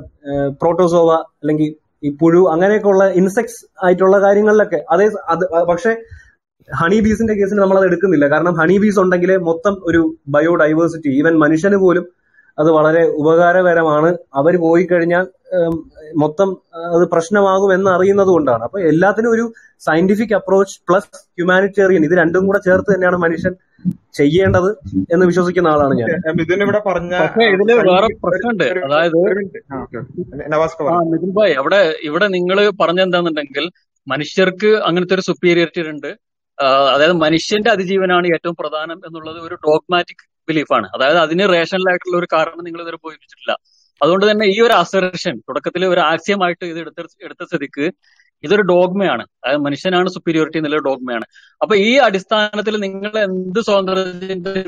[0.63, 1.11] പ്രോട്ടോസോവ
[1.43, 1.69] അല്ലെങ്കിൽ
[2.07, 5.93] ഈ പുഴു അങ്ങനെയൊക്കെ ഉള്ള ഇൻസെക്ട്സ് ആയിട്ടുള്ള കാര്യങ്ങളിലൊക്കെ അതേ അത് പക്ഷെ
[6.69, 8.27] ഹണി ബീസിന്റെ കേസിൽ നമ്മൾ അത് എടുക്കുന്നില്ല.
[8.33, 10.01] കാരണം ഹണി ബീസ് ഉണ്ടെങ്കിൽ മൊത്തം ഒരു
[10.35, 12.05] ബയോഡൈവേഴ്സിറ്റി ഈവൻ മനുഷ്യന് പോലും
[12.59, 14.11] അത് വളരെ ഉപകാരകരമാണ്.
[14.41, 15.25] അവർ പോയി കഴിഞ്ഞാൽ
[16.23, 16.49] മൊത്തം
[16.97, 18.63] അത് പ്രശ്നമാകും എന്ന് അറിയുന്നത് കൊണ്ടാണ്.
[18.67, 19.45] അപ്പൊ എല്ലാത്തിനും ഒരു
[19.87, 23.55] സയന്റിഫിക് അപ്രോച്ച് പ്ലസ് ഹ്യൂമാനിറ്റേറിയൻ ഇത് രണ്ടും കൂടെ ചേർത്ത് തന്നെയാണ് മനുഷ്യൻ
[24.19, 24.69] ചെയ്യേണ്ടത്
[25.15, 26.09] എന്ന് വിശ്വസിക്കുന്ന ആളാണ് ഞാൻ.
[26.39, 27.15] മിഥുൻ ഇവിടെ പറഞ്ഞ
[27.55, 28.65] ഇതിൽ വേറെ പ്രശ്നമുണ്ട്.
[28.87, 29.19] അതായത്
[31.13, 33.67] മിഥുൻ ഭായ് അവിടെ ഇവിടെ നിങ്ങൾ പറഞ്ഞെന്താണെന്നുണ്ടെങ്കിൽ
[34.07, 36.11] മനുഷ്യർക്ക് അങ്ങനത്തെ ഒരു സുപ്പീരിയറിറ്റി ഉണ്ട്.
[36.95, 42.63] അതായത് മനുഷ്യന്റെ അതിജീവനാണ് ഏറ്റവും പ്രധാനം എന്നുള്ളത് ഒരു ഡോഗ്മാറ്റിക് ബിലീഫാണ് അതായത് അതിന് റേഷണൽ ആയിട്ടുള്ള ഒരു കാരണം
[42.67, 43.53] നിങ്ങൾ ഇതുവരെ ബോധിപ്പിച്ചിട്ടില്ല.
[44.01, 47.87] അതുകൊണ്ട് തന്നെ ഈ ഒരു അസർഷൻ തുടക്കത്തിൽ ഒരു ആശയമായിട്ട് ഇത് എടുത്ത എടുത്ത സ്ഥിതിക്ക്
[48.45, 49.23] ഇതൊരു ഡോഗ്മയാണ്.
[49.23, 51.25] അതായത് മനുഷ്യനാണ് സുപ്പീരിയോറിറ്റി എന്നുള്ള ഡോഗ്മയാണ്.
[51.63, 54.65] അപ്പൊ ഈ അടിസ്ഥാനത്തിൽ നിങ്ങൾ എന്ത് സ്വാതന്ത്ര്യത്തിന്റെ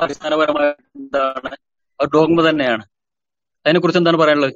[0.00, 1.56] അടിസ്ഥാനപരമായ എന്താണ്
[2.14, 2.84] ഡോഗ്മ തന്നെയാണ്.
[3.66, 4.52] അതിനെക്കുറിച്ച് എന്താണ് പറയാനുള്ളത്?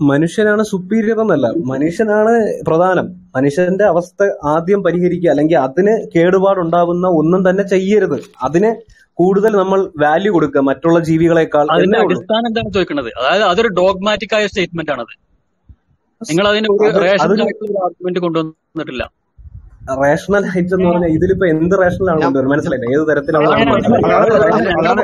[0.00, 1.46] മനുഷ്യനാണ് സുപ്പീരിയർ എന്നല്ല.
[1.46, 3.06] മനുഷ്യനാണ് പ്രധാനം.
[3.36, 5.30] മനുഷ്യന്റെ അവസ്ഥ ആദ്യം പരിഹരിക്കുക.
[5.30, 8.20] അല്ലെങ്കിൽ അതിന് കേടുപാടുണ്ടാവുന്ന ഒന്നും തന്നെ ചെയ്യരുത്.
[8.42, 8.76] അതിന്
[9.14, 10.60] കൂടുതൽ നമ്മൾ വാല്യൂ കൊടുക്കുക.
[10.60, 13.12] മറ്റുള്ള ജീവികളെക്കാൾ അതിന്റെ അടിസ്ഥാനം എന്താണ് ചോദിക്കുന്നത്?
[13.18, 15.25] അതായത് അതൊരു ഡോഗ്മാറ്റിക് ആയ സ്റ്റേറ്റ്മെന്റ് ആണത്.
[16.20, 17.40] നിങ്ങൾ അതിന് ഒരു റേഷണൽ
[17.86, 19.04] ആർഗ്യുമെന്റ് കൊണ്ടുവന്നിട്ടില്ല.
[20.02, 22.86] റേഷണൽ ആയിട്ട് എന്ന് പറഞ്ഞാൽ ഇതിലിപ്പോ എന്ത് റേഷണൽ ആണ് കൊണ്ടുവരും മനസ്സിലായില്ല?
[22.94, 25.02] ഏത് തരത്തിലാണ് അതാണ്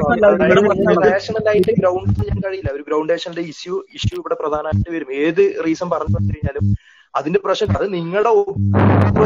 [1.12, 2.70] റേഷണൽ ആയിട്ട് ഗ്രൗണ്ട് ചെയ്യാൻ കഴിയില്ല.
[2.76, 5.12] ഒരു ഗ്രൗണ്ടേഷന്റെ ഇഷ്യൂ ഇഷ്യൂ ഇവിടെ പ്രധാനമായിട്ട് വരും.
[5.26, 6.66] ഏത് റീസൺ പറഞ്ഞു കഴിഞ്ഞാലും
[7.14, 8.30] അതിന്റെ പ്രശ്നം അത് നിങ്ങളുടെ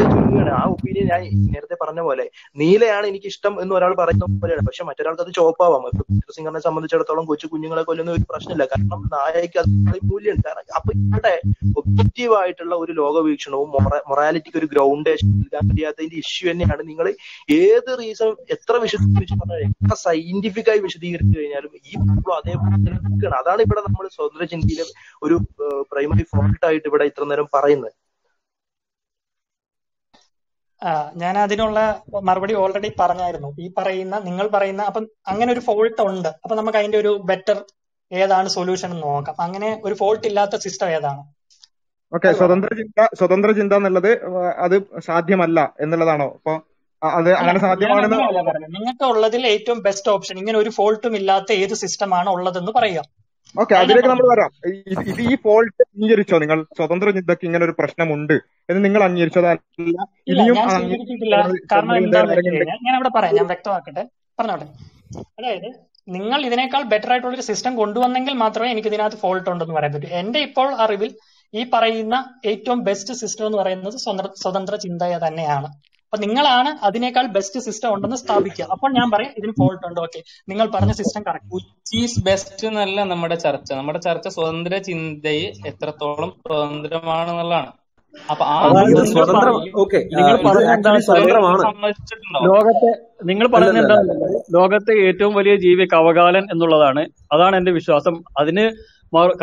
[0.05, 1.21] ചുരുങ്ങാണ് ആ ഒപ്പീനിയൻ ഞാൻ
[1.53, 2.25] നേരത്തെ പറഞ്ഞ പോലെ
[2.61, 4.63] നീലയാണ് എനിക്ക് ഇഷ്ടം എന്ന് ഒരാൾ പറയുന്ന പോലെയാണ്.
[4.67, 5.83] പക്ഷെ മറ്റൊരാൾക്ക് അത് ചോപ്പാവാം
[6.35, 8.63] സിംഗറിനെ സംബന്ധിച്ചിടത്തോളം കൊച്ചു കുഞ്ഞുങ്ങളെ കൊല്ലുന്ന ഒരു പ്രശ്നമില്ല.
[8.71, 9.69] കാരണം നായക്ക് അത്
[10.09, 10.47] മൂല്യമുണ്ട്.
[10.47, 11.33] കാരണം അപ്പൊ ഇവിടെ
[11.79, 13.69] ഒബ്ജക്റ്റീവ് ആയിട്ടുള്ള ഒരു ലോകവീക്ഷണവും
[14.11, 16.81] മൊറാലിറ്റിക്ക് ഒരു ഗ്രൗണ്ടേഷൻ നൽകാൻ കഴിയാത്തതിന്റെ ഇഷ്യൂ തന്നെയാണ്.
[16.91, 17.07] നിങ്ങൾ
[17.59, 23.37] ഏത് റീസൺ എത്ര വിശദീകരിച്ച് പറഞ്ഞാലും എത്ര സയന്റിഫിക് ആയി വിശദീകരിച്ചു കഴിഞ്ഞാലും ഈ പ്രോബ്ലം അതേപോലെ നിൽക്കുകയാണ്.
[23.41, 24.85] അതാണ് ഇവിടെ നമ്മൾ സ്വതന്ത്ര ചിന്തയിലെ
[25.25, 25.37] ഒരു
[25.91, 27.87] പ്രൈമറി ഫോൾട്ട് ആയിട്ട് ഇവിടെ ഇത്ര നേരം പറയുന്നത് ആ,
[31.15, 31.79] ഞാൻ അതിനുള്ള
[32.23, 33.55] മറുപടി ഓൾറെഡി പറഞ്ഞായിരുന്നു.
[33.59, 36.29] ഈ പറയുന്ന നിങ്ങൾ പറയുന്ന അപ്പം അങ്ങനെ ഒരു ഫോൾട്ട് ഉണ്ട്.
[36.43, 37.57] അപ്പൊ നമുക്ക് അതിന്റെ ഒരു ബെറ്റർ
[38.11, 39.35] ഏതാണ് സൊല്യൂഷൻ എന്ന് നോക്കാം.
[39.39, 41.23] അങ്ങനെ ഒരു ഫോൾട്ട് ഇല്ലാത്ത സിസ്റ്റം ഏതാണ്?
[42.13, 44.11] ഓക്കെ സ്വതന്ത്ര ചിന്ത സ്വതന്ത്ര ചിന്ത എന്നുള്ളത്
[44.57, 46.27] അത് സാധ്യമല്ല എന്നുള്ളതാണോ?
[46.33, 46.53] അപ്പൊ
[47.03, 48.17] അത് അങ്ങനെ സാധ്യമാണെന്ന്
[48.75, 53.03] നിങ്ങൾക്ക് ഉള്ളതിൽ ഏറ്റവും ബെസ്റ്റ് ഓപ്ഷൻ ഇങ്ങനെ ഒരു ഫോൾട്ടും ഇല്ലാത്ത ഏത് സിസ്റ്റമാണ് ഉള്ളതെന്ന് പറയുക.
[53.55, 54.51] ഓക്കെ അതിലേക്ക് നമ്മൾ വരാം.
[55.11, 56.59] ഇത് ഈ ഫോൾട്ട് അംഗീകരിച്ചോ നിങ്ങൾ?
[56.77, 58.35] സ്വതന്ത്ര ചിന്തക്ക് ഇങ്ങനെ ഒരു പ്രശ്നമുണ്ട്
[58.69, 59.99] എന്ന് നിങ്ങൾ അംഗീകരിച്ചോ അതല്ല ഇല്ല
[60.31, 60.57] ഇനിയും
[61.73, 62.09] കാരണം
[62.87, 64.03] ഞാൻ അവിടെ പറയാം ഞാൻ വ്യക്തമാക്കട്ടെ.
[64.39, 64.67] പറഞ്ഞോട്ടെ.
[65.39, 65.69] അതായത്
[66.15, 70.09] നിങ്ങൾ ഇതിനേക്കാൾ ബെറ്റർ ആയിട്ടുള്ള ഒരു സിസ്റ്റം കൊണ്ടുവന്നെങ്കിൽ മാത്രമേ എനിക്ക് ഇതിനകത്ത് ഫോൾട്ട് ഉണ്ടെന്ന് പറയാൻ പറ്റൂ.
[70.21, 71.11] എന്റെ ഇപ്പോൾ അറിവിൽ
[71.53, 72.15] ഈ പറയുന്ന
[72.51, 75.69] ഏറ്റവും ബെസ്റ്റ് സിസ്റ്റം എന്ന് പറയുന്നത് സ്വതന്ത്ര സ്വതന്ത്ര ചിന്ത തന്നെയാണ്.
[76.07, 78.65] അപ്പൊ നിങ്ങളാണ് അതിനേക്കാൾ ബെസ്റ്റ് സിസ്റ്റം ഉണ്ടെന്ന് സ്ഥാപിക്കുക.
[78.73, 79.99] അപ്പോൾ ഞാൻ പറയും ഇതിന് ഫോൾട്ട് ഉണ്ട്.
[80.05, 80.19] ഓക്കെ
[80.51, 83.69] നിങ്ങൾ പറഞ്ഞ സിസ്റ്റം കറക്റ്റ് ഈസ് ബെസ്റ്റ് എന്നല്ല നമ്മുടെ ചർച്ച.
[83.79, 87.71] നമ്മുടെ ചർച്ച സ്വതന്ത്ര ചിന്തയെ എത്രത്തോളം സ്വതന്ത്രമാണെന്നുള്ളതാണ്.
[88.31, 88.55] അപ്പൊ ആ
[92.49, 92.91] ലോകത്തെ
[93.29, 93.93] നിങ്ങൾ പറയുന്നത്
[94.55, 97.03] ലോകത്തെ ഏറ്റവും വലിയ ജീവി കവകാലൻ എന്നുള്ളതാണ്.
[97.35, 98.15] അതാണ് എന്റെ വിശ്വാസം.
[98.41, 98.65] അതിന്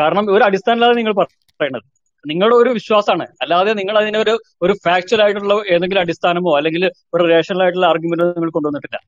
[0.01, 1.85] കാരണം ഒരു അടിസ്ഥാനമില്ലാതെ നിങ്ങൾ പറയുന്നത്
[2.31, 3.25] നിങ്ങളുടെ ഒരു വിശ്വാസമാണ്.
[3.43, 4.33] അല്ലാതെ നിങ്ങൾ അതിനെ ഒരു
[4.65, 6.83] ഒരു ഫാക്ച്വൽ ആയിട്ടുള്ള ഏതെങ്കിലും അടിസ്ഥാനമോ അല്ലെങ്കിൽ
[7.15, 8.99] ഒരു റേഷണൽ ആയിട്ടുള്ള ആർഗ്യുമെന്റോ നിങ്ങൾ കൊണ്ടുവന്നിട്ടില്ല.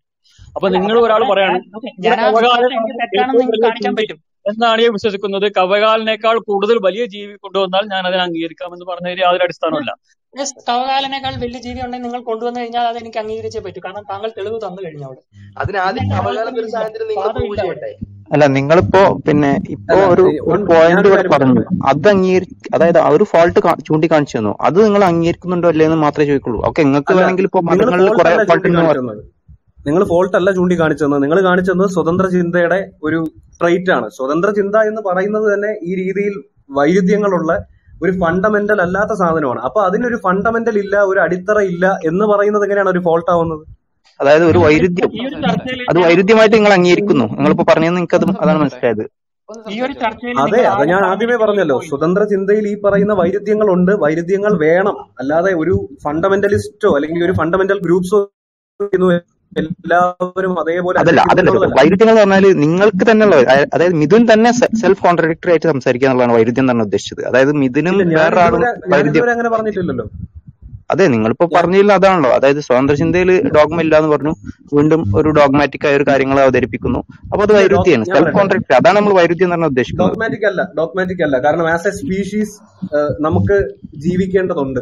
[0.55, 1.57] അപ്പൊ നിങ്ങൾ ഒരാൾ പറയാണ്
[4.51, 5.45] എന്നാണ് ഞാൻ വിശ്വസിക്കുന്നത്.
[5.57, 9.91] കവകാലിനേക്കാൾ കൂടുതൽ വലിയ ജീവി കൊണ്ടുവന്നാൽ ഞാൻ അതിനെ അംഗീകരിക്കാമെന്ന് പറഞ്ഞതിൽ യാതൊരു അടിസ്ഥാനമില്ല
[10.67, 13.79] കവകാലനേക്കാൾ വലിയ ജീവി ഉണ്ടെങ്കിൽ നിങ്ങൾ കൊണ്ടുവന്നു കഴിഞ്ഞാൽ അത് എനിക്ക് അംഗീകരിച്ചേ പറ്റൂ.
[13.85, 15.21] കാരണം താങ്കൾ തെളിവ് തന്നു കഴിഞ്ഞു അവിടെ.
[16.13, 16.67] കവകാലം ഒരു
[17.11, 17.91] നിങ്ങൾ പ്രൂവ് ചെയ്യട്ടെ
[18.35, 20.23] അല്ല നിങ്ങളിപ്പോ പിന്നെ ഇപ്പോ ഒരു
[20.69, 21.61] പോയിന്റ് ഇവിടെ പറഞ്ഞു.
[21.91, 24.53] അത് അംഗീകരി അതായത് ആ ഒരു ഫോൾട്ട് ചൂണ്ടിക്കാണിച്ചു തന്നു.
[24.67, 26.59] അത് നിങ്ങൾ അംഗീകരിക്കുന്നുണ്ടോ അല്ലേ എന്ന് മാത്രമേ ചോദിക്കുള്ളൂ.
[26.69, 29.23] ഓക്കെ നിങ്ങൾക്ക് വേണമെങ്കിൽ ഇപ്പോ നിങ്ങൾ മതങ്ങളിൽ ഫോൾട്ട് കുറെ ഫോൾട്ട്
[29.87, 33.19] നിങ്ങൾ ഫോൾട്ട് അല്ല ചൂണ്ടിക്കാണിച്ചു തന്നത് നിങ്ങൾ കാണിച്ചു തന്നത് സ്വതന്ത്ര ചിന്തയുടെ ഒരു
[33.59, 34.07] ട്രൈറ്റ് ആണ്.
[34.17, 36.33] സ്വതന്ത്ര ചിന്ത എന്ന് പറയുന്നത് തന്നെ ഈ രീതിയിൽ
[36.77, 37.51] വൈരുദ്ധ്യങ്ങളുള്ള
[38.03, 39.59] ഒരു ഫണ്ടമെന്റൽ അല്ലാത്ത സാധനമാണ്.
[39.59, 43.63] അപ്പൊ അതിനൊരു ഫണ്ടമെന്റൽ ഇല്ല ഒരു അടിത്തറ ഇല്ല എന്ന് പറയുന്നത് എങ്ങനെയാണ് ഒരു ഫോൾട്ട് ആവുന്നത്?
[44.19, 45.09] അതായത് ഒരു വൈരുദ്ധ്യം.
[45.89, 47.25] അത് വൈരുദ്ധ്യമായിട്ട് നിങ്ങൾ അംഗീകരിക്കുന്നു.
[47.25, 49.03] നിങ്ങളിപ്പോ പറഞ്ഞത് നിങ്ങൾക്ക് അത് അതാണ് മനസ്സിലായത്.
[50.43, 51.79] അതെ അത് ഞാൻ ആദ്യമേ പറഞ്ഞല്ലോ.
[51.89, 54.95] സ്വതന്ത്ര ചിന്തയിൽ ഈ പറയുന്ന വൈരുദ്ധ്യങ്ങൾ ഉണ്ട് വൈരുദ്ധ്യങ്ങൾ വേണം.
[55.19, 55.75] അല്ലാതെ ഒരു
[56.05, 58.19] ഫണ്ടമെന്റലിസ്റ്റോ അല്ലെങ്കിൽ ഒരു ഫണ്ടമെന്റൽ ഗ്രൂപ്പ്സോ
[59.61, 63.37] എല്ലാവരും അതേപോലെ അതല്ല അതല്ല വൈരുദ്ധ്യങ്ങൾ എന്ന് പറഞ്ഞാൽ നിങ്ങൾക്ക് തന്നെ ഉള്ള
[63.75, 64.49] അതായത് മിഥുൻ തന്നെ
[64.81, 67.21] സെൽഫ് കോൺട്രഡിക്ടറി ആയിട്ട് സംസാരിക്കുക എന്നുള്ളതാണ് വൈരുദ്ധ്യം എന്നാണ് ഉദ്ദേശിച്ചത്.
[67.29, 68.63] അതായത് മിഥുനും വേറൊരാളും
[68.93, 70.07] വൈരുദ്ധ്യം അങ്ങനെ പറഞ്ഞിട്ടില്ലല്ലോ.
[70.93, 72.29] അതെ നിങ്ങളിപ്പോ പറഞ്ഞില്ല അതാണല്ലോ.
[72.35, 74.33] അതായത് സ്വതന്ത്ര ചിന്തയിൽ ഡോഗ്മ ഇല്ല എന്ന് പറഞ്ഞു
[74.75, 76.99] വീണ്ടും ഒരു ഡോഗ്മാറ്റിക് ആയ ഒരു കാര്യങ്ങൾ അവതരിപ്പിക്കുന്നു.
[77.31, 80.09] അപ്പൊ അത് വൈരുദ്ധ്യമാണ് സെൽഫ് കോൺട്രാക്ട് കോൺട്രഡിക്ടറി അതാണ് നമ്മൾ വൈരുദ്ധ്യം എന്ന് ഉദ്ദേശിക്കുന്നത്.
[80.11, 81.37] ഡോഗ്മാറ്റിക് അല്ല ഡോഗ്മാറ്റിക് അല്ല.
[81.47, 82.55] കാരണം ആസ് എ സ്പീഷീസ്
[83.27, 83.57] നമുക്ക്
[84.05, 84.81] ജീവിക്കേണ്ടതുണ്ട്.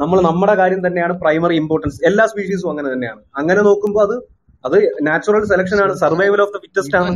[0.00, 3.22] നമ്മൾ നമ്മുടെ കാര്യം തന്നെയാണ് പ്രൈമറി ഇമ്പോർട്ടൻസ് എല്ലാ സ്പീഷീസും അങ്ങനെ തന്നെയാണ്.
[3.36, 4.16] അങ്ങനെ നോക്കുമ്പോൾ അത്
[4.64, 5.94] അത് നാച്ചുറൽ സെലക്ഷൻ ആണ്.
[5.94, 7.12] സർവൈവൽ ഓഫ് ദ ഫിറ്റസ്റ്റ് ആണ്.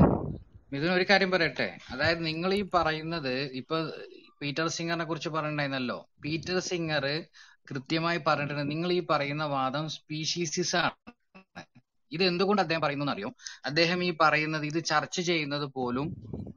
[0.73, 1.79] മിഥുൻ ഒരു കാര്യം പറയട്ടെ?
[1.93, 3.77] അതായത് നിങ്ങൾ ഈ പറയുന്നത് ഇപ്പൊ
[4.43, 7.25] പീറ്റർ സിംഗറിനെ കുറിച്ച് പറഞ്ഞിട്ടുണ്ടായിരുന്നല്ലോ പീറ്റർ സിംഗർ
[7.71, 8.71] കൃത്യമായി പറഞ്ഞിട്ടുണ്ട്.
[8.71, 11.13] നിങ്ങൾ ഈ പറയുന്ന വാദം സ്പീഷീസിസ് ആണ്.
[12.13, 13.31] ഇത് എന്തുകൊണ്ട് അദ്ദേഹം പറയുന്നു അറിയോ?
[13.67, 16.09] അദ്ദേഹം ഈ പറയുന്നത് ഇത് ചർച്ച ചെയ്യുന്നത് പോലും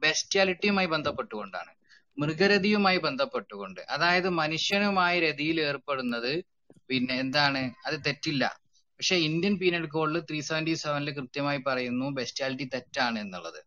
[0.02, 1.70] ബെസ്റ്റാലിറ്റിയുമായി ബന്ധപ്പെട്ടുകൊണ്ടാണ്.
[2.18, 3.80] മൃഗരതിയുമായി ബന്ധപ്പെട്ടുകൊണ്ട്.
[3.90, 6.44] അതായത് മനുഷ്യനുമായി രതിയിൽ ഏർപ്പെടുന്നത്
[6.88, 7.70] പിന്നെ എന്താണ്?
[7.86, 8.58] അത് തെറ്റില്ല.
[8.68, 13.60] പക്ഷെ ഇന്ത്യൻ പീനൽ കോഡിൽ ത്രീ സെവന്റി സെവനിൽ കൃത്യമായി പറയുന്നു ബെസ്റ്റാലിറ്റി തെറ്റാണ് എന്നുള്ളത്.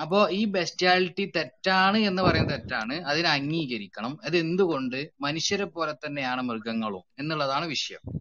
[0.00, 3.00] അപ്പോ ഈ ബെസ്റ്റാലിറ്റി തെറ്റാണ് എന്ന് പറയുന്നത് തെറ്റാണ്.
[3.00, 4.18] അതിനെ അംഗീകരിക്കണം.
[4.24, 5.10] അത് എന്തുകൊണ്ട്?
[5.20, 8.20] മനുഷ്യരെ പോലെ തന്നെയാണ് മൃഗങ്ങളും എന്നുള്ളതാണ് വിഷയം.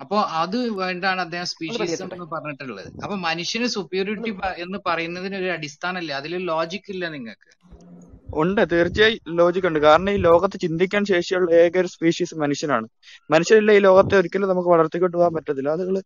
[0.00, 2.86] അപ്പോ അത് വേണ്ടാണ് അദ്ദേഹം സ്പീഷീസം എന്ന് പറഞ്ഞിട്ടുള്ളത്.
[3.02, 4.30] അപ്പൊ മനുഷ്യന് സുപ്പീരിയോറിറ്റി
[4.62, 6.12] എന്ന് പറയുന്നതിന് ഒരു അടിസ്ഥാനമില്ല.
[6.12, 7.59] അതിൽ ലോജിക് ഇല്ല നിങ്ങൾക്ക്.
[8.34, 8.66] ഉണ്ട്.
[8.72, 9.78] തീർച്ചയായും ലോജിക് ഉണ്ട്.
[9.78, 12.88] കാരണം ഈ ലോകത്ത് ചിന്തിക്കാൻ ശേഷിയുള്ള ഏക ഒരു സ്പീഷീസ് മനുഷ്യനാണ്.
[13.30, 15.68] മനുഷ്യരില്ല ഈ ലോകത്തെ ഒരിക്കലും നമുക്ക് വളർത്തിക്കൊണ്ട് പോകാൻ പറ്റത്തില്ല.
[15.68, 16.02] അത് നിങ്ങൾ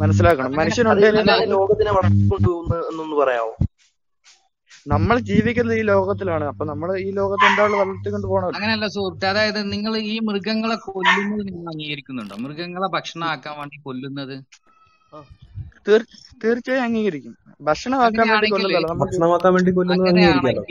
[0.00, 0.52] മനസ്സിലാക്കണം.
[0.52, 1.92] മനുഷ്യൻ മനുഷ്യനുണ്ടെങ്കിൽ ലോകത്തിനെ
[3.24, 3.56] പറയാമോ
[4.88, 6.44] നമ്മൾ ജീവിക്കുന്നത് ഈ ലോകത്തിലാണ്.
[6.44, 9.26] അപ്പൊ നമ്മൾ ഈ ലോകത്ത് എന്തായാലും വളർത്തിക്കൊണ്ട് പോകണം അങ്ങനെയല്ല സുഹൃത്തെ.
[9.26, 12.36] അതായത് നിങ്ങൾ ഈ മൃഗങ്ങളെ കൊല്ലുന്നത് നിങ്ങൾ അംഗീകരിക്കുന്നുണ്ടോ?
[12.36, 14.44] മൃഗങ്ങളെ ഭക്ഷണമാക്കാൻ വേണ്ടി കൊല്ലുന്നത്?
[15.88, 17.45] തീർ- തീർച്ചയായും അംഗീകരിക്കും.
[17.60, 20.62] ഭക്ഷണമാക്കാൻ വേണ്ടി കൊല്ലുന്നതല്ല ഭക്ഷണമാക്കാൻ വേണ്ടി കൊല്ലുന്നത്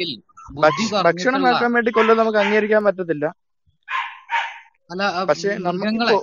[1.08, 3.26] ഭക്ഷണമാക്കാൻ വേണ്ടി കൊല്ലുന്നത് നമുക്ക് അംഗീകരിക്കാൻ പറ്റത്തില്ല.
[4.92, 6.16] അല്ല പക്ഷെ മൃഗങ്ങളെ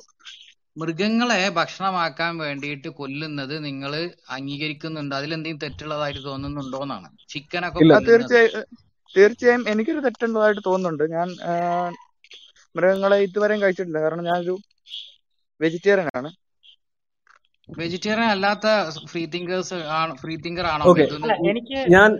[0.81, 3.93] മൃഗങ്ങളെ ഭക്ഷണമാക്കാൻ വേണ്ടിയിട്ട് കൊല്ലുന്നത് നിങ്ങൾ
[4.37, 5.15] അംഗീകരിക്കുന്നുണ്ട്.
[5.19, 7.09] അതിലെന്തെങ്കിലും തെറ്റുള്ളതായിട്ട് തോന്നുന്നുണ്ടോ എന്നാണ്.
[7.33, 7.81] ചിക്കനൊക്കെ
[8.11, 8.65] തീർച്ചയായും
[9.15, 11.05] തീർച്ചയായും എനിക്കൊരു തെറ്റുള്ളതായിട്ട് തോന്നുന്നുണ്ട്.
[11.17, 11.29] ഞാൻ
[12.75, 14.01] മൃഗങ്ങളെ ഇതുവരെയും കഴിച്ചിട്ടില്ല.
[14.05, 14.55] കാരണം ഞാനൊരു
[15.61, 16.31] വെജിറ്റേറിയൻ ആണ്.
[17.79, 18.67] വെജിറ്റേറിയൻ അല്ലാത്ത
[19.11, 20.85] ഫ്രീ തിങ്കേഴ്സ് ആണ് ഫ്രീ തിങ്കർ ആണോ
[21.51, 22.11] എനിക്ക് ഞാൻ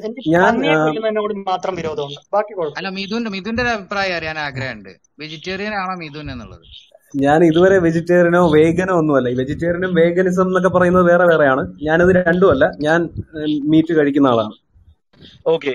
[1.49, 2.21] മാത്രം വിരോധമുണ്ട്.
[2.35, 4.93] ബാക്കി അല്ല മിഥുൻ മിഥുന്റെ ഒരു അഭിപ്രായം അറിയാൻ ആഗ്രഹമുണ്ട്.
[5.21, 6.65] വെജിറ്റേറിയൻ ആണോ മിഥുൻ എന്നുള്ളത്?
[7.17, 9.29] ഞാൻ ഇതുവരെ വെജിറ്റേറിയനോ വേഗനോ ഒന്നുമല്ല.
[9.29, 11.63] ഈ വെജിറ്റേറിയനും വേഗനിസം എന്നൊക്കെ പറയുന്നത് വേറെ വേറെയാണ്.
[11.83, 12.65] ഞാനത് രണ്ടുമല്ല.
[12.81, 13.01] ഞാൻ
[13.71, 14.55] മീറ്റ് കഴിക്കുന്ന ആളാണ്.
[15.53, 15.71] ഓക്കെ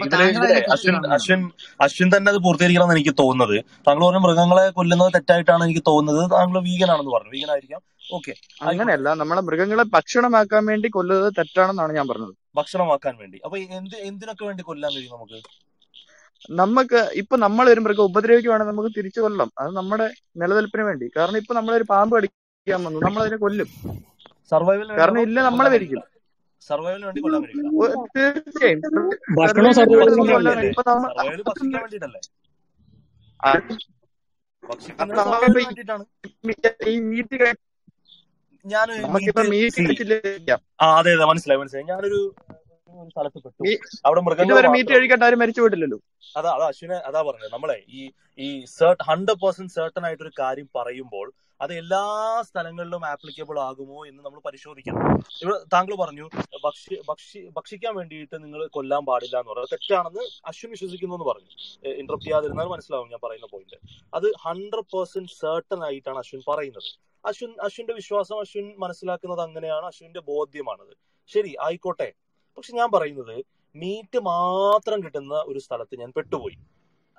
[0.76, 1.42] അശ്വിൻ അശ്വിൻ
[1.86, 3.56] അശ്വിൻ തന്നെ അത് പൂർത്തീകരിക്കണം എനിക്ക് തോന്നുന്നത്.
[3.88, 6.24] താങ്കൾ പറഞ്ഞ മൃഗങ്ങളെ കൊല്ലുന്നത് തെറ്റായിട്ടാണ് എനിക്ക് തോന്നുന്നത്.
[6.36, 7.32] താങ്കൾ വീഗൻ ആണെന്ന് പറഞ്ഞു.
[7.38, 7.84] വീഗൻ ആയിരിക്കാം
[8.18, 8.34] ഓക്കെ
[8.72, 12.34] അങ്ങനെയല്ല നമ്മളെ മൃഗങ്ങളെ ഭക്ഷണമാക്കാൻ വേണ്ടി കൊല്ലുന്നത് തെറ്റാണെന്നാണ് ഞാൻ പറഞ്ഞത്.
[12.60, 13.38] ഭക്ഷണമാക്കാൻ വേണ്ടി.
[13.46, 15.40] അപ്പൊ എന്ത് എന്തിനൊക്കെ വേണ്ടി കൊല്ലാൻ കഴിയും നമുക്ക്?
[16.60, 20.08] നമുക്ക് ഇപ്പൊ നമ്മൾ ഒരു മൃഗം ഉപദ്രവിക്കുവാണെങ്കിൽ നമുക്ക് തിരിച്ചു കൊല്ലാം അത് നമ്മുടെ
[20.42, 21.08] നിലനിൽപ്പിന് വേണ്ടി.
[21.18, 23.00] കാരണം ഇപ്പൊ നമ്മളൊരു പാമ്പ് കടിക്കാൻ വന്നു.
[23.08, 23.70] നമ്മൾ അതിനെ കൊല്ലും
[24.52, 26.04] സർവൈവൽ കാരണം ഇല്ല നമ്മളെ കഴിയില്ല.
[26.68, 27.70] സർവൈവലിന് വേണ്ടി കൊല്ലാൻ കഴിയില്ല
[28.46, 28.82] തീർച്ചയായും.
[31.08, 32.22] സർവൈവൽ ഭക്ഷിക്കാൻ വേണ്ടിട്ടല്ലേ
[38.66, 38.88] ഞാൻ
[40.90, 41.88] അതെ അതെ മനസ്സിലായി മനസ്സിലായി.
[41.92, 42.20] ഞാനൊരു
[43.04, 43.76] ഒരു സ്ഥലത്ത് പെട്ടു.
[44.06, 46.00] അവിടെ മൃഗങ്ങൾ മീറ്റ് മാത്രമേ ആരും മരിച്ചു പോയിട്ടില്ലല്ലോ?
[46.38, 47.52] അതാ അതാ അശ്വിനെ അതാ പറഞ്ഞത്.
[47.54, 51.28] നമ്മളെ ഈ ഈ സെർട്ട് ഹൺഡ്രഡ് പെർസെന്റ് സെർട്ടൺ ആയിട്ടൊരു കാര്യം പറയുമ്പോൾ
[51.62, 52.02] അത് എല്ലാ
[52.50, 55.00] സ്ഥലങ്ങളിലും ആപ്ലിക്കബിൾ ആകുമോ എന്ന് നമ്മൾ പരിശോധിക്കണം.
[55.44, 56.26] ഇവിടെ താങ്കൾ പറഞ്ഞു
[56.66, 61.50] ഭക്ഷ്യ ഭക്ഷി ഭക്ഷിക്കാൻ വേണ്ടിയിട്ട് നിങ്ങൾ കൊല്ലാൻ പാടില്ല എന്ന് പറയുന്നത് തെറ്റാണെന്ന് അശ്വിൻ വിശ്വസിക്കുന്നു എന്ന് പറഞ്ഞു.
[62.02, 63.80] ഇന്റർപ്റ്റ് ചെയ്യാതിരുന്നാൽ മനസ്സിലാവും ഞാൻ പറയുന്ന പോയിന്റ്
[64.14, 66.90] അത് ഹൺഡ്രഡ് പെർസെന്റ് സെർട്ടൺ ആയിട്ടാണ് അശ്വിൻ പറയുന്നത്.
[67.26, 69.86] അശ്വിൻ അശ്വിന്റെ വിശ്വാസം അശ്വിൻ മനസ്സിലാക്കുന്നത് അങ്ങനെയാണ്.
[69.86, 70.94] അശ്വിന്റെ ബോധ്യമാണത്.
[71.34, 72.14] ശരി ആയിക്കോട്ടെ.
[72.58, 76.58] പക്ഷെ ഞാൻ പറയുന്നത് മീറ്റ് മാത്രം കിട്ടുന്ന ഒരു സ്ഥലത്ത് ഞാൻ പെട്ടുപോയി.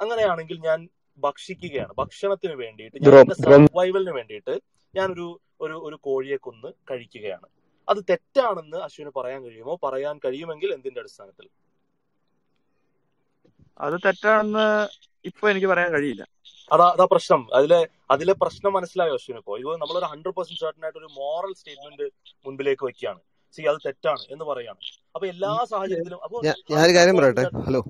[0.00, 0.88] അങ്ങനെയാണെങ്കിൽ ഞാൻ
[1.18, 1.92] ഭക്ഷിക്കുകയാണ്.
[1.98, 4.60] ഭക്ഷണത്തിന് വേണ്ടിയിട്ട് ഞാൻ സർവൈവലിന് വേണ്ടിയിട്ട്
[4.94, 7.46] ഞാനൊരു ഒരു ഒരു കോഴിയെ കൊന്ന് കഴിക്കുകയാണ്.
[7.88, 9.78] അത് തെറ്റാണെന്ന് അശ്വിന് പറയാൻ കഴിയുമോ?
[9.82, 11.48] പറയാൻ കഴിയുമെങ്കിൽ എന്തിന്റെ അടിസ്ഥാനത്തിൽ?
[13.80, 14.88] അത് തെറ്റാണെന്ന്
[15.24, 16.26] ഇപ്പൊ എനിക്ക് പറയാൻ കഴിയില്ല.
[16.72, 17.54] അതാ അതാ പ്രശ്നം.
[17.54, 22.12] അതിലെ അതിലെ പ്രശ്നം മനസ്സിലായോ അശ്വിന് ഇപ്പോ ഇത് നമ്മളൊരു ഹൺഡ്രഡ് പെർസെന്റ് സർട്ടൻ ആയിട്ട് ഒരു മോറൽ സ്റ്റേറ്റ്മെന്റ്
[22.46, 23.20] മുൻപിലേക്ക് വെക്കുകയാണ്
[23.54, 24.80] സി അത് തെറ്റാണ് എന്ന് പറയാണ്
[25.14, 26.38] അപ്പൊ എല്ലാ സാഹചര്യത്തിലും അപ്പൊ
[26.70, 27.44] ഞാനൊരു കാര്യം പറയട്ടെ?
[27.66, 27.82] ഹലോ.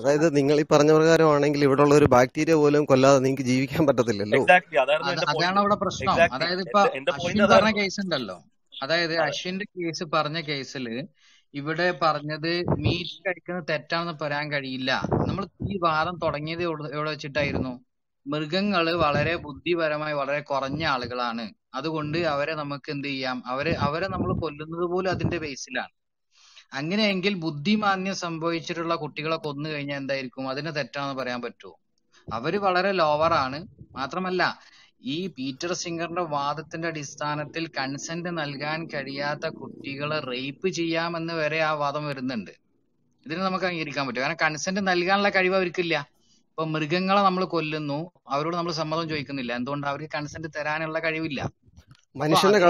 [0.00, 4.40] അതായത് നിങ്ങൾ ഈ പറഞ്ഞ പ്രകാരമാണെങ്കിൽ ഇവിടെ ഉള്ള ഒരു ബാക്ടീരിയ പോലും കൊല്ലാതെ നിങ്ങൾക്ക് ജീവിക്കാൻ പറ്റത്തില്ലല്ലോ.
[5.34, 6.12] അതാണ് അവിടെ പ്രശ്നം.
[6.36, 6.82] അതായത് ഇപ്പൊ
[7.54, 8.36] പറഞ്ഞ കേസ് ഉണ്ടല്ലോ.
[8.72, 9.22] അതായത് അതെ.
[9.26, 10.86] അശ്വിന്റെ കേസ് പറഞ്ഞ കേസിൽ
[11.54, 12.52] ഇവിടെ പറഞ്ഞത്
[12.84, 14.90] മീറ്റ് കഴിക്കുന്നത് തെറ്റാണെന്ന് പറയാൻ കഴിയില്ല.
[15.28, 17.72] നമ്മൾ ഈ വാദം തുടങ്ങിയത് എവിടെ എവിടെ വെച്ചിട്ടായിരുന്നു?
[18.26, 21.44] മൃഗങ്ങൾ വളരെ ബുദ്ധിപരമായി വളരെ കുറഞ്ഞ ആളുകളാണ്.
[21.74, 23.42] അതുകൊണ്ട് അവരെ നമുക്ക് എന്ത് ചെയ്യാം?
[23.46, 25.92] അവരെ അവരെ നമ്മൾ കൊല്ലുന്നത് പോലും അതിന്റെ ബേസിലാണ്.
[26.72, 30.48] അങ്ങനെയെങ്കിൽ ബുദ്ധിമാന്യം സംഭവിച്ചിട്ടുള്ള കുട്ടികളെ കൊന്നു കഴിഞ്ഞാൽ എന്തായിരിക്കും?
[30.48, 31.74] അതിനെ തെറ്റാണെന്ന് പറയാൻ പറ്റുമോ?
[32.32, 33.58] അവർ വളരെ ലോവറാണ്
[33.96, 34.42] മാത്രമല്ല
[35.06, 42.50] ഈ പീറ്റർ സിംഗറിന്റെ വാദത്തിന്റെ അടിസ്ഥാനത്തിൽ കൺസെന്റ് നൽകാൻ കഴിയാത്ത കുട്ടികളെ റേപ്പ് ചെയ്യാമെന്ന് വരെ ആ വാദം വരുന്നുണ്ട്.
[43.26, 44.22] ഇതിന് നമുക്ക് അംഗീകരിക്കാൻ പറ്റും.
[44.22, 45.94] കാരണം കൺസെന്റ് നൽകാനുള്ള കഴിവ് അവർക്കില്ല.
[46.54, 47.96] ഇപ്പൊ മൃഗങ്ങളെ നമ്മൾ കൊല്ലുന്നു
[48.34, 49.52] അവരോട് നമ്മൾ സമ്മതം ചോദിക്കുന്നില്ല.
[49.58, 51.40] എന്തുകൊണ്ട് അവർക്ക് കൺസെന്റ് തരാനുള്ള കഴിവില്ല?
[52.22, 52.60] മനുഷ്യന്റെ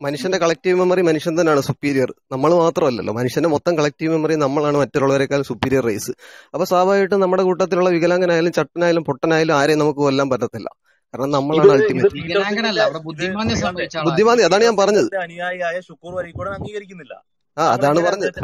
[0.00, 3.12] മനുഷ്യന്റെ കളക്റ്റീവ് മെമ്മറി മനുഷ്യൻ തന്നെയാണ് സുപ്പീരിയർ നമ്മൾ മാത്രമല്ലല്ലോ.
[3.18, 6.12] മനുഷ്യന്റെ മൊത്തം കളക്റ്റീവ് മെമ്മറി നമ്മളാണ് മറ്റുള്ളവരെക്കാൾ സുപ്പീരിയർ റേസ്
[6.54, 10.68] അപ്പൊ സ്വാഭാവികമായിട്ടും നമ്മുടെ കൂട്ടത്തിലുള്ള വികലാംഗനായാലും ചട്ടനായാലും പൊട്ടനായാലും ആരെയും നമുക്ക് കൊല്ലാൻ പറ്റത്തില്ല.
[11.14, 12.14] കാരണം നമ്മളാണ് അൾട്ടിമേറ്റ്
[14.08, 15.08] ബുദ്ധിമാന്തി അതാണ് ഞാൻ പറഞ്ഞത്.
[15.08, 17.14] സിംഗറിന്റെ അനുയായിയായ ശുക്കൂർ വരീക്കോടൻ അംഗീകരിക്കുന്നില്ല.
[17.56, 18.38] ആ അതാണ് പറഞ്ഞത്.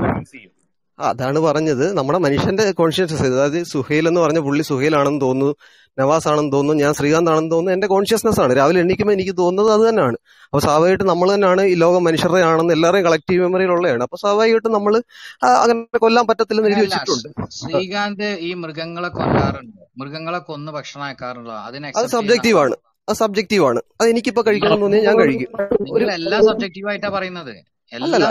[1.08, 1.96] അതാണ് പറഞ്ഞത്.
[1.96, 5.54] നമ്മുടെ മനുഷ്യന്റെ കോൺഷ്യസ്നസ് അതായത് സുഹൈൽ എന്ന് പറഞ്ഞ പുള്ളി സുഹൈലാണെന്ന് തോന്നുന്നു
[5.98, 8.56] നവാസ് ആണെന്ന് തോന്നുന്നു ഞാൻ ശ്രീകാന്ത് ആണെന്ന് തോന്നുന്നു എന്റെ കോൺഷ്യസ്നസ് ആണ്.
[8.56, 10.16] രാവിലെ എണ്ണിക്കുമ്പോൾ എനിക്ക് തോന്നുന്നത് അത് തന്നെയാണ്.
[10.44, 15.02] അപ്പൊ സ്വാഭാവികമായിട്ട് നമ്മൾ തന്നെയാണ് ഈ ലോകം മനുഷ്യരുടെ ആണെന്ന് എല്ലാവരെയും കളക്റ്റീവ് മെമ്മറിയിലുള്ളതാണ് അപ്പൊ സ്വാഭാവികമായിട്ട് നമ്മൾ
[15.62, 17.28] അങ്ങനെ കൊല്ലാൻ പറ്റത്തില്ലെന്ന് എഴുതി വെച്ചിട്ടുണ്ട്.
[17.50, 19.80] ശ്രീകാന്ത് ഈ മൃഗങ്ങളെ കൊല്ലാറുണ്ട്.
[19.98, 22.76] മൃഗങ്ങളെ കൊന്ന് ഭക്ഷണമാക്കാറുണ്ടോ അതിനെ അത് സബ്ജക്റ്റീവ് ആണ്.
[23.08, 23.80] അത് സബ്ജക്റ്റീവ് ആണ്.
[24.00, 25.50] അത് എനിക്കിപ്പോ കഴിക്കണം എന്ന് തോന്നിയാൽ ഞാൻ കഴിക്കും.
[26.12, 27.54] എല്ലാം സബ്ജക്റ്റീവ് ആയിട്ടാ പറയുന്നത്.
[27.92, 28.24] അല്ലല്ല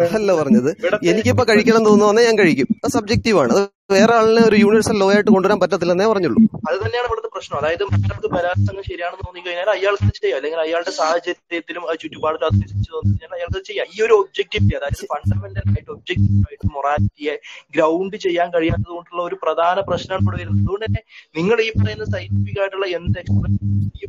[0.00, 0.70] അതല്ല പറഞ്ഞത്.
[1.04, 2.68] എനിക്കിപ്പോ കഴിക്കണം എന്ന് ഞാൻ കഴിക്കും.
[2.84, 3.66] അത് സബ്ജക്റ്റീവ് ആണ്.
[3.94, 6.40] വേറെ ആളിനെ ഒരു യൂണിവേഴ്സൽ ലോ ആയിട്ട് കൊണ്ടുവരാൻ പറ്റത്തില്ലെന്നേ പറഞ്ഞുള്ളൂ.
[6.68, 7.56] അത് തന്നെയാണ് ഇവിടുത്തെ പ്രശ്നം.
[7.60, 10.36] അതായത് മറ്റൊരാൾക്ക് ബലാത്സംഗം ശരിയാണെന്ന് തോന്നി കഴിഞ്ഞാൽ അയാൾക്ക് ചെയ്യാം?
[10.38, 13.86] അല്ലെങ്കിൽ അയാളുടെ സാഹചര്യത്തിലും ആ ചുറ്റുപാടിലും അനുസരിച്ച് തോന്നി കഴിഞ്ഞാൽ അയാൾക്ക് ചെയ്യാം?
[13.94, 17.34] ഈ ഒരു ഒബ്ജക്റ്റീവ് അതായത് ഫണ്ടമെന്റൽ ആയിട്ട് ഒബ്ജക്റ്റീവ് ആയിട്ട് മൊറാലിറ്റിയെ
[17.76, 20.64] ഗ്രൗണ്ട് ചെയ്യാൻ കഴിയാത്തത് കൊണ്ടുള്ള ഒരു പ്രധാന പ്രശ്നമാണ് ഇവിടെ വരുന്നത്.
[20.64, 21.02] അതുകൊണ്ട് തന്നെ
[21.38, 23.62] നിങ്ങൾ ഈ പറയുന്ന സയന്റിഫിക് ആയിട്ടുള്ള എന്ത് എക്സ്പെർട്ട്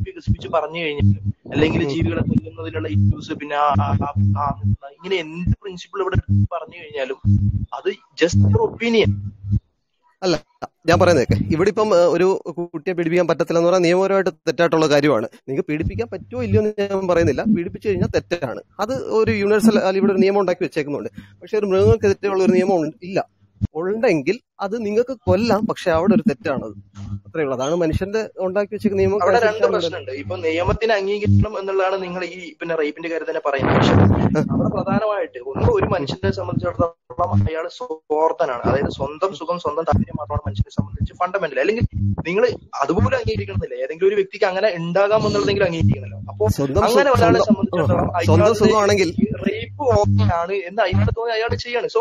[0.08, 1.24] വികസിപ്പിച്ച് പറഞ്ഞു കഴിഞ്ഞാലും
[1.54, 1.82] അല്ലെങ്കിൽ.
[1.94, 3.56] ജീവികളെ കൊല്ലുന്നതിലുള്ള ഇഷ്യൂസ് പിന്നെ
[4.98, 6.18] ഇങ്ങനെ എന്ത് പ്രിൻസിപ്പിൾ ഇവിടെ
[6.54, 7.18] പറഞ്ഞു കഴിഞ്ഞാലും
[7.78, 7.88] അത്
[8.22, 9.10] ജസ്റ്റ് ഒപ്പീനിയൻ
[10.22, 10.36] അല്ല
[10.88, 12.26] ഞാൻ പറയുന്നേക്കെ ഇവിടെ ഇപ്പം ഒരു
[12.74, 15.26] കുട്ടിയെ പീഡിപ്പിക്കാൻ പറ്റത്തില്ല എന്ന് പറഞ്ഞാൽ നിയമപരമായിട്ട് തെറ്റായിട്ടുള്ള കാര്യമാണ്.
[15.48, 17.42] നിങ്ങൾക്ക് പീഡിപ്പിക്കാൻ പറ്റുമോ ഇല്ലയോ എന്ന് ഞാൻ പറയുന്നില്ല.
[17.56, 18.60] പീഡിപ്പിച്ചു കഴിഞ്ഞാൽ തെറ്റാണ്.
[18.84, 21.10] അത് ഒരു യൂണിവേഴ്സൽ അല്ലെങ്കിൽ ഇവിടെ ഒരു നിയമം ഉണ്ടാക്കി വെച്ചേക്കുന്നുണ്ട്.
[21.40, 23.18] പക്ഷെ ഒരു മൃഗങ്ങൾക്കെതിരെയുള്ള ഒരു നിയമം ഇല്ല.
[23.82, 26.76] ഉണ്ടെങ്കിൽ അത് നിങ്ങൾക്ക് കൊല്ലാം പക്ഷെ അവിടെ ഒരു തെറ്റാണത്.
[27.26, 27.54] അത്രേ ഉള്ളൂ.
[27.58, 29.20] അതാണ് മനുഷ്യന്റെ ഉണ്ടാക്കി വെച്ചിരിക്കുന്ന നിയമം.
[29.24, 30.12] അവിടെ രണ്ട് പ്രശ്നമുണ്ട്.
[30.22, 33.76] ഇപ്പൊ നിയമത്തിന് അംഗീകരിക്കണം എന്നുള്ളതാണ് നിങ്ങൾ ഈ പിന്നെ റേപ്പിന്റെ കാര്യം തന്നെ പറയുന്നത്.
[33.78, 33.94] പക്ഷെ
[34.54, 38.62] അവിടെ പ്രധാനമായിട്ട് ഒന്ന് ഒരു മനുഷ്യനെ സംബന്ധിച്ചിടത്തോളം അയാൾ സ്വാർത്ഥനാണ്.
[38.68, 41.86] അതായത് സ്വന്തം സുഖം സ്വന്തം താല്പര്യം മാത്രമാണ് മനുഷ്യനെ സംബന്ധിച്ച് ഫണ്ടമെന്റൽ അല്ലെങ്കിൽ
[42.28, 42.44] നിങ്ങൾ
[42.82, 43.76] അതുപോലെ അംഗീകരിക്കണമെന്നില്ല.
[43.84, 46.18] ഏതെങ്കിലും ഒരു വ്യക്തിക്ക് അങ്ങനെ ഉണ്ടാകാം എന്നുള്ളതെങ്കിലും അംഗീകരിക്കണമല്ലോ.
[46.32, 46.44] അപ്പൊ
[46.88, 48.10] അങ്ങനെ ഒരാളെ സംബന്ധിച്ചിടത്തോളം
[49.46, 51.88] റേപ്പ് ഓക്കെ ആണ് എന്ന് അയാൾ തോന്നി അയാൾ ചെയ്യാണ്.
[51.96, 52.00] സോ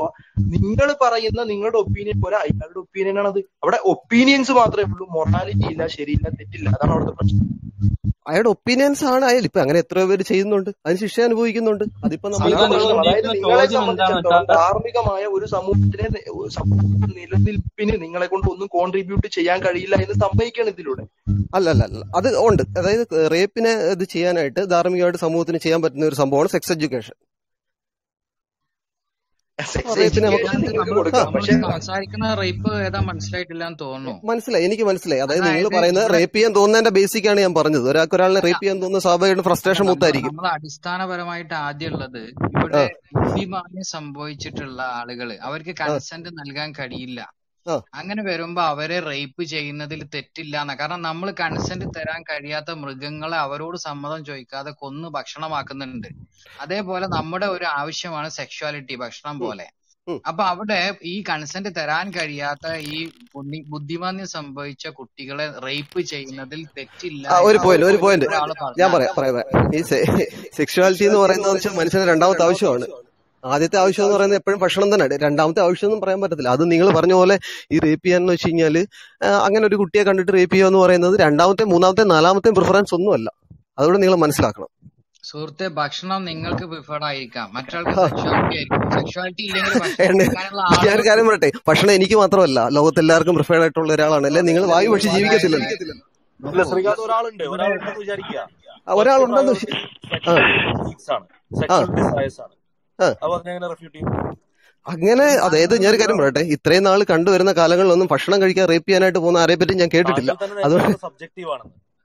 [0.56, 3.40] നിങ്ങൾ പറയുന്ന നിങ്ങളുടെ ഒപ്പീനിയൻ പോലെ അയാളുടെ ഒപ്പീനിയൻ ആണത്.
[3.64, 5.08] അവിടെ ഒപ്പീനിയൻസ് മാത്രമേ ഉള്ളൂ.
[5.18, 6.70] മൊറാലിറ്റി ഇല്ല ശരിയില്ല തെറ്റില്ല.
[6.70, 7.46] അതാണ് അവിടുത്തെ പ്രശ്നം.
[8.30, 9.44] അയാളുടെ ഒപ്പീനിയൻസ് ആണ് അയാൾ.
[9.50, 10.70] ഇപ്പൊ അങ്ങനെ എത്ര പേര് ചെയ്യുന്നുണ്ട്.
[10.86, 11.84] അതിന് ശിക്ഷ അനുഭവിക്കുന്നുണ്ട്.
[12.06, 12.56] അതിപ്പോ നമ്മൾ
[13.04, 16.08] അതായത് നിങ്ങളെ സംബന്ധിച്ചിടത്തോളം ധാർമ്മികമായ ഒരു സമൂഹത്തിനെ
[16.58, 21.04] സമൂഹത്തിന്റെ നിലനിൽപ്പിന് നിങ്ങളെ കൊണ്ട് ഒന്നും കോൺട്രിബ്യൂട്ട് ചെയ്യാൻ കഴിയില്ല എന്ന് സമ്മതിക്കണം ഇതിലൂടെ.
[21.56, 22.64] അല്ല അല്ല അല്ല അത് ഉണ്ട്.
[22.80, 26.76] അതായത് റേപ്പിനെ ഇത് ചെയ്യാനായിട്ട് ധാർമ്മികമായിട്ട് സമൂഹത്തിന് ചെയ്യാൻ പറ്റുന്ന ഒരു സംഭവമാണ് സെക്സ് എഡ്യൂക്കേഷൻ സെക്സ് റേപ്പിനെ നമുക്ക്
[26.76, 27.36] എഡ്യൂക്കേഷൻ നിങ്ങൾക്ക് നമ്മൾ കൊടുക്കാം
[29.14, 29.46] നമ്മൾ പക്ഷെ സംസാരിക്കുന്ന റേപ്പ് ഏതാ മനസ്സിലായിട്ടില്ല എന്ന് തോന്നുന്നു
[34.26, 34.66] മനസ്സിലായി.
[34.66, 35.22] എനിക്ക് മനസ്സിലായി.
[35.22, 37.90] അതായത് നിങ്ങൾ പറയുന്നത് റേപ്പ് ചെയ്യാൻ തോന്നുന്നതിന്റെ ബേസിക് ആണ് ഞാൻ പറഞ്ഞത്.
[37.90, 45.38] ഒരാൾക്ക് ഒരാളെ റേപ്പ് ചെയ്യാൻ തോന്നുന്ന സ്വാഭാവികമായിട്ട് ഫ്രസ്ട്രേഷൻ മൊത്തമായിരിക്കും നമ്മൾ അടിസ്ഥാനപരമായിട്ട് ആദ്യം ഉള്ളത് ഇവിടെ സംഭവിച്ചിട്ടുള്ള ആളുകൾ
[45.42, 47.32] അവർക്ക് കൺസെന്റ് നൽകാൻ കഴിയില്ല.
[47.70, 54.72] അങ്ങനെ വരുമ്പോ അവരെ റേപ്പ് ചെയ്യുന്നതിൽ തെറ്റില്ല കാരണം നമ്മൾ കൺസെന്റ് തരാൻ കഴിയാത്ത മൃഗങ്ങളെ അവരോട് സമ്മതം ചോദിക്കാതെ
[54.72, 56.08] കൊന്ന് ഭക്ഷണമാക്കുന്നുണ്ട്.
[56.62, 59.68] അതേപോലെ നമ്മുടെ ഒരു ആവശ്യമാണ് സെക്ഷുവാലിറ്റി ഭക്ഷണം പോലെ.
[60.28, 63.10] അപ്പൊ അവിടെ ഈ കൺസെന്റ് തരാൻ കഴിയാത്ത ഈ
[63.70, 68.26] ബുദ്ധിമാന്യം സംഭവിച്ച കുട്ടികളെ റേപ്പ് ചെയ്യുന്നതിൽ തെറ്റില്ല ഒരു പോയിന്റ് ഒരു പോയിന്റ്
[68.80, 69.76] ഞാൻ പറയാം പറയാം പറയാം.
[69.76, 69.82] ഈ
[70.56, 72.88] സെക്ഷുവാലിറ്റി എന്ന് പറയുന്നത് മനുഷ്യന്റെ രണ്ടാമത്തെ ആവശ്യമാണ്.
[73.46, 76.50] ആദ്യത്തെ ആവശ്യം എന്ന് പറയുന്നത് എപ്പോഴും ഭക്ഷണം തന്നെ രണ്ടാമത്തെ ആവശ്യം ഒന്നും പറയാൻ പറ്റത്തില്ല.
[76.50, 77.40] അത് നിങ്ങൾ പറഞ്ഞ പോലെ
[77.72, 78.88] ഈ റേപ്പ് ചെയ്യാന്ന് വെച്ച് കഴിഞ്ഞാൽ
[79.24, 83.30] അങ്ങനെ ഒരു കുട്ടിയെ കണ്ടിട്ട് റേപ്പ് ചെയ്യുക എന്ന് പറയുന്നത് രണ്ടാമത്തെ മൂന്നാമത്തെ നാലാമത്തെ പ്രിഫറൻസ് ഒന്നുമല്ല
[83.78, 84.70] അതുകൊണ്ട് നിങ്ങൾ മനസ്സിലാക്കണം.
[85.24, 87.54] സുഹൃത്തെ ഭക്ഷണം നിങ്ങൾക്ക് പ്രിഫേർഡ് ആയിരിക്കാം.
[87.54, 87.92] മറ്റൊരാൾക്ക്.
[87.92, 88.92] സെക്ഷുവാലിറ്റി ആയിരിക്കും.
[88.92, 89.74] സെക്ഷുവാലിറ്റി ഇല്ലെങ്കിൽ
[90.92, 91.52] ആളുകൾ കാര്യം പറയട്ടെ.
[91.68, 92.68] ഭക്ഷണം എനിക്ക് മാത്രമല്ല.
[92.70, 94.28] ലോകത്തെല്ലാവർക്കും പ്രിഫേർഡ് ആയിട്ടുള്ള ഒരാളാണ്.
[94.28, 94.42] അല്ലെ?
[94.42, 95.58] നിങ്ങൾ വായു പക്ഷി ജീവിക്കത്തില്ല
[97.06, 97.44] ഒരാളുണ്ട്.
[97.44, 98.40] ഒരാളുണ്ടെന്ന് വിചാരിക്കുക.
[98.88, 99.54] ഒരാളുണ്ടെന്ന്
[101.12, 101.26] ആണ്.
[103.00, 104.14] അപ്പൊ അതിനെങ്ങനെ റെഫ്യൂട്ട് ചെയ്യും.
[104.86, 106.44] അങ്ങനെ അതായത് ഞാനൊരു കാര്യം പറയട്ടെ.
[106.56, 110.32] ഇത്രയും നാൾ കണ്ടുവരുന്ന കാലങ്ങളിലൊന്നും ഭക്ഷണം കഴിക്കാൻ റേപ്പ് ചെയ്യാനായിട്ട് പോകുന്ന ആരെ പറ്റി ഞാൻ കേട്ടിട്ടില്ല.
[110.66, 111.60] അതുകൊണ്ട് സബ്ജക്റ്റീവ്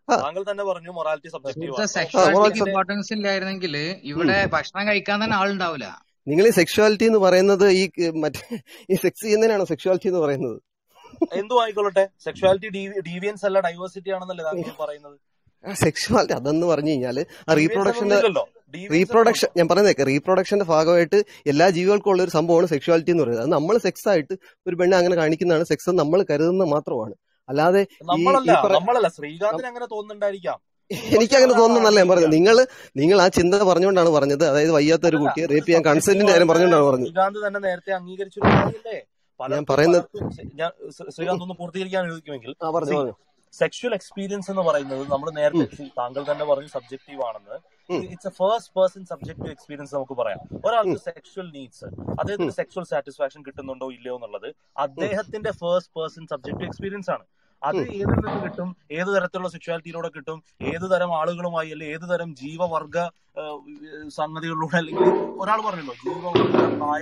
[0.09, 1.75] താങ്കൾ തന്നെ പറഞ്ഞു മൊറാലിറ്റി സബ്ജക്റ്റീവ്
[2.23, 2.57] ആണ്.
[2.63, 3.77] ഇമ്പോർട്ടൻസ് ഇല്ലായിരുന്നെങ്കിൽ
[4.13, 5.87] ഇവിടെ ഭക്ഷണം കഴിക്കാൻ തന്നെ ആളുണ്ടാവില്ല.
[6.29, 7.85] നിങ്ങൾ ഈ സെക്ഷുവാലിറ്റി എന്ന് പറയുന്നത് ഈ
[8.25, 8.59] മറ്റേ
[8.91, 10.59] ഈ സെക്സ് ചെയ്യുന്നതിനാണോ സെക്ഷുവാലിറ്റി എന്ന് പറയുന്നത്?
[11.41, 12.05] എന്തു ആയിക്കൊള്ളട്ടെ.
[12.25, 12.69] സെക്ഷുവാലിറ്റി
[13.09, 15.17] ഡീവിയൻസ് അല്ല ഡൈവേഴ്സിറ്റി ആണെന്നല്ലേ താങ്കൾ പറയുന്നത്.
[15.65, 17.19] സെക്ഷുവാലിറ്റി അതെന്ന് പറഞ്ഞു കഴിഞ്ഞാൽ
[17.49, 18.19] ആ റീപ്രൊഡക്ഷന്റെ
[18.93, 23.45] റീപ്രൊഡക്ഷൻ ഞാൻ പറയുന്നേക്കെ റീപ്രൊഡക്ഷന്റെ ഭാഗമായിട്ട് എല്ലാ ജീവികൾക്കും ഉള്ള ഒരു സംഭവമാണ് സെക്ഷുവാലിറ്റി എന്ന് പറയുന്നത്.
[23.47, 24.35] അത് നമ്മൾ സെക്സ് ആയിട്ട്
[24.67, 27.15] ഒരു പെണ്ണ് അങ്ങനെ കാണിക്കുന്നതാണ് സെക്സ് നമ്മൾ കരുതുന്ന മാത്രമാണ്.
[27.49, 27.83] അല്ലാതെ
[31.15, 32.33] എനിക്ക് അങ്ങനെ തോന്നുന്നല്ല ഞാൻ പറഞ്ഞത്.
[32.37, 32.57] നിങ്ങൾ
[32.97, 34.45] നിങ്ങൾ ആ ചിന്ത പറഞ്ഞുകൊണ്ടാണ് പറഞ്ഞത്.
[34.51, 37.13] അതായത് വയ്യാത്ത ഒരു കുട്ടി കുട്ടിയെ റേപ്പ് ചെയ്യാൻ കൺസെന്റിന്റെ കാര്യം പറഞ്ഞുകൊണ്ടാണ് പറഞ്ഞത്.
[37.47, 38.41] തന്നെ നേരത്തെ അംഗീകരിച്ചു
[39.41, 40.01] ഞാൻ പറയുന്നത്
[41.17, 42.53] ശ്രീകാന്ത് ഒന്ന് പൂർത്തീകരിക്കാൻ അനുവദിക്കുമെങ്കിൽ.
[43.55, 47.59] ആ പറഞ്ഞു സി പറഞ്ഞു സെക്ഷുവൽ എക്സ്പീരിയൻസ് എന്ന് പറയുന്നത് നമ്മൾ നേരത്തെ താങ്കൾ തന്നെ പറഞ്ഞ സബ്ജക്റ്റീവ് ആണെന്ന്.
[48.13, 50.39] It's a first person subjective experience നമുക്ക് പറയാം.
[50.67, 57.25] ഒരാൾക്ക് സെക്ഷൽ നീഡ്സ് അദ്ദേഹത്തിന് സെക്ഷൽ സാറ്റിസ്ഫാക്ഷൻ കിട്ടുന്നുണ്ടോ ഇല്ലയോ എന്നുള്ളത് അദ്ദേഹത്തിന്റെ ഫസ്റ്റ് പേഴ്സൺ സബ്ജക്റ്റീവ് എക്സ്പീരിയൻസ് ആണ്.
[57.63, 58.77] അത് ഏത് ഏതിൽ നിന്ന് കിട്ടും?
[58.93, 60.43] ഏത് തരത്തിലുള്ള സെക്ഷുവാലിറ്റിയിലൂടെ കിട്ടും?
[60.63, 63.09] ഏത് തരം ആളുകളുമായി അല്ലെങ്കിൽ ഏത് തരം ജീവവർഗ
[64.09, 65.05] സംഗതികളിലൂടെ അല്ലെങ്കിൽ
[65.39, 66.57] ഒരാൾ പറഞ്ഞല്ലോ ജീവവർഗ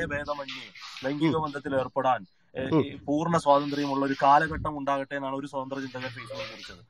[0.06, 0.66] ഭേദമന്യേ
[1.04, 2.26] ലൈംഗിക ബന്ധത്തിൽ ഏർപ്പെടാൻ.
[3.06, 6.82] പൂർണ സ്വാതന്ത്ര്യമുള്ള ഒരു കാലഘട്ടം ഉണ്ടാകട്ടെ എന്നാണ് ഒരു സ്വതന്ത്ര ചിന്തകൻ ഫേസ്ബുക്കിൽ കുറിച്ചത്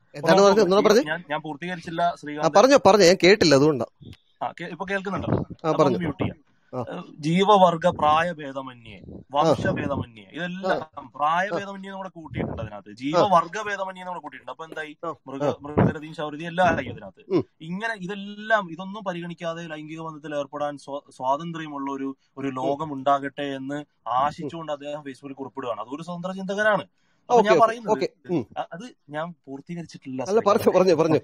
[1.09, 2.55] ഞാൻ ഞാൻ പൂർത്തീകരിച്ചില്ല ശ്രീകാന്ത്.
[2.57, 3.05] പറഞ്ഞോ പറഞ്ഞോ.
[3.05, 3.93] ഞാൻ കേട്ടില്ല അതുകൊണ്ടാണ്
[4.73, 5.29] ഇപ്പൊ കേൾക്കുന്നുണ്ടോ?
[5.99, 6.37] മ്യൂട്ട് ചെയ്യാം.
[7.19, 9.17] ജീവവർഗ പ്രായഭേദമന്യേ ആ.
[9.35, 12.91] വംശഭേദമന്യേ ഇതെല്ലാം പ്രായഭേദമന്യെന്ന് പ്രായഭേദമന്യേ നമ്മുടെ കൂട്ടിയിട്ടുണ്ട് അതിനകത്ത്.
[13.01, 14.51] ജീവവർഗ ഭേദമന്യേ നമ്മുടെ കൂട്ടിയിട്ടുണ്ട്.
[14.51, 14.93] അപ്പൊ എന്തായി?
[15.27, 17.23] മൃഗ മൃഗരതിയും ശൗരതി എല്ലാം ആയി അതിനകത്ത്.
[17.61, 20.73] ഇങ്ങനെ ഇതെല്ലാം ഇതൊന്നും പരിഗണിക്കാതെ ലൈംഗിക ബന്ധത്തിൽ ഏർപ്പെടാൻ
[21.17, 22.47] സ്വാതന്ത്ര്യമുള്ള ഒരു ഒരു.
[22.61, 23.79] ലോകം ഉണ്ടാകട്ടെ എന്ന്.
[24.21, 25.81] ആശിച്ചുകൊണ്ട് അദ്ദേഹം ഫേസ്ബുക്കിൽ കുറിപ്പിടുകയാണ്.
[25.81, 26.85] അതൊരു സ്വതന്ത്ര ചിന്തകനാണ്.
[27.29, 28.05] ഞാൻ പറയുന്നത്
[28.73, 30.21] അത് ഞാൻ പൂർത്തീകരിച്ചിട്ടില്ല
[30.77, 31.21] പറഞ്ഞു പറഞ്ഞു.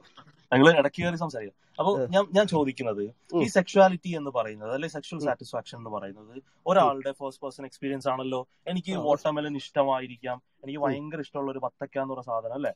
[0.53, 1.68] ഞങ്ങൾ ഇടയ്ക്ക് കയറി സംസാരിക്കാം.
[1.80, 7.41] അപ്പൊ ഞാൻ ഞാൻ ചോദിക്കുന്നത് ഈ സെക്ഷുവാലിറ്റി എന്ന് പറയുന്നത് അല്ലെ സെക്ഷൽ സാറ്റിസ്ഫാക്ഷൻ എന്ന് പറയുന്നത് ഒരാളുടെ ഫസ്റ്റ്
[7.41, 8.48] പേഴ്സൺ എക്സ്പീരിയൻസ് ആണല്ലോ?
[8.68, 10.41] എനിക്ക് വാട്ടർമെലൻ ഇഷ്ടമായിരിക്കാം.
[10.64, 10.80] എനിക്ക്.
[10.80, 12.74] ഭയങ്കര ഇഷ്ടമുള്ള ഒരു വത്തക്ക എന്ന് പറയുന്ന സാധനം അല്ലെ?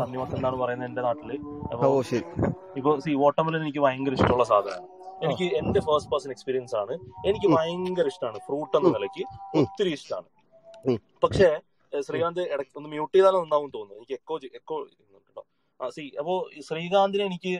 [0.00, 1.38] തണ്ണിമത്തൻ എന്നാണ് പറയുന്നത് എന്റെ നാട്ടിൽ.
[1.72, 2.02] അപ്പൊ
[2.76, 4.86] ഇപ്പൊ സി വാട്ടർമെലൻ എനിക്ക് ഭയങ്കര ഇഷ്ടമുള്ള സാധനമാണ്.
[5.24, 6.92] എനിക്ക് എന്റെ ഫസ്റ്റ് പേഴ്സൺ എക്സ്പീരിയൻസ് ആണ്.
[7.26, 8.38] എനിക്ക് ഭയങ്കര ഇഷ്ടമാണ്.
[8.38, 9.24] ഫ്രൂട്ട് എന്ന നിലയ്ക്ക്
[9.58, 10.98] ഒത്തിരി ഇഷ്ടമാണ്.
[11.22, 11.60] പക്ഷേ.
[12.00, 13.94] ശ്രീകാന്ത് ഇടയ്ക്ക് ഒന്ന് മ്യൂട്ട് ചെയ്താലും നന്നാവും തോന്നുന്നു.
[13.94, 14.86] എനിക്ക് എക്കോ എക്കോ
[15.96, 16.34] സി അപ്പോ
[16.68, 17.52] ശ്രീകാന്തിനെ എനിക്ക്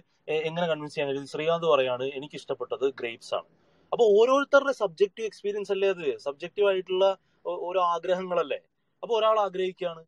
[0.48, 1.26] എങ്ങനെ കൺവിൻസ് ചെയ്യാൻ കഴിയും?
[1.32, 3.48] ശ്രീകാന്ത് പറയാണ് എനിക്ക് ഇഷ്ടപ്പെട്ടത് ഗ്രേപ്സ് ആണ്.
[3.92, 6.06] അപ്പൊ ഓരോരുത്തരുടെ സബ്ജക്റ്റീവ് എക്സ്പീരിയൻസ് അല്ലേ അത്?
[6.26, 7.06] സബ്ജക്റ്റീവ് ആയിട്ടുള്ള
[7.68, 8.60] ഓരോ ആഗ്രഹങ്ങളല്ലേ?
[9.02, 10.02] അപ്പൊ ഒരാൾ ആഗ്രഹിക്കുകയാണ്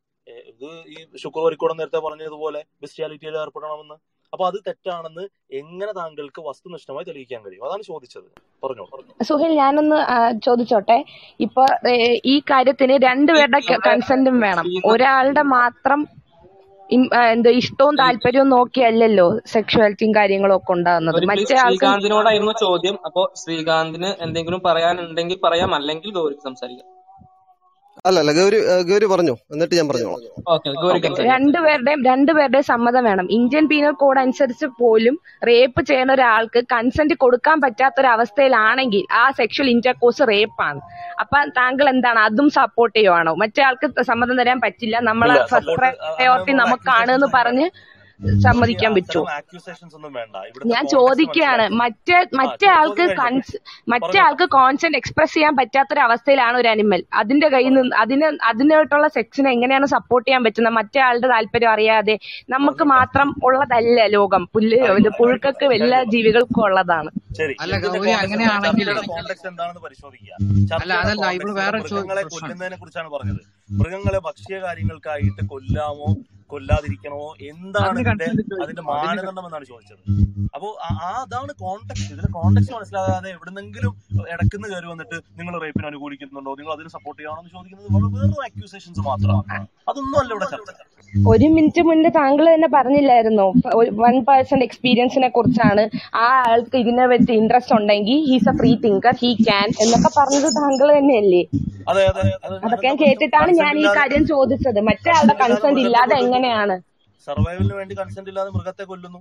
[0.51, 3.97] ഇത് ഈ ശുക്ർ വരിക്കൂടം നേരത്തെ പറഞ്ഞതുപോലെ ബിസ്റ്റിയാലിറ്റിയിൽ ഏർപ്പെടണമെന്ന്.
[4.33, 5.25] അപ്പൊ അത് തെറ്റാണെന്ന്
[5.61, 7.65] എങ്ങനെ താങ്കൾക്ക് വസ്തുനിഷ്ഠമായി തെളിയിക്കാൻ കഴിയും?
[7.69, 8.29] അതാണ് ചോദിച്ചത്.
[8.63, 8.85] പറഞ്ഞു
[9.29, 9.99] സുഹേൽ ഞാനൊന്ന്
[10.47, 10.99] ചോദിച്ചോട്ടെ?
[11.47, 11.65] ഇപ്പൊ
[12.33, 14.67] ഈ കാര്യത്തിന് രണ്ടുപേരുടെ കൺസെന്റും വേണം.
[14.93, 16.03] ഒരാളുടെ മാത്രം
[17.33, 22.99] എന്താ ഇഷ്ടവും താല്പര്യവും നോക്കിയല്ലല്ലോ സെക്ഷുവാലിറ്റിയും കാര്യങ്ങളും ഒക്കെ ഉണ്ടാകുന്നത് മറ്റേ ആൾക്കും ശ്രീകാന്തിനോടായിരുന്നു ചോദ്യം.
[23.05, 26.96] അപ്പൊ ശ്രീകാന്തിന് എന്തെങ്കിലും പറയാനുണ്ടെങ്കിൽ പറയാം അല്ലെങ്കിൽ ഗൗരിക്ക് സംസാരിക്കാം.
[28.05, 28.59] അല്ല അല്ല ഗൗരി
[28.91, 29.35] ഗൗരി പറഞ്ഞു.
[29.55, 30.21] എന്നിട്ട് ഞാൻ പറഞ്ഞോളാം.
[31.33, 33.27] രണ്ടുപേരുടെയും രണ്ടുപേരുടെയും സമ്മതം വേണം.
[33.31, 35.15] ഇന്ത്യൻ പീനൽ കോഡ് അനുസരിച്ച് പോലും
[35.49, 40.81] റേപ്പ് ചെയ്യുന്ന ഒരാൾക്ക് കൺസെന്റ് കൊടുക്കാൻ പറ്റാത്ത ഒരു അവസ്ഥയിലാണെങ്കിൽ ആ സെക്ഷൽ ഇന്റർകോഴ്സ് റേപ്പാണ്
[41.21, 42.21] അപ്പൊ താങ്കൾ എന്താണ്?
[42.29, 43.35] അതും സപ്പോർട്ട് ചെയ്യുവാണോ?
[43.35, 44.97] മറ്റേ ആൾക്ക് സമ്മതം തരാൻ പറ്റില്ല.
[45.11, 47.69] നമ്മൾ ഫസ്റ്റ് പ്രയോറിറ്റി നമുക്കാണ് എന്ന് പറഞ്ഞ്
[48.43, 49.25] സമ്മതിക്കാൻ പറ്റുമോ?
[49.31, 49.61] അത്തരം
[49.95, 50.37] ഒന്നും വേണ്ട.
[50.67, 51.69] ഞാൻ ചോദിക്കുകയാണ്.
[51.75, 53.57] മറ്റേ മറ്റേ ആൾക്ക് കൺസ്
[53.89, 59.87] മറ്റേ ആൾക്ക് കോൺസെന്റ് എക്സ്പ്രസ് ചെയ്യാൻ പറ്റാത്തൊരവസ്ഥയിലാണ് ഒരു അനിമൽ അതിന്റെ കയ്യിൽ നിന്ന് അതിന് അതിനായിട്ടുള്ള സെക്സിനെ എങ്ങനെയാണ്
[59.87, 60.73] സപ്പോർട്ട് ചെയ്യാൻ പറ്റുന്നത്?
[60.73, 62.19] മറ്റേ ആളുടെ താല്പര്യം അറിയാതെ
[62.49, 64.49] നമുക്ക് മാത്രം ഉള്ളതല്ല ലോകം?
[64.55, 64.77] പുല്ല്
[65.19, 67.11] പുഴുക്കൾക്ക് എല്ലാ ജീവികൾക്കും ഉള്ളതാണ്.
[67.61, 69.01] അല്ല ഗൗരി അങ്ങനെയാണെങ്കിൽ അല്ല
[70.67, 73.41] ചർച്ചയുടെ അതല്ല ഇവിടെ വേറെ ചോ- മൃഗങ്ങളെ കൊല്ലുന്നതിനെ കുറിച്ചാണ് പറഞ്ഞത്.
[73.71, 76.09] മൃഗങ്ങളെ ഭക്ഷ്യ കാര്യങ്ങൾക്കായിട്ട് കൊല്ലാമോ?
[76.51, 80.01] കൊല്ലാതിരിക്കണമോ എന്താണ് അതിന് അതിന്റെ അതിന്റെ മാനദണ്ഡം എന്നാണ് ചോദിച്ചത്.
[80.55, 83.93] അപ്പോ ആ- അതാണ് കോണ്ടക്സ്റ്റ് ഇതിന്റെ കോണ്ടക്സ്റ്റ് മനസ്സിലാകാതെ എവിടെന്നെങ്കിലും
[84.33, 86.55] ഇടക്കുന്ന കയറി വന്നിട്ട് നിങ്ങൾ റേപ്പിന് അനുകൂലിക്കുന്നുണ്ടോ?
[86.55, 89.67] നിങ്ങൾ അതിന് സപ്പോർട്ട് ചെയ്യണോ എന്ന് ചോദിക്കുന്നത് വളരെ വെറും അക്യൂസേഷൻസ് മാത്രമാണ്.
[89.89, 90.83] അതൊന്നും അല്ല ഇവിടെ ചർച്ച.
[91.29, 93.53] ഒരു മിനിറ്റ് മുന്നേ താങ്കൾ തന്നെ പറഞ്ഞില്ലായിരുന്നോ?
[93.77, 95.83] വൺ പേഴ്സൺ എക്സ്പീരിയൻസിനെ കുറിച്ചാണ്.
[96.17, 100.99] ആ ആൾക്ക് ഇതിനെ പറ്റി ഇൻട്രസ്റ്റ് ഉണ്ടെങ്കിൽ he's a free thinker he can എന്നൊക്കെ പറഞ്ഞത് താങ്കൾ
[100.99, 101.43] തന്നെയല്ലേ?
[101.89, 102.23] അതെ അതെ
[102.65, 104.81] അതൊക്കെ കേട്ടിട്ടാണ് ഞാൻ ഈ കാര്യം ചോദിച്ചത്.
[104.81, 106.77] മറ്റേ ആളുടെ കൺസെന്റ് ഇല്ലാതെ കൊല്ലുന്നു എങ്ങനെയാണ്
[107.27, 109.21] സർവൈവലിന് വേണ്ടി കൺസെന്റ് ഇല്ലാതെ മൃഗത്തെ കൊല്ലുന്നു.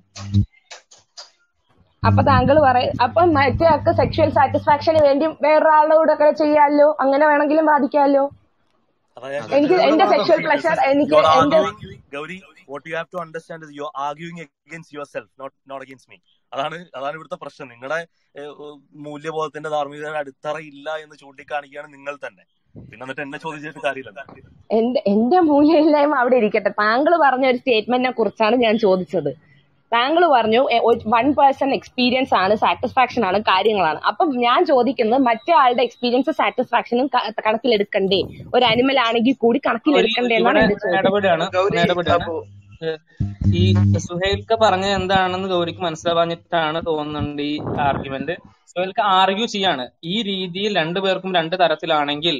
[2.03, 8.25] അപ്പൊ താങ്കൾ പറയും അപ്പൊ മറ്റേ ആൾക്ക് സെക്ഷൽ സാറ്റിസ്ഫാക്ഷന് വേണ്ടി വേറൊരാളോട് ഒക്കെ ചെയ്യാമല്ലോ അങ്ങനെ വേണമെങ്കിലും ബാധിക്കാമല്ലോ
[9.57, 11.59] എനിക്ക് എന്റെ സെക്ഷൽ പ്ലഷർ എനിക്ക് എന്റെ
[12.15, 12.37] Gauri
[12.71, 16.17] what you have to understand you are arguing against yourself not not against me
[16.51, 17.67] അതാണ് അതാണ് ഇവിടുത്തെ പ്രശ്നം.
[17.73, 17.99] നിങ്ങളുടെ
[19.07, 22.43] മൂല്യബോധത്തിന്റെ ധാർമ്മികതയുടെ അടിത്തറ ഇല്ല എന്ന് ചൂണ്ടിക്കാണിക്കുകയാണ് നിങ്ങൾ തന്നെ.
[22.91, 24.21] പിന്നെ എന്നെ ചോദിച്ചിട്ട് കാര്യമില്ല
[24.77, 26.71] എന്റെ എന്റെ മൂല്യമില്ലായ്മ അവിടെ ഇരിക്കട്ടെ.
[26.83, 29.31] താങ്കൾ പറഞ്ഞ ഒരു സ്റ്റേറ്റ്മെന്റിനെ കുറിച്ചാണ് ഞാൻ ചോദിച്ചത്.
[29.91, 30.61] താങ്കൾ പറഞ്ഞു
[31.13, 33.99] വൺ പേഴ്സൺ എക്സ്പീരിയൻസ് ആണ് സാറ്റിസ്ഫാക്ഷൻ ആണ് കാര്യങ്ങളാണ്.
[34.09, 37.07] അപ്പം ഞാൻ ചോദിക്കുന്നത് മറ്റേ ആളുടെ എക്സ്പീരിയൻസ് സാറ്റിസ്ഫാക്ഷനും
[37.45, 38.21] കണക്കിലെടുക്കണ്ടേ?
[38.55, 40.63] ഒരു അനിമൽ ആണെങ്കിൽ കൂടി കണക്കിലെടുക്കണ്ടേ എന്നാണ്
[43.59, 43.63] ഈ
[44.05, 47.53] സുഹേൽക്ക പറഞ്ഞ എന്താണെന്ന് ഗൗരിക്ക് മനസ്സിലാവാഞ്ഞിട്ടാണ് തോന്നുന്നുണ്ട് ഈ
[47.87, 48.33] ആർഗ്യുമെന്റ്
[48.71, 49.83] സുഹേൽക്ക് ആർഗ്യൂ ചെയ്യാണ്.
[50.13, 52.35] ഈ രീതിയിൽ രണ്ടുപേർക്കും രണ്ട് തരത്തിലാണെങ്കിൽ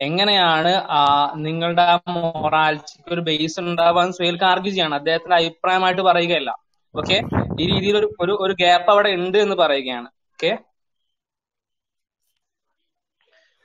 [0.00, 4.94] എങ്ങനെയാണ് ആ നിങ്ങളുടെ ആ മൊറാലിറ്റിക്ക് ഒരു ബേസ് ഉണ്ടാവാൻ സുഹേൽക്ക് ആർഗ്യൂ ചെയ്യാണ്.
[4.94, 6.50] അദ്ദേഹത്തിന്റെ അഭിപ്രായമായിട്ട് പറയുകയല്ല.
[6.96, 7.16] ഓക്കെ
[7.58, 10.06] ഈ രീതിയിൽ ഒരു ഒരു ഗ്യാപ്പ് അവിടെ ഉണ്ട് എന്ന് പറയുകയാണ്.
[10.06, 10.52] ഓക്കെ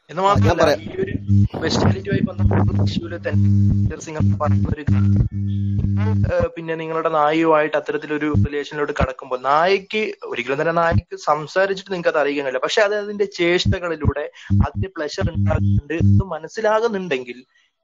[0.09, 1.13] എന്ന് മാത്രമല്ല ഈ ഒരു
[2.29, 4.23] ബന്ധപ്പെട്ട ഇഷ്യൂൽ തന്നെ സിംഗർ
[6.55, 10.01] പിന്നെ നിങ്ങളുടെ നായയുമായിട്ട് അത്തരത്തിലൊരു റിലേഷനിലോട്ട് കടക്കുമ്പോൾ നായക്ക്
[10.31, 12.61] ഒരിക്കലും തന്നെ നായക്ക് സംസാരിച്ചിട്ട് നിങ്ങൾക്ക് അത് അറിയിക്കാൻ കഴിയില്ല.
[12.65, 14.25] പക്ഷെ അത് അതിന്റെ ചേഷ്ടകളിലൂടെ
[14.65, 17.39] അതിന്റെ പ്ലഷർ ഉണ്ടാകുന്നുണ്ട് എന്ന് മനസ്സിലാകുന്നുണ്ടെങ്കിൽ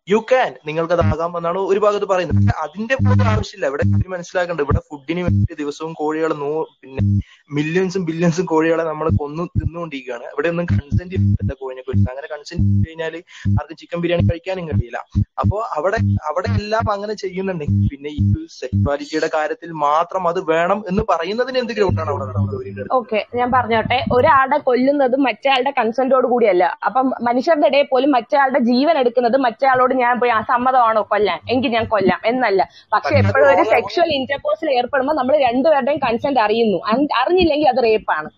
[0.08, 2.38] യു ക്യാൻ നിങ്ങൾക്ക് അതാകാം എന്നാണ് ഒരു ഭാഗത്ത് പറയുന്നത്.
[2.38, 3.66] പക്ഷെ അതിന്റെ പോലും ആവശ്യമില്ല.
[3.72, 3.86] ഇവിടെ
[4.16, 6.52] മനസ്സിലാക്കേണ്ടത് ഇവിടെ ഫുഡിന് വേണ്ടി ദിവസവും കോഴികൾ നൂ
[6.82, 7.04] പിന്നെ
[7.52, 10.24] മില്യൺസും ബില്യൺസും കോഴികളെ നമ്മൾ കൊന്നു തിന്നുകൊണ്ടിരിക്കുകയാണ്.
[10.24, 14.98] ഇവിടെ ഒന്നും കൺസെന്റ് ഇല്ല കോഴിനെ കുറിച്ച് അങ്ങനെ കൺസെന്റ് കഴിഞ്ഞാൽ ആർക്കും ചിക്കൻ ബിരിയാണി കഴിക്കാനും കഴിയില്ല.
[15.40, 15.98] അപ്പോ അവിടെ
[16.28, 22.10] അവിടെ എല്ലാം അങ്ങനെ ചെയ്യുന്നുണ്ടെങ്കിൽ പിന്നെ ഈ സെക്വാലിറ്റിയുടെ കാര്യത്തിൽ മാത്രം അത് വേണം എന്ന് പറയുന്നതിന് എന്ത് ഗ്രൗണ്ടാണ്
[22.10, 24.06] അവിടെ ഓക്കെ ഞാൻ പറഞ്ഞോട്ടെ.
[24.14, 26.78] ഒരാളെ കൊല്ലുന്നത് മറ്റേയാളുടെ കൺസെന്റോട് കൂടിയല്ല.
[26.86, 31.40] അപ്പം മനുഷ്യരുടെ ഇടയിൽ പോലും മറ്റേയാളുടെ ജീവൻ എടുക്കുന്നത് മറ്റേയാളോട് ഞാൻ പോയി ആ സമ്മതമാണോ കൊല്ലാൻ?
[31.50, 32.20] എങ്കിൽ ഞാൻ കൊല്ലാം.
[32.26, 32.70] എന്നല്ല.
[32.94, 36.78] പക്ഷെ എപ്പോഴും ഒരു സെക്ഷൽ ഇന്റർപോസിൽ ഏർപ്പെടുമ്പോൾ നമ്മൾ രണ്ടുപേരുടെയും കൺസെന്റ് അറിയുന്നു.
[36.78, 37.08] അൻ-
[37.40, 38.30] അറിഞ്ഞില്ലെങ്കിൽ അത് റേപ്പാണ്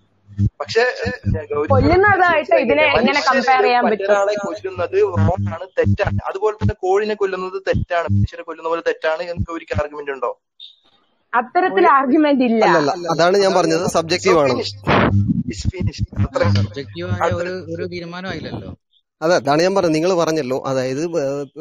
[0.59, 0.83] പക്ഷെ
[1.71, 4.13] കൊല്ലുന്നതായിട്ട് ഇതിനെ എങ്ങനെ കമ്പയർ ചെയ്യാൻ പറ്റും?
[4.45, 4.95] കൊല്ലുന്നത്
[5.25, 6.19] റോങ്ങാണ് തെറ്റാണ്.
[6.29, 8.07] അതുപോലെ തന്നെ കോഴിനെ കൊല്ലുന്നത് തെറ്റാണ്.
[8.15, 10.31] മനുഷ്യരെ കൊല്ലുന്ന പോലെ തെറ്റാണ് എന്ന് ഗൗരിക്ക് ആർഗ്യുമെന്റ് ഉണ്ടോ?
[11.33, 12.63] അത്തരത്തിൽ ആർഗ്യുമെന്റ് ഇല്ല.
[13.13, 13.85] അതാണ് ഞാൻ പറഞ്ഞത്.
[13.97, 14.55] സബ്ജക്റ്റീവ് ആണ്.
[17.75, 18.71] ഒരു തീരുമാനമായില്ലല്ലോ.
[19.21, 19.95] അതെ അതാണ് ഞാൻ പറഞ്ഞത്.
[19.97, 21.01] നിങ്ങൾ പറഞ്ഞല്ലോ അതായത്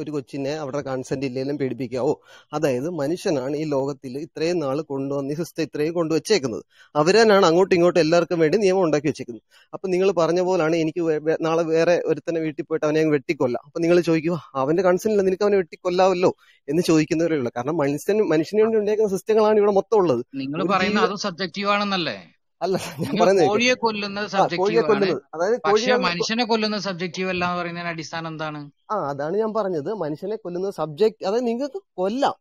[0.02, 2.12] ഒരു കൊച്ചിനെ അവരുടെ കൺസെന്റ് ഇല്ലെങ്കിലും പേടിപ്പിക്കാവോ
[2.56, 6.62] അതായത് മനുഷ്യനാണ് ഈ ലോകത്തിൽ ഇത്രയും നാൾ കൊണ്ടുവന്ന് ഈ സിസ്റ്റം ഇത്രയും കൊണ്ടുവച്ചേക്കുന്നത്
[6.94, 9.44] അവരാണ് അങ്ങോട്ടും ഇങ്ങോട്ടും എല്ലാവർക്കും വേണ്ടി നിയമം ഉണ്ടാക്കി വെച്ചേക്കുന്നത്.
[9.74, 11.02] അപ്പൊ നിങ്ങൾ പറഞ്ഞ പോലാണ് എനിക്ക്
[11.48, 13.56] നാളെ വേറെ ഒരുത്തനെ വീട്ടിൽ പോയിട്ട് അവനെ വെട്ടിക്കൊല്ല.
[13.66, 16.32] അപ്പൊ നിങ്ങൾ ചോദിക്കുക അവന്റെ കൺസെന്റ് ഇല്ല നിനക്ക് അവനെ വെട്ടിക്കൊല്ലാവല്ലോ
[16.68, 17.52] എന്ന് ചോദിക്കുന്നവരേ ഉള്ളൂ.
[17.58, 20.22] കാരണം മനുഷ്യൻ മനുഷ്യന് വേണ്ടി ഉണ്ടാക്കുന്ന സിസ്റ്റങ്ങളാണ് ഇവിടെ മൊത്തം ഉള്ളത്.
[20.42, 22.18] നിങ്ങൾ പറയുന്നത് സബ്ജക്റ്റീവ് ആണെന്നല്ലേ?
[22.62, 23.48] അല്ല ഞാൻ പറയുന്നത്.
[23.50, 25.20] കോഴിയെ കൊല്ലുന്നത് കോഴിയെ സബ്ജക്റ്റീവ് കൊല്ലുന്നത്.
[25.34, 28.60] അതായത് പക്ഷെ മനുഷ്യനെ കൊല്ലുന്ന സബ്ജക്റ്റീവ് അല്ല എന്ന് പറയുന്നതിന് അടിസ്ഥാനം എന്താണ്?
[28.92, 29.90] ആ അതാണ് ഞാൻ പറഞ്ഞത്.
[30.04, 32.36] മനുഷ്യനെ കൊല്ലുന്ന സബ്ജക്ട് അതായത് നിങ്ങൾക്ക് കൊല്ലാം.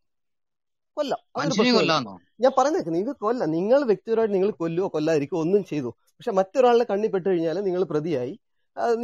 [0.96, 1.20] കൊല്ലാം.
[2.44, 3.44] ഞാൻ പറഞ്ഞേ നിങ്ങൾക്ക് കൊല്ല.
[3.56, 5.90] നിങ്ങൾ വ്യക്തിപരമായിട്ട് നിങ്ങൾ കൊല്ലുവോ കൊല്ലാതിരിക്കോ ഒന്നും ചെയ്തു.
[6.16, 8.34] പക്ഷെ മറ്റൊരാളുടെ കണ്ണിൽ പെട്ട് കഴിഞ്ഞാൽ നിങ്ങൾ പ്രതിയായി.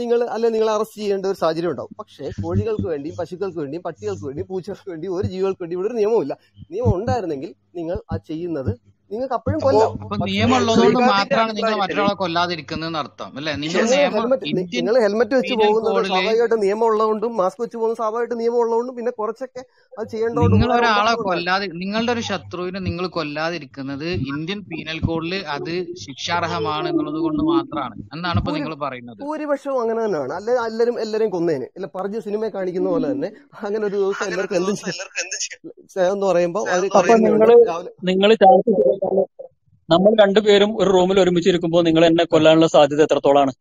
[0.01, 1.93] നിങ്ങൾ അല്ലെ നിങ്ങൾ അറസ്റ്റ് ചെയ്യേണ്ട ഒരു സാഹചര്യം ഉണ്ടാവും.
[2.01, 6.35] പക്ഷേ കോഴികൾക്ക് വേണ്ടിയും പശുക്കൾക്ക് വേണ്ടിയും പട്ടികൾക്ക് വേണ്ടിയും പൂച്ചകൾക്ക് വേണ്ടിയും ഒരു ജീവികൾക്ക് വേണ്ടി ഇവിടെ ഒരു നിയമമില്ല
[6.71, 8.73] നിയമം ഉണ്ടായിരുന്നെങ്കിൽ നിങ്ങൾ ആ ചെയ്യുന്നത്
[9.11, 9.91] നിങ്ങൾക്ക് അപ്പോഴും അപ്പൊ കൊല്ലാം.
[9.97, 13.53] അപ്പൊ പക്ഷേ നിയമം ഉള്ളതുകൊണ്ട് ശ്രീകാന്തിന്റെ മാത്രമാണ് നിങ്ങൾ മറ്റൊരാളെ കൊല്ലാതിരിക്കുന്നതെന്ന് അർത്ഥം അല്ലെ?
[13.63, 13.83] നിങ്ങൾ
[14.15, 14.47] ഹെൽമെറ്റ്
[14.79, 19.63] നിങ്ങൾ ഹെൽമെറ്റ് വെച്ച് പോകുന്നത് സ്വാഭാവികമായിട്ട് നിയമം ഉള്ളതുകൊണ്ടും മാസ്ക് വെച്ച് പോകുന്നത് സ്വാഭാവികമായിട്ട് നിയമം ഉള്ളതുകൊണ്ടും പിന്നെ കുറച്ചൊക്കെ
[19.93, 25.73] അത് ചെയ്യേണ്ടതുകൊണ്ട് നിങ്ങൾ ഒരാളെ കൊല്ലാതെ നിങ്ങളുടെ ഒരു ശത്രുവിനെ നിങ്ങൾ കൊല്ലാതിരിക്കുന്നത് ഇന്ത്യൻ പീനൽ കോഡിൽ അത്
[26.05, 27.95] ശിക്ഷാർഹമാണ് എന്നുള്ളത് കൊണ്ട് മാത്രമാണ്.
[28.17, 29.21] എന്നാണ് ഇപ്പൊ നിങ്ങൾ പറയുന്നത്.
[29.25, 30.35] ഭൂരിപക്ഷവും അങ്ങനെ തന്നെയാണ്.
[30.41, 31.69] അല്ലെ എല്ലാരും എല്ലാരെയും കൊന്നേന്.
[31.77, 33.31] അല്ല പറഞ്ഞു സിനിമ കാണിക്കുന്ന പോലെ തന്നെ
[33.65, 34.75] അങ്ങനെ ഒരു ദിവസം എല്ലാവർക്കും എന്ത്
[35.37, 35.63] ചെയ്യാം.
[36.13, 36.65] എന്ന് പറയുമ്പോൾ
[38.11, 38.73] നിങ്ങൾ ചാൻസ്
[39.89, 43.53] നമ്മൾ രണ്ടുപേരും ഒരു റൂമിൽ ഒരുമിച്ചിരിക്കുമ്പോൾ നിങ്ങൾ എന്നെ കൊല്ലാനുള്ള സാധ്യത എത്രത്തോളാണ്?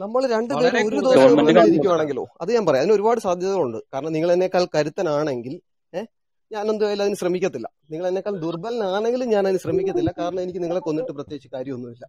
[0.00, 2.24] നമ്മൾ രണ്ടുപേരും ഒരു ദിവസം ഇരിക്കുവാണെങ്കിലോ?
[2.40, 2.82] അത് ഞാൻ പറയാം.
[2.82, 3.78] അതിന് ഒരുപാട് സാധ്യതകളുണ്ട്.
[3.94, 5.54] കാരണം നിങ്ങൾ എന്നെക്കാൾ കരുത്തനാണെങ്കിൽ
[5.94, 6.06] ഏഹ്
[6.52, 7.68] ഞാൻ എന്തായാലും അതിന് ശ്രമിക്കത്തില്ല.
[7.90, 10.10] നിങ്ങൾ എന്നെക്കാൾ ദുർബലനാണെങ്കിലും ഞാൻ അതിന് ശ്രമിക്കത്തില്ല.
[10.18, 12.06] കാരണം എനിക്ക് നിങ്ങളെ കൊന്നിട്ട് പ്രത്യേകിച്ച് കാര്യമൊന്നുമില്ല.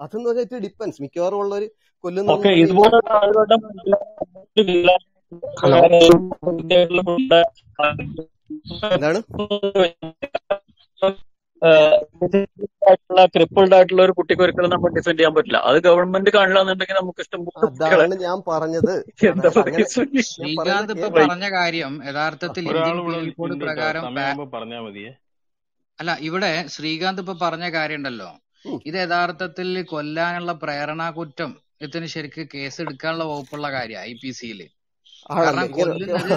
[0.00, 1.02] അതെന്ന് പറഞ്ഞാൽ ഇറ്റ് ഡിപ്പെൻസ്.
[1.02, 1.64] മിക്കവാറും ഉള്ളവർ
[2.04, 2.50] കൊല്ലുന്ന ഓക്കെ
[11.62, 15.58] എന്താണ് ക്രിപ്പിൾഡ് ആയിട്ടുള്ള ഒരു കുട്ടിക്ക് ഒരിക്കലും നമ്മൾ ഡിഫെൻഡ് ചെയ്യാൻ പറ്റില്ല.
[15.64, 17.22] അത് ഗവൺമെന്റ് കാണില്ല എന്നുണ്ടെങ്കിൽ നമുക്ക്
[17.68, 18.92] അതാണ് ഞാൻ പറഞ്ഞത്.
[20.28, 22.64] ശ്രീകാന്ത് ഇപ്പൊ പറഞ്ഞ കാര്യം യഥാർത്ഥത്തിൽ
[23.64, 24.10] പ്രകാരം പാ-
[24.82, 25.10] മതിയേ.
[25.98, 28.30] അല്ല ഇവിടെ ശ്രീകാന്ത് ഇപ്പൊ പറഞ്ഞ കാര്യം ഉണ്ടല്ലോ
[28.86, 31.50] ഇത് യഥാർത്ഥത്തിൽ കൊല്ലാനുള്ള പ്രേരണാ കുറ്റം
[31.80, 34.60] ഇതിന് ശരിക്ക് കേസ് എടുക്കാനുള്ള വകുപ്പുള്ള കാര്യ ഐ പി സിയിൽ
[35.40, 36.32] കാരണം കൊല്ലുന്നത്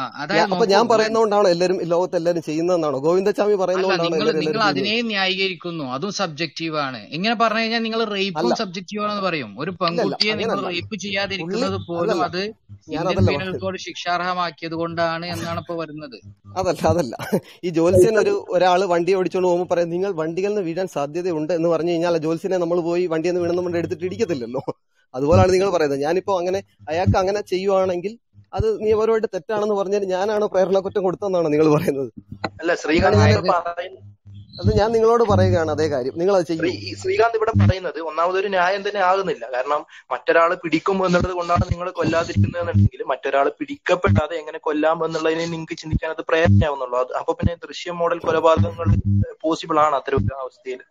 [0.00, 2.96] അപ്പൊ ഞാൻ പറയുന്നോണ്ടാണ് പറയുന്നതുകൊണ്ടാണോ എല്ലാരും ലോകത്ത് എല്ലാരും ചെയ്യുന്നതെന്നാണ്?
[3.06, 5.06] ഗോവിന്ദസ്വാമി പറയുന്നതുകൊണ്ടാണോ നിങ്ങൾ ചെയ്യുന്നത്?
[5.10, 5.84] ന്യായീകരിക്കുന്നു.
[5.96, 7.00] അതും സബ്ജക്റ്റീവ് ആണ്.
[7.16, 9.50] ഇങ്ങനെ പറഞ്ഞു കഴിഞ്ഞാൽ നിങ്ങൾ റേപ്പും സബ്ജക്റ്റീവ് ആണെന്ന് പറയും.
[9.62, 12.42] ഒരു പെൺകുട്ടിയെ നിങ്ങൾ റേപ്പ് ചെയ്യാതിരിക്കുന്നത് പോലും അതല്ല അത്
[12.94, 16.16] ഇന്ത്യൻ അതല്ല പീനൽ കോഡ് ശിക്ഷാർഹമാക്കിയത് കൊണ്ടാണ് എന്നാണ് ഇപ്പൊ വരുന്നത്.
[16.60, 17.14] അതല്ല അതല്ല.
[17.66, 21.92] ഈ ജോത്സ്യൻ ഒരു ഒരാൾ വണ്ടി ഓടിച്ചോണ്ട് പോകുമ്പോൾ പറയും നിങ്ങൾ വണ്ടികളിൽ നിന്ന് വീഴാൻ സാധ്യതയുണ്ട് എന്ന് പറഞ്ഞു
[21.94, 24.62] കഴിഞ്ഞാൽ ജോത്സ്യനെ നമ്മൾ പോയി വണ്ടിയിൽ നിന്ന് വീണെന്ന് കൊണ്ട് എടുത്തിട്ട് ഇടിക്കത്തില്ലല്ലോ.
[25.14, 26.00] അതുപോലാണ് നിങ്ങൾ പറയുന്നത്.
[26.06, 26.58] ഞാനിപ്പോ അങ്ങനെ
[26.90, 28.12] അയാൾക്ക് അങ്ങനെ ചെയ്യുവാണെങ്കിൽ
[28.52, 32.10] അത് നിയമപരമായിട്ട് തെറ്റാണെന്ന് പറഞ്ഞാൽ ഞാനാണ് പ്രേരണ കുറ്റം കൊടുത്തതെന്നാണ് നിങ്ങൾ പറയുന്നത്.
[32.62, 33.52] അല്ല ശ്രീകാന്ത്
[34.60, 36.14] അത് ഞാൻ നിങ്ങളോട് പറയുകയാണ് അതേ കാര്യം.
[36.20, 36.62] നിങ്ങൾ അത് ചെയ്യും.
[36.62, 36.72] ശ്രീ
[37.02, 39.44] ശ്രീകാന്ത് ഇവിടെ പറയുന്നത് ഒന്നാമതൊരു ന്യായം തന്നെ ആകുന്നില്ല.
[39.54, 39.80] കാരണം
[40.12, 46.98] മറ്റൊരാൾ പിടിക്കും എന്നുള്ളത് കൊണ്ടാണ് നിങ്ങൾ കൊല്ലാതിരിക്കുന്നതെന്നുണ്ടെങ്കിൽ മറ്റൊരാൾ പിടിക്കപ്പെടാതെ എങ്ങനെ കൊല്ലാം എന്നുള്ളതിനെ നിങ്ങൾക്ക് ചിന്തിക്കാൻ അത് പ്രേരണയാവുന്നുള്ളൂ.
[47.04, 48.90] അത് അപ്പൊ പിന്നെ ദൃശ്യ മോഡൽ കൊലപാതകങ്ങൾ
[49.44, 50.82] പോസിബിൾ ആണ് അത്തരം ഒരു അവസ്ഥയിൽ.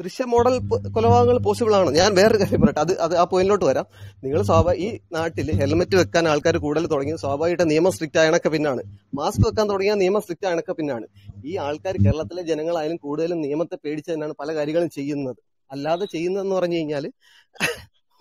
[0.00, 0.54] ദൃശ്യ മോഡൽ
[0.94, 1.90] കൊലപാതകങ്ങൾ പോസിബിൾ ആണ്?
[1.98, 2.80] ഞാൻ വേറൊരു കാര്യം പറയട്ടെ.
[2.84, 3.86] അത് അത് ആ പോയിന്റിലോട്ട് വരാം.
[4.24, 8.82] നിങ്ങൾ സ്വാഭാവിക ഈ നാട്ടിൽ ഹെൽമെറ്റ് വെക്കാൻ ആൾക്കാർ കൂടുതൽ തുടങ്ങി സ്വാഭാവികമായിട്ട് നിയമം സ്ട്രിക്റ്റ് ആയണൊക്കെ പിന്നാണ്.
[9.18, 11.06] മാസ്ക് വെക്കാൻ തുടങ്ങിയ നിയമം സ്ട്രിക്റ്റ് ആയണൊക്കെ പിന്നാണ്.
[11.50, 15.40] ഈ ആൾക്കാർ കേരളത്തിലെ ജനങ്ങളായാലും കൂടുതലും നിയമത്തെ പേടിച്ച് തന്നെയാണ് പല കാര്യങ്ങളും ചെയ്യുന്നത്.
[15.70, 17.04] അല്ലാതെ ചെയ്യുന്നതെന്ന് പറഞ്ഞു കഴിഞ്ഞാൽ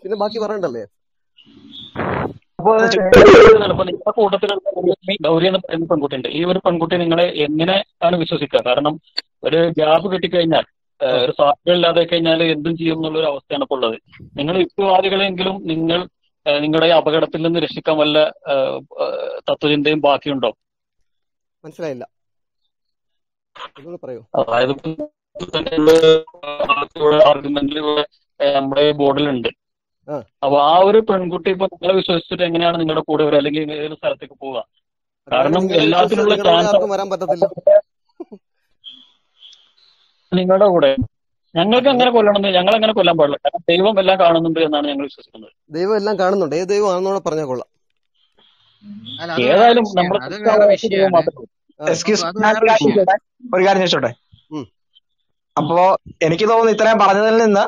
[0.02, 0.84] പിന്നെ ബാക്കി പറയണ്ടല്ലേ?
[5.90, 6.28] പെൺകുട്ടിയുണ്ട്.
[6.38, 7.76] ഈ ഒരു പെൺകുട്ടി നിങ്ങളെ എങ്ങനെ
[8.06, 8.62] ആണ് വിശ്വസിക്കുക?
[8.68, 8.94] കാരണം
[9.44, 10.66] ഒരു ഗ്യാപ് കിട്ടിക്കഴിഞ്ഞാൽ
[11.24, 13.98] ഒരു സാധ്യത ഇല്ലാതെ കഴിഞ്ഞാൽ എന്തും ചെയ്യും എന്നുള്ള ഒരു അവസ്ഥയാണ് ഇപ്പോൾ ഉള്ളത്.
[14.38, 16.02] നിങ്ങൾ യുക്തിവാദികളെങ്കിലും നിങ്ങൾ
[16.46, 18.20] നിങ്ങളുടെ ഈ അപകടത്തിൽ നിന്ന് രക്ഷിക്കാൻ വല്ല
[19.50, 20.52] തത്വചിന്തയും ബാക്കിയുണ്ടോ?
[21.64, 22.06] മനസ്സിലായില്ല.
[24.04, 24.22] പറയൂ.
[24.36, 24.74] അതായത്
[27.32, 28.04] ആർഗ്യുമെന്റിലൂടെ
[28.56, 29.50] നമ്മുടെ ബോർഡിലുണ്ട്.
[30.44, 33.38] അപ്പൊ ആ ഒരു പെൺകുട്ടി ഇപ്പൊ നിങ്ങളെ വിശ്വസിച്ചിട്ട് എങ്ങനെയാണ് നിങ്ങളുടെ കൂടെ വരിക?
[33.38, 34.60] അല്ലെങ്കിൽ ഏതെങ്കിലും സ്ഥലത്തേക്ക് പോവുക?
[35.32, 36.76] കാരണം എല്ലാത്തിനുള്ള ചാൻസ്
[40.40, 40.92] നിങ്ങളുടെ കൂടെ.
[41.56, 43.38] ഞങ്ങൾക്ക് അങ്ങനെ കൊല്ലണം ഞങ്ങൾ അങ്ങനെ കൊല്ലാൻ പാടില്ല.
[43.46, 45.52] കാരണം ദൈവം എല്ലാം കാണുന്നുണ്ട് എന്നാണ് ഞങ്ങൾ വിശ്വസിക്കുന്നത്.
[45.70, 46.56] ദൈവം എല്ലാം കാണുന്നുണ്ട്.
[46.56, 47.70] ഏത് ദൈവം ആണെന്നോടെ പറഞ്ഞാൽ കൊള്ളാം.
[49.48, 49.84] ഏതായാലും
[50.72, 51.32] വിഷയമാണ്.
[52.46, 52.68] നമ്മൾ
[53.56, 54.12] ഒരു കാര്യം ചോദിച്ചോട്ടെ.
[55.58, 55.80] അപ്പോ
[56.22, 57.64] എനിക്ക് തോന്നുന്നു ഇത്രയും പറഞ്ഞതിൽ നിന്ന്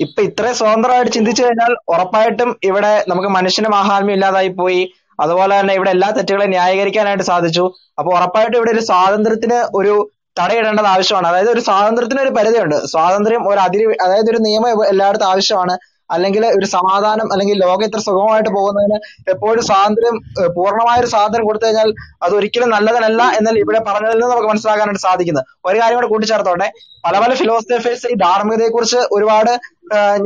[0.00, 4.82] ഇപ്പൊ ഇത്രയും സ്വതന്ത്രമായിട്ട് ചിന്തിച്ചു കഴിഞ്ഞാൽ ഉറപ്പായിട്ടും ഇവിടെ നമുക്ക് മനുഷ്യന് മഹാത്മ്യം ഇല്ലാതായി പോയി.
[5.20, 7.64] അതുപോലെ തന്നെ ഇവിടെ എല്ലാ തെറ്റുകളെയും ന്യായീകരിക്കാനായിട്ട് സാധിച്ചു.
[7.98, 9.94] അപ്പൊ ഉറപ്പായിട്ടും ഇവിടെ ഒരു സ്വാതന്ത്ര്യത്തിന് ഒരു
[10.36, 11.26] തടയിടേണ്ടത് ആവശ്യമാണ്.
[11.30, 12.76] അതായത് ഒരു സ്വാതന്ത്ര്യത്തിന് ഒരു പരിധിയുണ്ട്.
[12.92, 15.76] സ്വാതന്ത്ര്യം ഒരു അതിര് അതായത് ഒരു നിയമം എല്ലായിടത്തും ആവശ്യമാണ്.
[16.14, 18.96] അല്ലെങ്കിൽ ഒരു സമാധാനം അല്ലെങ്കിൽ ലോകം ഇത്ര സുഖമായിട്ട് പോകുന്നതിന്
[19.32, 20.16] എപ്പോഴും സ്വാതന്ത്ര്യം
[20.56, 21.88] പൂർണമായ ഒരു സ്വാതന്ത്ര്യം കൊടുത്തു കഴിഞ്ഞാൽ
[22.24, 26.68] അത് ഒരിക്കലും നല്ലതല്ല എന്നാൽ ഇവിടെ പറഞ്ഞതിൽ നിന്ന് നമുക്ക് മനസ്സിലാക്കാനായിട്ട് സാധിക്കുന്നത് ഒരു കാര്യം കൂടെ കൂട്ടിച്ചേർത്തോട്ടെ.
[27.06, 29.52] പല പല ഫിലോസഫേഴ്സ് ഈ ധാർമ്മികതയെ കുറിച്ച് ഒരുപാട്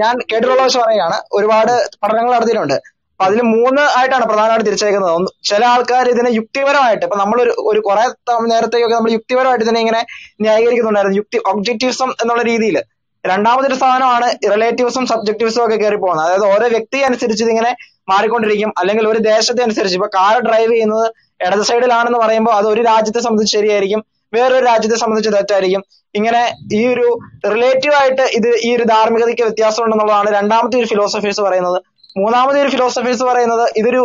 [0.02, 1.72] ഞാൻ കേട്ടിട്ടുള്ള വെച്ച് പറയുകയാണ് ഒരുപാട്
[2.02, 2.78] പഠനങ്ങൾ നടത്തിയിട്ടുണ്ട്.
[3.20, 8.04] അപ്പൊ അതിൽ മൂന്ന് ആയിട്ടാണ് പ്രധാനമായിട്ട് തിരിച്ചേക്കുന്നത് ഒന്ന് ചില ആൾക്കാർ ഇതിനെ യുക്തിപരമായിട്ട് ഇപ്പൊ നമ്മളൊരു ഒരു കുറെ
[8.52, 10.02] നേരത്തേക്കൊക്കെ നമ്മൾ യുക്തിപരമായിട്ട് ഇതിനെ ഇങ്ങനെ
[10.40, 11.18] ന്യായീകരിക്കുന്നുണ്ടായിരുന്നു.
[11.20, 12.76] യുക്തി ഒബ്ജക്റ്റീവ്സം എന്നുള്ള രീതിയിൽ.
[13.24, 16.26] രണ്ടാമതൊരു സാധനമാണ് റിലേറ്റീവ്സും സബ്ജക്റ്റീവ്സും ഒക്കെ കയറി പോകുന്നത്.
[16.26, 17.72] അതായത് ഓരോ വ്യക്തി അനുസരിച്ച് ഇതിങ്ങനെ
[18.08, 18.72] മാറിക്കൊണ്ടിരിക്കും.
[18.78, 19.96] അല്ലെങ്കിൽ ഒരു ദേശത്തെ അനുസരിച്ച്.
[19.98, 21.06] ഇപ്പൊ കാർ ഡ്രൈവ് ചെയ്യുന്നത്
[21.46, 24.00] ഇടത് സൈഡിലാണെന്ന് പറയുമ്പോൾ അത് ഒരു രാജ്യത്തെ സംബന്ധിച്ച് ശരിയായിരിക്കും.
[24.32, 25.82] വേറൊരു രാജ്യത്തെ സംബന്ധിച്ച് തെറ്റായിരിക്കും.
[26.14, 26.40] ഇങ്ങനെ
[26.72, 27.06] ഈ ഒരു
[27.52, 31.78] റിലേറ്റീവ് ആയിട്ട് ഇത് ഈ ഒരു ധാർമ്മികതയ്ക്ക് വ്യത്യാസം ഉണ്ടെന്നുള്ളതാണ് രണ്ടാമത്തെ ഒരു ഫിലോസഫീസ് പറയുന്നത്.
[32.20, 34.02] മൂന്നാമത്തെ ഒരു ഫിലോസഫീസ് പറയുന്നത് ഇതൊരു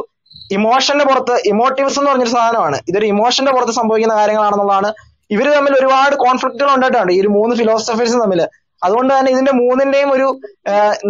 [0.57, 2.77] ഇമോഷന്റെ പുറത്ത് ഇമോട്ടീവ്സ് എന്ന് പറഞ്ഞൊരു സാധനമാണ്.
[2.90, 4.90] ഇതൊരു ഇമോഷന്റെ പുറത്ത് സംഭവിക്കുന്ന കാര്യങ്ങളാണെന്നുള്ളതാണ്.
[5.35, 8.41] ഇവർ തമ്മിൽ ഒരുപാട് കോൺഫ്ലിക്റ്റുകൾ ഉണ്ടായിട്ടുണ്ട് ഈ ഒരു മൂന്ന് ഫിലോസഫീസ് തമ്മിൽ.
[8.81, 10.27] അതുകൊണ്ട് തന്നെ ഇതിന്റെ മൂന്നിന്റെയും ഒരു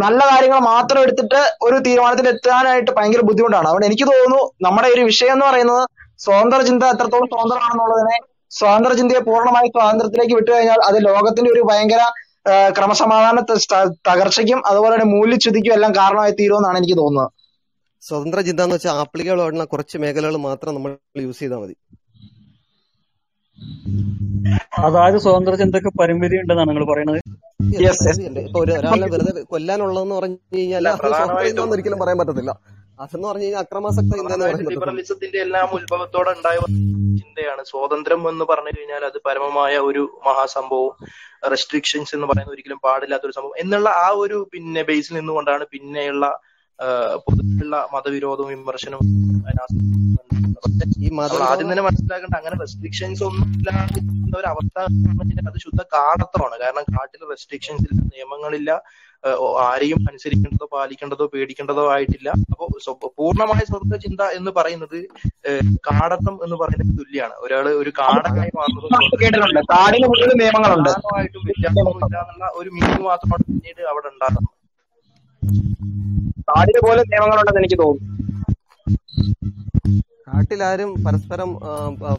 [0.03, 3.67] നല്ല കാര്യങ്ങൾ മാത്രം എടുത്തിട്ട് ഒരു തീരുമാനത്തിൽ എത്താനായിട്ട് ഭയങ്കര ബുദ്ധിമുട്ടാണ്.
[3.69, 5.83] അതുകൊണ്ട് എനിക്ക് തോന്നുന്നു നമ്മുടെ ഒരു വിഷയം എന്ന് പറയുന്നത്
[6.25, 8.17] സ്വതന്ത്ര ചിന്ത എത്രത്തോളം സ്വതന്ത്രമാണെന്നുള്ളതിനെ
[8.57, 12.01] സ്വതന്ത്ര ചിന്തയെ പൂർണമായി സ്വാതന്ത്ര്യത്തിലേക്ക് വിട്ടുകഴിഞ്ഞാൽ അത് ലോകത്തിന്റെ ഒരു ഭയങ്കര
[12.47, 17.31] ക്രമസമാധാന ത- ത- തകർച്ചയ്ക്കും അതുപോലെ തന്നെ മൂല്യച്യുതിക്കും എല്ലാം കാരണമായി തീരുമെന്നാണ് എനിക്ക് തോന്നുന്നത്.
[18.01, 21.75] സ്വതന്ത്ര ചിന്ത എന്ന് വെച്ചാൽ ആപ്ലിക്കബിൾ കുറച്ച് മേഖലകൾ മാത്രം നമ്മൾ യൂസ് ചെയ്താൽ മതി.
[24.79, 27.21] അതായത് സ്വതന്ത്ര ചിന്തക്ക് പരിമിതി ഉണ്ടെന്നാണ് നിങ്ങൾ പറയുന്നത്.
[28.39, 30.89] ഇപ്പൊ ഒരു ഒരാളെ വെറുതെ കൊല്ലാനുള്ളതെന്ന് പറഞ്ഞു കഴിഞ്ഞാൽ
[31.71, 32.72] ഒരിക്കലും പറയാൻ പറ്റത്തില്ല.
[32.99, 34.17] അതെന്ന് പറഞ്ഞു കഴിഞ്ഞാൽ അക്രമാസക്ത
[34.69, 36.57] ലിബറലിസത്തിന്റെ എല്ലാം ഉത്ഭവത്തോടെ ഉണ്ടായ
[37.19, 37.61] ചിന്തയാണ്.
[37.69, 40.91] സ്വാതന്ത്ര്യം എന്ന് പറഞ്ഞു കഴിഞ്ഞാൽ അത് പരമമായ ഒരു മഹാസംഭവം
[41.53, 46.25] റെസ്ട്രിക്ഷൻസ് എന്ന് പറയുന്ന ഒരിക്കലും പാടില്ലാത്ത ഒരു സംഭവം എന്നുള്ള ആ ഒരു പിന്നെ ബേസിൽ നിന്നുകൊണ്ടാണ് പിന്നെയുള്ള
[46.79, 46.87] ആ,
[47.25, 49.07] പൊതുവെയുള്ള മതവിരോധവും വിമർശനവും
[51.45, 53.99] ആദ്യം തന്നെ മനസ്സിലാക്കേണ്ട അങ്ങനെ റെസ്ട്രിക്ഷൻസ് ഒന്നും ഇല്ലാതെ
[54.33, 54.77] ഒരു അവസ്ഥ
[55.43, 58.71] അത് ശുദ്ധ കാടത്തമാണ് കാരണം കാട്ടിൽ റെസ്ട്രിക്ഷൻസ് ഇല്ല നിയമങ്ങളില്ല
[59.59, 62.29] ആരെയും അനുസരിക്കേണ്ടതോ പാലിക്കേണ്ടതോ പേടിക്കേണ്ടതോ ആയിട്ടില്ല.
[62.29, 65.07] അപ്പോ സ്വ- പൂർണമായ സ്വതന്ത്ര ചിന്ത എന്ന് പറയുന്നത്
[65.75, 67.33] കാടത്തം എന്ന് പറയുന്നത് തുല്യാണ്.
[67.33, 68.89] ഒരാൾ ഒരു കാടനായി മാറുന്നത്
[69.63, 70.89] കാടിന് മുഴുവൻ നിയമങ്ങളുണ്ട്.
[70.89, 74.63] എന്നുള്ള ഒരു മീനിങ് മാത്രമാണ് പിന്നീട് അവിടെ ഉണ്ടാകുന്നത്
[76.41, 78.23] കാടിന് പോലെ നിയമങ്ങളുണ്ടെന്ന് എനിക്ക് തോന്നുന്നു.
[80.27, 81.49] കാട്ടിലാരും പരസ്പരം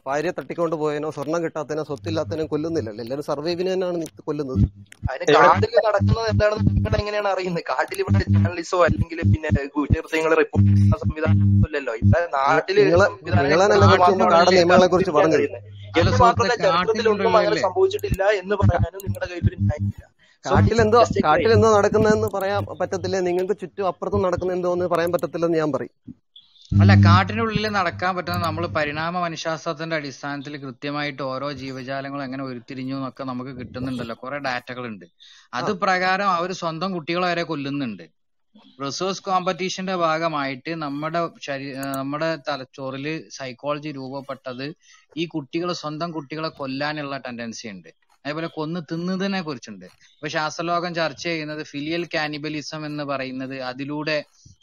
[0.06, 3.02] ഭാര്യ തട്ടിക്കൊണ്ട് പോയതിനോ സ്വർണം കിട്ടാത്തതിനോ സ്വത്തില്ലാത്തതിനോ കൊല്ലുന്നില്ലല്ലോ.
[3.05, 3.98] എല്ലാരും സർവൈവിന് തന്നെയാണ്
[4.28, 4.64] കൊല്ലുന്നത്.
[5.10, 7.64] അതിന് കാട്ടിൽ നടക്കുന്നത് എന്താണെന്ന് നിങ്ങൾ എങ്ങനെയാണ് അറിയുന്നത്?
[7.70, 12.78] കാട്ടിൽ ഇവിടെ ജേർണലിസോ അല്ലെങ്കിൽ പിന്നെ കുറ്റകൃത്യങ്ങൾ റിപ്പോർട്ട് ചെയ്യുന്ന സംവിധാനം ഇല്ലല്ലോ ഇവിടെ നാട്ടിൽ
[14.32, 15.47] കാട നിയമങ്ങളെ കുറിച്ച് പറഞ്ഞത്
[16.01, 20.02] എന്ന് മാത്രമല്ല ചരിത്രത്തിലൊന്നും അങ്ങനെ സംഭവിച്ചിട്ടില്ല എന്ന് പറയാനും നിങ്ങളുടെ കയ്യിൽ ഒരു ന്യായമില്ല
[20.44, 21.01] കാട്ടിലെന്തോ.
[21.26, 23.16] കാട്ടിലെന്തോ നടക്കുന്നതെന്ന് പറയാൻ പറ്റത്തില്ല?
[23.28, 25.94] നിങ്ങൾക്ക് ചുറ്റും അപ്പുറത്തും നടക്കുന്ന എന്തോ എന്ന് പറയാൻ പറ്റത്തില്ലെന്ന് ഞാൻ പറയും.
[26.73, 33.53] അല്ല കാട്ടിനുള്ളിൽ നടക്കാൻ പറ്റുന്ന നമ്മൾ പരിണാമ മനുഷ്യാസ്ത്രത്തിന്റെ അടിസ്ഥാനത്തിൽ കൃത്യമായിട്ട് ഓരോ ജീവജാലങ്ങളും എങ്ങനെ ഉരുത്തിരിഞ്ഞു എന്നൊക്കെ നമുക്ക്
[33.61, 34.15] കിട്ടുന്നുണ്ടല്ലോ.
[34.23, 35.07] കുറെ ഡാറ്റകൾ ഉണ്ട്
[35.53, 38.05] അത് പ്രകാരം അവർ സ്വന്തം കുട്ടികളെ വരെ കൊല്ലുന്നുണ്ട്.
[38.78, 41.66] റിസോഴ്സ് കോമ്പറ്റീഷന്റെ ഭാഗമായിട്ട് നമ്മുടെ ശരീ
[41.99, 44.66] നമ്മുടെ തലച്ചോറിൽ സൈക്കോളജി രൂപപ്പെട്ടത്
[45.16, 47.91] ഈ കുട്ടികളെ സ്വന്തം കുട്ടികളെ കൊല്ലാനുള്ള ടെൻഡൻസി ഉണ്ട്.
[48.24, 49.86] അതേപോലെ കൊന്ന് തിന്നതിനെ കുറിച്ചുണ്ട്.
[50.14, 54.16] ഇപ്പൊ ശാസ്ത്രലോകം ചർച്ച ചെയ്യുന്നത് ഫിലിയൽ കാനിബലിസം എന്ന് പറയുന്നത് അതിലൂടെ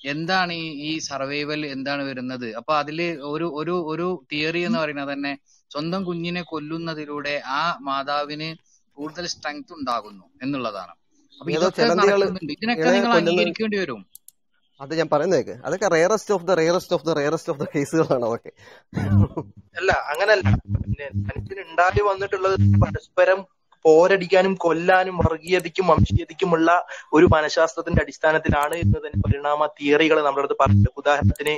[0.06, 2.48] എന്താണ് ഈ ഈ സർവൈവൽ എന്താണ് വരുന്നത്?
[2.60, 3.00] അപ്പൊ അതിൽ
[3.32, 5.34] ഒരു ഒരു ഒരു തിയറി എന്ന് പറയുന്നത് തന്നെ
[5.72, 8.50] സ്വന്തം കുഞ്ഞിനെ കൊല്ലുന്നതിലൂടെ ആ മാതാവിന്
[8.98, 10.94] കൂടുതൽ സ്ട്രെങ്ത് ഉണ്ടാകുന്നു എന്നുള്ളതാണ്.
[11.42, 12.52] അപ്പൊ ഇതൊക്കെ നടക്കുന്നുണ്ട്.
[12.58, 14.02] ഇതിനൊക്കെ നിങ്ങൾ അംഗീകരിക്കേണ്ടി വരും.
[14.82, 18.52] അത് ഞാൻ പറയുന്നേക്ക് അതൊക്കെ rarest of the rarest of the rarest of the കേസുകളാണ് അതൊക്കെ.
[19.80, 20.46] അല്ല അങ്ങനല്ല.
[20.82, 23.42] പിന്നെ മനുഷ്യന് ഉണ്ടായി വന്നിട്ടുള്ളത് പരസ്പരം
[23.86, 26.70] പോരടിക്കാനും കൊല്ലാനും വർഗീയതയ്ക്കും വംശീയതയ്ക്കുമുള്ള
[27.18, 30.92] ഒരു മനഃശാസ്ത്രത്തിന്റെ അടിസ്ഥാനത്തിലാണ് എന്ന് തന്നെ പരിണാമ തിയറികൾ നമ്മുടെ അടുത്ത് പറഞ്ഞിട്ടുണ്ട്.
[31.02, 31.56] ഉദാഹരണത്തിന്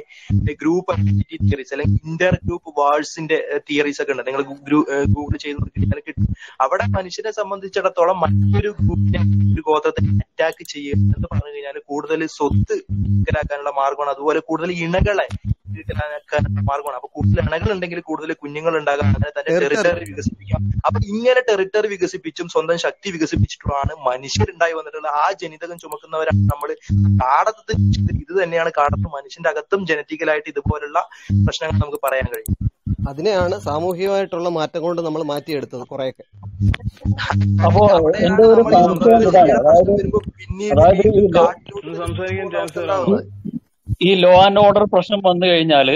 [0.61, 3.39] ഗ്രൂപ്പ് ഐഡന്റിറ്റി തിയറീസ് അല്ലെങ്കിൽ ഇന്റർ ഗ്രൂപ്പ് വാഴ്സിന്റെ
[3.69, 4.23] തിയറീസ് ഒക്കെ ഉണ്ട്.
[4.29, 4.43] നിങ്ങൾ
[5.15, 6.27] ഗൂഗിൾ ചെയ്ത് നോക്കിയാൽ കിട്ടും.
[6.65, 9.21] അവിടെ മനുഷ്യനെ സംബന്ധിച്ചിടത്തോളം മറ്റൊരു ഗ്രൂപ്പിനെ
[9.53, 15.27] ഒരു ഗോത്രത്തെ അറ്റാക്ക് ചെയ്യുക എന്ന് പറഞ്ഞു കഴിഞ്ഞാൽ കൂടുതൽ സ്വത്ത് കൈക്കലാക്കാനുള്ള മാർഗമാണ് അതുപോലെ കൂടുതൽ ഇണകളെ
[16.69, 19.51] മാർഗമാണ് അപ്പൊ കൂടുതൽ ഇണകൾ ഉണ്ടെങ്കിൽ കൂടുതൽ കുഞ്ഞുങ്ങൾ ഉണ്ടാകാം അങ്ങനെ തന്നെ.
[19.63, 20.61] ടെറിട്ടറി വികസിപ്പിക്കാം.
[20.87, 26.69] അപ്പൊ ഇങ്ങനെ ടെറിട്ടറി വികസിപ്പിച്ചും സ്വന്തം ശക്തി വികസിപ്പിച്ചിട്ടുമാണ് മനുഷ്യരുണ്ടായി വന്നിട്ടുള്ള ആ ജനിതകം ചുമക്കുന്നവരാണ് നമ്മൾ
[27.21, 27.77] കാടത്തത്തിൽ
[28.23, 30.99] ഇത് തന്നെയാണ് കാടത്ത് മനുഷ്യന്റെ അകത്തും ജനറ്റിക്കലായിട്ട് ഇതുപോലുള്ള
[31.45, 32.55] പ്രശ്നങ്ങൾ നമുക്ക് പറയാൻ കഴിയും.
[33.09, 36.23] അതിനെയാണ് സാമൂഹികമായിട്ടുള്ള മാറ്റം കൊണ്ട് നമ്മൾ മാറ്റിയെടുത്തത് കുറെയൊക്കെ.
[37.65, 37.81] അപ്പോ
[38.21, 39.19] എന്റെ ഒരു സംശയം
[41.07, 41.51] ഈ ലോ-
[41.97, 42.79] സംസാരിക്കാൻ ചാൻസ്
[44.03, 45.89] ഈ ലോ ആൻഡ് ഓർഡർ പ്രശ്നം വന്നു കഴിഞ്ഞാൽ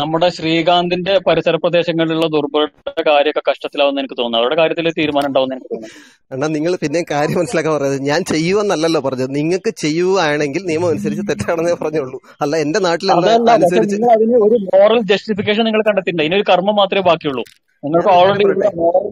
[0.00, 4.40] നമ്മുടെ ശ്രീകാന്തിന്റെ പരിസര പ്രദേശങ്ങളിലുള്ള ദുർബലരുടെ കാര്യമൊക്കെ കഷ്ടത്തിലാവുന്ന എനിക്ക് തോന്നുന്നു.
[4.40, 6.00] അവരുടെ കാര്യത്തിൽ തീരുമാനം ഉണ്ടാവുന്ന എനിക്ക് തോന്നുന്നു.
[6.34, 9.30] എന്നാ നിങ്ങൾ പിന്നെ കാര്യം മനസ്സിലാക്കാൻ പറയുന്നത് ഞാൻ ചെയ്യുമെന്നല്ലല്ലോ പറഞ്ഞത്.
[9.38, 12.20] നിങ്ങൾക്ക് ചെയ്യുവാണെങ്കിൽ നിയമം അനുസരിച്ച് തെറ്റാണെന്നേ പറഞ്ഞുള്ളൂ.
[12.44, 17.44] അല്ല എന്റെ നാട്ടിൽ അതിന് ഒരു മോറൽ ജസ്റ്റിഫിക്കേഷൻ നിങ്ങൾ കണ്ടെത്തിയിട്ടുണ്ട് ഇതിനൊരു കർമ്മം മാത്രമേ ബാക്കിയുള്ളൂ.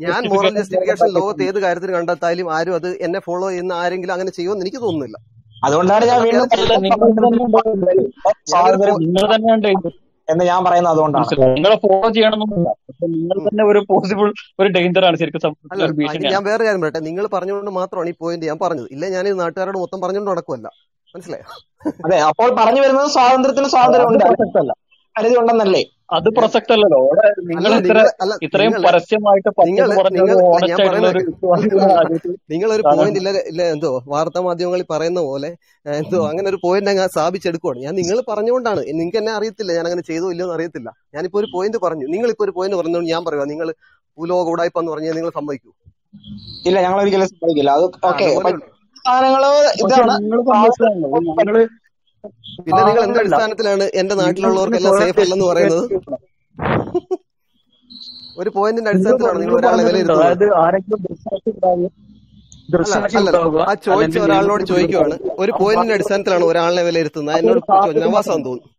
[0.06, 4.64] ഞാൻ മോറൽ ജസ്റ്റിഫിക്കേഷൻ ലോകത്ത് ഏത് കാര്യത്തിൽ കണ്ടെത്തായാലും ആരും അത് എന്നെ ഫോളോ ചെയ്യുന്ന ആരെങ്കിലും അങ്ങനെ ചെയ്യുമെന്ന്
[4.66, 5.16] എനിക്ക് തോന്നുന്നില്ല.
[5.66, 6.46] അതുകൊണ്ടാണ് ഞാൻ വീണ്ടും
[9.04, 9.90] നിങ്ങൾ തന്നെയാണ്
[10.32, 11.36] എന്ന് ഞാൻ പറയുന്നത് അതുകൊണ്ടാണ്.
[11.56, 12.68] നിങ്ങളെ ഫോളോ ചെയ്യണമെന്നില്ല
[13.14, 14.28] നിങ്ങൾ തന്നെ ഒരു പോസിബിൾ
[14.62, 15.40] ഒരു ഡേഞ്ചർ ആണ് ശരിക്കും
[16.34, 17.02] ഞാൻ വേറെ കാര്യം പറയട്ടെ.
[17.08, 18.88] നിങ്ങൾ പറഞ്ഞുകൊണ്ട് മാത്രമാണ് ഈ പോയിന്റ് ഞാൻ പറഞ്ഞത്.
[18.96, 20.68] ഇല്ല ഞാൻ ഈ നാട്ടുകാരോട് മൊത്തം പറഞ്ഞുകൊണ്ട് നടക്കുമല്ല
[21.14, 21.46] മനസ്സിലായോ?
[22.04, 24.24] അതെ അപ്പോൾ പറഞ്ഞു വരുന്നത് സ്വാതന്ത്ര്യത്തിന് സ്വാതന്ത്ര്യം ഉണ്ട്
[24.62, 24.72] അല്ല
[25.16, 25.82] പരിധി ഉണ്ടെന്നല്ലേ?
[26.16, 26.98] അത് പ്രസക്തല്ലല്ലോ.
[27.06, 27.98] അവിടെ നിങ്ങൾ ഇത്ര
[28.46, 29.88] ഇത്രയും പരസ്യമായിട്ട് നിങ്ങൾ
[31.10, 31.22] ഒരു
[32.52, 35.50] നിങ്ങളൊരു പോയിന്റ് ഇല്ല ഇല്ല എന്തോ വാർത്താ മാധ്യമങ്ങളിൽ പറയുന്ന പോലെ
[35.86, 37.78] എന്തോ അങ്ങനെ ഒരു പോയിന്റ് അങ്ങ് സ്ഥാപിച്ചെടുക്കുവാണ്.
[37.86, 38.82] ഞാൻ നിങ്ങൾ പറഞ്ഞുകൊണ്ടാണ്.
[38.98, 40.88] നിങ്ങൾക്ക് എന്നെ അറിയത്തില്ല ഞാൻ അങ്ങനെ ചെയ്തോ ഇല്ലയോ എന്ന് അറിയത്തില്ല.
[41.16, 42.06] ഞാനിപ്പോ ഒരു പോയിന്റ് പറഞ്ഞു.
[42.14, 43.70] നിങ്ങൾ ഇപ്പൊ ഒരു പോയിന്റ് പറഞ്ഞുകൊണ്ട് ഞാൻ പറയുക നിങ്ങൾ
[44.18, 45.70] ഭൂലോക ഉടായ്പെന്ന് പറഞ്ഞാൽ നിങ്ങൾ സമ്മതിക്കൂ.
[46.68, 47.70] ഇല്ല ഞങ്ങൾ ഒരിക്കലും സമ്മതിക്കില്ല.
[47.78, 48.26] അത് ഓക്കെ.
[49.04, 49.44] സാധനങ്ങൾ
[49.82, 50.14] ഇതാണ്.
[52.64, 55.84] പിന്നെ നിങ്ങൾ എന്ത് അടിസ്ഥാനത്തിലാണ് എന്റെ നാട്ടിലുള്ളവർക്കെല്ലാം സേഫ് അല്ലെന്ന് പറയുന്നത്?
[58.40, 60.44] ഒരു പോയിന്റിന്റെ അടിസ്ഥാനത്തിലാണ് നിങ്ങൾ ഒരാളെ വിലയിരുത്തുന്നത്.
[63.68, 65.14] ആ ചോദിച്ച ഒരാളിനോട് ചോദിക്കുവാണ്.
[65.42, 67.38] ഒരു പോയിന്റിന്റെ അടിസ്ഥാനത്തിലാണ് ഒരാളിനെ വിലയിരുത്തുന്നത്.
[67.40, 67.60] എന്നോട്
[68.04, 68.76] നവാസാന്ന് തോന്നുന്നു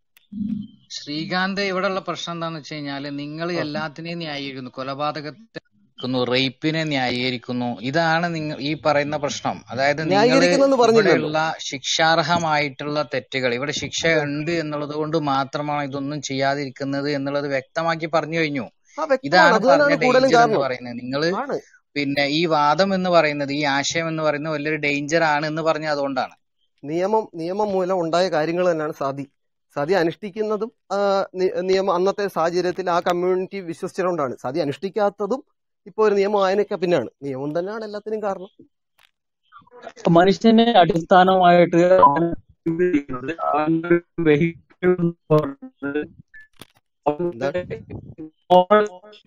[0.97, 4.71] ശ്രീകാന്ത് ഇവിടെയുള്ള പ്രശ്നം എന്താന്ന് വെച്ച് കഴിഞ്ഞാൽ നിങ്ങൾ എല്ലാത്തിനെയും ന്യായീകരിക്കുന്നു.
[4.79, 5.59] കൊലപാതകത്തെ
[6.01, 7.69] ന്യായീകരിക്കുന്നു റേപ്പിനെ ന്യായീകരിക്കുന്നു.
[7.81, 9.57] ഇതാണ് നിങ്ങൾ ഈ പറയുന്ന പ്രശ്നം.
[9.69, 18.05] അതായത് നിങ്ങളുള്ള ഇവിടെയുള്ള ശിക്ഷാർഹമായിട്ടുള്ള തെറ്റുകൾ ഇവിടെ ശിക്ഷ ഉണ്ട് എന്നുള്ളത് കൊണ്ട് മാത്രമാണ് ഇതൊന്നും ചെയ്യാതിരിക്കുന്നത് എന്നുള്ളത് വ്യക്തമാക്കി
[18.05, 18.65] പറഞ്ഞു കഴിഞ്ഞു.
[19.23, 20.97] ഇതാണ് അത് പറഞ്ഞ ഡേഞ്ചർ എന്ന് പറയുന്നത്.
[21.01, 21.21] നിങ്ങൾ
[21.95, 26.35] പിന്നെ ഈ വാദം എന്ന് പറയുന്നത് ഈ ആശയം എന്ന് പറയുന്നത് വലിയൊരു ഡേഞ്ചർ ആണ് എന്ന് പറഞ്ഞ അതുകൊണ്ടാണ്.
[26.83, 29.25] നിയമം നിയമം മൂലം ഉണ്ടായ കാര്യങ്ങൾ തന്നെയാണ് സതി
[29.75, 30.71] സതി അനുഷ്ഠിക്കുന്നതും
[31.63, 34.33] നിയമം അന്നത്തെ സാഹചര്യത്തിൽ ആ കമ്മ്യൂണിറ്റി വിശ്വസിച്ചുകൊണ്ടാണ്.
[34.43, 35.41] സതി അനുഷ്ഠിക്കാത്തതും
[35.87, 37.09] ഇപ്പോൾ ഒരു നിയമം ആയതിനൊക്കെ പിന്നാണ്.
[37.23, 38.51] നിയമം തന്നെയാണ് എല്ലാത്തിനും കാരണം.
[40.09, 41.81] മനുഷ്യനെ അടിസ്ഥാനമായിട്ട്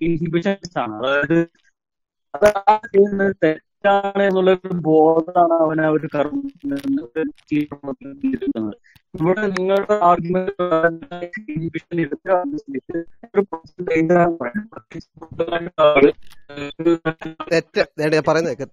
[0.01, 1.07] ഇൻഹിബിഷൻസ് ആണ്.
[1.07, 1.39] അതായത്
[2.35, 3.51] അത് ആ ചെയ്യുന്നത്
[3.85, 6.47] തെറ്റാണ് എന്നുള്ള ഒരു ബോധമാണ് അവൻ ആ ഒരു കർമ്മം
[9.15, 10.63] ഇവിടെ നിങ്ങളുടെ ആർഗ്യുമെന്റ്
[12.37, 12.47] ആണ്
[14.31, 14.73] പറയുന്നത്.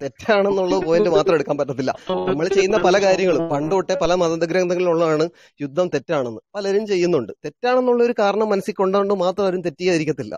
[0.02, 1.92] തെറ്റാണെന്നുള്ള പോയിന്റ് മാത്രം എടുക്കാൻ പറ്റത്തില്ല.
[2.30, 5.28] നമ്മൾ ചെയ്യുന്ന പല കാര്യങ്ങളും പണ്ട് തൊട്ടേ പല മതഗ്രന്ഥങ്ങളിലുള്ളതാണ്
[5.62, 6.42] യുദ്ധം തെറ്റാണെന്ന്.
[6.56, 7.34] പലരും ചെയ്യുന്നുണ്ട്.
[7.46, 10.34] തെറ്റാണെന്നുള്ള ഒരു കാരണം മനസ്സിൽ കൊണ്ടുകൊണ്ട് മാത്രം അവരും തെറ്റിയായിരിക്കത്തില്ല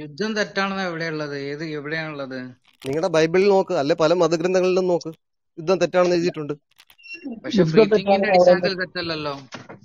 [0.00, 2.40] യുദ്ധം തെറ്റാണെന്ന് എവിടെയുള്ളത് ഏത് എവിടെയാണുള്ളത്
[2.82, 5.10] നിങ്ങളുടെ ബൈബിളിൽ നോക്ക് അല്ലെ പല മതഗ്രന്ഥങ്ങളിലും നോക്ക്.
[5.58, 6.54] യുദ്ധം തെറ്റാണെന്ന് എഴുതിയിട്ടുണ്ട്.
[7.44, 9.34] പക്ഷെ ഫ്രീ അടിസ്ഥാനത്തിൽ തെറ്റല്ലല്ലോ.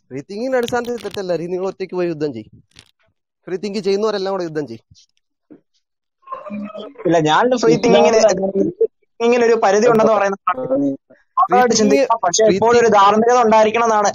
[0.10, 0.22] ഫ്രീ
[0.60, 1.38] അടിസ്ഥാനത്തിൽ തെറ്റല്ല.
[1.53, 2.53] നിങ്ങൾ ഒറ്റയ്ക്ക് പോയി യുദ്ധം ചെയ്യും.
[3.48, 4.86] ഫ്രീ തിങ്ക് ചെയ്യുന്നവരെല്ലാം കൂടെ യുദ്ധം ചെയ്യും.
[7.07, 10.41] ഇല്ല ഞാൻ ഫ്രീ തിങ്കിങ്ങിന് ഒരു പരിധി ഉണ്ടെന്ന് പറയുന്നത്
[11.38, 12.19] മാത്രമായിട്ട് ചിന്തിക്കാം.
[12.26, 14.10] പക്ഷെ എപ്പോഴും ഒരു ധാർമ്മികത ഉണ്ടായിരിക്കണം എന്നാണ്.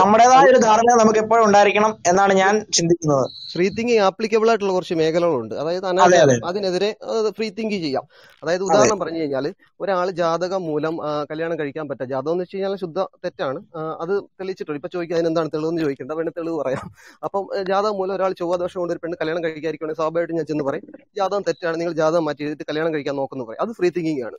[0.00, 3.24] നമ്മുടേതായ ഒരു ധാർമ്മികത നമുക്ക് എപ്പോഴും ഉണ്ടായിരിക്കണം എന്നാണ് ഞാൻ ചിന്തിക്കുന്നത്.
[3.52, 5.54] ഫ്രീ തിങ്കിങ് ആപ്ലിക്കബിൾ ആയിട്ടുള്ള കുറച്ച് മേഖലകളുണ്ട്.
[5.62, 6.90] അതായത് അനാചാരം അതിനെതിരെ
[7.38, 8.04] ഫ്രീ തിങ്ക് ചെയ്യാം.
[8.42, 9.46] അതായത് ഉദാഹരണം പറഞ്ഞു കഴിഞ്ഞാൽ
[9.84, 10.94] ഒരാൾ ജാതകം മൂലം
[11.30, 13.60] കല്യാണം കഴിക്കാൻ പറ്റുക ജാതകം എന്ന് വെച്ച് കഴിഞ്ഞാൽ ശുദ്ധ തെറ്റാണ്.
[14.04, 14.78] അത് തെളിയിച്ചിട്ടുണ്ട്.
[14.80, 16.86] ഇപ്പൊ ചോദിക്കുക അതിനെന്താണ് തെളിവെന്ന് ചോദിക്കേണ്ട വേണേ തെളിവ് പറയാം.
[17.26, 17.42] അപ്പം
[17.72, 20.86] ജാതക ജാതകം മൂലം ഒരാൾ ചൊവ്വാദോഷം കൊണ്ട് ഒരു പെണ്ണ് കല്യാണം കഴിക്കാതിരിക്കുകയാണെങ്കിൽ സ്വാഭാവികമായിട്ട് ഞാൻ ചെന്ന് പറയും
[21.18, 21.76] ജാതകം തെറ്റാണ്.
[21.80, 23.62] നിങ്ങൾ ജാതകം മാറ്റി എഴുതിയിട്ട് കല്യാണം കഴിക്കാൻ നോക്കുന്നു പറയും.
[23.64, 24.36] അത് ഫ്രീ തിങ്കിങ് ആണ്.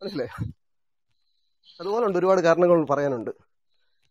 [0.00, 0.34] മനസ്സിലായോ?
[1.80, 3.32] അതുപോലെ ഉണ്ട് ഒരുപാട് കാരണങ്ങൾ പറയാനുണ്ട്.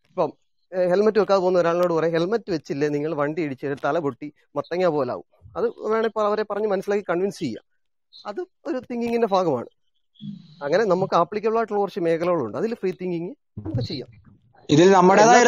[0.09, 0.29] ഇപ്പം
[0.71, 5.67] ഹെൽമെറ്റ് വെക്കാതെ പോകുന്ന ഒരാളിനോട് പറയാം ഹെൽമെറ്റ് വെച്ചില്ലേ നിങ്ങൾ വണ്ടി ഇടിച്ച് തല പൊട്ടി മത്തങ്ങ പോലാവും അത്
[5.91, 7.65] വേണമെങ്കിൽ അവരെ പറഞ്ഞ് മനസ്സിലാക്കി കൺവിൻസ് ചെയ്യാം.
[8.13, 9.69] അത് ഒരു തിങ്കിങ്ങിന്റെ ഭാഗമാണ്.
[10.65, 12.57] അങ്ങനെ നമുക്ക് ആപ്ലിക്കബിൾ ആയിട്ടുള്ള കുറച്ച് മേഖലകളുണ്ട്.
[12.61, 13.31] അതിൽ ഫ്രീ തിങ്കിങ്
[13.65, 14.09] നമുക്ക് ചെയ്യാം.
[14.69, 15.39] ഇതിൽ നമ്മുടേതായ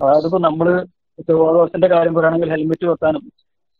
[0.00, 0.66] അതായത് ഇപ്പൊ നമ്മൾ
[1.28, 3.24] ചൊവ്വാദോഷത്തിന്റെ കാര്യം പറയുകയാണെങ്കിൽ ഹെൽമെറ്റ് വെക്കാനും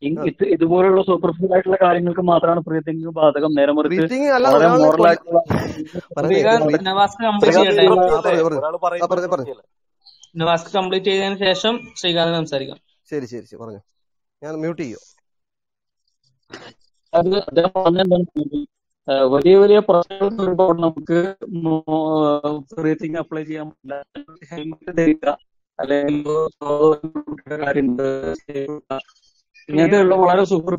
[0.03, 3.51] ഇത് ഇതുപോലുള്ള സൂപ്പർഫിഷ്യൽ ആയിട്ടുള്ള കാര്യങ്ങൾക്ക് മാത്രമാണ് പ്രീതിങ് ബാധകം.
[3.59, 3.97] നേരെ മറിച്ച്
[10.77, 12.79] കംപ്ലീറ്റ് ചെയ്തതിനു ശേഷം ശ്രീകാന്ത് സംസാരിക്കാം.
[13.11, 13.81] ശരി ശരി പറഞ്ഞു.
[14.43, 15.01] ഞാൻ മ്യൂട്ട് ചെയ്യോ?
[17.13, 18.27] അത് അദ്ദേഹം പറഞ്ഞെന്താണ്
[19.35, 21.19] വലിയ വലിയ പ്രശ്നങ്ങൾ വരുമ്പോൾ നമുക്ക്
[23.23, 23.95] അപ്ലൈ ചെയ്യാൻ പറ്റില്ല.
[24.51, 25.33] ഹെൽമെറ്റ് ധരിക്കുക
[25.79, 26.27] അല്ലെങ്കിൽ
[29.69, 30.77] ഇങ്ങനത്തെയുള്ള വളരെ കൊണ്ടു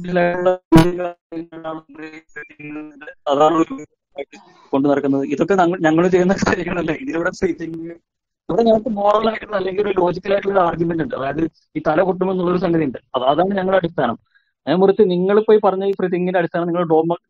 [3.32, 3.74] അതാണ് ഒരു
[4.91, 5.24] നടക്കുന്നത്.
[5.34, 5.56] ഇതൊക്കെ
[5.88, 6.91] ഞങ്ങൾ ചെയ്യുന്ന കാര്യങ്ങളല്ല?
[7.03, 7.32] ഇതിലൂടെ
[8.49, 11.16] ഇവിടെ ഞങ്ങൾക്ക് മോറൽ ആയിട്ടുള്ള അല്ലെങ്കിൽ ഒരു ലോജിക്കൽ ആയിട്ടുള്ള ആർഗ്യുമെന്റ് ഉണ്ട്.
[11.20, 11.44] അതായത്
[11.78, 12.99] ഈ തല പൊട്ടുമെന്നുള്ള ഒരു സംഗതി ഉണ്ട്.
[13.16, 14.18] അത് അതാണ് ഞങ്ങളുടെ അടിസ്ഥാനം.
[14.68, 16.84] അതിനെ മുറിച്ച് നിങ്ങൾ പോയി പറഞ്ഞ ഈ പ്രതിങ്ങിന്റെ അടിസ്ഥാനം നിങ്ങൾ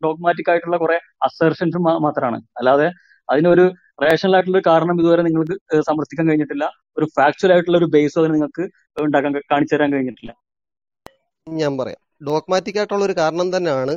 [0.06, 0.96] ഡോഗ്മാറ്റിക് ആയിട്ടുള്ള കുറെ
[1.28, 2.88] അസർഷൻസ് മാത്രമാണ് അല്ലാതെ
[3.28, 3.64] അതിനൊരു
[4.04, 5.56] റേഷണൽ ആയിട്ടുള്ള ഒരു കാരണം ഇതുവരെ നിങ്ങൾക്ക്
[5.88, 6.66] സമർത്ഥിക്കാൻ കഴിഞ്ഞിട്ടില്ല.
[6.98, 8.64] ഒരു ഫാക്ച്വൽ ആയിട്ടുള്ള ഒരു ബേസ് അതിന് നിങ്ങൾക്ക്
[9.06, 10.32] ഉണ്ടാക്കാൻ കാണിച്ചു തരാൻ കഴിഞ്ഞിട്ടില്ല.
[11.46, 11.98] ഞാൻ പറയാം.
[12.26, 13.94] ഡോഗ്മാറ്റിക് ആയിട്ടുള്ള ഒരു കാരണം തന്നെയാണ്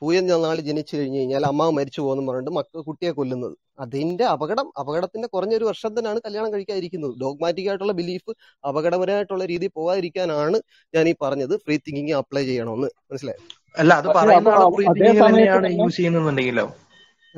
[0.00, 3.54] പൂയൻ ചെന്നാൾ ജനിച്ചു കഴിഞ്ഞു കഴിഞ്ഞാൽ അമ്മാവ് മരിച്ചു പോകുന്നു പറഞ്ഞിട്ട് മക്ക കുട്ടിയെ കൊല്ലുന്നത്.
[3.84, 5.66] അതിന്റെ അപകടം അപകടത്തിന്റെ കുറഞ്ഞൊരു
[5.98, 7.14] തന്നെയാണ് കല്യാണം കഴിക്കാതിരിക്കുന്നത്.
[7.24, 8.32] ഡോഗ്മാറ്റിക് ആയിട്ടുള്ള ബിലീഫ്
[8.64, 10.60] അപകടപരമായിട്ടുള്ള രീതി പോകാതിരിക്കാനാണ്
[10.94, 11.54] ഞാൻ ഈ പറഞ്ഞത്.
[11.64, 12.90] ഫ്രീ തിങ്കിങ് അപ്ലൈ ചെയ്യണമെന്ന്.
[13.10, 13.42] മനസ്സിലായോ?
[13.74, 16.66] അല്ല അത് പറയുന്ന അപ്പൊ ഫ്രീ അതേ തിങ്കിങ് തന്നെയാണ് യൂസ് ചെയ്യുന്നുണ്ടെങ്കിലോ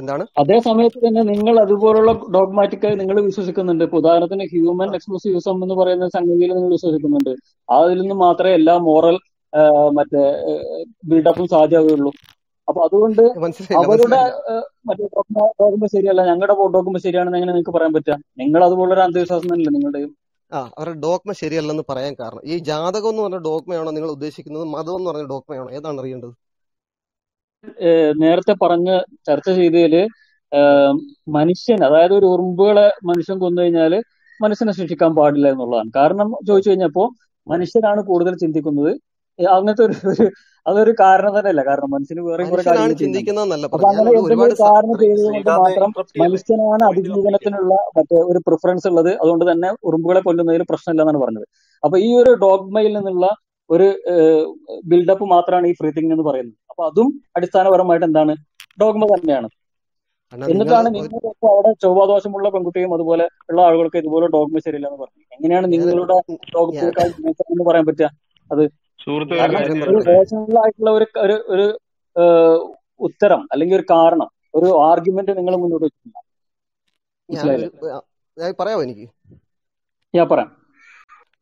[0.01, 0.25] എന്താണ്?
[0.41, 3.83] അതേ സമയത്ത് തന്നെ നിങ്ങൾ അതുപോലുള്ള ഡോഗ്മാറ്റിക് ആയി നിങ്ങൾ വിശ്വസിക്കുന്നുണ്ട്.
[3.87, 7.33] ഇപ്പൊ ഉദാഹരണത്തിന് ഹ്യൂമൻ എക്സ്ക്ലൂസീവിസം എന്ന് പറയുന്ന സംഗതിയിൽ നിങ്ങൾ വിശ്വസിക്കുന്നുണ്ട്.
[7.79, 9.19] അതിൽ നിന്ന് മാത്രമേ എല്ലാ മോറൽ
[9.97, 10.23] മറ്റേ
[11.11, 12.13] ബിൽഡപ്പും സാധ്യമാവുകയുള്ളൂ.
[12.69, 13.23] അപ്പൊ അതുകൊണ്ട്
[13.81, 14.21] അവരുടെ
[14.89, 15.07] മറ്റേ
[15.61, 16.21] ഡോഗ്മ ശരിയല്ല.
[16.31, 18.17] ഞങ്ങളുടെ ഡോഗ്മ ശരിയാണെന്ന് എങ്ങനെ നിങ്ങൾക്ക് പറയാൻ പറ്റുക?
[18.43, 20.11] നിങ്ങൾ അതുപോലൊരു അന്ധവിശ്വാസം തന്നെയല്ലേ നിങ്ങളുടെയും?
[20.53, 22.43] ആ അവരുടെ ഡോക്മ ശരിയല്ലെന്ന് പറയാൻ കാരണം.
[22.53, 24.65] ഈ ജാതകം എന്ന് പറഞ്ഞ ഡോക്മയാണോ നിങ്ങൾ ഉദ്ദേശിക്കുന്നത്?
[24.77, 26.35] മതം എന്ന് പറഞ്ഞ ഡോക്മയാണോ ഏതാണ് അറിയേണ്ടത്?
[28.23, 28.97] നേരത്തെ പറഞ്ഞ്
[29.29, 29.95] ചർച്ച ചെയ്തതിൽ
[31.37, 33.93] മനുഷ്യൻ അതായത് ഒരു ഉറുമ്പുകളെ മനുഷ്യൻ കൊന്നു കഴിഞ്ഞാൽ
[34.41, 35.91] മനുഷ്യനെ ശിക്ഷിക്കാൻ പാടില്ല എന്നുള്ളതാണ്.
[35.97, 37.05] കാരണം ചോദിച്ചു കഴിഞ്ഞപ്പോ
[37.47, 38.93] മനുഷ്യനാണ് കൂടുതൽ ചിന്തിക്കുന്നത്.
[39.39, 40.25] അങ്ങനത്തെ ഒരു ഒരു
[40.67, 41.63] അതൊരു കാരണം തന്നെയല്ല.
[41.69, 45.91] കാരണം മനുഷ്യന് വേറെ കുറെ കാര്യങ്ങൾ അപ്പൊ അങ്ങനെ എന്തെങ്കിലും കാരണം ചെയ്തുകൊണ്ട് മാത്രം
[46.23, 49.11] മനുഷ്യനാണ് അതിജീവനത്തിനുള്ള മറ്റേ ഒരു പ്രിഫറൻസ് ഉള്ളത്.
[49.23, 51.47] അതുകൊണ്ട് തന്നെ ഉറുമ്പുകളെ കൊല്ലുന്നതിൽ പ്രശ്നമില്ല എന്നാണ് പറഞ്ഞത്.
[51.83, 53.27] അപ്പൊ ഈ ഒരു ഡോഗ്മയിൽ നിന്നുള്ള
[53.75, 53.87] ഒരു
[54.91, 56.57] ബിൽഡപ്പ് മാത്രമാണ് ഈ ഫ്രീ തിങ് എന്ന് പറയുന്നത്.
[56.71, 58.35] അപ്പൊ അതും അടിസ്ഥാനപരമായിട്ട് എന്താണ്?
[58.83, 59.49] ഡോഗ്മ തന്നെയാണ്.
[60.33, 65.67] എന്നിട്ടാണ് നിങ്ങൾക്ക് നിങ്ങൾ അവിടെ ചൊവ്വാദോഷമുള്ള പെൺകുട്ടിയും അതുപോലെ ഉള്ള ആളുകൾക്ക് ഇതുപോലെ ഡോഗ്മ ശരിയില്ല എന്ന് പറഞ്ഞു എങ്ങനെയാണ്
[65.73, 66.19] നിങ്ങളുടെ
[66.57, 68.09] ഡോഗ്മെന്ന് പറയാൻ പറ്റുക?
[68.51, 68.63] അത്
[69.01, 71.67] സുഹൃത്തെ ഒരു ഒരു പറയട്ടെ ആയിട്ടുള്ള ഒരു ഒരു ഒരു
[73.01, 76.19] ഉത്തരം അല്ലെങ്കിൽ ഒരു കാരണം ഒരു ആർഗ്യുമെന്റ് നിങ്ങൾ മുന്നോട്ട് വെച്ചിട്ടില്ല
[78.61, 79.07] പറയാമോ എനിക്ക്?
[80.15, 80.51] ഞാൻ പറയാം.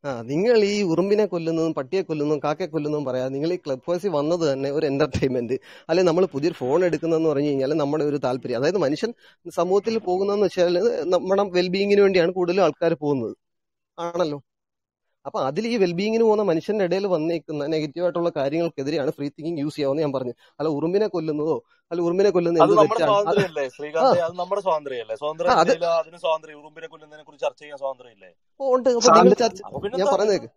[0.05, 4.45] ആ നിങ്ങൾ ഈ ഉറുമ്പിനെ കൊല്ലുന്നതും പട്ടിയെ കൊല്ലുന്നതും കാക്കയെ കൊല്ലുന്നതും പറയാം നിങ്ങൾ ഈ ക്ലബ് ഹൗസിൽ വന്നത്
[4.51, 5.57] തന്നെ ഒരു എന്റർടൈൻമെന്റ്
[5.89, 8.59] അല്ലെ നമ്മൾ പുതിയൊരു ഫോൺ എടുക്കുന്നതെന്ന് പറഞ്ഞു കഴിഞ്ഞാൽ നമ്മുടെ ഒരു താല്പര്യം.
[8.61, 9.13] അതായത് മനുഷ്യൻ
[9.61, 10.79] സമൂഹത്തിൽ പോകുന്നതെന്ന് വെച്ചാൽ
[11.17, 13.35] നമ്മുടെ വെൽബീയിങ്ങിന് വേണ്ടിയാണ് കൂടുതലും ആൾക്കാർ പോകുന്നത്.
[13.99, 14.39] ആണല്ലോ?
[15.27, 20.13] അപ്പൊ അതിൽ ഈ വെൽബീയിങ്ങിന് പോകുന്ന മനുഷ്യന്റെ ഇടയിൽ വന്നേക്കുന്ന നെഗറ്റീവായിട്ടുള്ള കാര്യങ്ങൾക്കെതിരെയാണ് ഫ്രീ തിങ്കിങ് യൂസ് ചെയ്യാവുന്ന ഞാൻ
[20.17, 21.57] പറഞ്ഞു അല്ല ഉറുമ്പിനെ കൊല്ലുന്നതോ
[21.93, 24.35] അല്ല ഉറുമ്പിനെ കൊല്ലുന്ന അത് നമ്മുടെ സ്വാതന്ത്ര്യമല്ലേ ശ്രീകാന്ത് അത്
[24.65, 25.17] സ്വാതന്ത്ര്യമല്ലേ
[26.01, 28.31] അതിന് സ്വാതന്ത്ര്യം ഉറുമ്പിനെ കൊല്ലുന്നതിനെ കുറിച്ച് ചർച്ച ചെയ്യാൻ സ്വാതന്ത്ര്യമില്ലേ?
[28.61, 28.89] ഓ, ഉണ്ട്.
[29.19, 29.61] നിങ്ങൾ ചർച്ച
[29.95, 30.49] ഞാൻ പറഞ്ഞേക്ക്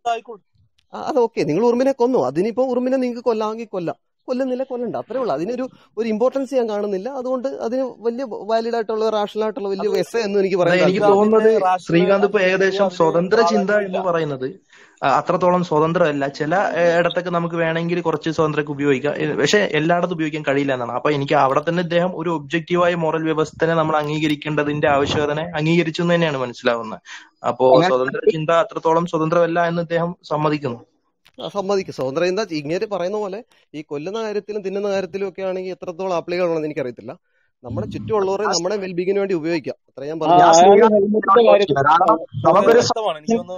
[0.93, 1.41] അത് ഓക്കെ.
[1.49, 2.19] നിങ്ങൾ ഉറുമ്പിനെ കൊന്നു.
[2.27, 3.97] അതിനിപ്പോ ഉറുമ്പിനെ നിങ്ങൾക്ക് കൊല്ലാമെങ്കിൽ കൊല്ലാം.
[4.27, 5.33] കൊല്ലുന്നില്ല കൊല്ലണ്ട അത്രേ ഉള്ളൂ.
[5.37, 5.65] അതിനൊരു
[5.99, 7.09] ഒരു ഇമ്പോർട്ടൻസ് ഞാൻ കാണുന്നില്ല.
[7.19, 11.11] അതുകൊണ്ട് അതിന് വലിയ വാലിഡ് ആയിട്ടുള്ള റാഷണൽ ആയിട്ടുള്ള വലിയ വെസ എസ് എന്ന് എനിക്ക് പറയാം പറയാൻ എനിക്ക്
[11.15, 11.51] തോന്നുന്നത്
[11.87, 14.47] ശ്രീകാന്ത് ഇപ്പൊ ഏകദേശം സ്വതന്ത്ര ചിന്ത എന്ന് പറയുന്നത്
[15.17, 16.25] അത്രത്തോളം സ്വതന്ത്രമല്ല.
[16.37, 16.53] ചില
[16.99, 19.15] ഇടത്തൊക്കെ നമുക്ക് വേണമെങ്കിൽ കുറച്ച് സ്വാതന്ത്ര്യമൊക്കെ ഉപയോഗിക്കാം.
[19.41, 20.93] പക്ഷെ എല്ലായിടത്തും ഉപയോഗിക്കാൻ കഴിയില്ല എന്നാണ്.
[20.99, 27.01] അപ്പൊ എനിക്ക് അവിടെ തന്നെ ഇദ്ദേഹം ഒരു ഒബ്ജക്റ്റീവായ മോറൽ വ്യവസ്ഥനെ നമ്മൾ അംഗീകരിക്കേണ്ടതിന്റെ ആവശ്യകതനെ അംഗീകരിച്ചു തന്നെയാണ് മനസ്സിലാവുന്നത്.
[27.49, 30.79] അപ്പോ സ്വതന്ത്ര ചിന്ത അത്രത്തോളം സ്വതന്ത്രമല്ല എന്ന് ഇദ്ദേഹം സമ്മതിക്കുന്നു.
[31.37, 31.93] സമ്മതിക്കും.
[31.93, 32.43] സ്വതന്ത്രം എന്താ?
[32.53, 33.39] ഇങ്ങനെ പറയുന്ന പോലെ
[33.73, 37.13] ഈ കൊല്ലുന്ന കാര്യത്തിലും തിന്നുന്ന കാര്യത്തിലും ഒക്കെ ആണെങ്കിൽ എത്രത്തോളം ആപ്ലിക്കബിൾ ആണെന്ന് എനിക്കറിയത്തില്ല.
[37.65, 39.75] നമ്മുടെ ചുറ്റുമുള്ളവരെ നമ്മുടെ വെൽബീങ്ങിന് വേണ്ടി ഉപയോഗിക്കാം.
[39.89, 40.19] അത്ര ഞാൻ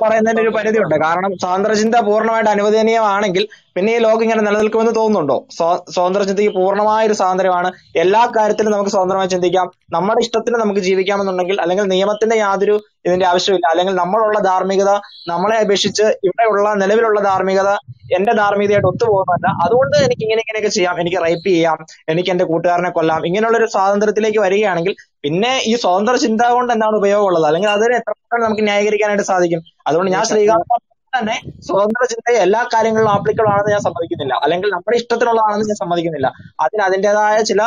[0.01, 0.95] പറയുന്നതിന് ഒരു പരിധിയുണ്ട്.
[0.95, 5.47] കാരണം സ്വാതന്ത്ര്യചിന്ത പൂർണമായിട്ട് അനുവദനീയമാണെങ്കിൽ പിന്നെ ഈ ലോകം ഇങ്ങനെ നിലനിൽക്കുമെന്ന് തോന്നുന്നുണ്ടോ?
[5.91, 7.71] സ്വാതന്ത്ര്യചിന്തയ്ക്ക് പൂർണമായ ഒരു സ്വാതന്ത്ര്യമാണ്.
[7.95, 9.71] എല്ലാ കാര്യത്തിലും നമുക്ക് സ്വതന്ത്രമായി ചിന്തിക്കാം.
[9.91, 12.75] നമ്മുടെ ഇഷ്ടത്തിന് നമുക്ക് ജീവിക്കാമെന്നുണ്ടെങ്കിൽ അല്ലെങ്കിൽ നിയമത്തിന്റെ യാതൊരു
[13.05, 14.91] ഇതിന്റെ ആവശ്യമില്ല അല്ലെങ്കിൽ നമ്മളുള്ള ധാർമ്മികത
[15.27, 17.71] നമ്മളെ അപേക്ഷിച്ച് ഇവിടെയുള്ള നിലവിലുള്ള ധാർമ്മികത
[18.17, 19.47] എന്റെ ധാർമ്മികതയായിട്ട് ഒത്തുപോകുന്നതല്ല.
[19.65, 21.01] അതുകൊണ്ട് എനിക്ക് ഇങ്ങനെ ഇങ്ങനെയൊക്കെ ചെയ്യാം.
[21.01, 21.77] എനിക്ക് റേപ്പ് ചെയ്യാം.
[22.09, 23.25] എനിക്ക് എന്റെ കൂട്ടുകാരനെ കൊല്ലാം.
[23.27, 23.65] ഇങ്ങനെയുള്ള ഒരു
[23.95, 24.93] സ്വാതന്ത്ര്യത്തിലേക്ക് വരികയാണെങ്കിൽ
[25.25, 27.45] പിന്നെ ഈ സ്വതന്ത്ര ചിന്ത കൊണ്ട് എന്താണ് ഉപയോഗമുള്ളത്?
[27.49, 29.61] അല്ലെങ്കിൽ അതിനെ എത്രത്തോളം നമുക്ക് ന്യായീകരിക്കാനായിട്ട് സാധിക്കും?
[29.87, 30.75] അതുകൊണ്ട് ഞാൻ ശ്രീകാന്ത്
[31.13, 31.35] തന്നെ
[31.67, 34.33] സ്വതന്ത്ര ചിന്ത എല്ലാ കാര്യങ്ങളിലും ആപ്ലിക്കബിൾ ആണെന്ന് ഞാൻ സമ്മതിക്കുന്നില്ല.
[34.45, 36.29] അല്ലെങ്കിൽ നമ്മുടെ ഇഷ്ടത്തിലുള്ളതാണെന്ന് ഞാൻ സമ്മതിക്കുന്നില്ല.
[36.63, 37.61] അതിന് അതിന്റേതായ ചില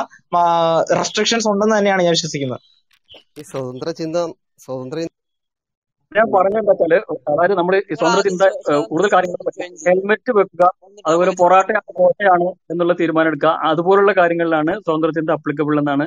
[1.00, 2.60] റെസ്ട്രിക്ഷൻസ് ഉണ്ടെന്ന് തന്നെയാണ് ഞാൻ വിശ്വസിക്കുന്നത്.
[3.40, 4.16] ഈ സ്വതന്ത്ര ചിന്ത
[4.64, 4.98] സ്വതന്ത്ര
[6.12, 6.92] ഞാൻ പറഞ്ഞെന്താ വെച്ചാൽ
[7.30, 8.44] അതായത് നമ്മൾ സ്വന്തം ചിന്ത
[8.90, 9.50] കൂടുതൽ കാര്യങ്ങൾ
[9.88, 10.64] ഹെൽമെറ്റ് വെക്കുക
[11.08, 11.70] അതുപോലെ പൊറാട്ട
[12.00, 16.06] കോട്ടയാണ് എന്നുള്ള തീരുമാനം എടുക്കുക അതുപോലുള്ള കാര്യങ്ങളിലാണ് സ്വതന്ത്ര ചിന്ത അപ്ലിക്കബിൾ എന്നാണ്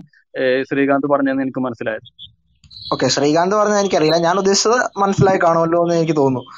[0.70, 2.10] ശ്രീകാന്ത് പറഞ്ഞതെന്ന് എനിക്ക് മനസ്സിലായത്.
[2.94, 4.18] ഓക്കെ ശ്രീകാന്ത് പറഞ്ഞത് എനിക്കറിയില്ല.
[4.28, 6.52] ഞാൻ ഉദ്ദേശിച്ചത് മനസ്സിലായി കാണുമല്ലോ എന്ന് എനിക്ക് തോന്നുന്നു.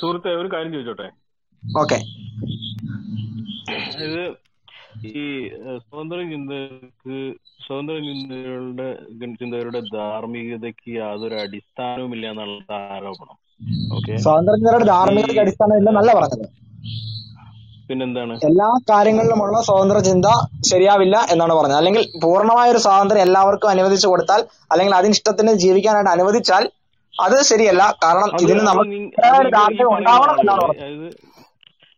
[0.00, 1.08] സുഹൃത്തെ ഒരു കാര്യം ചോദിച്ചോട്ടെ?
[1.62, 1.98] ഓക്കെ.
[3.88, 4.22] അതായത്
[5.06, 5.48] ഈ
[5.78, 7.32] സ്വതന്ത്ര ചിന്തക്ക്
[7.66, 8.94] സ്വതന്ത്ര ചിന്തകളുടെ
[9.36, 13.38] ചിന്തകരുടെ ധാർമ്മികതയ്ക്ക് യാതൊരു അടിസ്ഥാനവും ഇല്ല എന്നുള്ള ആരോപണം.
[13.96, 14.16] ഓക്കെ?
[14.16, 16.48] സ്വതന്ത്ര ചിന്തയുടെ ഈ ധാർമ്മികതയ്ക്ക് അടിസ്ഥാനം ഇല്ലെന്നല്ല പറഞ്ഞത്.
[17.88, 18.38] പിന്നെന്താണ്?
[18.44, 20.24] എല്ലാ കാര്യങ്ങളിലുമുള്ള സ്വതന്ത്ര ചിന്ത
[20.70, 21.76] ശരിയാവില്ല എന്നാണ് പറഞ്ഞത്.
[21.76, 26.70] അല്ലെങ്കിൽ പൂർണമായ ഒരു സ്വാതന്ത്ര്യം എല്ലാവർക്കും അനുവദിച്ചു കൊടുത്താൽ അല്ലെങ്കിൽ അതിന് ഇഷ്ടത്തിന് ജീവിക്കാനായിട്ട് അനുവദിച്ചാൽ
[27.22, 27.94] അത് ശരിയല്ല.
[28.04, 31.12] കാരണം ഇതിന് അത് നമുക്ക് നി- ഇത്രയും അത് ഒരു ഈ ഈ ധാർമ്മികം പറയുന്ന ഉണ്ടാവണം എന്നാണ് പറഞ്ഞത്.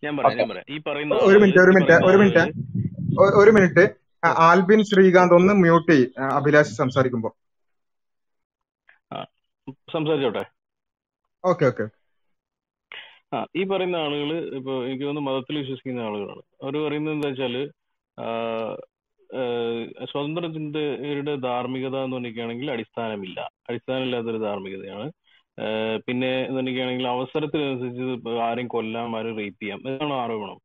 [0.05, 0.77] ഞാൻ പറയാം ഞാൻ പറയാം.
[0.77, 2.82] ഈ പറയുന്ന ഒരു മിനിറ്റ് ഒരു മിനിറ്റ് ഒരു മിനിറ്റ്.
[3.21, 3.85] ഒരു മിനിറ്റ്.
[4.25, 6.07] ആൽബിൻ ശ്രീകാന്ത് ഒന്ന് മ്യൂട്ട് ചെയ്യ്.
[6.33, 7.31] അഭിലാഷ് സംസാരിക്കുമ്പോ.
[9.93, 10.45] സംസാരിച്ചോട്ടെ?
[11.45, 11.85] Okay okay.
[13.35, 16.43] ആ ഈ പറയുന്ന ആളുകൾ ഇപ്പൊ എനിക്ക് തോന്നുന്നു മതത്തിൽ വിശ്വസിക്കുന്ന ആളുകളാണ്.
[16.63, 17.55] അവർ പറയുന്നത് എന്താ വെച്ചാൽ
[20.11, 23.39] സ്വതന്ത്ര ചിന്തയുടെ ധാർമ്മികത എന്ന് പറഞ്ഞിരിക്കുകയാണെങ്കിൽ അടിസ്ഥാനമില്ല.
[23.69, 25.07] അടിസ്ഥാനമില്ലാത്തൊരു ധാർമ്മികതയാണ്.
[26.07, 29.81] പിന്നെ എന്ന് പറഞ്ഞിരിക്കുകയാണെങ്കിൽ അവസരത്തിനനുസരിച്ച് ആരെയും കൊല്ലാം ആരും റേപ്പ് ചെയ്യാം.
[29.89, 30.61] ഇതാണ് ആരോപണം.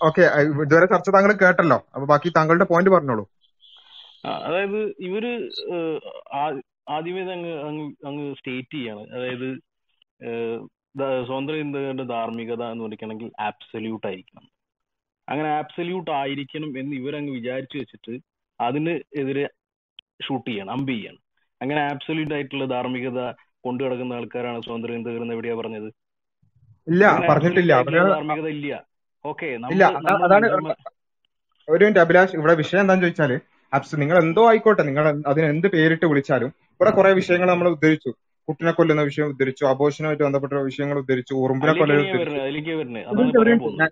[0.00, 0.22] ഓക്കെ
[0.64, 1.78] ഇതുവരെ ചർച്ച താങ്കൾ കേട്ടല്ലോ.
[1.94, 3.24] അപ്പൊ ബാക്കി താങ്കളുടെ പോയിന്റ് പറഞ്ഞോളൂ.
[4.46, 5.24] അതായത് ഇവർ
[6.96, 7.22] ആദ്യമേ
[7.68, 9.04] അങ്ങ് അങ്ങ് സ്റ്റേറ്റ് ചെയ്യാണ്.
[9.16, 9.48] അതായത്
[11.26, 14.44] സ്വതന്ത്ര ചിന്തകരുടെ ധാർമ്മികത എന്ന് പറയുകയാണെങ്കിൽ ആബ്സല്യൂട്ട് ആയിരിക്കണം.
[15.28, 18.14] അങ്ങനെ ആബ്സല്യൂട്ട് ആയിരിക്കണം എന്ന് ഇവരങ്ങ് വിചാരിച്ചു വെച്ചിട്ട്
[18.60, 19.44] അതിന് എതിരെ
[20.26, 21.22] ഷൂട്ട് ചെയ്യണം അമ്പ് ചെയ്യണം.
[21.60, 23.20] അങ്ങനെ ആബ്സല്യൂട്ട് ആയിട്ടുള്ള ധാർമ്മികത
[23.64, 25.88] കൊണ്ടു കിടക്കുന്ന ആൾക്കാരാണ് സ്വതന്ത്ര ചിന്തകർ എന്ന് എവിടെയാ പറഞ്ഞത്?
[26.86, 27.74] ഇല്ല പറഞ്ഞിട്ടില്ല.
[28.12, 28.72] ധാർമ്മികത ഇല്ല.
[29.30, 29.84] ഓക്കെ ഇല്ല
[30.24, 30.46] അതാണ്
[31.68, 33.32] ഒരു മിനിറ്റ് അഭിലാഷ് ഇവിടെ വിഷയം എന്താന്ന് ചോദിച്ചാൽ
[33.72, 38.10] അബ്സ് നിങ്ങൾ എന്തോ ആയിക്കോട്ടെ നിങ്ങൾ അതിന് എന്ത് പേരിട്ട് വിളിച്ചാലും ഇവിടെ കുറെ വിഷയങ്ങൾ നമ്മൾ ഉദ്ധരിച്ചു.
[38.48, 42.02] കുട്ടിനെ കൊല്ലുന്ന വിഷയം ഉദ്ധരിച്ചു അബോഷനുമായിട്ട് ബന്ധപ്പെട്ട വിഷയങ്ങൾ ഉദ്ധരിച്ചു ഉറുമ്പിനെ കൊല്ലുന്ന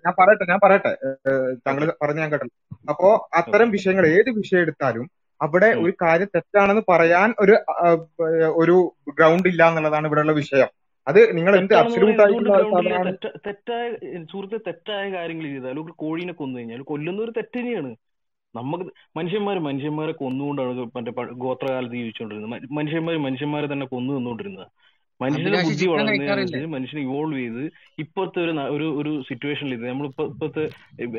[0.05, 0.91] ഞാൻ പറയട്ടെ ഞാൻ പറയട്ടെ.
[1.65, 2.55] താങ്കൾ പറഞ്ഞു ഞാൻ കേട്ടല്ലോ.
[2.91, 3.09] അപ്പോ
[3.39, 5.05] അത്തരം വിഷയങ്ങൾ ഏത് വിഷയം എടുത്താലും
[5.41, 7.55] അവിടെ ഒരു കാര്യം തെറ്റാണെന്ന് പറയാൻ ഒരു
[8.61, 8.75] ഒരു
[9.17, 10.69] ഗ്രൗണ്ട് ഇല്ല എന്നുള്ളതാണ് ഇവിടെയുള്ള വിഷയം.
[11.07, 13.11] അത് നിങ്ങൾ എന്ത് അബ്സലൂട്ട് അബ്സല്യൂട്ട് ആയിട്ടുള്ള
[13.47, 13.85] തെറ്റായ
[14.31, 17.91] സുഹൃത്തെ തെറ്റായ കാര്യങ്ങൾ ചെയ്താൽ ഒരു കോഴീനെ കൊന്നു കഴിഞ്ഞാൽ കൊല്ലുന്ന ഒരു തെറ്റ് തന്നെയാണ്.
[18.55, 18.85] നമുക്ക്
[19.17, 21.11] മനുഷ്യന്മാർ മനുഷ്യന്മാരെ കൊന്നുകൊണ്ടാണ് മറ്റേ
[21.45, 22.67] ഗോത്രകാലത്ത് ജീവിച്ചുകൊണ്ടിരുന്നത്.
[22.79, 24.67] മനുഷ്യന്മാർ മനുഷ്യന്മാരെ തന്നെ കൊന്നു തന്നുകൊണ്ടിരുന്നത്
[25.19, 27.61] മനുഷ്യന്റെ ബുദ്ധി വളർന്നു മനുഷ്യനെ ഇവോൾവ് ചെയ്ത്
[28.03, 30.63] ഇപ്പോഴത്തെ ഒരു ഒരു ഒരു സിറ്റുവേഷനിൽ ഇത് നമ്മളിപ്പോ ഇപ്പോഴത്തെ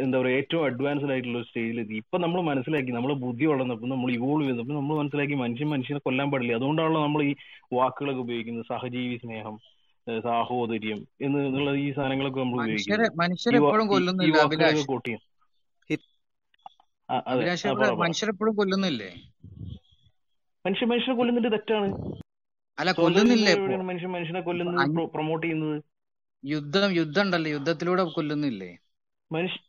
[0.05, 4.11] എന്താ പറയുക ഏറ്റവും അഡ്വാൻസ്ഡ് ആയിട്ടുള്ള ഒരു സ്റ്റേജിൽ എത്തി ഇപ്പൊ നമ്മൾ മനസ്സിലാക്കി നമ്മളെ ബുദ്ധി വളർന്നപ്പോൾ നമ്മൾ
[4.19, 6.59] ഇവോൾവ് ചെയ്തപ്പോൾ നമ്മൾ മനസ്സിലാക്കി മനുഷ്യൻ മനുഷ്യനെ കൊല്ലാൻ പാടില്ല.
[6.61, 7.33] അതുകൊണ്ടാണല്ലോ നമ്മൾ ഈ
[7.79, 8.69] വാക്കുകളൊക്കെ ഉപയോഗിക്കുന്നത്.
[8.73, 9.57] സഹജീവി സ്നേഹം
[10.27, 13.19] സാഹോദര്യം എന്ന് എന്നുള്ള ഈ സാധനങ്ങളൊക്കെ നമ്മൾ ഉപയോഗിക്കും.
[13.23, 14.37] മനുഷ്യരെപ്പോഴും കൊല്ലുന്നില്ല
[20.65, 21.89] മനുഷ്യൻ മനുഷ്യനെ കൊല്ലുന്നത് തെറ്റാണ്.
[22.79, 23.53] അല്ല കൊല്ലുന്നില്ലേ
[23.91, 25.77] മനുഷ്യൻ മനുഷ്യനെ കൊല്ലുന്നത് പ്രൊമോട്ട് ചെയ്യുന്നത്?
[26.45, 28.71] യുദ്ധം യുദ്ധം ഉണ്ടല്ലോ യുദ്ധത്തിലൂടെ കൊല്ലുന്നില്ലേ?
[29.31, 29.61] മനുഷ്യ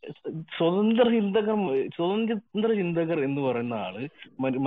[0.56, 1.56] സ്വതന്ത്ര ചിന്തകർ
[1.94, 3.94] സ്വതന്ത്ര ചിന്തകർ എന്ന് പറയുന്ന ആൾ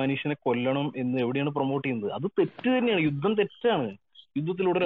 [0.02, 2.12] മനുഷ്യനെ കൊല്ലണം എന്ന് എവിടെയാണ് പ്രൊമോട്ട് ചെയ്യുന്നത്?
[2.18, 3.90] അത് തെറ്റ് തന്നെയാണ് യുദ്ധം തെറ്റാണ്.
[4.36, 4.80] യുദ്ധത്തിലൂടെ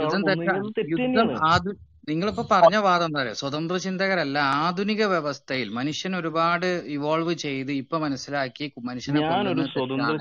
[2.10, 8.66] നിങ്ങളിപ്പോ പറഞ്ഞ വാദം എന്താ പറയാ സ്വതന്ത്ര ചിന്തകരല്ല ആധുനിക വ്യവസ്ഥയിൽ മനുഷ്യൻ ഒരുപാട് ഇവോൾവ് ചെയ്ത് ഇപ്പൊ മനസ്സിലാക്കി
[8.90, 10.18] മനുഷ്യനെ ഞാനൊരു സ്വതന്ത്ര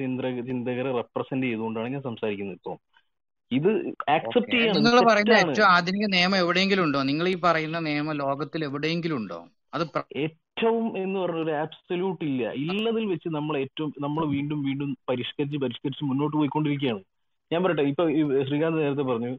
[0.00, 2.74] ചിന്തകർ ചിന്തകരെ റെപ്രസെന്റ് ചെയ്തുകൊണ്ടാണ് ഞാൻ സംസാരിക്കുന്നത് ഇപ്പൊ.
[3.52, 3.70] ഇത്
[4.16, 7.00] ആക്സെപ്റ്റ് ചെയ്യാൻ നിങ്ങൾ പറയുന്ന ഏറ്റവും ആധുനിക നിയമം എവിടെയെങ്കിലും ഉണ്ടോ?
[7.02, 9.38] നിങ്ങൾ ഈ പറയുന്ന നിയമം ലോകത്തിൽ എവിടെയെങ്കിലും ഉണ്ടോ?
[9.74, 9.84] അത്
[10.24, 12.42] ഏറ്റവും എന്ന് പറഞ്ഞ ഒരു ആബ്സല്യൂട്ട് ഇല്ല.
[12.64, 17.02] ഇല്ലതിൽ വെച്ച് നമ്മൾ ഏറ്റവും നമ്മൾ വീണ്ടും വീണ്ടും പരിഷ്കരിച്ച് പരിഷ്കരിച്ച് മുന്നോട്ട് പോയിക്കൊണ്ടിരിക്കുകയാണ്.
[17.50, 18.04] ഞാൻ പറയട്ടെ ഇപ്പൊ
[18.48, 19.30] ശ്രീകാന്ത് നേരത്തെ പറഞ്ഞു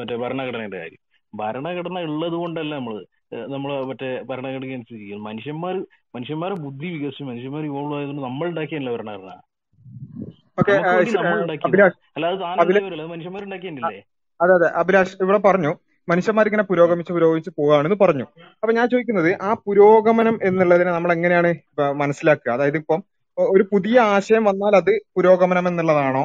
[0.00, 1.00] മറ്റേ ഭരണഘടനയുടെ കാര്യം.
[1.32, 2.94] ഭരണഘടന ഉള്ളത് കൊണ്ടല്ല നമ്മൾ
[3.32, 5.74] നമ്മൾ നമ്മൾ മറ്റേ ഭരണഘടന അനുസരിച്ച് മനുഷ്യന്മാർ
[6.16, 9.30] മനുഷ്യന്മാരെ ബുദ്ധി വികസിച്ചു മനുഷ്യന്മാർ ഇവോൾവ് ആയതുകൊണ്ട് നമ്മൾ ഉണ്ടാക്കിയല്ല ഭരണഘടന.
[11.14, 11.38] നമ്മൾ
[12.16, 14.00] അല്ലാതെ മനുഷ്യന്മാർ ഉണ്ടാക്കിയല്ലേ
[14.40, 15.72] അതെ അതെ അഭിലാഷ് ഇവിടെ പറഞ്ഞു
[16.08, 18.24] മനുഷ്യന്മാർ ഇങ്ങനെ പുരോഗമിച്ച് പുരോഗമിച്ച് പോവുകയാണെന്ന് പറഞ്ഞു.
[18.62, 21.50] അപ്പൊ ഞാൻ ചോദിക്കുന്നത് ആ പുരോഗമനം എന്നുള്ളതിനെ നമ്മൾ എങ്ങനെയാണ്
[22.02, 22.50] മനസ്സിലാക്കുക?
[22.56, 23.00] അതായത് ഇപ്പം
[23.38, 26.24] ഒരു പുതിയ ആശയം വന്നാൽ അത് പുരോഗമനം എന്നുള്ളതാണോ?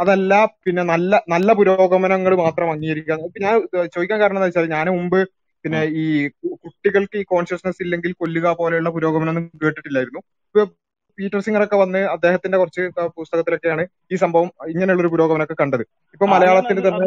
[0.00, 0.32] അതല്ല
[0.64, 3.14] പിന്നെ നല്ല നല്ല പുരോഗമനങ്ങൾ മാത്രം അംഗീകരിക്കുക
[3.44, 3.54] ഞാൻ
[3.94, 5.20] ചോദിക്കാൻ കാരണം എന്താ വെച്ചാൽ ഞാൻ മുമ്പ്
[5.64, 6.04] പിന്നെ ഈ
[6.64, 10.20] കുട്ടികൾക്ക് ഈ കോൺഷ്യസ്നസ് ഇല്ലെങ്കിൽ കൊല്ലുക പോലെയുള്ള പുരോഗമനം ഒന്നും കേട്ടിട്ടില്ലായിരുന്നു.
[10.48, 10.62] ഇപ്പൊ
[11.18, 12.82] പീറ്റർ സിംഗർ ഒക്കെ വന്ന് അദ്ദേഹത്തിന്റെ കുറച്ച്
[13.18, 13.82] പുസ്തകത്തിലൊക്കെയാണ്
[14.12, 15.84] ഈ സംഭവം ഇങ്ങനെയുള്ള ഒരു പുരോഗമനമൊക്കെ കണ്ടത്.
[16.14, 17.06] ഇപ്പൊ മലയാളത്തിൽ തന്നെ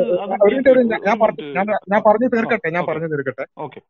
[1.07, 1.45] ഞാൻ പറഞ്ഞു
[1.89, 3.45] ഞാൻ പറഞ്ഞു തീർക്കട്ടെ ഞാൻ പറഞ്ഞു തീർക്കട്ടെ.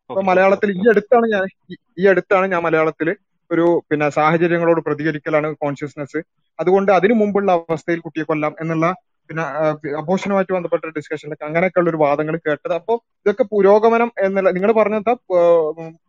[0.10, 3.10] ഇപ്പൊ മലയാളത്തിൽ ഈ അടുത്താണ് ഞാൻ ഈ ഈ അടുത്താണ് ഞാൻ മലയാളത്തിൽ
[3.52, 6.20] ഒരു പിന്നെ സാഹചര്യങ്ങളോട് പ്രതികരിക്കലാണ് കോൺഷ്യസ്നെസ്
[6.60, 8.88] അതുകൊണ്ട് അതിനു മുമ്പുള്ള അവസ്ഥയിൽ കുട്ടിയെ കൊല്ലാം എന്നുള്ള
[9.30, 9.44] പിന്നെ
[10.02, 12.74] അബോഷനുമായിട്ട് ബന്ധപ്പെട്ട ഡിസ്കഷനിലൊക്കെ അങ്ങനെയൊക്കെയുള്ള ഒരു വാദങ്ങൾ കേട്ടത്.
[12.78, 12.94] അപ്പൊ
[13.24, 14.98] ഇതൊക്കെ പുരോഗമനം എന്നുള്ള നിങ്ങൾ പറഞ്ഞ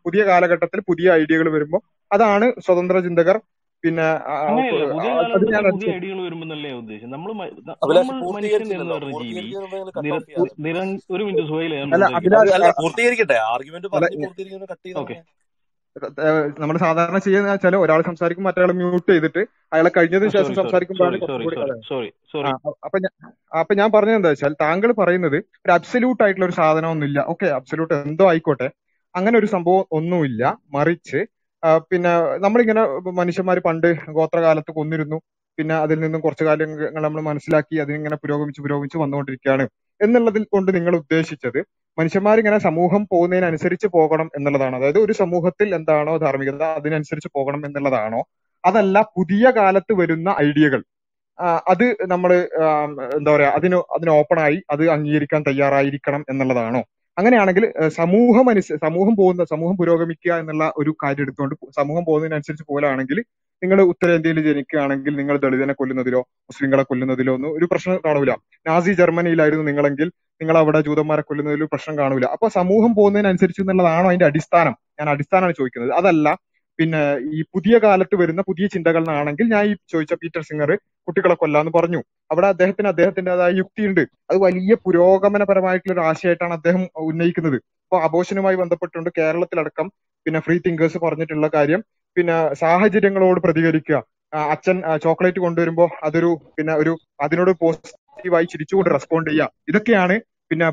[0.06, 3.39] പുതിയ കാലഘട്ടത്തിൽ പുതിയ ഐഡിയകൾ വരുമ്പോൾ അതാണ് സ്വതന്ത്ര ചിന്തകർ
[3.85, 4.06] പിന്നെ
[4.93, 7.09] പുതിയ കാലഘട്ടത്തിൽ പുതിയ ഐഡിയകൾ വരുമ്പോന്നല്ലേ ഉദ്ദേശം?
[7.10, 7.31] നമ്മൾ
[11.10, 11.74] ഒരു മിനിറ്റ് സുഹൈല
[12.55, 15.16] അല്ല പൂർത്തീകരിക്കട്ടെ ആർഗ്യുമെന്റ് അല്ല പറഞ്ഞ് പൂർത്തീകരിക്കുന്നത് കട്ട് ഓക്കെ.
[16.60, 19.42] നമ്മൾ സാധാരണ ചെയ്യുന്ന വെച്ചാൽ ഒരാൾ സംസാരിക്കും മറ്റേ മ്യൂട്ട് ചെയ്തിട്ട്
[19.72, 22.52] അയാളെ കഴിഞ്ഞതിന് ശേഷം സംസാരിക്കുമ്പോൾ സംസാരിക്കുമ്പോഴാണ്
[22.86, 23.12] അപ്പൊ ഞാൻ
[23.60, 27.94] അപ്പൊ ഞാൻ പറഞ്ഞത് എന്താ വെച്ചാൽ താങ്കൾ പറയുന്നത് ഒരു അബ്സല്യൂട്ട് ആയിട്ടുള്ള ഒരു സാധനം ഒന്നുമില്ല ഓക്കെ അബ്സല്യൂട്ട്
[28.10, 28.68] എന്തോ ആയിക്കോട്ടെ.
[29.14, 30.42] അങ്ങനെ ഒരു സംഭവം ഒന്നുമില്ല.
[30.76, 31.20] മറിച്ച്
[31.90, 32.10] പിന്നെ
[32.44, 32.82] നമ്മളിങ്ങനെ
[33.20, 33.88] മനുഷ്യന്മാർ പണ്ട്
[34.18, 35.18] ഗോത്രകാലത്ത് കൊന്നിരുന്നു.
[35.58, 39.64] പിന്നെ അതിൽ നിന്നും കുറച്ചു കാര്യങ്ങൾ നമ്മൾ മനസ്സിലാക്കി അതിനിങ്ങനെ പുരോഗമിച്ച് പുരോഗമിച്ച് വന്നുകൊണ്ടിരിക്കുകയാണ്.
[40.00, 41.60] എന്നുള്ളതിൽ കൊണ്ട് നിങ്ങൾ ഉദ്ദേശിച്ചത്
[41.98, 44.74] മനുഷ്യന്മാരിങ്ങനെ സമൂഹം പോകുന്നതിനനുസരിച്ച് പോകണം എന്നുള്ളതാണ്.
[44.78, 48.20] അതായത് ഒരു സമൂഹത്തിൽ എന്താണോ ധാർമ്മികത അതിനനുസരിച്ച് പോകണം എന്നുള്ളതാണോ
[48.64, 50.80] അതല്ല പുതിയ കാലത്ത് വരുന്ന ഐഡിയകൾ.
[51.72, 52.30] അത് നമ്മൾ
[53.16, 56.80] എന്താ പറയാ അതിന് അതിന് ഓപ്പണായി അത് അംഗീകരിക്കാൻ തയ്യാറായിരിക്കണം എന്നുള്ളതാണോ?
[57.16, 57.64] അങ്ങനെയാണെങ്കിൽ
[58.00, 63.18] സമൂഹം അനുസ സമൂഹം പോകുന്ന സമൂഹം പുരോഗമിക്കുക എന്നുള്ള ഒരു കാര്യം എടുത്തുകൊണ്ട് സമൂഹം പോകുന്നതിനനുസരിച്ച് പോലാണെങ്കിൽ
[63.62, 66.20] നിങ്ങൾ ഉത്തരേന്ത്യയിൽ ജനിക്കുകയാണെങ്കിൽ നിങ്ങൾ ദളിതനെ കൊല്ലുന്നതിലോ
[66.51, 68.32] മുസ്ലിങ്ങളെ കൊല്ലുന്നതിലോ ഒന്നും ഒരു പ്രശ്നം കാണൂല.
[68.66, 70.09] നാസി ജർമ്മനിയിലായിരുന്നു നിങ്ങളെങ്കിൽ
[70.40, 72.26] നിങ്ങൾ അവിടെ ജൂതന്മാരെ കൊല്ലുന്നതിൽ പ്രശ്നം കാണൂല.
[72.35, 74.74] അപ്പൊ സമൂഹം പോകുന്നതിനനുസരിച്ച് എന്നുള്ളതാണോ അതിന്റെ അടിസ്ഥാനം?
[75.01, 75.93] ഞാൻ അടിസ്ഥാനമാണ് ചോദിക്കുന്നത്.
[76.01, 76.28] അതല്ല
[76.78, 77.01] പിന്നെ
[77.36, 80.70] ഈ പുതിയ കാലത്ത് വരുന്ന പുതിയ ചിന്തകൾ ആണെങ്കിൽ ഞാൻ ഈ ചോദിച്ച പീറ്റർ സിംഗർ
[81.09, 82.01] കുട്ടികളെ കൊല്ലാന്ന് പറഞ്ഞു.
[82.30, 84.02] അവിടെ അദ്ദേഹത്തിന് അദ്ദേഹത്തിന്റെതായ യുക്തിയുണ്ട്.
[84.30, 87.59] അത് വലിയ പുരോഗമനപരമായിട്ടുള്ള ഒരു ആശയമായിട്ടാണ് അദ്ദേഹം ഉന്നയിക്കുന്നത്.
[87.85, 89.86] അപ്പൊ അബോഷനുമായി ബന്ധപ്പെട്ടുകൊണ്ട് കേരളത്തിലടക്കം.
[90.26, 91.80] പിന്നെ ഫ്രീ തിങ്കേഴ്സ് പറഞ്ഞിട്ടുള്ള കാര്യം
[92.19, 93.99] പിന്നെ സാഹചര്യങ്ങളോട് പ്രതികരിക്കുക.
[94.55, 96.93] അച്ഛൻ ചോക്ലേറ്റ് കൊണ്ടുവരുമ്പോൾ അതൊരു പിന്നെ ഒരു
[97.24, 99.51] അതിനോട് പോസിറ്റീവായി ചിരിച്ചുകൊണ്ട് റെസ്പോണ്ട് ചെയ്യുക.
[99.70, 100.16] ഇതൊക്കെയാണ്
[100.51, 100.66] പിന്നെ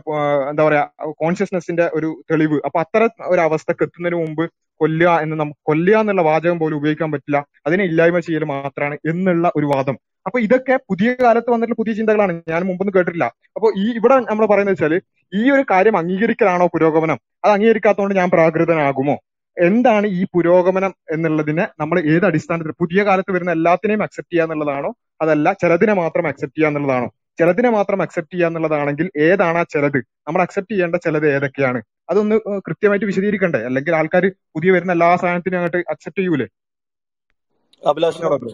[0.50, 0.84] എന്താ പറയാ
[1.22, 2.58] കോൺഷ്യസ്നെസിന്റെ ഒരു തെളിവ്.
[2.68, 4.44] അപ്പൊ അത്തരം ഒരു അവസ്ഥക്ക് എത്തുന്നതിന് മുമ്പ്
[4.82, 7.40] കൊല്ലുക എന്ന് നമുക്ക് കൊല്ലുക എന്നുള്ള വാചകം പോലും ഉപയോഗിക്കാൻ പറ്റില്ല.
[7.68, 9.96] അതിനെ ഇല്ലായ്മ ചെയ്യൽ മാത്രമാണ് എന്നുള്ള ഒരു വാദം.
[10.28, 12.34] അപ്പൊ ഇതൊക്കെ പുതിയ കാലത്ത് വന്നിട്ടുള്ള പുതിയ ചിന്തകളാണ്.
[12.54, 13.26] ഞാൻ മുമ്പൊന്നും കേട്ടിട്ടില്ല.
[13.58, 14.94] അപ്പൊ ഈ ഇവിടെ നമ്മൾ പറയുന്നത് വെച്ചാൽ
[15.34, 17.20] ഈ ഒരു കാര്യം അംഗീകരിക്കലാണോ പുരോഗമനം?
[17.44, 19.16] അത് അംഗീകരിക്കാത്തതുകൊണ്ട് ഞാൻ പ്രാകൃതനാകുമോ?
[19.58, 24.90] എന്താണ് ഈ പുരോഗമനം എന്നുള്ളതിനെ നമ്മൾ ഏത് അടിസ്ഥാനത്തിൽ പുതിയ കാലത്ത് വരുന്ന എല്ലാത്തിനെയും അക്സെപ്റ്റ് ചെയ്യുക എന്നുള്ളതാണോ?
[25.22, 27.08] അതല്ല ചിലതിനെ മാത്രം അക്സെപ്റ്റ് ചെയ്യുക എന്നുള്ളതാണോ?
[27.40, 30.00] ചിലതിനെ മാത്രം അക്സെപ്റ്റ് ചെയ്യുക എന്നുള്ളതാണെങ്കിൽ ഏതാണ് ആ ചിലത്?
[30.28, 31.80] നമ്മൾ അക്സെപ്റ്റ് ചെയ്യേണ്ട ചിലത് ഏതൊക്കെയാണ്?
[32.10, 32.36] അതൊന്ന്
[32.68, 33.62] കൃത്യമായിട്ട് വിശദീകരിക്കണ്ടേ?
[33.70, 34.26] അല്ലെങ്കിൽ ആൾക്കാർ
[34.56, 36.48] പുതിയ വരുന്ന എല്ലാ സാധനത്തിനും അങ്ങോട്ട് അക്സെപ്റ്റ് ചെയ്യൂലേ?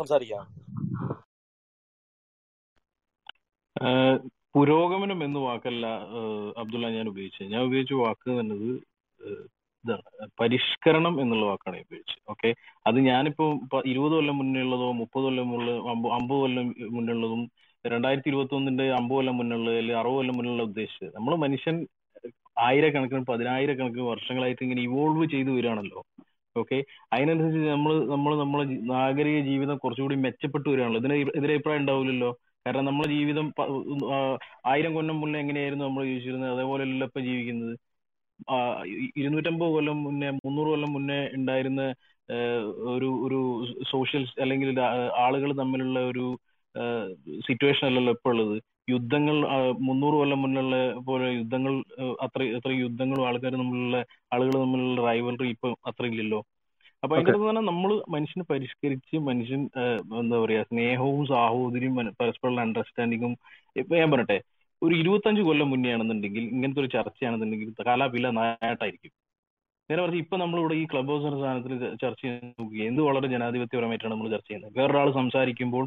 [0.01, 0.45] സംസാരിക്കാം.
[4.55, 5.87] പുരോഗമനം എന്ന വാക്കല്ല
[6.61, 7.51] അബ്ദുള്ള ഞാൻ ഉപയോഗിച്ചത്.
[7.53, 8.69] ഞാൻ ഉപയോഗിച്ച വാക്ക് എന്നത്
[9.83, 10.01] ഇതാണ്
[10.41, 12.21] പരിഷ്കരണം എന്നുള്ള വാക്കാണ് ഉപയോഗിച്ചത്.
[12.29, 12.49] ഓക്കെ
[12.87, 13.45] അത് ഞാനിപ്പോ
[13.85, 15.47] ഇരുപത് കൊല്ലം മുന്നേ ഉള്ളതോ മുപ്പത് കൊല്ലം
[15.89, 17.41] അമ്പ- അമ്പത് കൊല്ലം മുന്നേ ഉള്ളതും
[17.85, 21.13] രണ്ടായിരത്തി ഇരുപത്തി ഒന്നിന്റെ അമ്പത് കൊല്ലം മുന്നേ ഉള്ളത് അല്ലെങ്കിൽ അറുപത് കൊല്ലം മുന്നേ ഉള്ള ഉദ്ദേശിച്ചത്.
[21.15, 21.77] നമ്മൾ മനുഷ്യൻ
[22.59, 26.01] ആയിരക്കണക്കിന് പതിനായിരക്കണക്കിന് വർഷങ്ങളായിട്ട് ഇങ്ങനെ ഇവോൾവ് ചെയ്തു വരികയാണല്ലോ.
[26.55, 26.77] ഓക്കെ
[27.13, 28.63] അതിനനുസരിച്ച് നമ്മൾ നമ്മൾ നമ്മളെ
[28.93, 30.99] നാഗരിക ജീവിതം കുറച്ചുകൂടി മെച്ചപ്പെട്ടു വരികയാണല്ലോ.
[31.01, 32.31] ഇതിന് എതിരെ അഭിപ്രായം ഉണ്ടാവില്ലല്ലോ.
[32.65, 33.47] കാരണം നമ്മളെ ജീവിതം
[34.65, 36.53] ആയിരം കൊല്ലം മുന്നേ എങ്ങനെയായിരുന്നു നമ്മൾ ജീവിച്ചിരുന്നത്?
[36.53, 37.73] അതേപോലെയല്ല ഇപ്പൊ ജീവിക്കുന്നത്.
[39.15, 41.83] ഇരുന്നൂറ്റമ്പത് കൊല്ലം മുന്നേ മുന്നൂറ് കൊല്ലം മുന്നേ ഉണ്ടായിരുന്ന
[42.93, 43.39] ഒരു ഒരു
[43.91, 44.69] സോഷ്യൽ അല്ലെങ്കിൽ
[45.23, 46.25] ആളുകൾ തമ്മിലുള്ള ഒരു
[47.47, 48.55] സിറ്റുവേഷൻ അല്ലല്ലോ ഇപ്പോൾ ഉള്ളത്.
[48.91, 49.35] യുദ്ധങ്ങൾ
[49.87, 50.75] മുന്നൂറ് കൊല്ലം മുന്നുള്ള
[51.07, 51.73] പോലെ യുദ്ധങ്ങൾ
[52.25, 53.97] അത്ര അത്ര യുദ്ധങ്ങളും ആൾക്കാർ തമ്മിലുള്ള
[54.33, 56.39] ആളുകൾ തമ്മിലുള്ള റൈവലറി ഇപ്പൊ അത്ര ഇല്ലല്ലോ.
[57.03, 59.61] അപ്പൊ അതിന്റെ അടുത്ത് തന്നെ നമ്മൾ മനുഷ്യനെ പരിഷ്കരിച്ച് മനുഷ്യൻ
[60.19, 63.33] എന്താ പറയാ സ്നേഹവും സാഹോദര്യവും പരസ്പരമുള്ള അണ്ടർസ്റ്റാൻഡിങ്ങും
[63.75, 64.37] ഇപ്പൊ ഞാൻ പറയട്ടെ
[64.81, 69.11] ഒരു ഇരുപത്തഞ്ച് കൊല്ലം മുന്നേ ആണെന്നുണ്ടെങ്കിൽ ഇങ്ങനത്തെ ഒരു ചർച്ചയാണെന്നുണ്ടെങ്കിൽ കലാപില നായാട്ടായിരിക്കും.
[69.89, 74.13] നേരെ പറഞ്ഞു ഇപ്പൊ നമ്മളിവിടെ ഈ ക്ലബ് ഹൗസ് എന്ന സാധനത്തിൽ ചർച്ച ചെയ്യാൻ നോക്കി എന്ത് വളരെ ജനാധിപത്യപരമായിട്ടാണ്
[74.13, 74.73] നമ്മൾ ചർച്ച ചെയ്യുന്നത്?
[74.79, 75.85] വേറൊരാൾ സംസാരിക്കുമ്പോൾ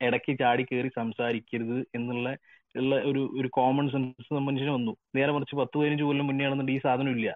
[0.00, 2.28] ഇടയ്ക്ക് ചാടി കയറി സംസാരിക്കരുത് എന്നുള്ള
[2.74, 4.92] ഉള്ള ഒരു ഒരു കോമൺ സെൻസ് മനുഷ്യന് വന്നു.
[5.16, 7.28] നേരെ മറിച്ച് പത്ത് പതിനഞ്ച് കൊല്ലം മുന്നേ ആണെന്നുണ്ടെങ്കിൽ ഈ സാധനം ഇല്ല.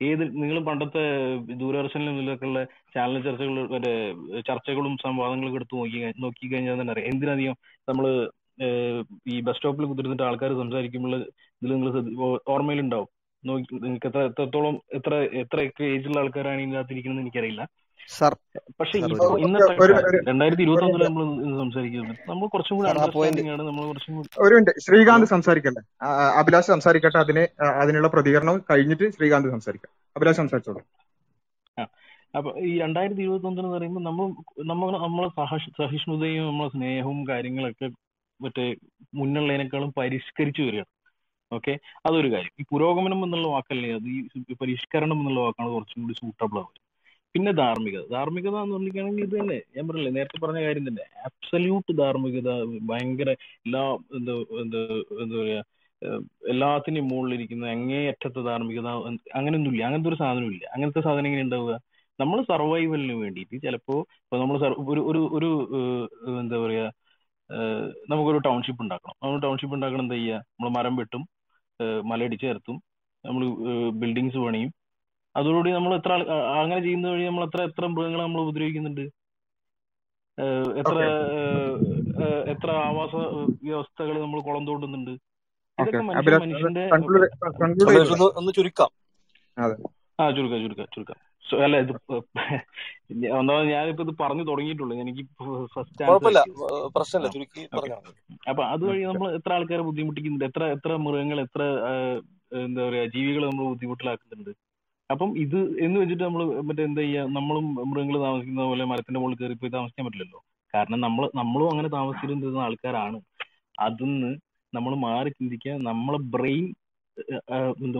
[0.00, 1.02] ഏത് നിങ്ങൾ പണ്ടത്തെ
[1.60, 2.60] ദൂരദർശനിലൊക്കെയുള്ള
[2.94, 3.92] ചാനൽ ചർച്ചകൾ മറ്റേ
[4.48, 7.10] ചർച്ചകളും സംവാദങ്ങളും എടുത്ത് നോക്കി നോക്കി കഴിഞ്ഞാൽ തന്നെ അറിയാം.
[7.12, 7.56] എന്തിനധികം
[7.88, 8.06] നമ്മൾ
[9.28, 11.14] ഈ ബസ് സ്റ്റോപ്പിൽ കുത്തിരുന്നിട്ട് ആൾക്കാർ സംസാരിക്കുമ്പോൾ
[11.62, 11.90] ഇതിൽ നിങ്ങൾ
[12.48, 13.08] ഓർമ്മയിലുണ്ടാവും.
[13.44, 17.62] നോക്കി നിങ്ങൾക്ക് എത്ര എത്രത്തോളം എത്ര എത്ര ഏജുള്ള ആൾക്കാരാണ് ഇതിനകത്തിരിക്കുന്നത് എനിക്കറിയില്ല.
[18.08, 18.32] സാർ
[18.80, 19.86] പക്ഷെ ഇന്നത്തെ
[20.28, 21.24] രണ്ടായിരത്തി ഇരുപത്തി ഒന്നിൽ നമ്മൾ
[21.58, 24.80] സംസാരിക്കുന്നത് നമ്മൾ കുറച്ചും കൂടി അണ്ടർസ്റ്റാൻഡിംഗ് ആണ് നമ്മൾ കുറച്ചും കൂടി ഒരു മിനിറ്റ്.
[24.80, 26.08] ശ്രീകാന്ത് ആ,
[26.40, 27.18] അഭിലാഷ് സംസാരിക്കട്ടെ.
[27.18, 27.42] അതിന്
[27.82, 29.92] അതിനുള്ള പ്രതികരണം കഴിഞ്ഞിട്ട് ശ്രീകാന്ത് സംസാരിക്കാം.
[30.16, 30.82] അഭിലാഷ് സംസാരിച്ചോളൂ.
[31.78, 31.86] ആ
[32.36, 34.26] അപ്പൊ ഈ രണ്ടായിരത്തി ഇരുപത്തി ഒന്നിന് പറയുമ്പോൾ നമ്മൾ
[34.64, 37.88] നമ്മൾ നമ്മളെ സഹ- സഹിഷ്ണുതയും നമ്മളെ സ്നേഹവും കാര്യങ്ങളൊക്കെ
[38.40, 38.64] മറ്റേ
[39.14, 40.90] മുന്നുള്ളതിനേക്കാളും പരിഷ്കരിച്ചു വരികയാണ്
[41.52, 41.72] ഓക്കെ?
[42.06, 42.52] അതൊരു കാര്യം.
[42.60, 44.08] ഈ പുരോഗമനം എന്നുള്ള വാക്കല്ലേ അത്?
[44.50, 46.76] ഈ പരിഷ്കരണം എന്നുള്ള വാക്കാണ് കുറച്ചും കൂടി സൂട്ടബിൾ ആവുക.
[47.34, 48.04] പിന്നെ ധാർമ്മികത.
[48.08, 51.04] ധാർമ്മികത എന്ന് പറഞ്ഞിരിക്കുകയാണെങ്കിൽ ഇത് തന്നെ ഞാൻ പറഞ്ഞില്ലേ നേരത്തെ പറഞ്ഞ കാര്യം തന്നെ.
[51.28, 52.50] അബ്സല്യൂട്ട് ധാർമ്മികത
[52.90, 53.30] ഭയങ്കര
[53.66, 53.82] എല്ലാ
[54.18, 54.80] എന്താ എന്താ
[55.22, 55.60] എന്താ പറയാ
[56.48, 58.88] എല്ലാത്തിനും മുകളിലിരിക്കുന്ന അങ്ങേയറ്റത്തെ ധാർമ്മികത
[59.34, 61.74] അങ്ങനെയൊന്നുമില്ല അങ്ങനത്തെ ഒരു സാധനം ഇല്ല അങ്ങനത്തെ സാധനം എങ്ങനെ ഉണ്ടാവുക?
[62.18, 63.94] നമ്മൾ സർവൈവലിന് വേണ്ടിയിട്ട് ചിലപ്പോ
[64.24, 64.56] ഇപ്പൊ നമ്മൾ
[64.92, 65.50] ഒരു ഒരു
[66.40, 66.86] എന്താ പറയാ
[68.10, 69.16] നമുക്കൊരു ടൗൺഷിപ്പ് ഉണ്ടാക്കണം.
[69.22, 71.22] നമ്മൾ ടൗൺഷിപ്പ് ഉണ്ടാക്കണം എന്താ ചെയ്യുക നമ്മൾ മരം വെട്ടും
[72.10, 72.76] മലയിടിച്ച് ചേർത്തും
[73.24, 73.42] നമ്മൾ
[74.02, 74.70] ബിൽഡിങ്സ് പണിയും.
[75.34, 76.12] അതോടുകൂടി നമ്മൾ എത്ര
[76.60, 79.04] അങ്ങനെ ചെയ്യുന്ന വഴി നമ്മൾ എത്ര എത്ര മൃഗങ്ങളെ നമ്മൾ ഉപദ്രവിക്കുന്നുണ്ട്?
[80.80, 80.96] എത്ര
[82.52, 83.14] എത്ര ആവാസ
[83.64, 85.12] വ്യവസ്ഥകൾ നമ്മൾ കുളം തോണ്ടുന്നുണ്ട്?
[85.78, 86.02] ഇതൊക്കെ
[86.42, 86.84] മനുഷ്യന്റെ
[88.40, 88.90] ഒന്ന് ചുരുക്കാം.
[89.56, 89.76] അതെ.
[90.20, 91.18] ആ ചുരുക്കാം ചുരുക്കാം ചുരുക്കാം.
[91.44, 91.92] സോ, അല്ല ഇത്
[93.38, 94.94] ഒന്നാമത് ഞാനിപ്പോ ഇത് പറഞ്ഞു തുടങ്ങിയിട്ടുള്ളൂ.
[95.02, 95.22] എനിക്ക്
[95.74, 96.02] ഫസ്റ്റ്
[98.50, 100.44] അപ്പൊ അതുവഴി നമ്മൾ എത്ര ആൾക്കാരെ ബുദ്ധിമുട്ടിക്കുന്നുണ്ട്?
[100.50, 101.62] എത്ര എത്ര മൃഗങ്ങൾ എത്ര
[102.64, 104.52] എന്താ പറയാ ജീവികൾ നമ്മൾ ബുദ്ധിമുട്ടിലാക്കുന്നുണ്ട്?
[105.10, 109.56] അപ്പം ഇത് എന്ന് വെച്ചിട്ട് നമ്മൾ മറ്റേ എന്താ ചെയ്യാ നമ്മളും മൃഗങ്ങൾ താമസിക്കുന്ന പോലെ മരത്തിന്റെ മുകളിൽ കയറി
[109.62, 110.40] പോയി താമസിക്കാൻ പറ്റില്ലല്ലോ?
[110.74, 113.18] കാരണം നമ്മൾ നമ്മളും അങ്ങനെ താമസിച്ചിരുന്ന ആൾക്കാരാണ്.
[113.86, 114.30] അതിന്ന്
[114.72, 116.66] നമ്മൾ മാറി ചിന്തിക്കാൻ നമ്മളെ ബ്രെയിൻ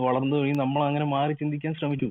[0.05, 2.09] വളർന്നു കഴിഞ്ഞ് നമ്മൾ അങ്ങനെ മാറി ചിന്തിക്കാൻ ശ്രമിച്ചു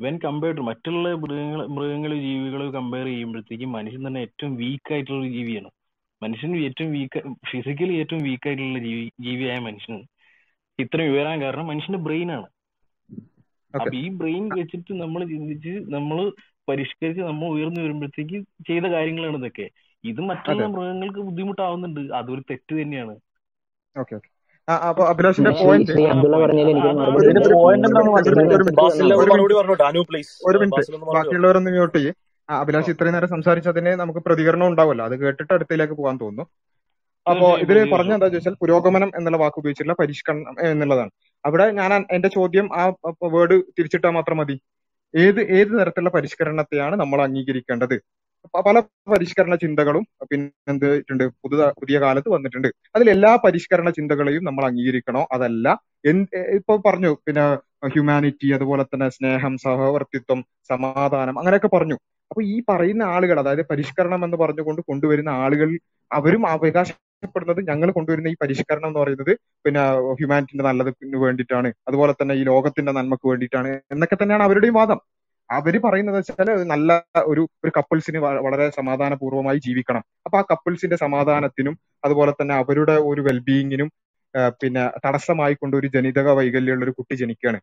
[0.00, 5.70] വെൻ കമ്പയർഡ് മറ്റുള്ള മൃഗങ്ങൾ മൃഗങ്ങൾ ജീവികൾ കമ്പയർ ചെയ്യുമ്പോഴത്തേക്കും മനുഷ്യൻ തന്നെ ഏറ്റവും വീക്ക് ആയിട്ടുള്ള ഒരു ജീവിയാണ്.
[6.22, 9.96] മനുഷ്യൻ ഏറ്റവും വീക്ക് ഫിസിക്കലി ഏറ്റവും വീക്ക് ആയിട്ടുള്ള ജീവി ജീവിയായ മനുഷ്യൻ.
[10.78, 12.46] ഇത്രയും ഉയരാൻ കാരണം മനുഷ്യന്റെ ബ്രെയിൻ ആണ്.
[13.74, 16.18] അപ്പൊ ഈ ബ്രെയിൻ വെച്ചിട്ട് നമ്മൾ ചിന്തിച്ച് നമ്മൾ
[16.68, 18.36] പരിഷ്കരിച്ച് നമ്മൾ ഉയർന്നു വരുമ്പോഴത്തേക്ക്
[18.68, 19.66] ചെയ്ത കാര്യങ്ങളാണ് ഇതൊക്കെ.
[20.04, 22.00] ഇത് മറ്റുള്ള മൃഗങ്ങൾക്ക് ബുദ്ധിമുട്ടാവുന്നുണ്ട്.
[22.14, 23.14] അതൊരു തെറ്റ് തന്നെയാണ്.
[24.68, 26.02] അപ്പൊ അഭിലാഷിന്റെ പോയിന്റ് ഒരു
[27.30, 29.30] മിനിറ്റ് പോയിന്റ് ഒരു എന്താണെന്ന് ഒരു മിനിറ്റ് ഒരു മിനിറ്റ്.
[29.32, 29.54] മറുപടി
[29.88, 32.12] അനു പ്ലീസ് ഒരു ഒന്ന് ബാക്കിയുള്ളവരൊന്ന് മ്യൂട്ട് ചെയ്യേ.
[32.48, 35.04] അഭിലാഷ് ഇത്രയും നേരം സംസാരിച്ചതിന് നമുക്ക് പ്രതികരണം ഉണ്ടാവുമല്ലോ.
[35.08, 36.46] അത് കേട്ടിട്ട് അടുത്തേക്ക് പോകാൻ തോന്നുന്നു.
[37.26, 41.10] അപ്പോ ഇതിൽ ഇതിൽ പറഞ്ഞ എന്താ ചോദിച്ചാൽ പുരോഗമനം എന്നുള്ള വാക്ക് ഉപയോഗിച്ചിട്ടുള്ള പരിഷ്കരണം എന്നുള്ളതാണ്.
[41.44, 42.82] അവിടെ ഞാൻ എന്റെ ചോദ്യം ആ
[43.34, 44.56] വേർഡ് തിരിച്ചിട്ടാൽ മാത്രം മതി.
[45.14, 47.96] ഏത് ഏത് തരത്തിലുള്ള പരിഷ്കരണത്തെയാണ് നമ്മൾ അംഗീകരിക്കേണ്ടത്?
[48.66, 50.86] പല പരിഷ്കരണ ചിന്തകളും പിന്നെ എന്ത്
[51.42, 52.68] പുതു പുതിയ കാലത്ത് വന്നിട്ടുണ്ട്.
[52.96, 55.26] അതിൽ എല്ലാ പരിഷ്കരണ ചിന്തകളെയും നമ്മൾ അംഗീകരിക്കണോ?
[55.32, 55.66] അതല്ല.
[56.58, 57.10] ഇപ്പൊ പറഞ്ഞു.
[57.26, 57.44] പിന്നെ
[57.88, 60.40] ഹ്യൂമാനിറ്റി അതുപോലെ തന്നെ സ്നേഹം സഹവർത്തിത്വം
[60.70, 61.96] സമാധാനം അങ്ങനെയൊക്കെ പറഞ്ഞു.
[62.30, 65.70] അപ്പൊ ഈ പറയുന്ന ആളുകൾ അതായത് പരിഷ്കരണം എന്ന് പറഞ്ഞുകൊണ്ട് കൊണ്ടുവരുന്ന ആളുകൾ
[66.10, 69.32] അവരും അവകാശപ്പെടുന്നത് ഞങ്ങൾ കൊണ്ടുവരുന്ന ഈ പരിഷ്കരണം എന്ന് പറയുന്നത്
[69.64, 69.82] പിന്നെ
[70.18, 71.72] ഹ്യൂമാനിറ്റിന്റെ നല്ലതിന് വേണ്ടിയിട്ടാണ്.
[71.88, 73.80] അതുപോലെ തന്നെ ഈ ലോകത്തിന്റെ നന്മക്ക് വേണ്ടിയിട്ടാണ്.
[73.92, 75.00] എന്നൊക്കെ തന്നെയാണ് അവരുടെയും വാദം.
[75.50, 76.90] അവർ പറയുന്നത് വെച്ചാൽ നല്ല
[77.26, 80.02] ഒരു ഒരു കപ്പിൾസിന് വളരെ സമാധാനപൂർവമായി ജീവിക്കണം.
[80.26, 83.88] അപ്പൊ ആ കപ്പിൾസിന്റെ സമാധാനത്തിനും അതുപോലെ തന്നെ അവരുടെ ഒരു വെൽബീയിങ്ങിനും
[84.62, 87.58] പിന്നെ തടസ്സമായി കൊണ്ട് ഒരു ജനിതക വൈകല്യമുള്ള ഒരു കുട്ടി ജനിക്കുകയാണ്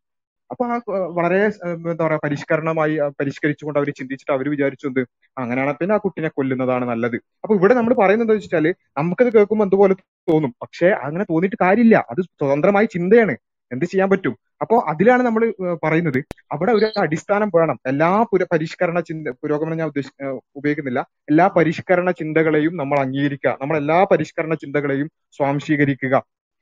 [0.50, 0.76] അപ്പൊ ആ
[1.18, 1.38] വളരെ
[1.72, 5.02] എന്താ പറയാ പരിഷ്കരണമായി പരിഷ്കരിച്ചുകൊണ്ട് അവർ ചിന്തിച്ചിട്ട് അവർ വിചാരിച്ചു എന്ത്?
[5.38, 7.16] അങ്ങനെയാണ് പിന്നെ ആ കുട്ടിനെ കൊല്ലുന്നതാണ് നല്ലത്.
[7.44, 8.66] അപ്പൊ ഇവിടെ നമ്മൾ പറയുന്നത് വെച്ചാൽ
[8.98, 9.96] നമുക്കത് കേൾക്കുമ്പോൾ എന്തുപോലെ
[10.32, 10.52] തോന്നും?
[10.62, 11.98] പക്ഷെ അങ്ങനെ തോന്നിയിട്ട് കാര്യമില്ല.
[12.12, 13.36] അത് സ്വതന്ത്രമായി ചിന്തയാണ്.
[13.72, 14.34] എന്ത് ചെയ്യാൻ പറ്റും?
[14.62, 15.44] അപ്പോ അതിലാണ് നമ്മൾ
[15.84, 16.20] പറയുന്നത്.
[16.52, 17.78] അവിടെ ഒരു അടിസ്ഥാനം വേണം.
[17.88, 20.12] എല്ലാ പുര പരിഷ്കരണ ചിന്ത പുരോഗമനം ഞാൻ ഉദ്ദേശി
[20.56, 21.02] ഉപയോഗിക്കുന്നില്ല.
[21.30, 23.58] എല്ലാ പരിഷ്കരണ ചിന്തകളെയും നമ്മൾ അംഗീകരിക്കുക.
[23.62, 25.08] നമ്മൾ എല്ലാ പരിഷ്കരണ ചിന്തകളെയും
[25.38, 26.16] സ്വാംശീകരിക്കുക.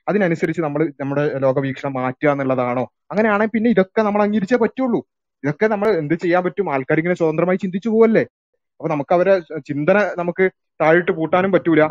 [0.07, 2.83] അതിനനുസരിച്ച് നമ്മൾ നമ്മുടെ ലോകവീക്ഷണം മാറ്റുക എന്നുള്ളതാണോ?
[3.11, 4.99] അങ്ങനെയാണെങ്കിൽ പിന്നെ ഇതൊക്കെ നമ്മൾ അംഗീകരിച്ചേ പറ്റുള്ളൂ.
[5.43, 6.73] ഇതൊക്കെ നമ്മൾ എന്ത് ചെയ്യാൻ പറ്റും?
[6.73, 8.23] ആൾക്കാർ ഇങ്ങനെ സ്വതന്ത്രമായി ചിന്തിച്ചു പോവല്ലേ?
[8.79, 10.45] അപ്പൊ നമുക്ക് അവരെ ചിന്തന നമുക്ക്
[10.81, 11.83] താഴിട്ട് പൂട്ടാനും പറ്റൂല.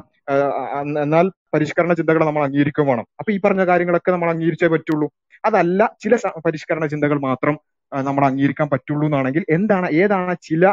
[1.03, 3.07] എന്നാൽ പരിഷ്കരണ ചിന്തകൾ നമ്മൾ അംഗീകരിക്കുകയും വേണം.
[3.19, 5.09] അപ്പൊ ഈ പറഞ്ഞ കാര്യങ്ങളൊക്കെ നമ്മൾ അംഗീകരിച്ചേ പറ്റുള്ളൂ.
[5.45, 6.15] അതല്ല ചില
[6.47, 7.55] പരിഷ്കരണ ചിന്തകൾ മാത്രം
[7.93, 10.73] നമ്മൾ അംഗീകരിക്കാൻ പറ്റുള്ളൂ എന്നാണെങ്കിൽ എന്താണ് ഏതാണ് ചില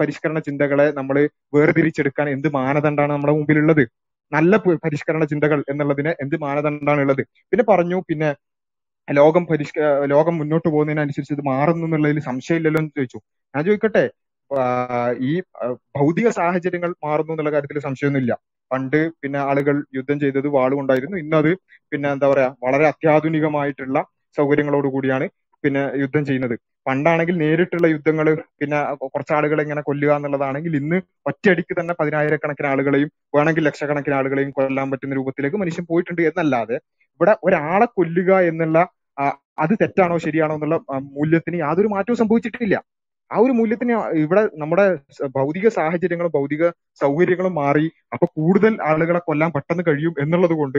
[0.00, 1.16] പരിഷ്കരണ ചിന്തകളെ നമ്മൾ
[1.56, 3.84] വേർതിരിച്ചെടുക്കാൻ എന്ത് മാനദണ്ഡമാണ് നമ്മുടെ മുമ്പിലുള്ളത്?
[4.32, 7.22] നല്ല പരിഷ്കരണ ചിന്തകൾ എന്നുള്ളതിന് എന്ത് മാനദണ്ഡമാണ് ഉള്ളത്?
[7.50, 8.30] പിന്നെ പറഞ്ഞു പിന്നെ
[9.08, 9.78] ലോകം പരിഷ്ക
[10.12, 13.18] ലോകം മുന്നോട്ട് പോകുന്നതിനനുസരിച്ച് ഇത് മാറുന്നു എന്നുള്ളതിൽ സംശയമില്ലല്ലോ എന്ന് ചോദിച്ചു.
[13.54, 14.04] ഞാൻ ചോദിക്കട്ടെ
[15.30, 15.32] ഈ
[15.98, 18.32] ഭൗതിക സാഹചര്യങ്ങൾ മാറുന്നു എന്നുള്ള കാര്യത്തിൽ സംശയമൊന്നുമില്ല.
[18.72, 21.16] പണ്ട് പിന്നെ ആളുകൾ യുദ്ധം ചെയ്തത് വാളുകൊണ്ടായിരുന്നു.
[21.24, 21.50] ഇന്നത്
[21.92, 23.98] പിന്നെ എന്താ പറയാ വളരെ അത്യാധുനികമായിട്ടുള്ള
[24.36, 25.26] സൗകര്യങ്ങളോട് കൂടിയാണ്
[25.64, 26.54] പിന്നെ യുദ്ധം ചെയ്യുന്നത്.
[26.86, 28.26] പണ്ടാണെങ്കിൽ നേരിട്ടുള്ള യുദ്ധങ്ങൾ
[28.60, 28.78] പിന്നെ
[29.12, 30.98] കുറച്ച് ആളുകളെ ഇങ്ങനെ കൊല്ലുക എന്നുള്ളതാണെങ്കിൽ ഇന്ന്
[31.30, 36.78] ഒറ്റയടിക്ക് തന്നെ പതിനായിരക്കണക്കിന് ആളുകളെയും വേണമെങ്കിൽ ലക്ഷക്കണക്കിന് ആളുകളെയും കൊല്ലാൻ പറ്റുന്ന രൂപത്തിലേക്ക് മനുഷ്യൻ പോയിട്ടുണ്ട് എന്നല്ലാതെ
[37.20, 38.78] ഇവിടെ ഒരാളെ കൊല്ലുക എന്നുള്ള
[39.62, 40.76] അത് തെറ്റാണോ ശരിയാണോ എന്നുള്ള
[41.16, 42.76] മൂല്യത്തിന് യാതൊരു മാറ്റവും സംഭവിച്ചിട്ടില്ല.
[43.32, 43.94] ആ ഒരു മൂല്യത്തിന്
[44.24, 44.84] ഇവിടെ നമ്മുടെ
[45.36, 46.64] ഭൗതിക സാഹചര്യങ്ങളും ഭൗതിക
[47.02, 50.78] സൗകര്യങ്ങളും മാറി അപ്പൊ കൂടുതൽ ആളുകളെ കൊല്ലാൻ പെട്ടെന്ന് കഴിയും എന്നുള്ളത് കൊണ്ട്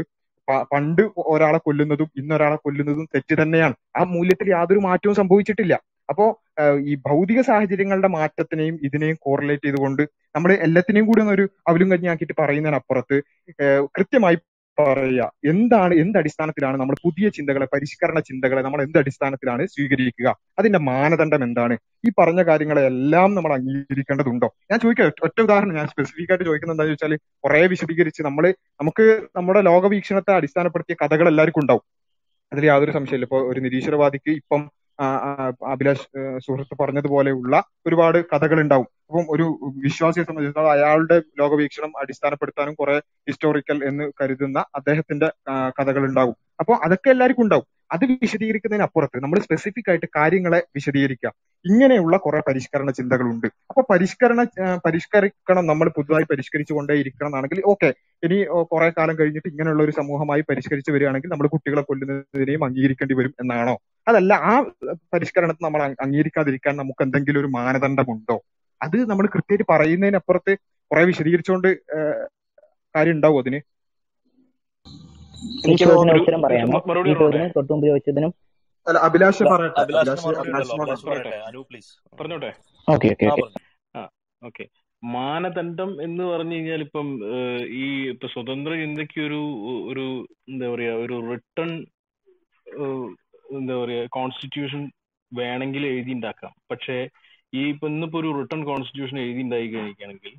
[0.71, 1.01] പണ്ട്
[1.33, 3.75] ഒരാളെ കൊല്ലുന്നതും ഇന്നൊരാളെ കൊല്ലുന്നതും തെറ്റ് തന്നെയാണ്.
[3.97, 5.73] ആ മൂല്യത്തിൽ യാതൊരു മാറ്റവും സംഭവിച്ചിട്ടില്ല.
[6.09, 6.25] അപ്പോ
[6.89, 10.01] ഈ ഭൗതിക സാഹചര്യങ്ങളുടെ മാറ്റത്തിനെയും ഇതിനെയും കോറിലേറ്റ് ചെയ്തുകൊണ്ട്
[10.35, 13.17] നമ്മൾ എല്ലാത്തിനെയും കൂടി ഒന്ന് ഒരു അവലും കഞ്ഞിയാക്കിയിട്ട് പറയുന്നതിനപ്പുറത്ത്
[13.95, 14.37] കൃത്യമായി
[14.79, 15.23] പറയുക.
[15.45, 20.27] എന്താണ് എന്ത് അടിസ്ഥാനത്തിലാണ് നമ്മൾ പുതിയ ചിന്തകളെ പരിഷ്കരണ ചിന്തകളെ നമ്മൾ എന്ത് അടിസ്ഥാനത്തിലാണ് സ്വീകരിക്കുക?
[20.59, 21.75] അതിന്റെ മാനദണ്ഡം എന്താണ്?
[22.07, 24.49] ഈ പറഞ്ഞ കാര്യങ്ങളെല്ലാം നമ്മൾ അംഗീകരിക്കേണ്ടതുണ്ടോ?
[24.71, 27.13] ഞാൻ ചോദിക്കാം ഒറ്റ ഉദാഹരണം ഞാൻ സ്പെസിഫിക് ആയിട്ട് ചോദിക്കുന്നത് എന്താണെന്ന് വെച്ചാൽ
[27.45, 28.45] കുറെ വിശദീകരിച്ച് നമ്മൾ
[28.81, 29.05] നമുക്ക്
[29.35, 31.85] നമ്മുടെ ലോകവീക്ഷണത്തെ അടിസ്ഥാനപ്പെടുത്തിയ കഥകൾ എല്ലാവർക്കും ഉണ്ടാവും.
[32.51, 34.63] അതിൽ യാതൊരു സംശയമില്ല ഇപ്പൊ ഒരു നിരീശ്വരവാദിക്ക് ഇപ്പം
[35.73, 36.05] അഭിലാഷ്
[36.45, 37.55] സുഹൃത്ത് പറഞ്ഞതുപോലെയുള്ള
[37.87, 38.87] ഒരുപാട് കഥകൾ ഉണ്ടാവും.
[39.13, 39.45] അപ്പം ഒരു
[39.83, 42.95] വിശ്വാസിയെ സംബന്ധിച്ചിടത്തോളം അയാളുടെ ലോകവീക്ഷണം അടിസ്ഥാനപ്പെടുത്താനും കുറെ
[43.27, 45.27] ഹിസ്റ്റോറിക്കൽ എന്ന് കരുതുന്ന അദ്ദേഹത്തിന്റെ
[45.77, 47.65] കഥകൾ ഉണ്ടാവും അപ്പൊ അതൊക്കെ എല്ലാവർക്കും ഉണ്ടാവും.
[47.91, 51.29] അത് വിശദീകരിക്കുന്നതിനപ്പുറത്ത് നമ്മൾ സ്പെസിഫിക് ആയിട്ട് കാര്യങ്ങളെ വിശദീകരിക്കുക.
[51.65, 53.47] ഇങ്ങനെയുള്ള കുറെ പരിഷ്കരണ ചിന്തകളുണ്ട്.
[53.69, 54.41] അപ്പൊ പരിഷ്കരണ
[54.85, 57.89] പരിഷ്കരിക്കണം നമ്മൾ പുതുതായി പരിഷ്കരിച്ചു കൊണ്ടേ ഇരിക്കണം എന്നാണെങ്കിൽ ഓക്കെ
[58.23, 58.37] ഇനി
[58.71, 63.75] കുറെ കാലം കഴിഞ്ഞിട്ട് ഇങ്ങനെയുള്ള ഒരു സമൂഹമായി പരിഷ്കരിച്ചു വരികയാണെങ്കിൽ നമ്മൾ കുട്ടികളെ കൊല്ലുന്നതിനെയും അംഗീകരിക്കേണ്ടി വരും എന്നാണോ?
[64.07, 64.53] അതല്ല ആ
[65.13, 68.37] പരിഷ്കരണത്തെ നമ്മൾ അംഗീകരിക്കാതിരിക്കാൻ നമുക്ക് എന്തെങ്കിലും ഒരു മാനദണ്ഡമുണ്ടോ?
[68.83, 70.53] അത് നമ്മൾ കൃത്യമായിട്ട് പറയുന്നതിനപ്പുറത്ത്
[70.91, 71.69] കുറെ വിശദീകരിച്ചുകൊണ്ട്
[72.95, 73.59] കാര്യം ഉണ്ടാവും അതിന്.
[76.43, 76.79] പറയാമോ
[77.55, 78.31] തൊട്ടുമുമ്പ് ചോദിച്ചതിനും
[78.87, 81.31] അല്ല അഭിലാഷ് പറയട്ടെ
[82.87, 83.09] ഓക്കെ
[84.41, 84.63] ഓക്കെ
[85.03, 87.07] മാനദണ്ഡം എന്ന് പറഞ്ഞു കഴിഞ്ഞാൽ ഇപ്പം
[87.77, 89.39] ഈ ഇപ്പൊ സ്വതന്ത്ര ചിന്തയ്ക്ക് ഒരു
[89.89, 90.05] ഒരു
[90.49, 91.71] എന്താ പറയാ ഒരു റിട്ടേൺ
[93.53, 94.83] എന്താ പറയാ കോൺസ്റ്റിറ്റ്യൂഷൻ
[95.31, 96.97] വേണമെങ്കിൽ എഴുതി ഉണ്ടാക്കാം പക്ഷേ
[97.53, 100.33] ഈ ഇപ്പൊ ഇന്നിപ്പോ ഒരു റിട്ടേൺ കോൺസ്റ്റിറ്റ്യൂഷൻ എഴുതി ഉണ്ടായി കഴിക്കുകയാണെങ്കിൽ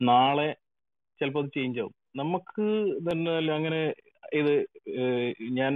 [0.00, 0.48] നാളെ
[1.20, 1.94] ചിലപ്പോൾ അത് ചേഞ്ച് ആവും.
[2.20, 2.64] നമുക്ക്
[3.08, 3.80] തന്നെ അങ്ങനെ
[4.40, 4.54] ഇത്
[5.58, 5.72] ഞാൻ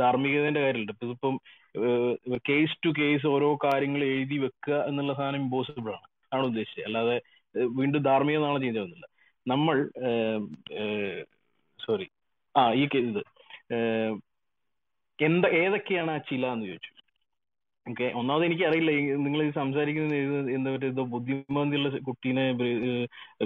[0.00, 1.34] ധാർമ്മികതയുടെ കാര്യമുണ്ട് ഇതിപ്പം
[2.48, 6.06] കേസ് ടു കേസ് ഓരോ കാര്യങ്ങൾ എഴുതി വെക്കുക എന്നുള്ള സാധനം ഇമ്പോസിബിൾ ആണ്.
[6.32, 6.86] ആണ് ഉദ്ദേശിച്ചത്.
[6.88, 7.16] അല്ലാതെ
[7.78, 9.06] വീണ്ടും ധാർമ്മികത നാളെ ചേഞ്ച് ആവുന്നില്ല.
[9.46, 9.76] നമ്മൾ
[11.78, 12.06] സോറി
[12.54, 13.22] ആ ഈ ഇത്
[15.18, 16.92] എന്താ ഏതൊക്കെയാണ് ആ ചില എന്ന് ചോദിച്ചു.
[17.86, 18.06] ഓക്കെ.
[18.18, 18.90] ഒന്നാമത് എനിക്ക് അറിയില്ല
[19.24, 20.16] നിങ്ങൾ സംസാരിക്കുന്നത്
[20.56, 22.44] എന്താ പറയുക ഇതോ ബുദ്ധിമാന്തിയുള്ള കുട്ടീനെ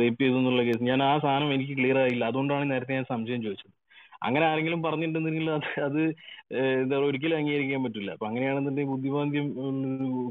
[0.02, 0.82] റേപ്പ് ചെയ്തു എന്നുള്ള കേസ്.
[0.90, 2.24] ഞാൻ ആ സാധനം എനിക്ക് ക്ലിയർ ആയില്ല.
[2.30, 3.72] അതുകൊണ്ടാണ് നേരത്തെ ഞാൻ സംശയം ചോദിച്ചത്.
[4.26, 6.00] അങ്ങനെ ആരെങ്കിലും പറഞ്ഞിട്ടുണ്ടെങ്കിൽ അത് അത്
[6.82, 8.10] എന്താ പറയുക ഒരിക്കലും അംഗീകരിക്കാൻ പറ്റില്ല.
[8.16, 9.48] അപ്പൊ അങ്ങനെയാണെന്നുണ്ടെങ്കിൽ ബുദ്ധിമാന്ദ്യം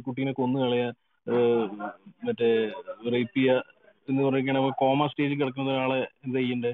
[0.07, 0.87] കുട്ടീനെ കൊന്നു കളയുക
[2.27, 2.49] മറ്റേ
[3.13, 3.61] റേപ്പ് ചെയ്യുക
[4.07, 6.71] എന്ന് പറയുകയാണെങ്കിൽ കോമ സ്റ്റേജിൽ കിടക്കുന്ന ഒരാളെ എന്താ ചെയ്യണ്ടേ?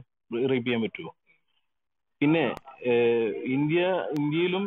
[0.51, 1.11] റേപ്പ് ചെയ്യാൻ പറ്റുമോ
[2.21, 2.43] പിന്നെ
[3.55, 3.81] ഇന്ത്യ
[4.19, 4.65] ഇന്ത്യയിലും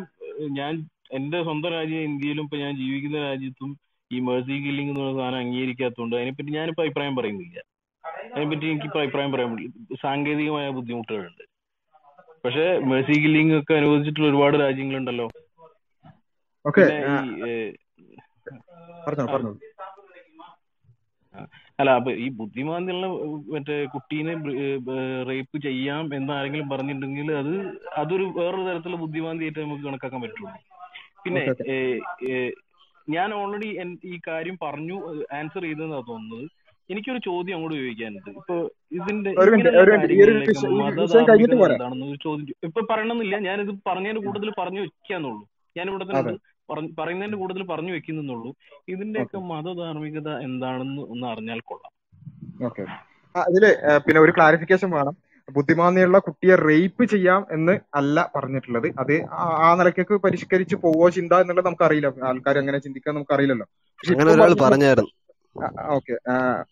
[0.58, 0.72] ഞാൻ
[1.10, 3.70] എന്റെ സ്വന്തം രാജ്യം ഇന്ത്യയിലും ഇപ്പൊ ഞാൻ ജീവിക്കുന്ന രാജ്യത്തും
[4.10, 7.58] ഈ മേഴ്സി കില്ലിംഗ് എന്ന് പറയുന്ന സാധനം അംഗീകരിക്കാത്തതുകൊണ്ട് അതിനെപ്പറ്റി ഞാനിപ്പോ അഭിപ്രായം പറയുന്നില്ല.
[8.32, 9.96] അതിനെപ്പറ്റി എനിക്കിപ്പോ അഭിപ്രായം പറയാൻ പറ്റില്ല.
[10.02, 11.44] സാങ്കേതികമായ ബുദ്ധിമുട്ടുകളുണ്ട്.
[12.44, 15.28] പക്ഷെ മേഴ്സി കില്ലിംഗ് ഒക്കെ അനുവദിച്ചിട്ടുള്ള ഒരുപാട് രാജ്യങ്ങളുണ്ടല്ലോ.
[21.80, 23.06] അല്ല അപ്പൊ ഈ ബുദ്ധിമാന്തിയുള്ള
[23.54, 24.34] മറ്റേ കുട്ടീനെ
[25.30, 27.52] റേപ്പ് ചെയ്യാം എന്ന് ആരെങ്കിലും പറഞ്ഞിട്ടുണ്ടെങ്കിൽ അത്
[28.02, 30.50] അതൊരു വേറൊരു തരത്തിലുള്ള ബുദ്ധിമാന്തിയായിട്ട് നമുക്ക് കണക്കാക്കാൻ പറ്റുള്ളൂ.
[31.26, 31.42] പിന്നെ
[33.16, 33.68] ഞാൻ ഓൾറെഡി
[34.12, 34.96] ഈ കാര്യം പറഞ്ഞു
[35.38, 36.46] ആൻസർ ചെയ്തെന്നാ തോന്നുന്നത്.
[36.90, 38.30] എനിക്കൊരു ചോദ്യം അങ്ങോട്ട് ചോദിക്കാനുണ്ട്.
[38.40, 38.56] ഇപ്പൊ
[38.98, 39.30] ഇതിന്റെ
[42.66, 43.36] ഇപ്പൊ പറയണമെന്നില്ല.
[43.46, 45.44] ഞാനിത് പറഞ്ഞതിന് കൂടുതൽ പറഞ്ഞു വെക്കാന്നുള്ളൂ.
[45.76, 46.34] ഞാൻ ഇവിടെ തന്നെ
[47.00, 48.50] പറയുന്നതിന്റെ കൂടുതൽ പറഞ്ഞു വെക്കുന്നുള്ളൂ
[48.92, 51.92] ഇതിന്റെയൊക്കെ മതധാർമ്മികത എന്താണെന്ന് ഒന്ന് അറിഞ്ഞാൽ കൊള്ളാം.
[53.34, 53.64] അതിൽ
[54.06, 55.14] പിന്നെ ഒരു ക്ലാരിഫിക്കേഷൻ വേണം.
[55.48, 58.88] ബുദ്ധിമാന്യമുള്ള കുട്ടിയെ റേപ്പ് ചെയ്യാം എന്ന് അല്ല പറഞ്ഞിട്ടുള്ളത്.
[59.02, 59.12] അത്
[59.64, 62.08] ആ നിലയ്ക്കൊക്കെ പരിഷ്കരിച്ച് പോവോ ചിന്ത എന്നുള്ളത് നമുക്കറിയില്ല.
[62.30, 63.66] ആൾക്കാർ എങ്ങനെ ചിന്തിക്കാൻ നമുക്കറിയില്ലല്ലോ.
[65.96, 66.14] ഓക്കെ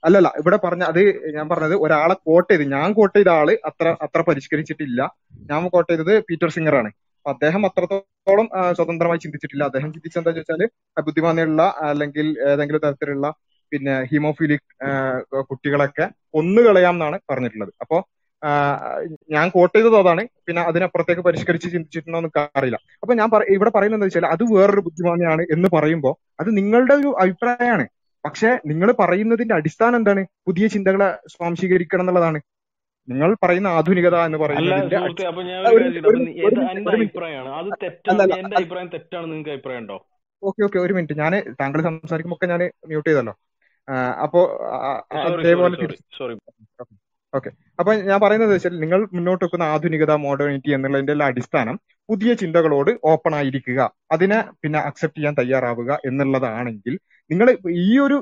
[0.07, 1.01] അല്ലല്ല ഇവിടെ പറഞ്ഞ അത്
[1.37, 5.01] ഞാൻ പറഞ്ഞത് ഒരാളെ കോട്ട് ചെയ്ത് ഞാൻ കോട്ട് ചെയ്ത ആൾ അത്ര അത്ര പരിഷ്കരിച്ചിട്ടില്ല.
[5.51, 6.91] ഞാൻ കോട്ട് ചെയ്തത് പീറ്റർ സിംഗർ ആണ്.
[7.27, 8.47] അദ്ദേഹം അത്രത്തോളം
[8.77, 9.65] സ്വതന്ത്രമായി ചിന്തിച്ചിട്ടില്ല.
[9.65, 10.63] അദ്ദേഹം ചിന്തിച്ചത് എന്താ വെച്ചാൽ
[11.77, 13.29] ആ, അല്ലെങ്കിൽ ഏതെങ്കിലും തരത്തിലുള്ള
[13.73, 14.69] പിന്നെ ഹീമോഫിലിക്
[15.51, 16.05] കുട്ടികളൊക്കെ
[16.35, 17.73] കൊന്നുകളയാം എന്നാണ് പറഞ്ഞിട്ടുള്ളത്.
[17.81, 17.97] അപ്പോ
[19.35, 20.23] ഞാൻ കോട്ട് ചെയ്തത് അതാണ്.
[20.47, 25.45] പിന്നെ അതിനപ്പുറത്തേക്ക് പരിഷ്കരിച്ച് ചിന്തിച്ചിട്ടുണ്ടോ എന്ന് അറിയില്ല അപ്പൊ ഞാൻ ഇവിടെ പറയുന്നത് എന്താ വെച്ചാൽ അത് വേറൊരു ബുദ്ധിമാനിയാണ്
[25.57, 27.87] എന്ന് പറയുമ്പോൾ അത് നിങ്ങളുടെ ഒരു അഭിപ്രായമാണ്.
[28.25, 30.23] പക്ഷെ നിങ്ങൾ പറയുന്നതിന്റെ അടിസ്ഥാനം എന്താണ്?
[30.47, 32.39] പുതിയ ചിന്തകളെ സ്വാംശീകരിക്കണം എന്നുള്ളതാണ്.
[33.09, 34.95] നിങ്ങൾ പറയുന്ന ആധുനികത എന്ന് പറയുന്നത്
[40.43, 41.15] ഓക്കെ ഓക്കെ ഒരു മിനിറ്റ്.
[41.23, 43.35] ഞാൻ താങ്കൾ സംസാരിക്കുമ്പോൾ ഒക്കെ ഞാൻ മ്യൂട്ട് ചെയ്തല്ലോ.
[44.25, 44.41] അപ്പോ
[45.25, 45.77] അതേപോലെ
[46.19, 46.35] സോറി
[47.35, 51.77] ഓക്കെ അപ്പൊ ഞാൻ പറയുന്നത് വെച്ചാൽ നിങ്ങൾ മുന്നോട്ട് വെക്കുന്ന ആധുനികത മോഡേണിറ്റി എന്നുള്ളതിന്റെ എല്ലാം അടിസ്ഥാനം
[52.09, 53.81] പുതിയ ചിന്തകളോട് ഓപ്പൺ ആയിരിക്കുക.
[54.15, 56.95] അതിനെ പിന്നെ അക്സെപ്റ്റ് ചെയ്യാൻ തയ്യാറാവുക എന്നുള്ളതാണെങ്കിൽ
[57.31, 57.49] നിങ്ങൾ
[57.85, 58.17] ഈ ഒരു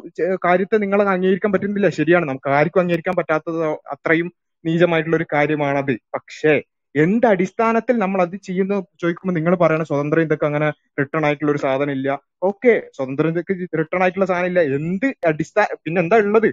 [0.46, 1.88] കാര്യത്തെ നിങ്ങൾ അംഗീകരിക്കാൻ പറ്റുന്നില്ല.
[1.98, 2.24] ശരിയാണ്.
[2.30, 3.58] നമുക്ക് ആർക്കും അംഗീകരിക്കാൻ പറ്റാത്തത്
[3.94, 4.28] അത്രയും
[4.64, 5.94] നീചമായിട്ടുള്ള ഒരു കാര്യമാണത്.
[6.14, 6.52] പക്ഷേ
[6.94, 10.68] എന്ത് അടിസ്ഥാനത്തിൽ നമ്മൾ അത് ചെയ്യുന്ന ചോദിക്കുമ്പോൾ നിങ്ങൾ പറയണ സ്വതന്ത്രം ഇതൊക്കെ അങ്ങനെ
[11.00, 12.08] റിട്ടേൺ ആയിട്ടുള്ള ഒരു സാധനം ഇല്ല.
[12.50, 14.60] ഓക്കെ സ്വതന്ത്രം ഇതൊക്കെ റിട്ടേൺ ആയിട്ടുള്ള സാധനം ഇല്ല.
[14.78, 16.48] എന്ത് അടിസ്ഥാന പിന്നെ എന്താ ഉള്ളത്?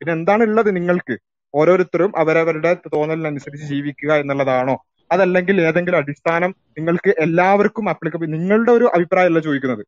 [0.00, 1.16] പിന്നെ എന്താണ് ഉള്ളത് നിങ്ങൾക്ക്?
[1.54, 4.76] ഓരോരുത്തരും അവരവരുടെ തോന്നലിനനുസരിച്ച് ജീവിക്കുക എന്നുള്ളതാണോ?
[5.10, 9.84] അതല്ലെങ്കിൽ ഏതെങ്കിലും അടിസ്ഥാനം നിങ്ങൾക്ക് എല്ലാവർക്കും അപ്ലിക്കബിൾ നിങ്ങളുടെ ഒരു അഭിപ്രായമല്ല ചോദിക്കുന്നത്.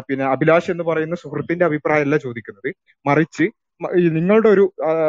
[0.00, 2.68] പിന്നെ അഭിലാഷ് എന്ന് പറയുന്ന സുഹൃത്തിന്റെ അഭിപ്രായമല്ല ചോദിക്കുന്നത്.
[3.06, 3.46] മറിച്ച്
[4.18, 4.64] നിങ്ങളുടെ ഒരു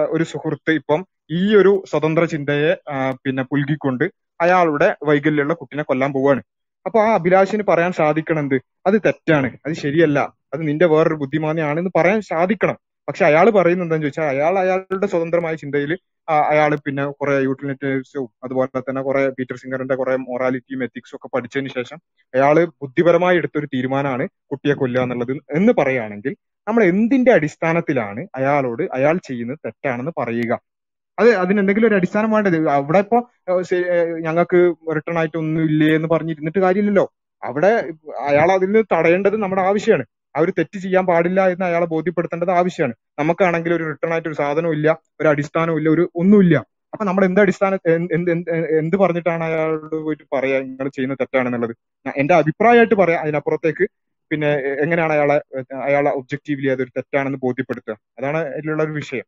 [0.09, 2.71] ഒരു സുഹൃത്ത് ഇപ്പം ഈ ഒരു സ്വതന്ത്ര ചിന്തയെ
[3.25, 4.05] പിന്നെ പുൽകിക്കൊണ്ട്
[4.41, 6.41] അയാളുടെ വൈകല്യമുള്ള കുട്ടിനെ കൊല്ലാൻ പോവാണ്.
[6.85, 8.55] അപ്പൊ ആ അഭിലാഷിന് പറയാൻ സാധിക്കണം എന്ത്?
[8.87, 9.57] അത് തെറ്റാണ്.
[9.65, 10.19] അത് ശരിയല്ല.
[10.53, 12.77] അത് നിന്റെ വേറൊരു ബുദ്ധിമാനിയാണെന്ന് പറയാൻ സാധിക്കണം.
[13.07, 15.91] പക്ഷെ അയാൾ പറയുന്നത് എന്താന്ന് ചോദിച്ചാൽ അയാൾ അയാളുടെ സ്വതന്ത്രമായ ചിന്തയിൽ
[16.49, 21.97] അയാൾ പിന്നെ കുറെ യൂട്ടിലിറ്റേഴ്സും അതുപോലെ തന്നെ കുറെ പീറ്റർ സിംഗറിന്റെ കുറെ മൊറാലിറ്റിയും എത്തിക്സും ഒക്കെ പഠിച്ചതിന് ശേഷം
[22.33, 26.35] അയാൾ ബുദ്ധിപരമായി എടുത്തൊരു തീരുമാനമാണ് കുട്ടിയെ കൊല്ലുക എന്നുള്ളത് എന്ന് പറയുകയാണെങ്കിൽ
[26.67, 30.53] നമ്മൾ എന്തിന്റെ അടിസ്ഥാനത്തിലാണ് അയാളോട് അയാൾ ചെയ്യുന്നത് തെറ്റാണെന്ന് പറയുക?
[31.17, 32.57] അത് അതിനെന്തെങ്കിലും ഒരു അടിസ്ഥാനം വേണ്ടത്?
[32.77, 33.17] അവിടെ ഇപ്പോ
[34.19, 34.59] ഞങ്ങൾക്ക്
[34.95, 37.05] റിട്ടേൺ ആയിട്ട് ഒന്നും ഇല്ലേ എന്ന് പറഞ്ഞിരുന്നിട്ട് കാര്യമില്ലല്ലോ.
[37.43, 37.71] അവിടെ
[38.29, 40.05] അയാൾ അതിൽ തടയേണ്ടത് നമ്മുടെ ആവശ്യമാണ്.
[40.41, 42.93] ഒരു തെറ്റ് ചെയ്യാൻ പാടില്ല എന്ന് അയാളെ ബോധ്യപ്പെടുത്തേണ്ടത് ആവശ്യമാണ്.
[43.19, 46.57] നമുക്കാണെങ്കിൽ ഒരു റിട്ടേൺ ആയിട്ട് ഒരു സാധനവും ഇല്ല ഒരു അടിസ്ഥാനവും ഇല്ല ഒരു ഒന്നുമില്ല.
[46.93, 48.31] അപ്പൊ നമ്മൾ എന്ത് അടിസ്ഥാന എന്ത്
[48.77, 51.75] എന്ത് പറഞ്ഞിട്ടാണ് അയാളോട് പോയിട്ട് പറയാ നിങ്ങൾ ചെയ്യുന്ന തെറ്റാണെന്നുള്ളത്?
[52.17, 53.87] എന്റെ അഭിപ്രായമായിട്ട് പറയാം അതിനപ്പുറത്തേക്ക്.
[54.31, 55.41] പിന്നെ എങ്ങനെയാണ് അയാളെ
[55.75, 57.97] അയാളെ ഒബ്ജക്റ്റീവ്ലി അതൊരു തെറ്റാണെന്ന് ബോധ്യപ്പെടുത്തുക?
[58.19, 59.23] അതാണ് അതിലുള്ള ഒരു വിഷയം.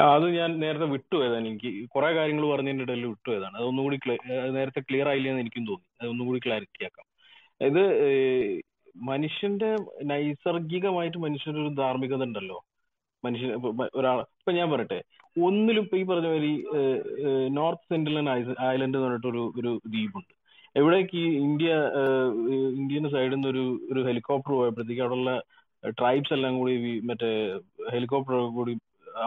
[0.00, 1.48] അത് ഞാൻ നേരത്തെ വിട്ടുപോയതാണ്.
[1.48, 3.56] എനിക്ക് കുറെ കാര്യങ്ങൾ പറഞ്ഞതിന്റെ ഇടയിൽ വിട്ടുപോയതാണ്.
[3.56, 6.04] അതൊന്നുകൂടി clear- നേരത്തെ ക്ലിയർ ആയില്ലെന്ന് എനിക്കും തോന്നി.
[6.04, 7.11] അതൊന്നുകൂടി ക്ലാരിറ്റി ആക്കാം.
[7.68, 7.82] ഇത്
[9.10, 9.70] മനുഷ്യന്റെ
[10.04, 12.58] നൈസർഗികമായിട്ട് മനുഷ്യന്റെ ഒരു ധാർമ്മികത ഉണ്ടല്ലോ.
[13.24, 13.50] മനുഷ്യൻ
[13.98, 14.98] ഒരാൾ ഇപ്പൊ ഞാൻ പറയട്ടെ.
[15.46, 16.52] ഒന്നിലും ഇപ്പൊ ഈ പറഞ്ഞ മാതിരി
[17.58, 18.16] നോർത്ത് സെൻട്രൽ
[18.72, 20.32] ഐലൻഡ് എന്ന് പറഞ്ഞിട്ടൊരു ഒരു ദ്വീപുണ്ട്.
[20.76, 21.70] എവിടേക്ക് ഈ ഇന്ത്യ
[22.80, 25.32] ഇന്ത്യൻ സൈഡിൽ നിന്ന് ഒരു ഒരു ഹെലികോപ്റ്റർ പോയപ്പോഴത്തേക്ക് അവിടെയുള്ള
[26.00, 26.74] ട്രൈബ്സ് എല്ലാം കൂടി
[27.10, 27.30] മറ്റേ
[27.92, 28.74] ഹെലികോപ്റ്റർ കൂടി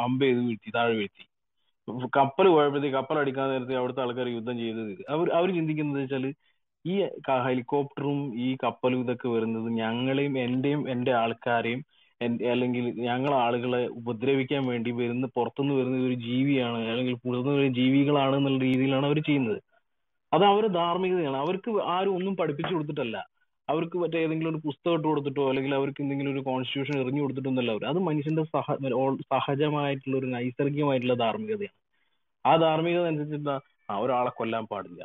[0.03, 1.23] അമ്പ് ചെയ്ത് വീഴ്ത്തി താഴെ വീഴ്ത്തി.
[2.17, 6.25] കപ്പൽ പോയപ്പോഴത്തേക്ക് കപ്പൽ അടിക്കാൻ നേരത്തെ അവിടുത്തെ ആൾക്കാർ യുദ്ധം ചെയ്തത് അവർ അവർ ചിന്തിക്കുന്നത് വെച്ചാൽ
[6.85, 6.95] ഈ
[7.45, 11.81] ഹെലികോപ്റ്ററും ഈ കപ്പലും ഇതൊക്കെ വരുന്നത് ഞങ്ങളെയും എന്റെയും എന്റെ ആൾക്കാരെയും
[12.51, 18.59] അല്ലെങ്കിൽ ഞങ്ങൾ ആളുകളെ ഉപദ്രവിക്കാൻ വേണ്ടി വരുന്ന പുറത്തുനിന്ന് വരുന്ന ഒരു ജീവിയാണ് അല്ലെങ്കിൽ പുറത്തുനിന്ന് വരുന്ന ജീവികളാണ് എന്നുള്ള
[18.63, 19.59] രീതിയിലാണ് അവർ ചെയ്യുന്നത്.
[20.31, 21.37] അത് അവരുടെ ധാർമ്മികതയാണ്.
[21.43, 23.17] അവർക്ക് ആരും ഒന്നും പഠിപ്പിച്ചു കൊടുത്തിട്ടല്ല.
[23.67, 27.85] അവർക്ക് മറ്റേ ഏതെങ്കിലും ഒരു പുസ്തകം ഇട്ട് കൊടുത്തിട്ടോ അല്ലെങ്കിൽ അവർക്ക് എന്തെങ്കിലും ഒരു കോൺസ്റ്റിറ്റ്യൂഷൻ എറിഞ്ഞു കൊടുത്തിട്ടൊന്നുമല്ല അവർ
[27.91, 28.67] അത് മനുഷ്യന്റെ സഹ
[29.33, 31.77] സഹജമായിട്ടുള്ള ഒരു നൈസർഗികമായിട്ടുള്ള ധാർമ്മികതയാണ്.
[32.45, 33.55] ആ ധാർമ്മികത അനുസരിച്ചിട്ട്
[33.91, 35.03] ആ ഒരാളെ കൊല്ലാൻ പാടില്ല.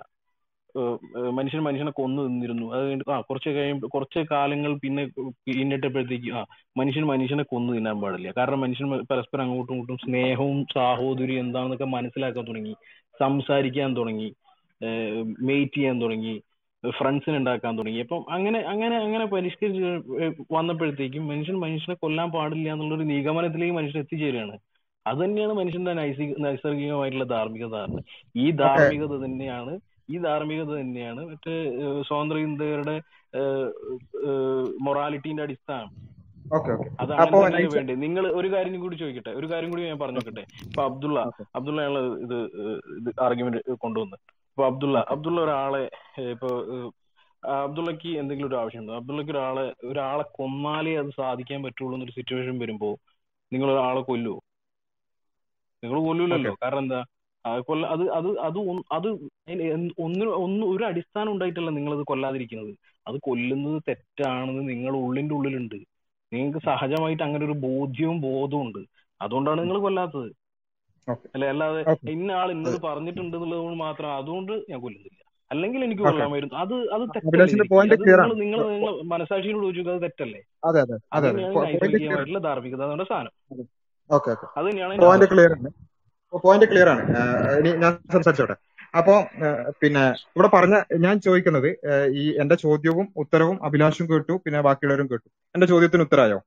[1.30, 2.72] മനുഷ്യൻ മനുഷ്യനെ കൊന്നു നിന്നിരുന്നു.
[2.72, 5.04] അത് കഴിഞ്ഞിട്ട് ആ കുറച്ച് കഴിയുമ്പോൾ കുറച്ച് കാലങ്ങൾ പിന്നെ
[5.46, 6.44] പിന്നിട്ടപ്പോഴത്തേക്ക് ആ
[6.76, 8.30] മനുഷ്യൻ മനുഷ്യനെ കൊന്നു തിന്നാൻ പാടില്ല.
[8.36, 12.74] കാരണം മനുഷ്യൻ പരസ്പരം അങ്ങോട്ടും ഇങ്ങോട്ടും സ്നേഹവും സാഹോദര്യം എന്താണെന്നൊക്കെ മനസ്സിലാക്കാൻ തുടങ്ങി
[13.20, 14.28] സംസാരിക്കാൻ തുടങ്ങി
[15.40, 16.34] മെയ്റ്റ് ചെയ്യാൻ തുടങ്ങി
[16.90, 17.98] ഫ്രണ്ട്സിനെ ഉണ്ടാക്കാൻ തുടങ്ങി.
[17.98, 19.88] അപ്പം അങ്ങനെ അങ്ങനെ അങ്ങനെ പരിഷ്കരിച്ച്
[20.52, 24.56] വന്നപ്പോഴത്തേക്കും മനുഷ്യൻ മനുഷ്യനെ കൊല്ലാൻ പാടില്ല എന്നുള്ളൊരു നിഗമനത്തിലേക്ക് മനുഷ്യൻ എത്തിച്ചേരുകയാണ്.
[25.06, 27.76] അത് തന്നെയാണ് മനുഷ്യന്റെ നൈസിക നൈസർഗികമായിട്ടുള്ള ധാർമ്മികത.
[27.84, 28.00] എന്ന്.
[28.36, 29.72] ഈ ധാർമ്മികത തന്നെയാണ്
[30.12, 31.22] ഈ ധാർമ്മികത തന്നെയാണ്.
[31.30, 31.54] മറ്റേ
[32.08, 32.96] സ്വതന്ത്ര ഇന്ത്യയുടെ
[34.86, 35.90] മൊറാലിറ്റിന്റെ അടിസ്ഥാനം.
[37.00, 37.36] അതാണ്
[37.74, 37.96] വേണ്ടത്.
[38.04, 39.32] നിങ്ങൾ ഒരു കാര്യം കൂടി ചോദിക്കട്ടെ?
[39.40, 41.44] ഒരു കാര്യം കൂടി ഞാൻ പറഞ്ഞു നോക്കട്ടെ ഇപ്പൊ അബ്ദുള്ള ഓക്കെ.
[41.56, 42.38] അബ്ദുള്ള അയാൾ ഇത്
[42.98, 44.18] ഇത് ആർഗ്യുമെന്റ് കൊണ്ടുവന്നത്
[44.50, 45.84] ഇപ്പൊ അബ്ദുള്ള അബ്ദുള്ള ഒരാളെ
[46.32, 46.48] ഇപ്പൊ
[47.42, 48.96] അബ്ദുള്ളക്ക് എന്തെങ്കിലും ഒരു ആവശ്യമുണ്ടോ?
[48.96, 52.90] അബ്ദുള്ളക്ക് ഒരാളെ ഒരാളെ കൊന്നാലേ അത് സാധിക്കാൻ പറ്റുള്ളൂ എന്നൊരു സിറ്റുവേഷൻ വരുമ്പോ
[53.52, 54.38] നിങ്ങൾ ഒരാളെ കൊല്ലുവോ?
[55.82, 56.52] നിങ്ങൾ കൊല്ലൂലല്ലോ.
[56.62, 57.00] കാരണം എന്താ?
[57.44, 58.58] ആ കൊല്ല അത് അത് അത്
[58.96, 59.08] അത്
[59.98, 62.72] ഒന്നിന് ഒന്ന് ഒരു അടിസ്ഥാനം ഉണ്ടായിട്ടല്ല നിങ്ങൾ അത് കൊല്ലാതിരിക്കുന്നത്.
[63.06, 65.78] അത് കൊല്ലുന്നത് തെറ്റാണെന്ന് നിങ്ങൾ ഉള്ളിന്റെ ഉള്ളിലുണ്ട്.
[66.32, 68.82] നിങ്ങൾക്ക് സഹജമായിട്ട് അങ്ങനെ ഒരു ബോധ്യവും ബോധവും ഉണ്ട്.
[69.20, 70.28] അതുകൊണ്ടാണ് നിങ്ങൾ കൊല്ലാത്തത്.
[71.34, 71.46] അല്ലെ?
[71.52, 71.80] അല്ലാതെ
[72.14, 75.18] ഇന്ന ആൾ ഇന്നത് പറഞ്ഞിട്ടുണ്ട് എന്നുള്ളത് കൊണ്ട് മാത്രം അതുകൊണ്ട് ഞാൻ കൊല്ലുന്നില്ല.
[75.50, 76.56] അല്ലെങ്കിൽ എനിക്ക് കൊള്ളാമായിരുന്നു.
[76.64, 77.54] അത് അത് തെറ്റല്ലേ
[77.86, 80.40] അത് നിങ്ങൾ നിങ്ങൾ മനസാക്ഷിയോട് ചോദിച്ചു അത് തെറ്റല്ലേ?
[80.68, 83.32] അതെ അതെ അത് അതെ അതെ ധാർമ്മികത സാധനം.
[84.58, 84.94] അത് തന്നെയാണ്
[86.38, 87.02] പോയിന്റ് ക്ലിയർ ആണ്.
[87.82, 88.56] ഞാൻ സംസാരിച്ചോട്ടെ.
[88.96, 89.14] അപ്പോ
[89.82, 91.68] പിന്നെ ഇവിടെ പറഞ്ഞ ഞാൻ ചോദിക്കുന്നത്
[92.14, 95.28] ഈ എന്റെ ചോദ്യവും ഉത്തരവും അഭിലാഷും കേട്ടു പിന്നെ ബാക്കിയുള്ളവരും കേട്ടു.
[95.28, 96.42] എന്റെ ചോദ്യത്തിന് ഉത്തരമായോ?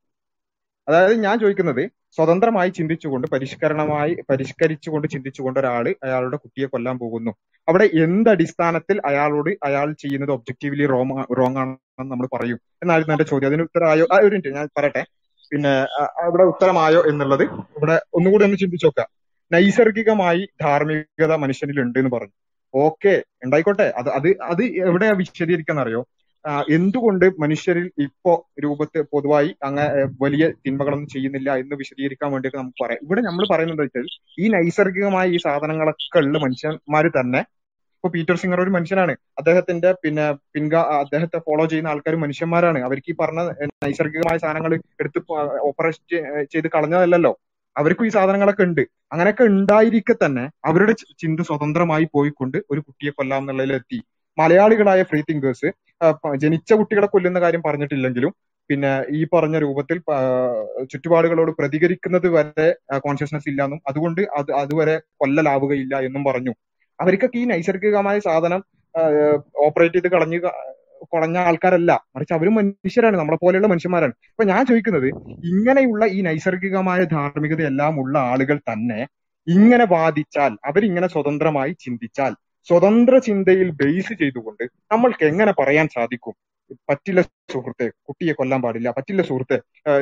[0.87, 7.31] അതായത് ഞാൻ ചോദിക്കുന്നത് സ്വതന്ത്രമായി ചിന്തിച്ചുകൊണ്ട് പരിഷ്കരണമായി പരിഷ്കരിച്ചുകൊണ്ട് ചിന്തിച്ചുകൊണ്ട് ഒരാൾ അയാളുടെ കുട്ടിയെ കൊല്ലാൻ പോകുന്നു.
[7.67, 12.59] അവിടെ എന്ത് അടിസ്ഥാനത്തിൽ അയാളോട് അയാൾ ചെയ്യുന്നത് ഒബ്ജക്റ്റീവ്ലി റോങ് റോങ് ആണെന്ന് നമ്മൾ പറയും?
[12.83, 13.47] എന്നായിരുന്നു എന്റെ ചോദ്യം.
[13.47, 14.07] അതിന് ഉത്തരമായോ?
[14.23, 15.05] ഒരു ഞാൻ പറയട്ടെ.
[15.51, 15.73] പിന്നെ
[16.23, 19.22] അവിടെ ഉത്തരമായോ എന്നുള്ളത് ഇവിടെ ഒന്നുകൂടി ഒന്ന് ചിന്തിച്ചു നോക്കുക.
[19.51, 22.35] നൈസർഗികമായി ധാർമ്മികത മനുഷ്യനിൽ ഉണ്ട് എന്ന് പറഞ്ഞു.
[22.73, 23.13] ഓക്കെ
[23.45, 23.87] ഉണ്ടായിക്കോട്ടെ.
[23.99, 26.01] അത് അത് അത് എവിടെയാ വിശദീകരിക്കാൻ അറിയോ
[26.75, 28.31] എന്തുകൊണ്ട് മനുഷ്യരിൽ ഇപ്പോ
[28.63, 29.85] രൂപത്തിൽ പൊതുവായി അങ്ങനെ
[30.23, 33.01] വലിയ തിന്മകളൊന്നും ചെയ്യുന്നില്ല എന്ന് വിശദീകരിക്കാൻ വേണ്ടിയിട്ട് നമുക്ക് പറയാം.
[33.05, 34.07] ഇവിടെ നമ്മൾ പറയുന്നത് വെച്ചാൽ
[34.43, 37.41] ഈ നൈസർഗികമായ ഈ സാധനങ്ങളൊക്കെ ഉള്ള മനുഷ്യന്മാർ തന്നെ
[37.95, 39.13] ഇപ്പൊ പീറ്റർ സിംഗർ ഒരു മനുഷ്യനാണ്.
[39.39, 42.79] അദ്ദേഹത്തിന്റെ പിന്നെ പിൻഗാ അദ്ദേഹത്തെ ഫോളോ ചെയ്യുന്ന ആൾക്കാർ മനുഷ്യന്മാരാണ്.
[42.87, 43.41] അവർക്ക് ഈ പറഞ്ഞ
[43.85, 45.19] നൈസർഗികമായ സാധനങ്ങൾ എടുത്ത്
[45.69, 46.17] ഓപ്പറേറ്റ്
[46.53, 47.33] ചെയ്ത് കളഞ്ഞതല്ലല്ലോ.
[47.75, 48.81] അവർക്കും ഈ സാധനങ്ങളൊക്കെ ഉണ്ട്.
[49.13, 50.93] അങ്ങനെയൊക്കെ ഉണ്ടായിരിക്കെ തന്നെ അവരുടെ
[51.23, 53.99] ചിന്ത സ്വതന്ത്രമായി പോയിക്കൊണ്ട് ഒരു കുട്ടിയെ കൊല്ലാം എന്നുള്ളതിലെത്തി.
[54.37, 55.69] മലയാളികളായ ഫ്രീ തിങ്കേഴ്സ്
[56.43, 58.31] ജനിച്ച കുട്ടികളെ കൊല്ലുന്ന കാര്യം പറഞ്ഞിട്ടില്ലെങ്കിലും
[58.69, 59.97] പിന്നെ ഈ പറഞ്ഞ രൂപത്തിൽ
[60.91, 62.67] ചുറ്റുപാടുകളോട് പ്രതികരിക്കുന്നത് വരെ
[63.05, 66.53] കോൺഷ്യസ്നസ് ഇല്ലാന്നും അതുകൊണ്ട് അത് അതുവരെ കൊല്ലലാവുകയില്ല എന്നും പറഞ്ഞു.
[66.99, 68.61] അവർക്കൊക്കെ ഈ നൈസർഗികമായ സാധനം
[69.65, 70.39] ഓപ്പറേറ്റ് ചെയ്ത് കളഞ്ഞ്
[71.11, 71.91] കുളഞ്ഞ ആൾക്കാരല്ല.
[72.15, 73.17] മറിച്ച് അവരും മനുഷ്യരാണ്.
[73.17, 74.13] നമ്മളെ പോലെയുള്ള മനുഷ്യന്മാരാണ്.
[74.31, 75.09] അപ്പൊ ഞാൻ ചോദിക്കുന്നത്
[75.43, 78.99] ഇങ്ങനെയുള്ള ഈ നൈസർഗികമായ ധാർമ്മികത എല്ലാം ഉള്ള ആളുകൾ തന്നെ
[79.47, 82.33] ഇങ്ങനെ വാദിച്ചാൽ അവരിങ്ങനെ സ്വതന്ത്രമായി ചിന്തിച്ചാൽ
[82.67, 86.35] സ്വതന്ത്ര ചിന്തയിൽ ബേസ് ചെയ്തുകൊണ്ട് നമ്മൾക്ക് എങ്ങനെ പറയാൻ സാധിക്കും?
[86.89, 87.21] പറ്റില്ല
[87.53, 88.89] സുഹൃത്തെ കുട്ടിയെ കൊല്ലാൻ പാടില്ല.
[88.97, 89.57] പറ്റില്ല സുഹൃത്തെ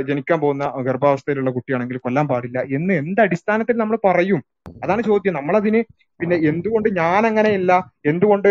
[0.09, 4.41] ജനിക്കാൻ പോകുന്ന ഗർഭാവസ്ഥയിലുള്ള കുട്ടിയാണെങ്കിൽ കൊല്ലാൻ പാടില്ല എന്ന് എന്ത് അടിസ്ഥാനത്തിൽ നമ്മൾ പറയും?
[4.83, 5.33] അതാണ് ചോദ്യം.
[5.39, 5.79] നമ്മളതിന്
[6.19, 7.71] പിന്നെ എന്തുകൊണ്ട് ഞാൻ അങ്ങനെയല്ല
[8.11, 8.49] എന്തുകൊണ്ട്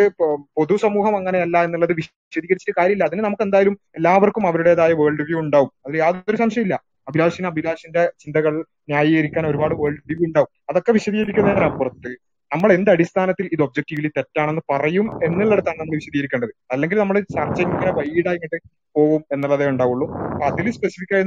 [0.59, 3.05] പൊതുസമൂഹം അങ്ങനെയല്ല എന്നുള്ളത് വിശദീകരിച്ചിട്ട് കാര്യമില്ല.
[3.11, 5.71] അതിന് നമുക്ക് എന്തായാലും എല്ലാവർക്കും അവരുടേതായ വേൾഡ് വ്യൂ ഉണ്ടാവും.
[5.87, 6.77] അതിൽ യാതൊരു സംശയമില്ല
[7.11, 8.55] അഭിലാഷിന് അഭിലാഷിന്റെ ചിന്തകൾ
[8.91, 10.51] ന്യായീകരിക്കാൻ ഒരുപാട് വേൾഡ് വ്യൂ ഉണ്ടാവും.
[10.71, 12.11] അതൊക്കെ വിശദീകരിക്കുന്നതിനപ്പുറത്ത്
[12.55, 16.49] നമ്മൾ എന്ത് അടിസ്ഥാനത്തിൽ ഇത് ഒബ്ജക്റ്റീവ്ലി തെറ്റാണെന്ന് പറയും എന്നുള്ളിടത്താണ് നമ്മൾ വിശദീകരിക്കേണ്ടത്.
[16.73, 18.57] അല്ലെങ്കിൽ നമ്മൾ ചർച്ച ഇങ്ങനെ വൈഡായിട്ട്
[18.97, 20.09] പോകും എന്നുള്ളതേ ഉണ്ടാവുള്ളൂ.
[20.09, 21.23] അപ്പൊ അതിൽ സ്പെസിഫിക് ആയി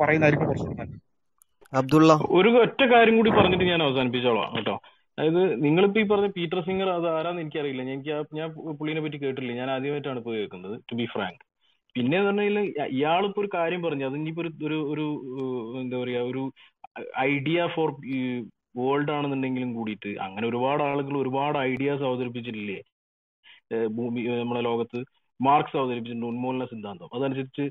[0.00, 1.00] പറയുന്നതായിരിക്കും കുറച്ചുകൂടി നല്ലത്.
[1.76, 2.12] അബ്ദുള്ള.
[2.30, 4.80] ഒരു ഒറ്റ കാര്യം കൂടി പറഞ്ഞിട്ട് ഞാൻ അവസാനിപ്പിച്ചോളാം കേട്ടോ.
[5.18, 7.82] അതായത് നിങ്ങളിപ്പോ ഈ പറഞ്ഞ പീറ്റർ സിംഗർ അത് ആരാന്ന് എനിക്കറിയില്ല.
[7.82, 11.38] എനിക്ക് ആ- ഞാൻ പുള്ളിനെ പറ്റി കേട്ടില്ല ഞാൻ ആദ്യമായിട്ടാണ് ഇപ്പൊ കേൾക്കുന്നത് ടു ബി ഫ്രാങ്ക്
[11.94, 14.06] പിന്നെ പറഞ്ഞാൽ ഇയാളിപ്പോ ഒരു കാര്യം പറഞ്ഞു.
[14.06, 15.06] അത് ഇനിയിപ്പോ ഒരു ഒരു ഒരു
[15.80, 16.52] എന്താ പറയാ ഒരു
[17.18, 17.90] ഐഡിയ ഫോർ
[18.80, 22.78] വേൾഡ് ആണെന്നുണ്ടെങ്കിലും കൂടിയിട്ട് അങ്ങനെ ഒരുപാട് ആളുകൾ ഒരുപാട് ഐഡിയാസ് അവതരിപ്പിച്ചിട്ടില്ലേ?
[23.96, 25.00] ഭൂമി നമ്മുടെ ലോകത്ത്
[25.40, 27.10] മാർക്സ് അവതരിപ്പിച്ചിട്ടുണ്ട് ഉന്മൂലന സിദ്ധാന്തം.
[27.16, 27.64] അതനുസരിച്ച്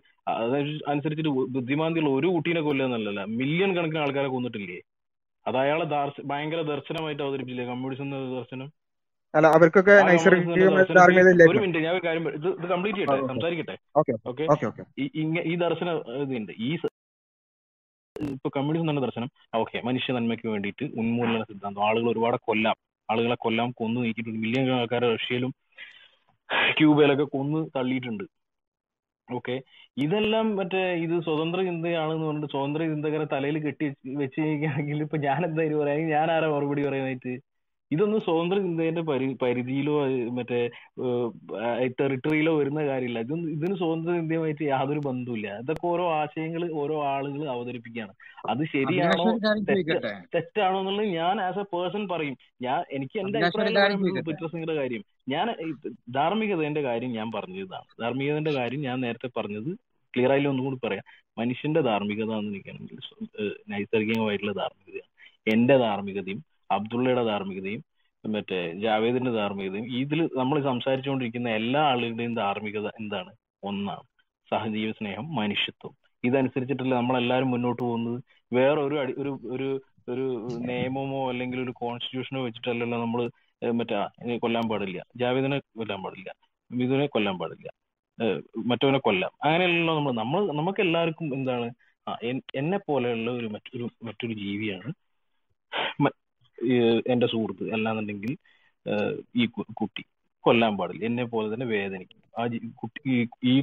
[0.86, 4.80] അതനുസരിച്ചിട്ട് ബുദ്ധിമാന്തിയുള്ള ഒരു കുട്ടീനെ കൊല്ലുക എന്നല്ല മില്യൺ കണക്കിന് ആൾക്കാരെ കൊന്നിട്ടില്ലേ?
[5.46, 5.86] അത് അയാളെ
[6.32, 7.68] ഭയങ്കര ദർശനമായിട്ട് അവതരിപ്പിച്ചില്ലേ?
[7.72, 8.70] കമ്മ്യൂണിസം എന്ന ദർശനം?
[9.34, 9.94] അല്ല അവർക്കൊക്കെ
[11.50, 13.76] ഒരു മിനിറ്റ് ഞാൻ ഒരു കാര്യം ഇത് ഇത് കംപ്ലീറ്റ് ചെയ്യട്ടെ സംസാരിക്കട്ടെ.
[14.00, 14.84] ഓക്കെ
[15.52, 16.54] ഈ ദർശനം ഇതുണ്ട്.
[16.68, 16.72] ഈ
[18.30, 19.30] ഇപ്പൊ കമ്മ്യൂണിസം തന്നെ ദർശനം.
[19.56, 21.84] ഓക്കെ മനുഷ്യ നന്മയ്ക്ക് വേണ്ടിയിട്ട് ഉന്മൂലന സിദ്ധാന്തം.
[21.84, 22.76] ആളുകൾ ഒരുപാട് കൊല്ലാം.
[23.10, 24.40] ആളുകളെ കൊല്ലാം കൊന്നു നീക്കിയിട്ടുണ്ട്.
[24.40, 25.52] മില്യൺ ആൾക്കാരെ റഷ്യയിലും
[26.78, 28.24] ക്യൂബയിലൊക്കെ കൊന്നു തള്ളിയിട്ടുണ്ട്.
[29.34, 29.62] ഓക്കെ
[29.98, 33.86] ഇതെല്ലാം മറ്റേ ഇത് സ്വതന്ത്ര ചിന്തയാണെന്ന് പറഞ്ഞിട്ട് സ്വതന്ത്ര ചിന്തകരെ തലയിൽ കെട്ടി
[34.22, 36.08] വെച്ച് കഴിഞ്ഞാണെങ്കിൽ ഇപ്പൊ ഞാൻ എന്തായാലും പറയാം?
[36.08, 37.51] ഞാൻ ആരാ മറുപടി പറയാനായിട്ട്?
[37.92, 39.96] ഇതൊന്നും സ്വതന്ത്ര ചിന്തയുടെ പരി പരിധിയിലോ
[40.38, 40.60] മറ്റേ
[42.00, 43.20] ടെറിട്ടറിയിലോ വരുന്ന കാര്യമില്ല.
[43.26, 45.48] ഇതൊന്നും ഇതിന് സ്വതന്ത്ര ചിന്തയുമായിട്ട് യാതൊരു ബന്ധവുമില്ല.
[45.64, 48.14] ഇതൊക്കെ ഓരോ ആശയങ്ങൾ ഓരോ ആളുകൾ അവതരിപ്പിക്കുകയാണ്.
[48.52, 49.26] അത് ശരിയാണോ
[50.36, 52.36] തെറ്റാണോ എന്നുള്ളത് ഞാൻ ആസ് എ പേഴ്സൺ പറയും.
[52.68, 55.04] ഞാൻ എനിക്ക് എന്റെ അഭിപ്രായം കാര്യം ഞാൻ പീറ്റർ സിംഗറുടെ കാര്യം.
[55.34, 55.72] ഞാൻ ഈ
[56.20, 57.88] ധാർമ്മികതയുടെ കാര്യം ഞാൻ പറഞ്ഞതാണ്.
[58.04, 59.72] ധാർമ്മികതയുടെ കാര്യം ഞാൻ നേരത്തെ പറഞ്ഞത്
[60.14, 61.06] ക്ലിയർ ആയില്ല ഒന്നും കൂടി പറയാം.
[61.40, 62.98] മനുഷ്യന്റെ ധാർമ്മികത എന്ന് നിൽക്കണമെങ്കിൽ
[63.74, 65.10] നൈസർഗികമായിട്ടുള്ള ധാർമ്മികതയാണ്.
[65.54, 66.40] എന്റെ ധാർമ്മികതയും
[66.76, 67.82] അബ്ദുള്ളയുടെ ധാർമ്മികതയും
[68.26, 73.32] മറ്റേ ജാവേദിന്റെ ധാർമ്മികതയും ഇതിൽ നമ്മൾ സംസാരിച്ചുകൊണ്ടിരിക്കുന്ന എല്ലാ ആളുകളുടെയും ധാർമ്മികത എന്താണ്?
[73.64, 74.04] ഒന്നാണ്
[74.52, 75.94] സഹജീവ സ്നേഹം മനുഷ്യത്വം.
[76.24, 78.18] ഇതനുസരിച്ചിട്ടല്ല നമ്മളെല്ലാവരും മുന്നോട്ട് പോകുന്നത്?
[78.54, 79.70] വേറെ ഒരു അടി ഒരു ഒരു
[80.10, 80.26] ഒരു
[80.70, 83.22] നിയമമോ അല്ലെങ്കിൽ ഒരു കോൺസ്റ്റിറ്റ്യൂഷനോ വെച്ചിട്ടല്ലല്ലോ നമ്മൾ
[83.74, 85.00] മറ്റേ കൊല്ലാൻ പാടില്ല.
[85.16, 86.30] ജാവേദിനെ കൊല്ലാൻ പാടില്ല.
[86.72, 87.70] മിഥുനെ കൊല്ലാൻ പാടില്ല.
[88.66, 89.32] മറ്റവനെ കൊല്ലാം.
[89.44, 91.68] അങ്ങനെയല്ലല്ലോ നമ്മൾ നമ്മൾ നമുക്ക് എല്ലാവർക്കും എന്താണ്
[92.56, 94.92] എന്നെ പോലെയുള്ള ഒരു മറ്റൊരു മറ്റൊരു ജീവിയാണ്
[97.12, 98.34] എന്റെ സുഹൃത്ത് അല്ലാന്നുണ്ടെങ്കിൽ
[99.42, 99.46] ഈ
[99.80, 100.04] കുട്ടി
[100.46, 101.06] കൊല്ലാൻ പാടില്ല.
[101.06, 102.44] എന്നെ പോലെ തന്നെ വേദനിക്കും ആ
[102.82, 103.02] കുട്ടി
[103.52, 103.56] ഈ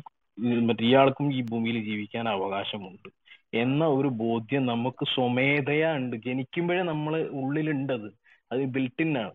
[0.66, 3.08] മറ്റേ ഇയാൾക്കും ഈ ഭൂമിയിൽ ജീവിക്കാൻ അവകാശമുണ്ട്.
[3.54, 6.16] എന്ന ഒരു ബോധ്യം നമുക്ക് സ്വമേധയാ ഉണ്ട്.
[6.26, 8.08] ജനിക്കുമ്പോഴേ നമ്മൾ ഉള്ളിലുണ്ട് അത്
[8.50, 9.34] അത് ബിൽട്ടിൻ ആണ്.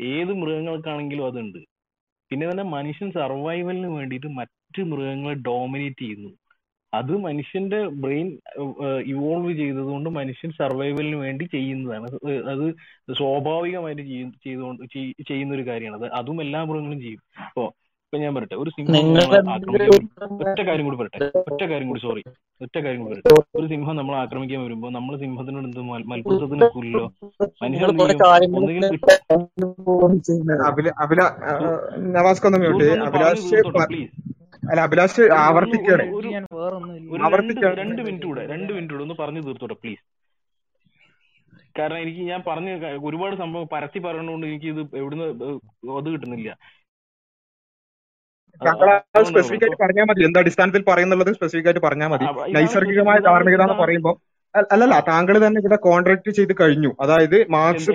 [0.00, 1.58] ഏത് മൃഗങ്ങൾക്കാണെങ്കിലും അതുണ്ട്.
[2.30, 6.30] പിന്നെ തന്നെ മനുഷ്യൻ സർവൈവലിന് വേണ്ടിയിട്ട് മറ്റ് മൃഗങ്ങളെ ഡോമിനേറ്റ് ചെയ്യുന്നു.
[6.92, 8.28] അത് മനുഷ്യന്റെ ബ്രെയിൻ
[9.12, 12.06] ഇവോൾവ് ചെയ്തതുകൊണ്ട് മനുഷ്യൻ സർവൈവലിന് വേണ്ടി ചെയ്യുന്നതാണ്.
[12.52, 12.64] അത്
[13.12, 14.82] സ്വാഭാവികമായിട്ട് ചെയ്യും ചെയ്തുകൊണ്ട്
[15.28, 15.98] ചെയ്യുന്ന ഒരു കാര്യമാണ്.
[16.00, 17.20] അത് അതും എല്ലാ മൃഗങ്ങളും ചെയ്യും.
[17.46, 17.64] ഇപ്പൊ
[18.04, 18.94] ഇപ്പൊ ഞാൻ പറട്ടെ ഒരു സിംഹം
[20.42, 22.22] ഒറ്റ കാര്യം കൂടി പറട്ടെ ഒറ്റ കാര്യം കൂടി സോറി
[22.60, 23.28] ഒറ്റ കാര്യം കൂടി പറട്ടെ
[23.58, 26.66] ഒരു സിംഹം നമ്മളെ ആക്രമിക്കാൻ വരുമ്പോ നമ്മൾ സിംഹത്തിനോട് എന്ത് മൽ- മൽപ്പിടുത്തത്തിന്
[27.62, 27.90] മനുഷ്യർ
[28.58, 28.84] ഒന്നുകിൽ
[33.90, 34.12] പ്ലീസ്
[34.62, 36.04] അല്ല അഭിലാഷ് ആവർത്തിക്കാണ്.
[37.26, 37.74] ആവർത്തിക്കാണ്.
[37.82, 40.04] രണ്ട് മിനിറ്റ് കൂടെ രണ്ട് മിനിറ്റ് കൂടെ ഒന്ന് പറഞ്ഞു തീർത്തോട്ടെ പ്ലീസ്
[41.78, 42.68] കാരണം എനിക്ക് ഞാൻ പറഞ്ഞ
[43.08, 45.26] ഒരുപാട് സംഭവം പരത്തി പറയണോണ്ട് എനിക്ക് ഇത് എവിടുന്ന്
[45.98, 46.50] അത് കിട്ടുന്നില്ല.
[49.30, 50.22] സ്പെസിഫിക് ആയിട്ട് പറഞ്ഞാൽ മതി.
[50.28, 52.26] എന്താ അടിസ്ഥാനത്തിൽ പറയുന്നുള്ളത് സ്പെസിഫിക് ആയിട്ട് പറഞ്ഞാൽ മതി.
[52.56, 54.16] നൈസർഗികമായ ധാർമ്മികത എന്ന് പറയുമ്പോൾ
[54.54, 56.96] അല്ലല്ല താങ്കൾ തന്നെ ഇവിടെ കോൺട്രാക്ട് ചെയ്ത് കഴിഞ്ഞു.
[57.00, 57.90] അതായത് മാർക്സ്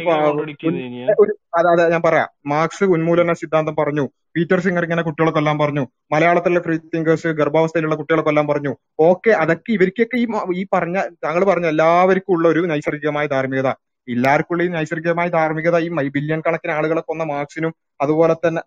[1.58, 2.30] അതെ അതെ ഞാൻ പറയാം.
[2.46, 4.06] മാർക്സ് ഉന്മൂലന സിദ്ധാന്തം പറഞ്ഞു.
[4.36, 5.88] പീറ്റർ സിംഗർ ഇങ്ങനെ കുട്ടികളെ കൊല്ലാൻ പറഞ്ഞു.
[6.12, 8.74] മലയാളത്തിലെ ഫ്രീ തിങ്കേഴ്സ് ഗർഭാവസ്ഥയിലുള്ള കുട്ടികളെ കൊല്ലാൻ പറഞ്ഞു.
[9.00, 13.70] ഓക്കെ അതൊക്കെ ഇവർക്കൊക്കെ ഈ ഈ പറഞ്ഞ താങ്കൾ പറഞ്ഞ എല്ലാവർക്കും ഉള്ള ഒരു നൈസർഗികമായ ധാർമ്മികത.
[14.08, 18.62] എല്ലാവർക്കും ഉള്ള ഈ നൈസർഗികമായ ധാർമ്മികത ഈ ബില്യൺ കണക്കിന് ആളുകളെ കൊന്ന മാർക്സിനും അതുപോലെ തന്നെ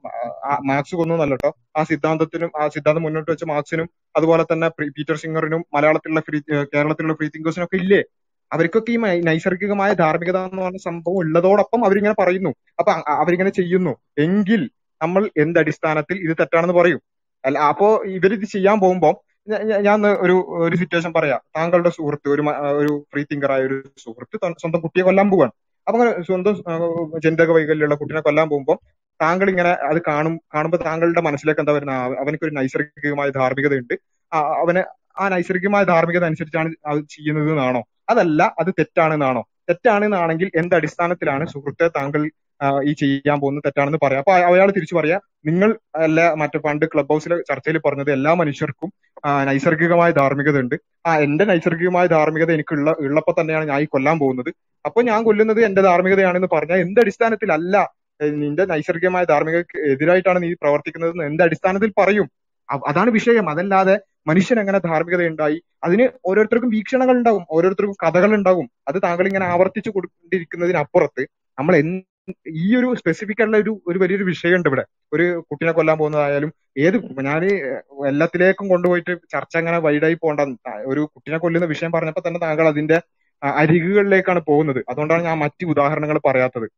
[0.69, 1.51] മാർക്സ് കൊന്നല്ല കേട്ടോ.
[1.79, 6.39] ആ സിദ്ധാന്തത്തിനും ആ സിദ്ധാന്തം മുന്നോട്ട് വെച്ച മാർക്സിനും അതുപോലെ തന്നെ പീറ്റർ സിംഗറിനും മലയാളത്തിലുള്ള ഫ്രീ
[6.75, 8.01] കേരളത്തിലുള്ള ഫ്രീ തിങ്കേഴ്സിനും ഒക്കെ ഇല്ലേ?
[8.53, 12.53] അവർക്കൊക്കെ ഈ നൈസർഗികമായ ധാർമ്മികത എന്ന് പറഞ്ഞ സംഭവം ഉള്ളതോടൊപ്പം അവരിങ്ങനെ പറയുന്നു.
[12.79, 13.93] അപ്പൊ അവരിങ്ങനെ ചെയ്യുന്നു.
[14.19, 14.71] എങ്കിൽ
[15.03, 17.01] നമ്മൾ എന്ത് അടിസ്ഥാനത്തിൽ ഇത് തെറ്റാണെന്ന് പറയും.
[17.45, 19.15] അല്ല അപ്പോ ഇവരിത് ചെയ്യാൻ പോകുമ്പോൾ
[19.87, 20.35] ഞാൻ ഒരു
[20.65, 21.41] ഒരു സിറ്റുവേഷൻ പറയാം.
[21.57, 22.43] താങ്കളുടെ സുഹൃത്ത് ഒരു
[22.81, 25.53] ഒരു ഫ്രീ തിങ്കറായ ഒരു സുഹൃത്ത് സ്വന്തം കുട്ടിയെ കൊല്ലാൻ പോവാണ്.
[25.87, 26.55] അപ്പൊ അങ്ങനെ സ്വന്തം
[27.25, 28.79] ജനിതക വൈകല്യമുള്ള കുട്ടിനെ കൊല്ലാൻ പോകുമ്പോൾ
[29.21, 31.95] താങ്കൾ ഇങ്ങനെ അത് കാണും കാണുമ്പോൾ താങ്കളുടെ മനസ്സിലേക്ക് എന്താ വരുന്ന?
[32.23, 33.95] അവനൊരു നൈസർഗികമായ ധാർമ്മികത ഉണ്ട്
[34.63, 34.83] അവന്
[35.21, 37.81] ആ നൈസർഗികമായ ധാർമ്മികത അനുസരിച്ചാണ് അത് ചെയ്യുന്നത് എന്നാണോ?
[38.13, 39.43] അതല്ല അത് തെറ്റാണെന്നാണോ?
[39.71, 42.21] തെറ്റാണെന്നാണെങ്കിൽ എന്ത് അടിസ്ഥാനത്തിലാണ് സുഹൃത്തെ താങ്കൾ
[42.91, 44.23] ഈ ചെയ്യാൻ പോകുന്നത് തെറ്റാണെന്ന് പറയാം?
[44.23, 45.17] അപ്പൊ അയാൾ തിരിച്ചു പറയാ
[45.49, 45.71] നിങ്ങൾ
[46.07, 48.91] അല്ല മറ്റേ പണ്ട് ക്ലബ് ഹൗസിലെ ചർച്ചയിൽ പറഞ്ഞത് എല്ലാ മനുഷ്യർക്കും
[49.49, 54.51] നൈസർഗികമായ ധാർമ്മികത ഉണ്ട് ആ എന്റെ നൈസർഗികമായ ധാർമ്മികത എനിക്കുള്ള ഉള്ളപ്പോ തന്നെയാണ് ഞാൻ ഈ കൊല്ലാൻ പോകുന്നത്.
[54.85, 57.77] അപ്പൊ ഞാൻ കൊല്ലുന്നത് എന്റെ ധാർമ്മികതയാണെന്ന് പറഞ്ഞാൽ എന്ത് അടിസ്ഥാനത്തിലല്ല
[58.21, 59.59] നിന്റെ നൈസർഗികമായ ധാർമ്മിക
[59.93, 62.27] എതിരായിട്ടാണ് നീ പ്രവർത്തിക്കുന്നത് എന്ത് അടിസ്ഥാനത്തിൽ പറയും?
[62.89, 63.51] അതാണ് വിഷയം.
[63.51, 63.95] അതല്ലാതെ
[64.27, 69.91] മനുഷ്യൻ എങ്ങനെ ധാർമ്മികത ഉണ്ടായി അതിന് ഓരോരുത്തർക്കും വീക്ഷണങ്ങൾ ഉണ്ടാവും ഓരോരുത്തർക്കും കഥകൾ ഉണ്ടാവും അത് താങ്കൾ ഇങ്ങനെ ആവർത്തിച്ചു
[69.91, 71.23] കൊണ്ടിരിക്കുന്നതിനപ്പുറത്ത്
[71.59, 71.75] നമ്മൾ
[72.63, 74.85] ഈ ഒരു സ്പെസിഫിക് ആയിട്ടുള്ള ഒരു ഒരു വലിയൊരു വിഷയമുണ്ട് ഇവിടെ.
[75.13, 76.97] ഒരു കുട്ടിനെ കൊല്ലാൻ പോകുന്നതായാലും ഏത്
[77.29, 77.43] ഞാൻ
[78.09, 80.41] എല്ലാത്തിലേക്കും കൊണ്ടുപോയിട്ട് ചർച്ച അങ്ങനെ വൈഡായി പോകണ്ട.
[80.87, 82.99] ഒരു കുട്ടിനെ കൊല്ലുന്ന വിഷയം പറഞ്ഞപ്പോൾ തന്നെ താങ്കൾ അതിന്റെ
[83.43, 84.85] അരികുകളിലേക്കാണ് പോകുന്നത്.
[84.89, 86.69] അതുകൊണ്ടാണ് ഞാൻ മറ്റു ഉദാഹരണങ്ങൾ പറയാത്തത്.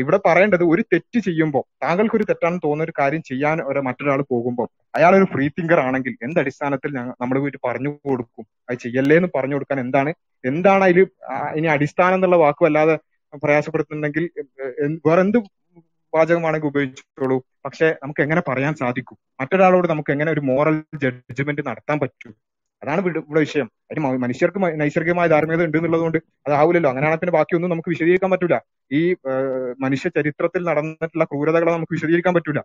[0.00, 4.68] ഇവിടെ പറയേണ്ടത് ഒരു തെറ്റ് ചെയ്യുമ്പോൾ താങ്കൾക്ക് ഒരു തെറ്റാണെന്ന് തോന്നുന്ന ഒരു കാര്യം ചെയ്യാൻ ഒരു മറ്റൊരാൾ പോകുമ്പോൾ
[4.96, 8.44] അയാൾ ഒരു ഫ്രീ തിങ്കർ ആണെങ്കിൽ എന്ത് അടിസ്ഥാനത്തിൽ ഞങ്ങൾ നമ്മൾ പോയിട്ട് പറഞ്ഞു കൊടുക്കും?
[8.68, 10.12] അത് ചെയ്യല്ലേ എന്ന് പറഞ്ഞു കൊടുക്കാൻ എന്താണ്?
[10.44, 11.00] എന്താണ് അതിൽ
[11.58, 12.96] ഇനി അടിസ്ഥാനം എന്നുള്ള വാക്കും അല്ലാതെ
[13.44, 14.24] പ്രയാസപ്പെടുത്തുന്നുണ്ടെങ്കിൽ
[15.08, 15.38] വേറെ എന്ത്
[16.12, 17.36] വാചകമാണെങ്കിൽ ഉപയോഗിച്ചോളൂ.
[17.64, 19.18] പക്ഷെ നമുക്ക് എങ്ങനെ പറയാൻ സാധിക്കും?
[19.40, 22.32] മറ്റൊരാളോട് നമുക്ക് എങ്ങനെ ഒരു മോറൽ ജഡ്ജ്മെന്റ് നടത്താൻ പറ്റും?
[22.82, 23.66] അതാണ് ഇവിടെ വിഷയം.
[23.90, 28.56] അതിന് മനുഷ്യർക്ക് നൈസർഗികമായ ധാർമ്മികത ഉണ്ട് എന്നുള്ളതുകൊണ്ട് അതാവില്ലല്ലോ അങ്ങനെയാണെങ്കിൽ പിന്നെ ബാക്കിയൊന്നും നമുക്ക് വിശദീകരിക്കാൻ പറ്റൂല.
[28.98, 29.02] ഈ
[29.84, 32.60] മനുഷ്യ ചരിത്രത്തിൽ നടന്നിട്ടുള്ള ക്രൂരതകളെ നമുക്ക് വിശദീകരിക്കാൻ പറ്റൂല.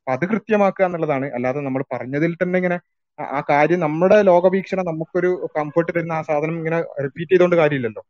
[0.00, 1.26] അപ്പൊ അത് കൃത്യമാക്കുക എന്നുള്ളതാണ്.
[1.36, 2.78] അല്ലാതെ നമ്മൾ പറഞ്ഞതിൽ തന്നെ ഇങ്ങനെ
[3.18, 8.02] ആ ആ കാര്യം നമ്മുടെ ലോകവീക്ഷണം നമുക്കൊരു കംഫർട്ട് തരുന്ന ആ സാധനം ഇങ്ങനെ റിപ്പീറ്റ് ചെയ്തുകൊണ്ട് കാര്യമില്ലല്ലോ.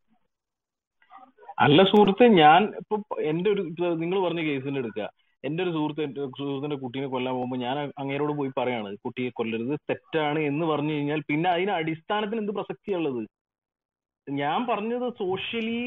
[1.65, 2.97] അല്ല സുഹൃത്തെ ഞാൻ ഇപ്പൊ
[3.31, 3.63] എന്റെ ഒരു
[4.03, 5.07] നിങ്ങൾ പറഞ്ഞ കേസിന് എടുക്കുക.
[5.45, 6.05] എന്റെ ഒരു സുഹൃത്ത്
[6.39, 11.51] സുഹൃത്തിന്റെ കുട്ടീനെ കൊല്ലാൻ പോകുമ്പോൾ ഞാൻ അങ്ങേരോട് പോയി പറയാണ് കുട്ടിയെ കൊല്ലരുത് തെറ്റാണ് എന്ന് പറഞ്ഞു കഴിഞ്ഞാൽ പിന്നെ
[11.53, 13.23] അതിന് അടിസ്ഥാനത്തിന് എന്ത് പ്രസക്തിയുള്ളത്
[14.27, 15.79] ഞാൻ പറഞ്ഞത് സോഷ്യലി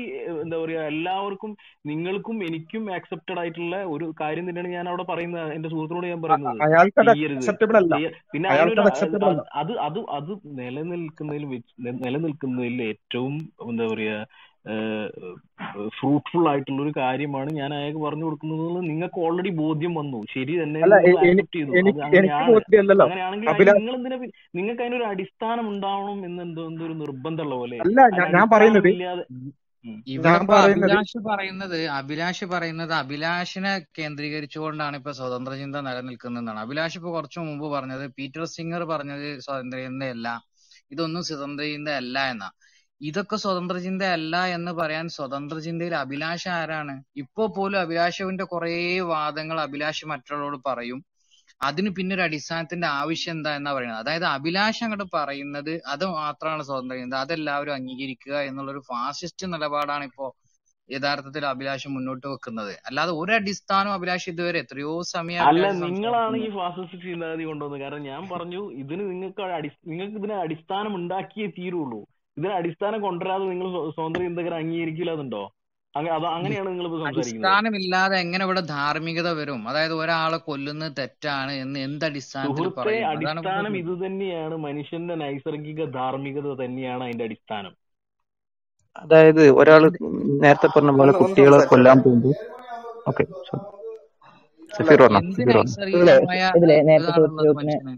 [0.42, 1.52] എന്താ പറയാ എല്ലാവർക്കും
[1.90, 6.60] നിങ്ങൾക്കും എനിക്കും ആക്സെപ്റ്റഡ് ആയിട്ടുള്ള ഒരു കാര്യം തന്നെയാണ് ഞാൻ അവിടെ പറയുന്നത് എന്റെ സുഹൃത്തിനോട് ഞാൻ പറയുന്നത്.
[8.34, 8.50] പിന്നെ
[9.56, 11.46] അത് അത് അത് നിലനിൽക്കുന്നതിൽ
[12.02, 13.36] നിലനിൽക്കുന്നതിൽ ഏറ്റവും
[13.68, 14.18] എന്താ പറയാ
[15.96, 20.20] ഫ്രൂട്ട്ഫുൾ ആയിട്ടുള്ള ഒരു കാര്യമാണ് ഞാൻ അയാൾക്ക് പറഞ്ഞു കൊടുക്കുന്നത് നിങ്ങൾക്ക് ഓൾറെഡി ബോധ്യം വന്നു.
[20.34, 20.96] ശരി തന്നെ അല്ല
[23.00, 24.18] അങ്ങനെയാണെങ്കിൽ നിങ്ങൾ എന്തിനാ
[24.58, 27.80] നിങ്ങൾക്ക് അതിനൊരു അടിസ്ഥാനം ഉണ്ടാവണം എന്ന് എന്തോ എന്തോ ഒരു നിർബന്ധമുള്ള പോലെ.
[27.88, 28.00] അല്ല
[28.38, 28.90] ഞാൻ പറയുന്നത്
[30.72, 36.60] അഭിലാഷ് പറയുന്നത് അഭിലാഷ് പറയുന്നത് അഭിലാഷിനെ കേന്ദ്രീകരിച്ചുകൊണ്ടാണ് ഇപ്പൊ സ്വതന്ത്ര ചിന്ത നിലനിൽക്കുന്നതെന്നാണ്.
[36.66, 40.28] അഭിലാഷ് ഇപ്പൊ കുറച്ചു മുമ്പ് പറഞ്ഞത് പീറ്റർ സിംഗർ പറഞ്ഞത് സ്വതന്ത്ര ചിന്തയല്ല
[40.94, 42.50] ഇതൊന്നും സ്വതന്ത്ര ചിന്തയല്ല എന്നാ.
[43.10, 46.94] ഇതൊക്കെ സ്വതന്ത്ര ചിന്ത അല്ല എന്ന് പറയാൻ സ്വതന്ത്ര ചിന്തയിൽ അഭിലാഷ ആരാണ്?
[47.22, 48.76] ഇപ്പോ പോലും അഭിലാഷവിന്റെ കുറെ
[49.14, 51.00] വാദങ്ങൾ അഭിലാഷ് മറ്റുള്ളവരോട് പറയും.
[51.62, 54.02] അതിന് പിന്നെ ഒരു അടിസ്ഥാനത്തിന്റെ ആവശ്യം എന്താ എന്നാ പറയുന്നത്?
[54.04, 60.28] അതായത് അഭിലാഷ് അങ്ങോട്ട് പറയുന്നത് അത് മാത്രമാണ് സ്വതന്ത്ര ചിന്ത അതെല്ലാവരും അംഗീകരിക്കുക എന്നുള്ള ഒരു ഫാസിസ്റ്റ് നിലപാടാണ് ഇപ്പോ
[60.90, 62.74] യഥാർത്ഥത്തിൽ അഭിലാഷം മുന്നോട്ട് വെക്കുന്നത്.
[62.88, 67.82] അല്ലാതെ ഒരു അടിസ്ഥാനം അഭിലാഷ് ഇതുവരെ എത്രയോ സമയം അല്ല നിങ്ങളാണ് ഈ ഫാസിസ്റ്റ് ചിന്താഗതി കൊണ്ടുവന്നത്.
[67.84, 69.44] കാരണം ഞാൻ പറഞ്ഞു ഇതിന് നിങ്ങൾക്ക്
[69.92, 72.02] നിങ്ങൾക്ക് ഇതിന് അടിസ്ഥാനം ഉണ്ടാക്കിയേ തീരുള്ളൂ.
[72.38, 75.44] ഇതിന് അടിസ്ഥാനം കൊണ്ടുവരാതെ നിങ്ങൾ സ്വ- സ്വതന്ത്ര ചിന്തകർ അംഗീകരിക്കില്ല എന്നുണ്ടോ
[75.94, 79.68] അങ്ങ- അത് അങ്ങനെയാണ് നിങ്ങൾ അടിസ്ഥാനമില്ലാതെ എങ്ങനെ ഇവിടെ ധാർമ്മികത വരും?
[79.70, 82.68] അതായത് ഒരാളെ കൊല്ലുന്നത് തെറ്റാണ് എന്ന് എന്ത് അടിസ്ഥാനത്തിൽ
[83.12, 84.58] അടിസ്ഥാനം ഇത് തന്നെയാണ്.
[84.58, 87.74] മനുഷ്യന്റെ നൈസർഗിക ധാർമ്മികത തന്നെയാണ് അതിന്റെ അടിസ്ഥാനം.
[88.96, 89.84] അതായത് ഒരാൾ
[90.42, 92.36] നേരത്തെ പറഞ്ഞ പോലെ കുട്ടികളെ കൊല്ലാൻ പോകുമ്പോൾ
[93.08, 93.24] ഓക്കെ
[94.72, 94.92] അല്ല
[95.72, 96.06] സഫീർ
[97.56, 97.96] പറഞ്ഞോ?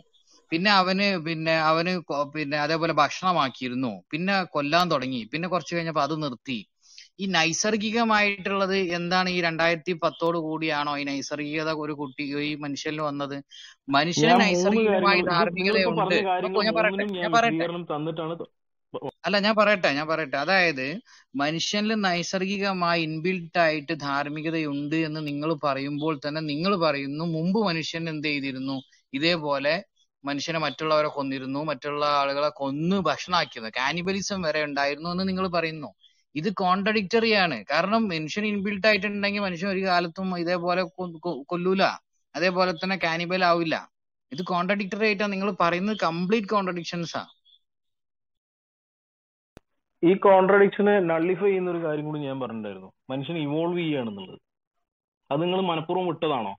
[0.51, 1.93] പിന്നെ അവന് പിന്നെ അവന്
[2.35, 3.91] പിന്നെ അതേപോലെ ഭക്ഷണമാക്കിയിരുന്നു.
[4.11, 5.21] പിന്നെ കൊല്ലാൻ തുടങ്ങി.
[5.33, 6.59] പിന്നെ കുറച്ചു കഴിഞ്ഞപ്പോ അത് നിർത്തി.
[7.19, 13.37] ഈ നൈസർഗികമായിട്ടുള്ളത് എന്താണ് ഈ രണ്ടായിരത്തി പത്തോട് കൂടിയാണോ ഈ നൈസർഗികത ഒരു കുട്ടി ഈ മനുഷ്യനിൽ വന്നത്?
[13.87, 16.17] മനുഷ്യന് നൈസർഗികമായി കാര്യങ്ങൾ ധാർമ്മികത ഉണ്ട്.
[16.47, 17.67] അപ്പൊ ഞാൻ പറയട്ടെ ഞാൻ പറയട്ടെ.
[19.27, 20.37] അല്ല ഞാൻ പറയട്ടെ ഞാൻ പറയട്ടെ.
[20.37, 20.85] അതായത്
[21.35, 28.77] മനുഷ്യനിൽ നൈസർഗികമായി ഇൻബിൽട്ട് ആയിട്ട് ധാർമ്മികതയുണ്ട് എന്ന് നിങ്ങൾ പറയുമ്പോൾ തന്നെ നിങ്ങൾ പറയുന്നു മുമ്പ് മനുഷ്യൻ എന്ത് ചെയ്തിരുന്നു?
[29.13, 29.73] ഇതേപോലെ
[30.23, 35.89] മനുഷ്യനെ മറ്റുള്ളവരെ കൊന്നിരുന്നു മറ്റുള്ള ആളുകളെ കൊന്ന് ഭക്ഷണമാക്കിയിരുന്നു കാനിബലിസം വരെ ഉണ്ടായിരുന്നു എന്ന് നിങ്ങൾ പറയുന്നു.
[36.35, 37.65] ഇത് കോൺട്രഡിക്ടറി ആണ്.
[37.71, 40.83] കാരണം മനുഷ്യൻ ഇൻബിൽട്ട് ആയിട്ടുണ്ടെങ്കിൽ മനുഷ്യൻ ഒരു കാലത്തും ഇതേപോലെ
[41.47, 41.83] കൊല്ലൂല.
[42.35, 43.91] അതേപോലെ തന്നെ കാനിബൽ ആവില്ല.
[44.31, 45.97] ഇത് കോൺട്രഡിക്ടറി ആയിട്ടാണ് നിങ്ങൾ പറയുന്നത്.
[46.03, 47.27] കംപ്ലീറ്റ് കോൺട്രഡിക്ഷൻസ് ആ.
[50.03, 52.91] ഈ കോൺട്രഡിക്ഷനെ നള്ളിഫൈ ചെയ്യുന്ന ഒരു കാര്യം കൂടി ഞാൻ പറഞ്ഞിട്ടുണ്ടായിരുന്നു.
[53.09, 54.39] മനുഷ്യൻ ഇവോൾവ് ചെയ്യുകയാണെന്നുള്ളത്.
[55.31, 56.55] അത് നിങ്ങൾ മനഃപൂർവം വിട്ടതാണോ?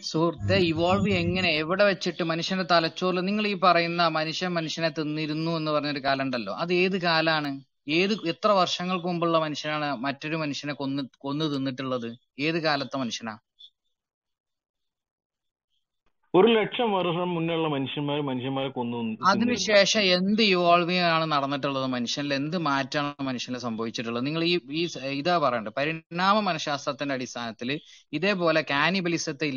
[0.00, 1.50] സുഹൃത്തെ ഇവോൾവ് എങ്ങനെ?
[1.50, 6.54] എവിടെ വെച്ചിട്ട് മനുഷ്യന്റെ തലച്ചോറിൽ നിങ്ങൾ ഈ പറയുന്ന മനുഷ്യൻ മനുഷ്യനെ തിന്നിരുന്നു എന്ന് പറഞ്ഞൊരു കാലം ഉണ്ടല്ലോ.
[6.54, 7.60] അത് ഏത് കാലാണ്?
[7.86, 12.10] ഏത് എത്ര വർഷങ്ങൾക്ക് മുമ്പുള്ള മനുഷ്യനാണ് മറ്റൊരു മനുഷ്യനെ കൊന്ന് കൊന്നു തിന്നിട്ടുള്ളത്?
[12.40, 13.34] ഏത് കാലത്തെ മനുഷ്യനാ?
[16.34, 18.98] ഒരു ലക്ഷം വർഷം മുന്നേയുള്ള മനുഷ്യന്മാർ മനുഷ്യന്മാരെ കൊന്നു
[19.32, 22.34] അതിനുശേഷം എന്ത് ഇവോൾവിംഗ് ആണ് നടന്നിട്ടുള്ളത് മനുഷ്യനിൽ?
[22.34, 24.26] എന്ത് മാറ്റമാണ് മനുഷ്യനെ സംഭവിച്ചിട്ടുള്ളത്?
[24.26, 24.84] നിങ്ങൾ ഈ ഈ
[25.20, 27.70] ഇതാ പറയണ്ടത് പരിണാമ മനഃശാസ്ത്രത്തിന്റെ അടിസ്ഥാനത്തിൽ
[28.12, 29.48] ഇതേപോലെ കാനിബലിസത്തെ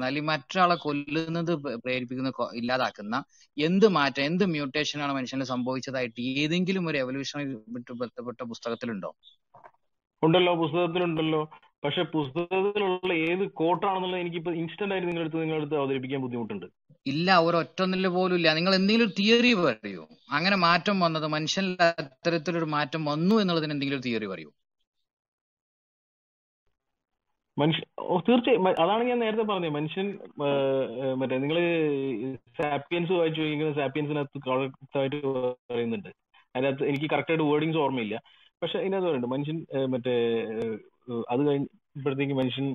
[0.00, 3.24] ഇല്ലാതാക്കുന്ന അല്ലെങ്കിൽ മറ്റൊരാളെ കൊല്ലുന്നത് പ്രേരിപ്പിക്കുന്ന ഇല്ലാതാക്കുന്ന
[3.58, 9.14] എന്ത് മാറ്റം എന്ത് മ്യൂട്ടേഷൻ ആണ് മനുഷ്യനിൽ സംഭവിച്ചതായിട്ട് ഏതെങ്കിലും ഒരു എവല്യൂഷണറി ബന്ധപ്പെട്ട പുസ്തകത്തിലുണ്ടോ?
[10.22, 11.50] ഉണ്ടല്ലോ പുസ്തകത്തിലുണ്ടല്ലോ.
[11.84, 16.66] പക്ഷെ പുസ്തകത്തിലുള്ള ഏത് കോട്ടാണെന്നുള്ളത് എനിക്കിപ്പോ ഇൻസ്റ്റന്റ് ആയിട്ട് നിങ്ങളടുത്ത് നിങ്ങളടുത്ത് അവതരിപ്പിക്കാൻ ബുദ്ധിമുട്ടുണ്ട്.
[17.06, 18.54] ഇല്ല ഒരൊറ്റൊന്നിൽ പോലും ഇല്ല.
[18.54, 20.06] നിങ്ങൾ എന്തെങ്കിലും തിയറി പറയൂ.
[20.30, 24.50] അങ്ങനെ മാറ്റം വന്നത് മനുഷ്യനിൽ അത്തരത്തിലൊരു മാറ്റം വന്നു എന്നുള്ളതിന് എന്തെങ്കിലും തിയറി പറയൂ.
[27.58, 28.68] മനുഷ്യ ഓ, തീർച്ചയായും.
[28.68, 29.72] അതാണ് ഞാൻ നേരത്തെ പറഞ്ഞത്.
[29.72, 30.06] മനുഷ്യൻ
[31.18, 31.58] മറ്റേ നിങ്ങൾ
[32.60, 35.20] സാപ്പിയൻസ് വായിച്ചു ചോദിക്കുന്ന സാപ്പിയൻസിനകത്ത് കറക്റ്റായിട്ട്
[35.70, 36.10] പറയുന്നുണ്ട്.
[36.56, 38.16] അതിനകത്ത് എനിക്ക് കറക്റ്റായിട്ട് വേർഡിങ്സ് ഓർമ്മയില്ല.
[38.62, 39.34] പക്ഷെ ഇതിനകത്ത് പറയുന്നുണ്ട്.
[39.34, 39.58] മനുഷ്യൻ
[39.90, 40.16] മറ്റേ
[41.30, 42.66] അത് കഴിഞ്ഞപ്പോഴത്തേക്ക് മനുഷ്യൻ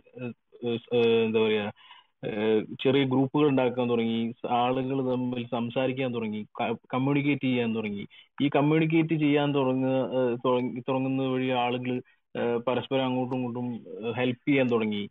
[1.26, 1.66] എന്താ പറയാ
[2.84, 4.20] ചെറിയ ഗ്രൂപ്പുകൾ ഉണ്ടാക്കാൻ തുടങ്ങി.
[4.50, 6.42] ആളുകൾ തമ്മിൽ സംസാരിക്കാൻ തുടങ്ങി.
[6.94, 8.04] കമ്മ്യൂണിക്കേറ്റ് ചെയ്യാൻ തുടങ്ങി.
[8.42, 10.22] ഈ കമ്മ്യൂണിക്കേറ്റ് ചെയ്യാൻ തുടങ്ങുന്ന ആ,
[10.88, 11.96] തുടങ്ങുന്ന വഴി ആളുകൾ
[12.68, 13.68] പരസ്പരം അങ്ങോട്ടും ഇങ്ങോട്ടും
[14.18, 15.04] ഹെൽപ്പ് ചെയ്യാൻ തുടങ്ങി.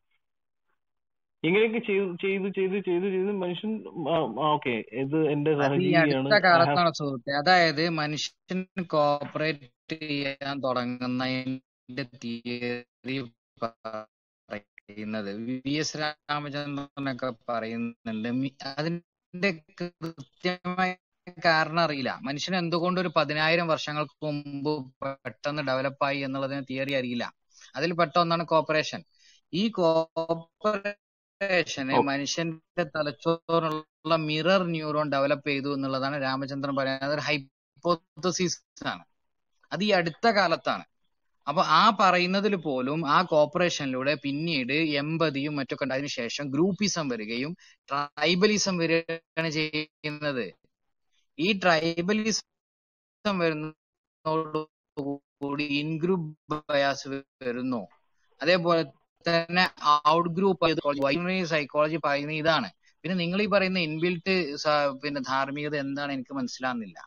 [1.44, 3.72] ഇങ്ങനെയൊക്കെ ചെയ്ത് ചെയ്ത് ചെയ്ത് ചെയ്ത് ചെയ്ത് മനുഷ്യൻ
[4.52, 5.52] ഓക്കെ ഇത് എന്റെ
[6.44, 7.32] കാലത്താണ് സുഹൃത്തെ.
[7.40, 8.60] അതായത് മനുഷ്യൻ
[8.92, 13.16] കോപ്പറേറ്റ് ചെയ്യാൻ തുടങ്ങുന്നതിന്റെ തിയറി
[13.62, 15.30] പറയുന്നത്.
[15.66, 18.28] വി എസ് രാമചന്ദ്രനൊക്കെ പറയുന്നുണ്ട്.
[18.72, 20.90] അതിന്റെ കൃത്യമായ
[21.26, 22.18] കാരണം അറിയില്ല.
[22.22, 24.70] മനുഷ്യൻ എന്തുകൊണ്ട് ഒരു പതിനായിരം വർഷങ്ങൾക്ക് മുമ്പ്
[25.02, 27.24] പെട്ടെന്ന് ഡെവലപ്പായി എന്നുള്ളതിന് തിയറി അറിയില്ല.
[27.76, 29.00] അതിൽ പെട്ട ഒന്നാണ് കോപ്പറേഷൻ
[29.52, 30.86] ഈ കോപ്പറേഷനെ
[32.10, 37.04] മനുഷ്യന്റെ തലച്ചോറിനുള്ള മിറർ ന്യൂറോൺ ഡെവലപ്പ് ചെയ്തു എന്നുള്ളതാണ് രാമചന്ദ്രൻ പറയുന്നത്.
[37.04, 38.58] അതൊരു ഹൈപ്പോത്തസിസ്
[38.94, 39.04] ആണ്.
[39.72, 40.84] അത് ഈ അടുത്ത കാലത്താണ്.
[41.46, 47.52] അപ്പൊ ആ പറയുന്നതിൽ പോലും ആ കോപ്പറേഷനിലൂടെ പിന്നീട് എമ്പതിയും മറ്റൊക്കെ ഉണ്ടായതിനു ശേഷം ഗ്രൂപ്പിസം വരികയും
[47.90, 50.44] ട്രൈബലിസം വരികയാണ് ചെയ്യുന്നത്.
[51.38, 52.46] ഈ ട്രൈബലിസം
[53.42, 54.76] വരുന്നതോടുകൂടി
[55.80, 56.30] ഇൻ ഗ്രൂപ്പ്
[56.68, 57.06] ബയാസ്
[57.44, 57.82] വരുന്നു.
[58.40, 58.82] അതേപോലെ
[59.24, 59.64] തന്നെ
[60.12, 60.70] ഔട്ട് ഗ്രൂപ്പ്
[61.52, 62.68] സൈക്കോളജി പറയുന്ന ഇതാണ്.
[63.04, 64.34] പിന്നെ നിങ്ങൾ ഈ പറയുന്ന ഇൻബിൽട്ട്
[65.02, 66.98] പിന്നെ ധാർമ്മികത എന്താണ് എനിക്ക് മനസ്സിലാകുന്നില്ല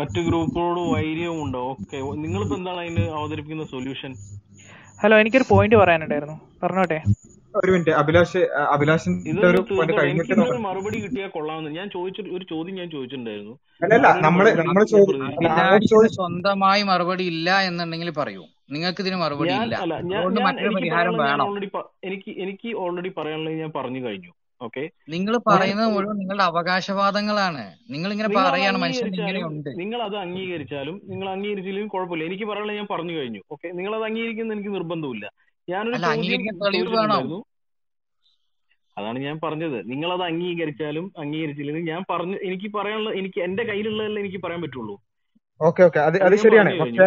[0.00, 1.62] മറ്റു ഗ്രൂപ്പുകളോട് വൈര്യവും ഉണ്ടോ?
[1.72, 4.12] ഓക്കെ നിങ്ങളിപ്പോ എന്താണ് അതിന് അവതരിപ്പിക്കുന്ന സൊല്യൂഷൻ
[5.00, 6.36] ഹലോ എനിക്കൊരു പോയിന്റ് പറയാനുണ്ടായിരുന്നു.
[6.62, 6.98] പറഞ്ഞോട്ടെ.
[7.60, 8.40] ഒരു മിനിറ്റ് അഭിലാഷ്
[8.74, 11.70] അഭിലാഷിന്റെ ഒരു പോയിന്റ് കഴിഞ്ഞിട്ട് എനിക്ക് മറുപടി കിട്ടിയാൽ കൊള്ളാമെന്ന്.
[11.78, 13.54] ഞാൻ ചോദിച്ച ഒരു ചോദ്യം ഞാൻ ചോദിച്ചിട്ടുണ്ടായിരുന്നു.
[13.84, 14.82] അല്ലല്ല നമ്മൾ നമ്മൾ
[16.18, 18.44] സ്വന്തമായി മറുപടി ഇല്ല എന്നുണ്ടെങ്കിൽ പറയൂ.
[18.74, 19.74] നിങ്ങൾക്ക് ഇതിന് മറുപടി ഇല്ല.
[21.50, 24.32] എനിക്ക് എനിക്ക് എനിക്ക് ഓൾറെഡി പറയാനുള്ളത് ഞാൻ പറഞ്ഞു കഴിഞ്ഞു.
[24.66, 24.82] ഓക്കെ
[25.12, 27.62] നിങ്ങൾ പറയുന്നത് മുഴുവൻ നിങ്ങളുടെ അവകാശവാദങ്ങളാണ്.
[27.94, 29.08] നിങ്ങൾ ഇങ്ങനെ പറയാണ് മനുഷ്യൻ
[29.82, 32.26] നിങ്ങൾ അത് അംഗീകരിച്ചാലും നിങ്ങൾ അംഗീകരിച്ചില്ലെങ്കിലും കുഴപ്പമില്ല.
[32.30, 33.40] എനിക്ക് പറയാനുള്ളത് ഞാൻ പറഞ്ഞു കഴിഞ്ഞു.
[33.54, 35.26] ഓക്കെ നിങ്ങൾ അത് അംഗീകരിക്കുന്ന എനിക്ക് നിർബന്ധമില്ല.
[35.68, 37.42] ഞാനൊരു ചോദ്യം
[38.98, 39.90] അതാണ് ഞാൻ പറഞ്ഞത്.
[39.90, 45.02] നിങ്ങൾ അത് അംഗീകരിച്ചാലും അംഗീകരിച്ചില്ലെങ്കിലും ഞാൻ പറഞ്ഞു എനിക്ക് പറയാനുള്ള എനിക്ക് എന്റെ കയ്യിലുള്ളതല്ലേ എനിക്ക് പറയാൻ പറ്റുള്ളൂ.
[45.60, 45.98] Okay okay.
[45.98, 46.78] അത് അത് ശരിയാണ്.
[46.78, 47.04] പക്ഷെ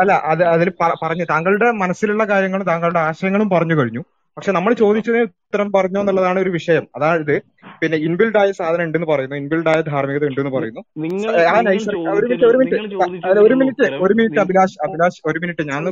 [0.00, 0.72] അല്ല അത് അതിൽ
[1.02, 4.04] പറഞ്ഞു താങ്കളുടെ മനസ്സിലുള്ള കാര്യങ്ങളും താങ്കളുടെ ആശയങ്ങളും പറഞ്ഞു കഴിഞ്ഞു.
[4.40, 6.84] പക്ഷെ നമ്മൾ ചോദിച്ചതിന് ഉത്തരം പറഞ്ഞോ എന്നുള്ളതാണ് ഒരു വിഷയം.
[6.96, 7.42] അതായത്
[7.80, 10.80] പിന്നെ ഇൻബിൽഡ് ആയ സാധനം ഉണ്ടെന്ന് പറയുന്നു ഇൻബിൽഡ് ആയ ധാർമ്മികത ഉണ്ടെന്ന് പറയുന്നു.
[10.80, 13.38] ആ ഒരു മിനിറ്റ് ഒരു മിനിറ്റ്.
[13.40, 15.62] ഒരു മിനിറ്റ് ഒരു മിനിറ്റ് അഭിലാഷ് അഭിലാഷ് ഒരു മിനിറ്റ്.
[15.68, 15.88] ഞാൻ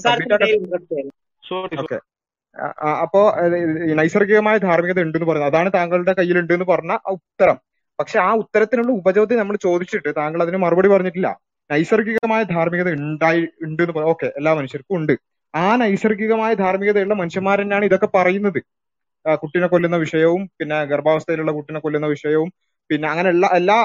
[1.78, 1.98] ഓക്കെ.
[3.02, 3.36] അപ്പോ
[3.94, 5.48] നൈസർഗികമായ ധാർമ്മികത ഉണ്ടെന്ന് പറയുന്നു.
[5.48, 7.58] അതാണ് താങ്കളുടെ കയ്യിലുണ്ട് എന്ന് പറഞ്ഞ ഉത്തരം.
[8.00, 11.40] പക്ഷെ ആ ഉത്തരത്തിനുള്ള ഉപചോദ്യം നമ്മൾ ചോദിച്ചിട്ട് താങ്കൾ അതിന് മറുപടി പറഞ്ഞിട്ടില്ല.
[11.70, 15.12] നൈസർഗികമായ ധാർമ്മികത ഉണ്ടായി ഉണ്ട് എന്ന് ഓക്കെ എല്ലാ മനുഷ്യർക്കും ഉണ്ട്.
[15.54, 18.60] ആ നൈസർഗികമായ ധാർമ്മികതയുള്ള മനുഷ്യന്മാർ തന്നെയാണ് ഇതൊക്കെ പറയുന്നത്.
[19.42, 22.50] കുട്ടിനെ കൊല്ലുന്ന വിഷയവും പിന്നെ ഗർഭാവസ്ഥയിലുള്ള കുട്ടിനെ കൊല്ലുന്ന വിഷയവും
[22.90, 23.78] പിന്നെ അങ്ങനെ എല്ലാ എല്ലാ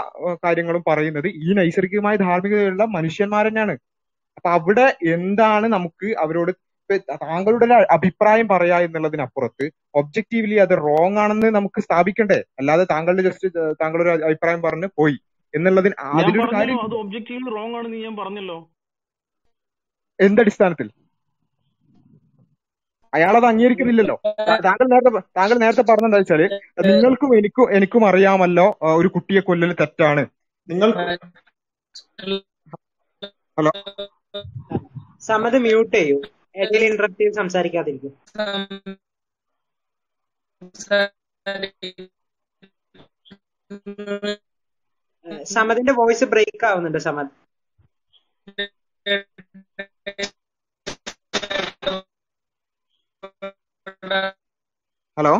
[0.43, 3.75] കാര്യങ്ങളും പറയുന്നത് ഈ നൈസർഗികമായ ധാർമ്മികതയുള്ള മനുഷ്യന്മാർ തന്നെയാണ്
[4.37, 6.51] അപ്പൊ അവിടെ എന്താണ് നമുക്ക് അവരോട്
[7.23, 12.43] താങ്കളുടെ അഭിപ്രായം പറയാ എന്നുള്ളതിനപ്പുറത്ത് ഒബ്ജക്റ്റീവ്ലി അത് റോങ് ആണെന്ന് നമുക്ക് സ്ഥാപിക്കണ്ടേ?
[12.59, 13.47] അല്ലാതെ താങ്കളുടെ ജസ്റ്റ്
[13.81, 15.17] താങ്കളുടെ അഭിപ്രായം പറഞ്ഞ് പോയി.
[15.53, 16.77] എന്നുള്ളതിന് അതിലൊരു കാര്യം
[17.55, 18.57] റോങ് ആണെന്ന് ഞാൻ പറഞ്ഞല്ലോ?
[20.19, 20.87] എന്തടിസ്ഥാനത്തിൽ?
[23.13, 24.15] അയാളത് അംഗീകരിക്കുന്നില്ലല്ലോ.
[24.65, 26.41] താങ്കൾ നേരത്തെ താങ്കൾ നേരത്തെ പറഞ്ഞെന്താ വെച്ചാൽ
[26.85, 30.23] നിങ്ങൾക്കും എനിക്കും എനിക്കും അറിയാമല്ലോ ഒരു കുട്ടിയെ കൊല്ലൽ തെറ്റാണ്.
[30.67, 30.89] നിങ്ങൾ
[33.57, 33.71] ഹലോ.
[35.21, 36.17] സമത് മ്യൂട്ട് ചെയ്യൂ.
[36.55, 38.13] ഇടയിൽ ഇന്ററപ്റ്റ് ചെയ്ത് സംസാരിക്കാതിരിക്കും.
[45.47, 47.31] സമതിന്റെ വോയിസ് ബ്രേക്ക് ആവുന്നുണ്ട് സമത്.
[54.13, 55.31] ഹലോ?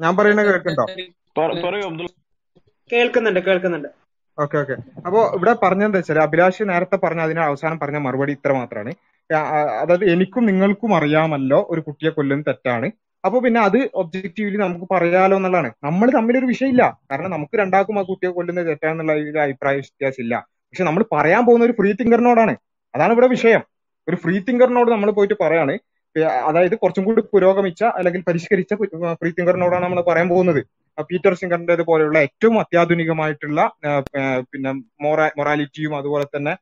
[0.00, 0.86] ഞാൻ പറയുന്നത് കേൾക്കുന്നുണ്ടോ?
[2.92, 3.88] കേൾക്കുന്നുണ്ട് കേൾക്കുന്നുണ്ട്.
[4.38, 4.76] Okay okay.
[5.06, 8.92] അപ്പോ ഇവിടെ പറഞ്ഞെന്താ വെച്ചാൽ അഭിലാഷ് നേരത്തെ പറഞ്ഞ അതിന് അവസാനം പറഞ്ഞ മറുപടി ഇത്ര മാത്രമാണ്
[9.82, 12.88] അതായത് എനിക്കും നിങ്ങൾക്കും അറിയാമല്ലോ ഒരു കുട്ടിയെ കൊല്ലുന്നത് തെറ്റാണ്.
[13.24, 15.72] അപ്പൊ പിന്നെ അത് ഒബ്ജക്റ്റീവ്ലി നമുക്ക് പറയാലോ എന്നുള്ളതാണ്.
[15.84, 17.00] നമ്മൾ തമ്മിൽ ഒരു വിഷയമില്ല.
[17.10, 20.34] കാരണം നമുക്ക് രണ്ടാൾക്കും ആ കുട്ടിയെ കൊല്ലുന്നത് തെറ്റാന്നുള്ള ഒരു അഭിപ്രായ വ്യത്യാസമില്ല.
[20.68, 22.54] പക്ഷെ നമ്മൾ പറയാൻ പോകുന്ന ഒരു ഫ്രീ തിങ്കറിനോടാണ്.
[22.94, 23.62] അതാണ് ഇവിടെ വിഷയം.
[24.08, 25.74] ഒരു ഫ്രീ തിങ്കറിനോട് നമ്മൾ പോയിട്ട് പറയാണ്.
[26.24, 28.74] അതായത് കുറച്ചും കൂടി പുരോഗമിച്ച അല്ലെങ്കിൽ പരിഷ്കരിച്ച
[29.20, 30.60] ഫ്രീ തിങ്കറിനോടാണ് നമ്മൾ പറയാൻ പോകുന്നത്.
[31.10, 33.60] പീറ്റർ സിംഗറിന്റേത് പോലെയുള്ള ഏറ്റവും അത്യാധുനികമായിട്ടുള്ള
[34.52, 34.72] പിന്നെ
[35.04, 36.54] മൊറാ മൊറാലിറ്റിയും അതുപോലെ തന്നെ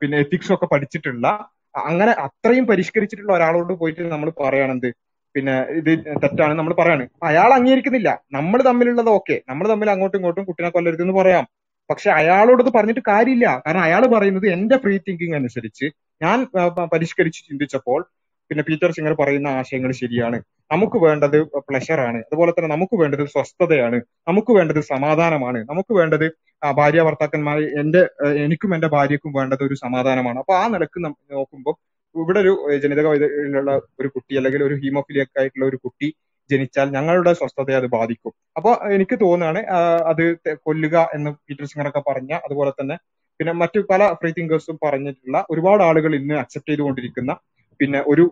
[0.00, 1.26] പിന്നെ എത്തിക്സും ഒക്കെ പഠിച്ചിട്ടുള്ള
[1.74, 4.88] അങ്ങനെ അത്രയും പരിഷ്കരിച്ചിട്ടുള്ള ഒരാളോട് പോയിട്ട് നമ്മൾ പറയണത്
[5.34, 5.90] പിന്നെ ഇത്
[6.22, 7.08] തെറ്റാണ് നമ്മൾ പറയാണ്.
[7.22, 8.10] അയാൾ അംഗീകരിക്കുന്നില്ല.
[8.32, 9.42] നമ്മൾ തമ്മിലുള്ളത് ഓക്കെ.
[9.48, 11.44] നമ്മൾ തമ്മിൽ അങ്ങോട്ടും ഇങ്ങോട്ടും കുട്ടിനെ കൊല്ലരുത് എന്ന് പറയാം.
[11.90, 13.62] പക്ഷെ അയാളോടത് പറഞ്ഞിട്ട് കാര്യമില്ല.
[13.66, 15.86] കാരണം അയാൾ പറയുന്നത് എന്റെ ഫ്രീ തിങ്കിങ് അനുസരിച്ച്
[16.22, 16.46] ഞാൻ
[16.94, 18.00] പരിഷ്കരിച്ച് ചിന്തിച്ചപ്പോൾ
[18.50, 20.38] പിന്നെ പീറ്റർ സിംഗർ പറയുന്ന ആശയങ്ങൾ ശരിയാണ്.
[20.70, 21.36] നമുക്ക് വേണ്ടത്
[21.68, 22.18] പ്ലഷർ ആണ്.
[22.26, 23.98] അതുപോലെ തന്നെ നമുക്ക് വേണ്ടത് സ്വസ്ഥതയാണ്.
[24.28, 25.60] നമുക്ക് വേണ്ടത് സമാധാനമാണ്.
[25.70, 26.26] നമുക്ക് വേണ്ടത്
[26.62, 28.02] ഭാര്യ ഭർത്താക്കന്മാർ എന്റെ
[28.44, 30.38] എനിക്കും എന്റെ ഭാര്യക്കും വേണ്ടത് ഒരു സമാധാനമാണ്.
[30.38, 31.00] അപ്പൊ ആ നിലയ്ക്ക്
[31.34, 31.74] നോക്കുമ്പോൾ
[32.14, 32.52] ഇവിടെ ഒരു
[32.82, 36.08] ജനിതക വൈദ്യുള്ള ഒരു കുട്ടി അല്ലെങ്കിൽ ഒരു ഹീമോഫിലിയക് ആയിട്ടുള്ള ഒരു കുട്ടി
[36.50, 38.32] ജനിച്ചാൽ ഞങ്ങളുടെ സ്വസ്ഥതയെ അത് ബാധിക്കും.
[38.56, 39.60] അപ്പൊ എനിക്ക് തോന്നുകയാണ്
[40.10, 40.22] അത്
[40.66, 42.96] കൊല്ലുക എന്ന് പീറ്റർ സിംഗർ ഒക്കെ പറഞ്ഞ അതുപോലെ തന്നെ
[43.40, 47.32] പിന്നെ മറ്റു പല ഫ്രീ തിങ്കേഴ്സും പറഞ്ഞിട്ടുള്ള ഒരുപാട് ആളുകൾ ഇന്ന് അക്സെപ്റ്റ് ചെയ്തുകൊണ്ടിരിക്കുന്ന
[47.80, 48.24] പിന്നെ ഒരു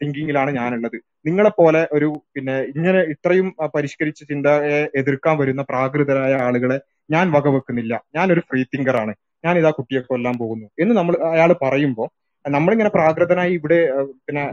[0.00, 0.96] തിങ്കിങ്ങിലാണ് ഞാനുള്ളത്.
[1.26, 6.78] നിങ്ങളെ പോലെ ഒരു പിന്നെ ഇങ്ങനെ ഇത്രയും പരിഷ്കരിച്ച ചിന്തയെ എതിർക്കാൻ വരുന്ന പ്രാകൃതരായ ആളുകളെ
[7.10, 7.94] ഞാൻ വകവെക്കുന്നില്ല.
[8.16, 9.12] ഞാനൊരു ഫ്രീ തിങ്കറാണ്
[9.44, 10.66] ഞാൻ ഇതാ കുട്ടിയെ കൊല്ലാൻ പോകുന്നു.
[10.82, 12.08] എന്ന് നമ്മൾ അയാൾ പറയുമ്പോൾ
[12.44, 13.78] നമ്മളിങ്ങനെ പ്രാകൃതനായി ഇവിടെ
[14.26, 14.44] പിന്നെ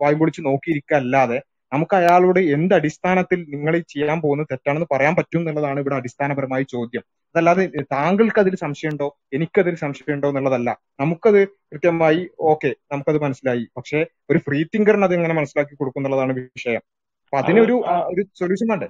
[0.00, 1.38] വായും പൊളിച്ച് നോക്കിയിരിക്കല്ലാതെ
[1.72, 7.04] നമുക്ക് അയാളോട് എന്ത് അടിസ്ഥാനത്തിൽ നിങ്ങൾ ചെയ്യാൻ പോകുന്നത് തെറ്റാണെന്ന് പറയാൻ പറ്റും എന്നുള്ളതാണ് ഇവിടെ അടിസ്ഥാനപരമായ ചോദ്യം.
[7.34, 9.08] അതല്ലാതെ താങ്കൾക്ക് അതിൽ സംശയമുണ്ടോ?
[9.32, 10.70] എനിക്കതിൽ സംശയമുണ്ടോ എന്നുള്ളതല്ല.
[11.00, 13.64] നമുക്കത് കൃത്യമായി ഓക്കെ നമുക്കത് മനസ്സിലായി.
[13.76, 16.82] പക്ഷെ ഒരു ഫ്രീ തിങ്കറിന് അത് എങ്ങനെ മനസ്സിലാക്കി കൊടുക്കും എന്നുള്ളതാണ് വിഷയം.
[17.24, 17.76] അപ്പൊ അതിനൊരു
[18.12, 18.88] ഒരു സൊല്യൂഷൻ വേണ്ടേ?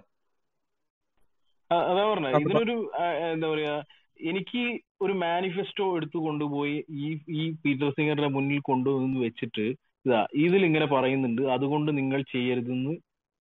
[1.70, 2.28] അതാ പറഞ്ഞ.
[2.40, 2.76] ഇതിനൊരു
[3.32, 3.74] എന്താ പറയാ
[4.20, 4.62] എനിക്ക്
[5.02, 9.64] ഒരു മാനിഫെസ്റ്റോ എടുത്തു കൊണ്ടുപോയി ഈ ഈ പീറ്റർ സിംഗറിന്റെ മുന്നിൽ കൊണ്ടുവന്ന് വെച്ചിട്ട്
[10.44, 11.42] ഇതിൽ ഇങ്ങനെ പറയുന്നുണ്ട്.
[11.56, 12.94] അതുകൊണ്ട് നിങ്ങൾ ചെയ്യരുതെന്ന്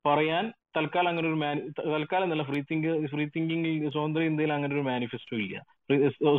[0.05, 1.61] പറയാൻ തൽക്കാലം അങ്ങനെ ഒരു മാനി
[1.93, 5.57] തൽക്കാലം എന്നല്ല ഫ്രീ തിങ്ക് ഫ്രീ തിങ്കിങ് സ്വതന്ത്ര ഇന്ത്യയിൽ അങ്ങനെ ഒരു മാനിഫെസ്റ്റോ ഇല്ല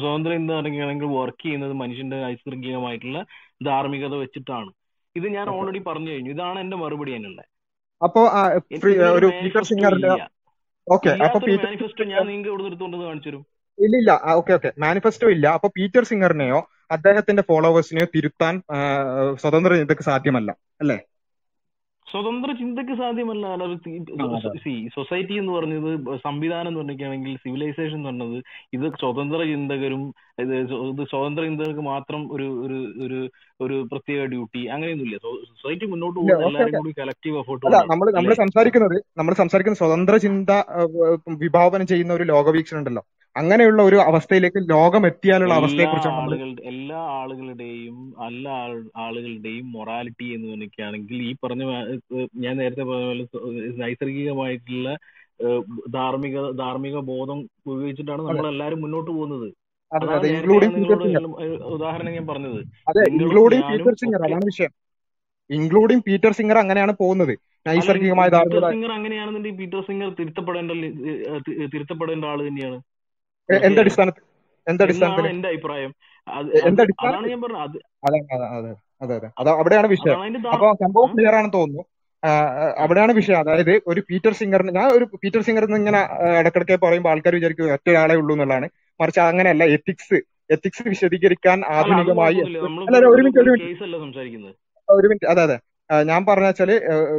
[0.02, 3.20] സ്വതന്ത്ര ഇന്ത്യ പറയുകയാണെങ്കിൽ വർക്ക് ചെയ്യുന്നത് മനുഷ്യന്റെ നൈസർഗികമായിട്ടുള്ള
[3.68, 4.70] ധാർമ്മികത വെച്ചിട്ടാണ്.
[5.16, 6.30] ഇത് ഞാൻ ഓൾറെഡി പറഞ്ഞു കഴിഞ്ഞു.
[6.36, 7.40] ഇതാണ് എന്റെ മറുപടി അതിനുള്ള
[8.00, 8.20] അപ്പോ
[9.18, 10.24] ഒരു പീറ്റർ മാനിഫെസ്റ്റോ സിംഗറിന്റെ ഇല്ല.
[10.86, 13.42] ഓക്കെ അപ്പൊ പീറ്റർ മാനിഫെസ്റ്റോ ഞാൻ നിങ്ങൾക്ക് ഇവിടെ എടുത്തുകൊണ്ടത് കാണിച്ചു തരും.
[13.78, 15.46] ഇല്ല ഇല്ല ഓക്കെ ഓക്കെ മാനിഫെസ്റ്റോ ഇല്ല.
[15.58, 16.60] അപ്പൊ പീറ്റർ സിംഗറിനെയോ
[16.92, 18.54] അദ്ദേഹത്തിന്റെ ഫോളോവേഴ്സിനെ തിരുത്താൻ
[19.42, 20.50] സ്വതന്ത്ര ചിന്തക്ക് സാധ്യമല്ല
[20.82, 20.98] അല്ലേ?
[22.06, 23.46] സ്വതന്ത്ര ചിന്തക്ക് സാധ്യമല്ല
[24.62, 25.90] സി സൊസൈറ്റി എന്ന് പറഞ്ഞത്
[26.24, 28.38] സംവിധാനം എന്ന് പറഞ്ഞിരിക്കുകയാണെങ്കിൽ സിവിലൈസേഷൻ എന്ന് പറഞ്ഞത്
[28.76, 30.02] ഇത് സ്വതന്ത്ര ചിന്തകരും
[30.38, 30.52] ഇത്
[31.12, 33.20] സ്വതന്ത്ര ചിന്തകർക്ക് മാത്രം ഒരു ഒരു ഒരു
[33.60, 35.18] ഒരു പ്രത്യേക ഡ്യൂട്ടി അങ്ങനെയൊന്നുമില്ല.
[35.52, 40.50] സൊസൈറ്റി മുന്നോട്ട് പോകുന്ന എല്ലാവരും കൂടി കളക്റ്റീവ് എഫേർട്ട് അല്ല നമ്മൾ നമ്മൾ സംസാരിക്കുന്നത് നമ്മൾ സംസാരിക്കുന്ന സ്വതന്ത്ര ചിന്ത
[41.42, 43.04] വിഭാവനം ചെയ്യുന്ന ഒരു ലോകവീക്ഷണം ഉണ്ടല്ലോ
[43.36, 46.36] അങ്ങനെയുള്ള ഒരു അവസ്ഥയിലേക്ക് ലോകം എത്തിയാലുള്ള അവസ്ഥയെ കുറിച്ചാണ്
[46.72, 47.96] എല്ലാ ആളുകളുടെയും
[48.26, 48.44] അല്ല
[49.04, 51.62] ആളുകളുടെയും മൊറാലിറ്റി എന്ന് പറയുകയാണെങ്കിൽ ഈ പറഞ്ഞ
[52.44, 53.24] ഞാൻ നേരത്തെ പറഞ്ഞ പോലെ
[53.82, 54.90] നൈസർഗികമായിട്ടുള്ള
[55.94, 57.38] ധാർമ്മിക ധാർമ്മിക ബോധം
[57.70, 59.48] ഉപയോഗിച്ചിട്ടാണ് നമ്മൾ എല്ലാവരും മുന്നോട്ട് പോകുന്നത്.
[61.76, 62.60] ഉദാഹരണം ഞാൻ പറഞ്ഞത്.
[63.14, 64.72] ഇൻക്ലൂഡിംഗ് പീറ്റർ സിംഗർ അതാണ് വിഷയം.
[65.50, 67.34] ഇൻക്ലൂഡിങ് പീറ്റർ സിംഗർ അങ്ങനെയാണ് പോകുന്നത്.
[67.66, 70.72] നൈസർഗികമായ പീറ്റർ സിംഗർ അങ്ങനെയാണെന്നുണ്ടെങ്കിൽ പീറ്റർ സിംഗർ തിരുത്തപ്പെടേണ്ട
[71.74, 72.78] തിരുത്തപ്പെടേണ്ട ആൾ തന്നെയാണ്.
[73.48, 73.82] എന്റെ
[76.82, 77.12] അഭിപ്രായം?
[77.12, 77.78] അതാണ് ഞാൻ പറഞ്ഞത്.
[78.06, 78.18] അതെ
[78.58, 78.72] അതെ
[79.02, 79.50] അതെ അതെ.
[79.60, 80.18] അവിടെയാണ് വിഷയം.
[80.54, 81.84] അപ്പൊ സംഭവം ക്ലിയർ ആണെന്ന് തോന്നുന്നു.
[82.78, 83.38] അവിടെയാണ് വിഷയം.
[83.38, 86.26] അതായത് ഒരു പീറ്റർ സിംഗറിന് ഞാൻ ഒരു പീറ്റർ സിംഗർ എന്ന് ഇങ്ങനെ ആ,
[86.82, 88.66] പറയുമ്പോൾ ആൾക്കാർ വിചാരിക്കും ഒറ്റ ഒരാളെ ഉള്ളൂ എന്നുള്ളതാണ്.
[89.00, 90.18] മറിച്ച് അങ്ങനെയല്ല എത്തിക്സ്
[90.50, 92.38] എത്തിക്സ് വിശദീകരിക്കാൻ ആധുനികമായി
[93.10, 93.40] ഒരു മിനിറ്റ്
[94.88, 95.26] ഒരു മിനിറ്റ്.
[95.26, 95.56] അതെ അതെ.
[96.02, 96.70] ഞാൻ പറഞ്ഞ വെച്ചാൽ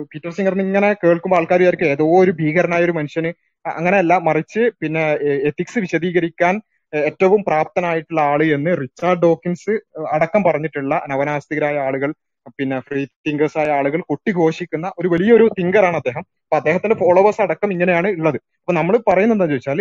[0.03, 3.31] പീറ്റർ സിംഗറിന് ഇങ്ങനെ കേൾക്കുമ്പോൾ ആൾക്കാർ വിചാരിക്കും ഏതോ ഒരു ഭീകരനായ ഒരു മനുഷ്യന്
[3.65, 5.03] അങ്ങനെയല്ല മറിച്ച് പിന്നെ
[5.49, 6.55] എത്തിക്സ് വിശദീകരിക്കാൻ
[6.93, 9.73] ഏറ്റവും പ്രാപ്തനായിട്ടുള്ള ആൾ എന്ന് റിച്ചാർഡ് ഡോക്കിൻസ്
[10.11, 12.09] അടക്കം പറഞ്ഞിട്ടുള്ള നവനാസ്തികരായ ആളുകൾ
[12.57, 16.23] പിന്നെ ഫ്രീ തിങ്കേഴ്സ് ആയ ആളുകൾ കൊട്ടിഘോഷിക്കുന്ന ഒരു വലിയൊരു തിങ്കറാണ് അദ്ദേഹം.
[16.43, 18.37] അപ്പൊ അദ്ദേഹത്തിന്റെ ഫോളോവേഴ്സ് അടക്കം ഇങ്ങനെയാണ് ഉള്ളത്.
[18.61, 19.79] അപ്പൊ നമ്മൾ പറയുന്നത് എന്താ ചോദിച്ചാൽ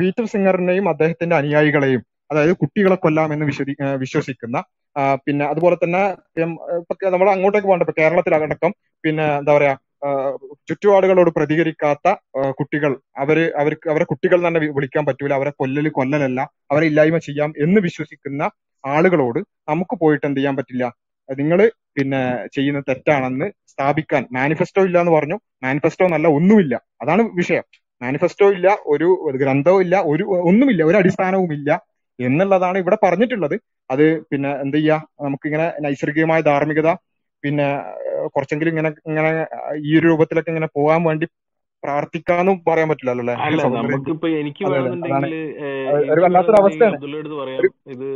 [0.00, 4.58] പീറ്റർ സിംഗറിനെയും അദ്ദേഹത്തിന്റെ അനുയായികളെയും അതായത് കുട്ടികളെ കൊല്ലാമെന്ന് വിശ്വസി വിശ്വ വിശ്വസിക്കുന്ന
[5.26, 6.02] പിന്നെ അതുപോലെ തന്നെ
[7.14, 8.72] നമ്മൾ അങ്ങോട്ടേക്ക് പോകണ്ട കേരളത്തിലടക്കം
[9.04, 9.74] പിന്നെ എന്താ പറയാ
[10.68, 12.14] ചുറ്റുപാടുകളോട് പ്രതികരിക്കാത്ത
[12.50, 12.96] കുട്ടികൾ.
[13.16, 15.32] അവർ അവർക്ക് അവരെ കുട്ടികൾ തന്നെ വിളിക്കാൻ പറ്റൂല.
[15.32, 16.40] അവരെ കൊല്ലല് കൊല്ലലല്ല.
[16.70, 18.50] അവരെ ഇല്ലായ്മ ചെയ്യാം എന്ന് വിശ്വസിക്കുന്ന
[18.86, 20.84] ആളുകളോട് നമുക്ക് പോയിട്ട് എന്ത് ചെയ്യാൻ പറ്റില്ല?
[21.38, 24.26] നിങ്ങൾ പിന്നെ ചെയ്യുന്ന തെറ്റാണെന്ന് സ്ഥാപിക്കാൻ.
[24.32, 25.40] മാനിഫെസ്റ്റോ ഇല്ല എന്ന് പറഞ്ഞു.
[25.62, 26.80] മാനിഫെസ്റ്റോ നല്ല ഒന്നുമില്ല.
[27.02, 27.62] അതാണ് വിഷയം.
[28.02, 31.82] മാനിഫെസ്റ്റോ ഇല്ല ഒരു ഗ്രന്ഥവും ഇല്ല ഒരു ഒന്നുമില്ല ഒരു അടിസ്ഥാനവും ഇല്ല
[32.20, 33.60] എന്നുള്ളതാണ് ഇവിടെ പറഞ്ഞിട്ടുള്ളത്.
[33.90, 35.00] അത് പിന്നെ എന്ത് ചെയ്യാ?
[35.20, 36.90] നമുക്കിങ്ങനെ നൈസർഗികമായ ധാർമ്മികത
[37.44, 37.68] പിന്നെ
[38.34, 39.30] കുറച്ചെങ്കിലും ഇങ്ങനെ ഇങ്ങനെ
[39.88, 41.28] ഈ ഒരു രൂപത്തിലൊക്കെ ഇങ്ങനെ പോകാൻ വേണ്ടി
[41.82, 43.34] പ്രാർത്ഥിക്കാന്നും പറയാൻ പറ്റില്ലല്ലോ
[46.12, 46.96] ഒരു വല്ലാത്തൊരു അവസ്ഥയാണ്.
[47.94, 48.08] ഇത്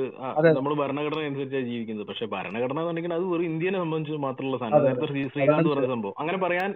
[0.58, 2.06] നമ്മൾ ഭരണഘടന അനുസരിച്ചാണ് ജീവിക്കുന്നത്.
[2.10, 4.84] പക്ഷെ ഭരണഘടന എന്നുണ്ടെങ്കിൽ അത് വെറും ഇന്ത്യനെ സംബന്ധിച്ച് മാത്രമുള്ള സാധനം.
[4.88, 6.16] നേരത്തെ ശ്രീകാന്ത് പറഞ്ഞ സംഭവം.
[6.22, 6.70] അങ്ങനെ പറയാൻ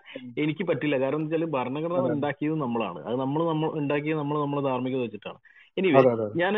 [0.45, 0.99] എനിക്ക് പറ്റില്ല.
[1.05, 3.03] കാരണം എന്താ വെച്ചാൽ ഭരണഘടന ഉണ്ടാക്കിയത് നമ്മളാണ്.
[3.09, 5.39] അത് നമ്മൾ നമ്മൾ ഉണ്ടാക്കിയത് നമ്മൾ നമ്മളെ ധാർമ്മികത വെച്ചിട്ടാണ്.
[5.77, 6.01] എനിവേ
[6.43, 6.55] ഞാൻ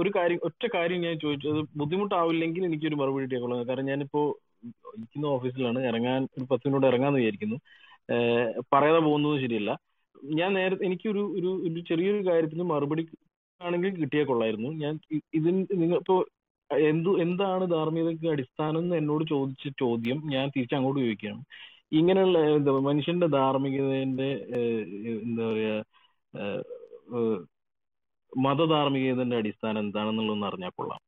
[0.00, 4.22] ഒരു കാര്യം ഒറ്റ കാര്യം ഞാൻ ചോദിച്ചത് ബുദ്ധിമുട്ടാവില്ലെങ്കിൽ എനിക്കൊരു മറുപടി കിട്ടിയേക്കുള്ളൂ കാരണം ഞാനിപ്പോ
[4.94, 5.80] ഇരിക്കുന്ന ഓഫീസിലാണ്.
[5.90, 7.58] ഇറങ്ങാൻ ഒരു പത്ത് മിനിറ്റ് ഇറങ്ങാന്ന് വിചാരിക്കുന്നു.
[8.72, 9.70] പറയാതെ പോകുന്നത് ശരിയല്ല.
[10.40, 13.02] ഞാൻ നേരത്തെ എനിക്കൊരു ഒരു ഒരു ചെറിയൊരു കാര്യത്തിന് മറുപടി
[13.60, 14.70] ആണെങ്കിൽ കിട്ടിയാൽ കൊള്ളായിരുന്നു.
[14.82, 14.94] ഞാൻ
[15.38, 16.16] ഇതിന് നിങ്ങൾ ഇപ്പോ
[16.90, 21.42] എന്തു എന്താണ് ധാർമ്മികതയ്ക്ക് അടിസ്ഥാനം എന്ന് എന്നോട് ചോദിച്ച ചോദ്യം ഞാൻ തിരിച്ചങ്ങോട്ട് ചോദിക്കുകയാണ്.
[21.92, 24.30] ഇങ്ങനെയുള്ള എന്താ മനുഷ്യന്റെ ധാർമ്മികതന്റെ
[25.24, 25.76] എന്താ പറയാ
[28.32, 31.00] മതധാർമ്മികതന്റെ അടിസ്ഥാനം എന്താണെന്നുള്ളതെന്ന് അറിഞ്ഞാൽ കൊള്ളാം.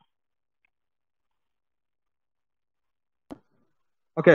[4.21, 4.35] ഓക്കെ.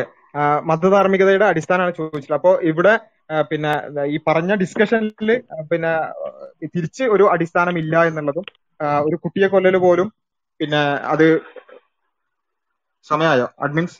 [0.63, 2.93] മതധാർമ്മികതയുടെ അടിസ്ഥാനമാണ് ചോദിച്ചത് അപ്പോ ഇവിടെ
[3.51, 3.71] പിന്നെ
[4.05, 5.29] ഈ പറഞ്ഞ ഡിസ്കഷനിൽ
[5.71, 5.93] പിന്നെ
[6.73, 8.45] തിരിച്ച് ഒരു അടിസ്ഥാനം ഇല്ല എന്നുള്ളതും
[9.07, 10.07] ഒരു കുട്ടിയെ കൊല്ലല് പോലും
[10.59, 10.81] പിന്നെ
[11.13, 11.25] അത്
[13.05, 13.47] സമയമായോ?
[13.63, 13.97] അഡ്മിൻസ്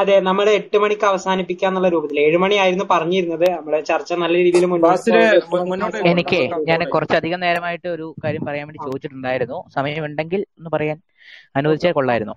[0.00, 0.14] അതെ.
[0.26, 3.44] നമ്മൾ എട്ട് മണിക്ക് അവസാനിപ്പിക്കാന്നുള്ള രൂപത്തിൽ ഏഴ് മണിയായിരുന്നു പറഞ്ഞിരുന്നത്.
[3.56, 6.38] നമ്മുടെ ചർച്ച നല്ല രീതിയിൽ മുന്നോട്ട് എനിക്ക്
[6.70, 9.58] ഞാൻ കുറച്ചധികം നേരമായിട്ട് ഒരു കാര്യം പറയാൻ വേണ്ടി ചോദിച്ചിട്ടുണ്ടായിരുന്നു.
[9.76, 10.98] സമയമുണ്ടെങ്കിൽ ഒന്ന് പറയാൻ.
[11.56, 12.34] അനുവദിച്ചാൽ കൊള്ളായിരുന്നു.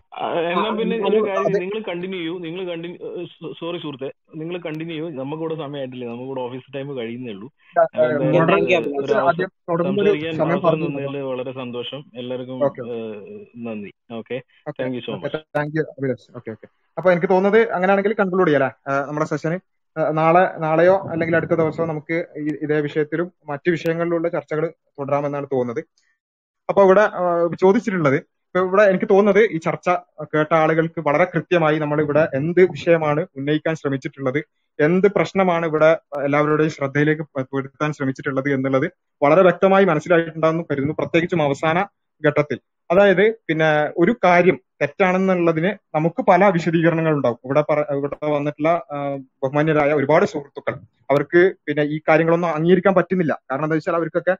[1.59, 2.39] നിങ്ങൾ കണ്ടിന്യൂ ചെയ്യൂ.
[2.39, 3.25] നിങ്ങൾ കണ്ടിന്യൂ
[3.59, 4.11] സോറി സുഹൃത്തെ.
[4.35, 5.09] നിങ്ങൾ കണ്ടിന്യൂ ചെയ്യൂ.
[5.09, 7.51] നമുക്കിവിടെ സമയമായിട്ടില്ല നമുക്കിവിടെ ഓഫീസ് ടൈം കഴിയുന്നേ ഉള്ളൂ.
[10.37, 12.05] സംസാരിക്കാൻ വളരെ സന്തോഷം.
[12.15, 12.59] എല്ലാവർക്കും
[13.57, 13.91] നന്ദി.
[14.13, 14.41] Okay?
[14.69, 16.35] Thank you so much thank you Abhilash.
[16.35, 16.67] Okay okay.
[16.97, 18.71] അപ്പൊ എനിക്ക് തോന്നുന്നത് അങ്ങനെയാണെങ്കിൽ കൺക്ലൂഡ് ചെയ്യാം
[19.07, 19.59] നമ്മുടെ സെഷന്
[20.11, 25.85] നാളെ നാളെയോ അല്ലെങ്കിൽ അടുത്ത ദിവസമോ നമുക്ക് ഈ- ഇതേ വിഷയത്തിലും മറ്റു വിഷയങ്ങളിലുള്ള ചർച്ചകൾ തുടരാമെന്നാണ് തോന്നുന്നത്.
[26.69, 27.09] അപ്പൊ ഇവിടെ
[27.61, 28.23] ചോദിച്ചിട്ടുള്ളത്
[28.55, 29.89] ഇവിടെ എനിക്ക് തോന്നുന്നത് ഈ ചർച്ച
[30.33, 34.39] കേട്ട ആളുകൾക്ക് വളരെ കൃത്യമായി നമ്മൾ ഇവിടെ എന്ത് വിഷയമാണ് ഉന്നയിക്കാൻ ശ്രമിച്ചിട്ടുള്ളത്
[34.79, 35.91] എന്ത് പ്രശ്നമാണ് ഇവിടെ
[36.23, 38.87] എല്ലാവരുടെയും ശ്രദ്ധയിലേക്ക് പെടുത്താൻ ശ്രമിച്ചിട്ടുള്ളത് എന്നുള്ളത്
[39.21, 41.79] വളരെ വ്യക്തമായി മനസ്സിലായിട്ടുണ്ടാകുന്നു കരുതുന്നു പ്രത്യേകിച്ചും അവസാന
[42.23, 42.57] ഘട്ടത്തിൽ.
[42.89, 48.69] അതായത് പിന്നെ ഒരു കാര്യം തെറ്റാണെന്നുള്ളതിന് നമുക്ക് പല വിശദീകരണങ്ങൾ ഉണ്ടാവും ഇവിടെ പറ ഇവിടെ വന്നിട്ടുള്ള
[49.43, 50.75] ബഹുമാന്യരായ ഒരുപാട് സുഹൃത്തുക്കൾ
[51.11, 53.33] അവർക്ക് പിന്നെ ഈ കാര്യങ്ങളൊന്നും അംഗീകരിക്കാൻ പറ്റുന്നില്ല.
[53.51, 54.35] കാരണം എന്താ വെച്ചാൽ അവർക്കൊക്കെ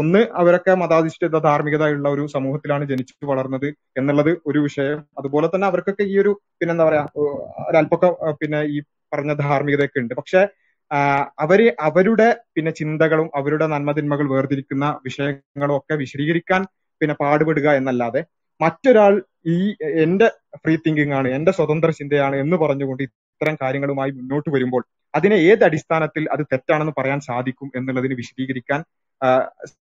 [0.00, 3.66] ഒന്ന് അവരൊക്കെ മതാധിഷ്ഠിത ധാർമ്മികതയുള്ള ഒരു സമൂഹത്തിലാണ് ജനിച്ചു വളർന്നത്
[3.98, 4.98] എന്നുള്ളത് ഒരു വിഷയം.
[5.18, 7.02] അതുപോലെ തന്നെ അവർക്കൊക്കെ ഈ ഒരു പിന്നെന്താ പറയാ
[7.66, 8.08] ഒരല്പൊക്കെ
[8.40, 8.78] പിന്നെ ഈ
[9.12, 10.14] പറഞ്ഞ ധാർമ്മികതയൊക്കെ ഉണ്ട്.
[10.20, 10.40] പക്ഷെ
[11.38, 16.62] അവർ അവരുടെ പിന്നെ ചിന്തകളും അവരുടെ നന്മതിന്മകൾ വേർതിരിക്കുന്ന വിഷയങ്ങളും ഒക്കെ വിശദീകരിക്കാൻ
[17.00, 18.20] പിന്നെ പാടുപെടുക എന്നല്ലാതെ
[18.60, 19.14] മറ്റൊരാൾ
[19.54, 19.58] ഈ
[20.04, 20.28] എന്റെ
[20.62, 24.82] ഫ്രീ തിങ്കിങ് ആണ് എന്റെ സ്വതന്ത്ര ചിന്തയാണ് എന്ന് പറഞ്ഞുകൊണ്ട് ഇത്തരം കാര്യങ്ങളുമായി മുന്നോട്ട് വരുമ്പോൾ
[25.14, 28.80] അതിനെ ഏത് അടിസ്ഥാനത്തിൽ അത് തെറ്റാണെന്ന് പറയാൻ സാധിക്കും എന്നുള്ളതിന് വിശദീകരിക്കാൻ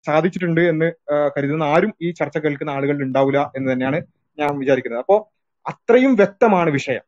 [0.07, 0.93] സാധിച്ചിട്ടുണ്ട് എന്ന്
[1.37, 3.99] കരുതുന്ന ആരും ഈ ചർച്ച കേൾക്കുന്ന ആളുകളിൽ ഉണ്ടാവില്ല എന്ന് തന്നെയാണ്
[4.39, 5.01] ഞാൻ വിചാരിക്കുന്നത്.
[5.01, 5.33] അപ്പോ
[5.69, 7.05] അത്രയും വ്യക്തമാണ് വിഷയം.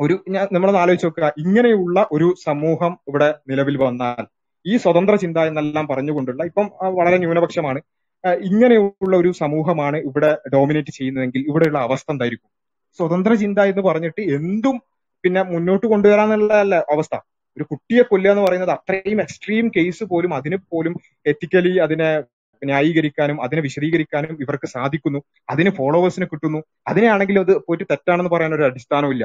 [0.00, 1.32] ഒരു ഞാൻ നമ്മളൊന്ന് ആലോചിച്ച് നോക്കുക.
[1.38, 4.24] ഇങ്ങനെയുള്ള ഒരു സമൂഹം ഇവിടെ നിലവിൽ വന്നാൽ
[4.66, 7.80] ഈ സ്വതന്ത്ര ചിന്ത എന്നെല്ലാം പറഞ്ഞുകൊണ്ടുള്ള ഇപ്പം വളരെ ന്യൂനപക്ഷമാണ്.
[8.48, 12.50] ഇങ്ങനെയുള്ള ഒരു സമൂഹമാണ് ഇവിടെ ഡോമിനേറ്റ് ചെയ്യുന്നതെങ്കിൽ ഇവിടെയുള്ള അവസ്ഥ എന്തായിരിക്കും?
[12.98, 14.82] സ്വതന്ത്ര ചിന്ത എന്ന് പറഞ്ഞിട്ട് എന്തും
[15.24, 17.14] പിന്നെ മുന്നോട്ട് കൊണ്ടുവരാന്നുള്ളതല്ല അവസ്ഥ.
[17.56, 20.94] ഒരു കുട്ടിയെ കൊല്ലുക എന്ന് പറയുന്നത് അത്രയും എക്സ്ട്രീം കേസ് പോലും അതിന് പോലും
[21.26, 22.10] എത്തിക്കലി അതിനെ
[22.62, 25.20] ന്യായീകരിക്കാനും അതിനെ വിശദീകരിക്കാനും ഇവർക്ക് സാധിക്കുന്നു.
[25.48, 26.60] അതിന് ഫോളോവേഴ്സിനെ കിട്ടുന്നു.
[26.88, 29.24] അതിനെയാണെങ്കിൽ അത് പോയിട്ട് തെറ്റാണെന്ന് പറയാൻ ഒരു അടിസ്ഥാനമില്ല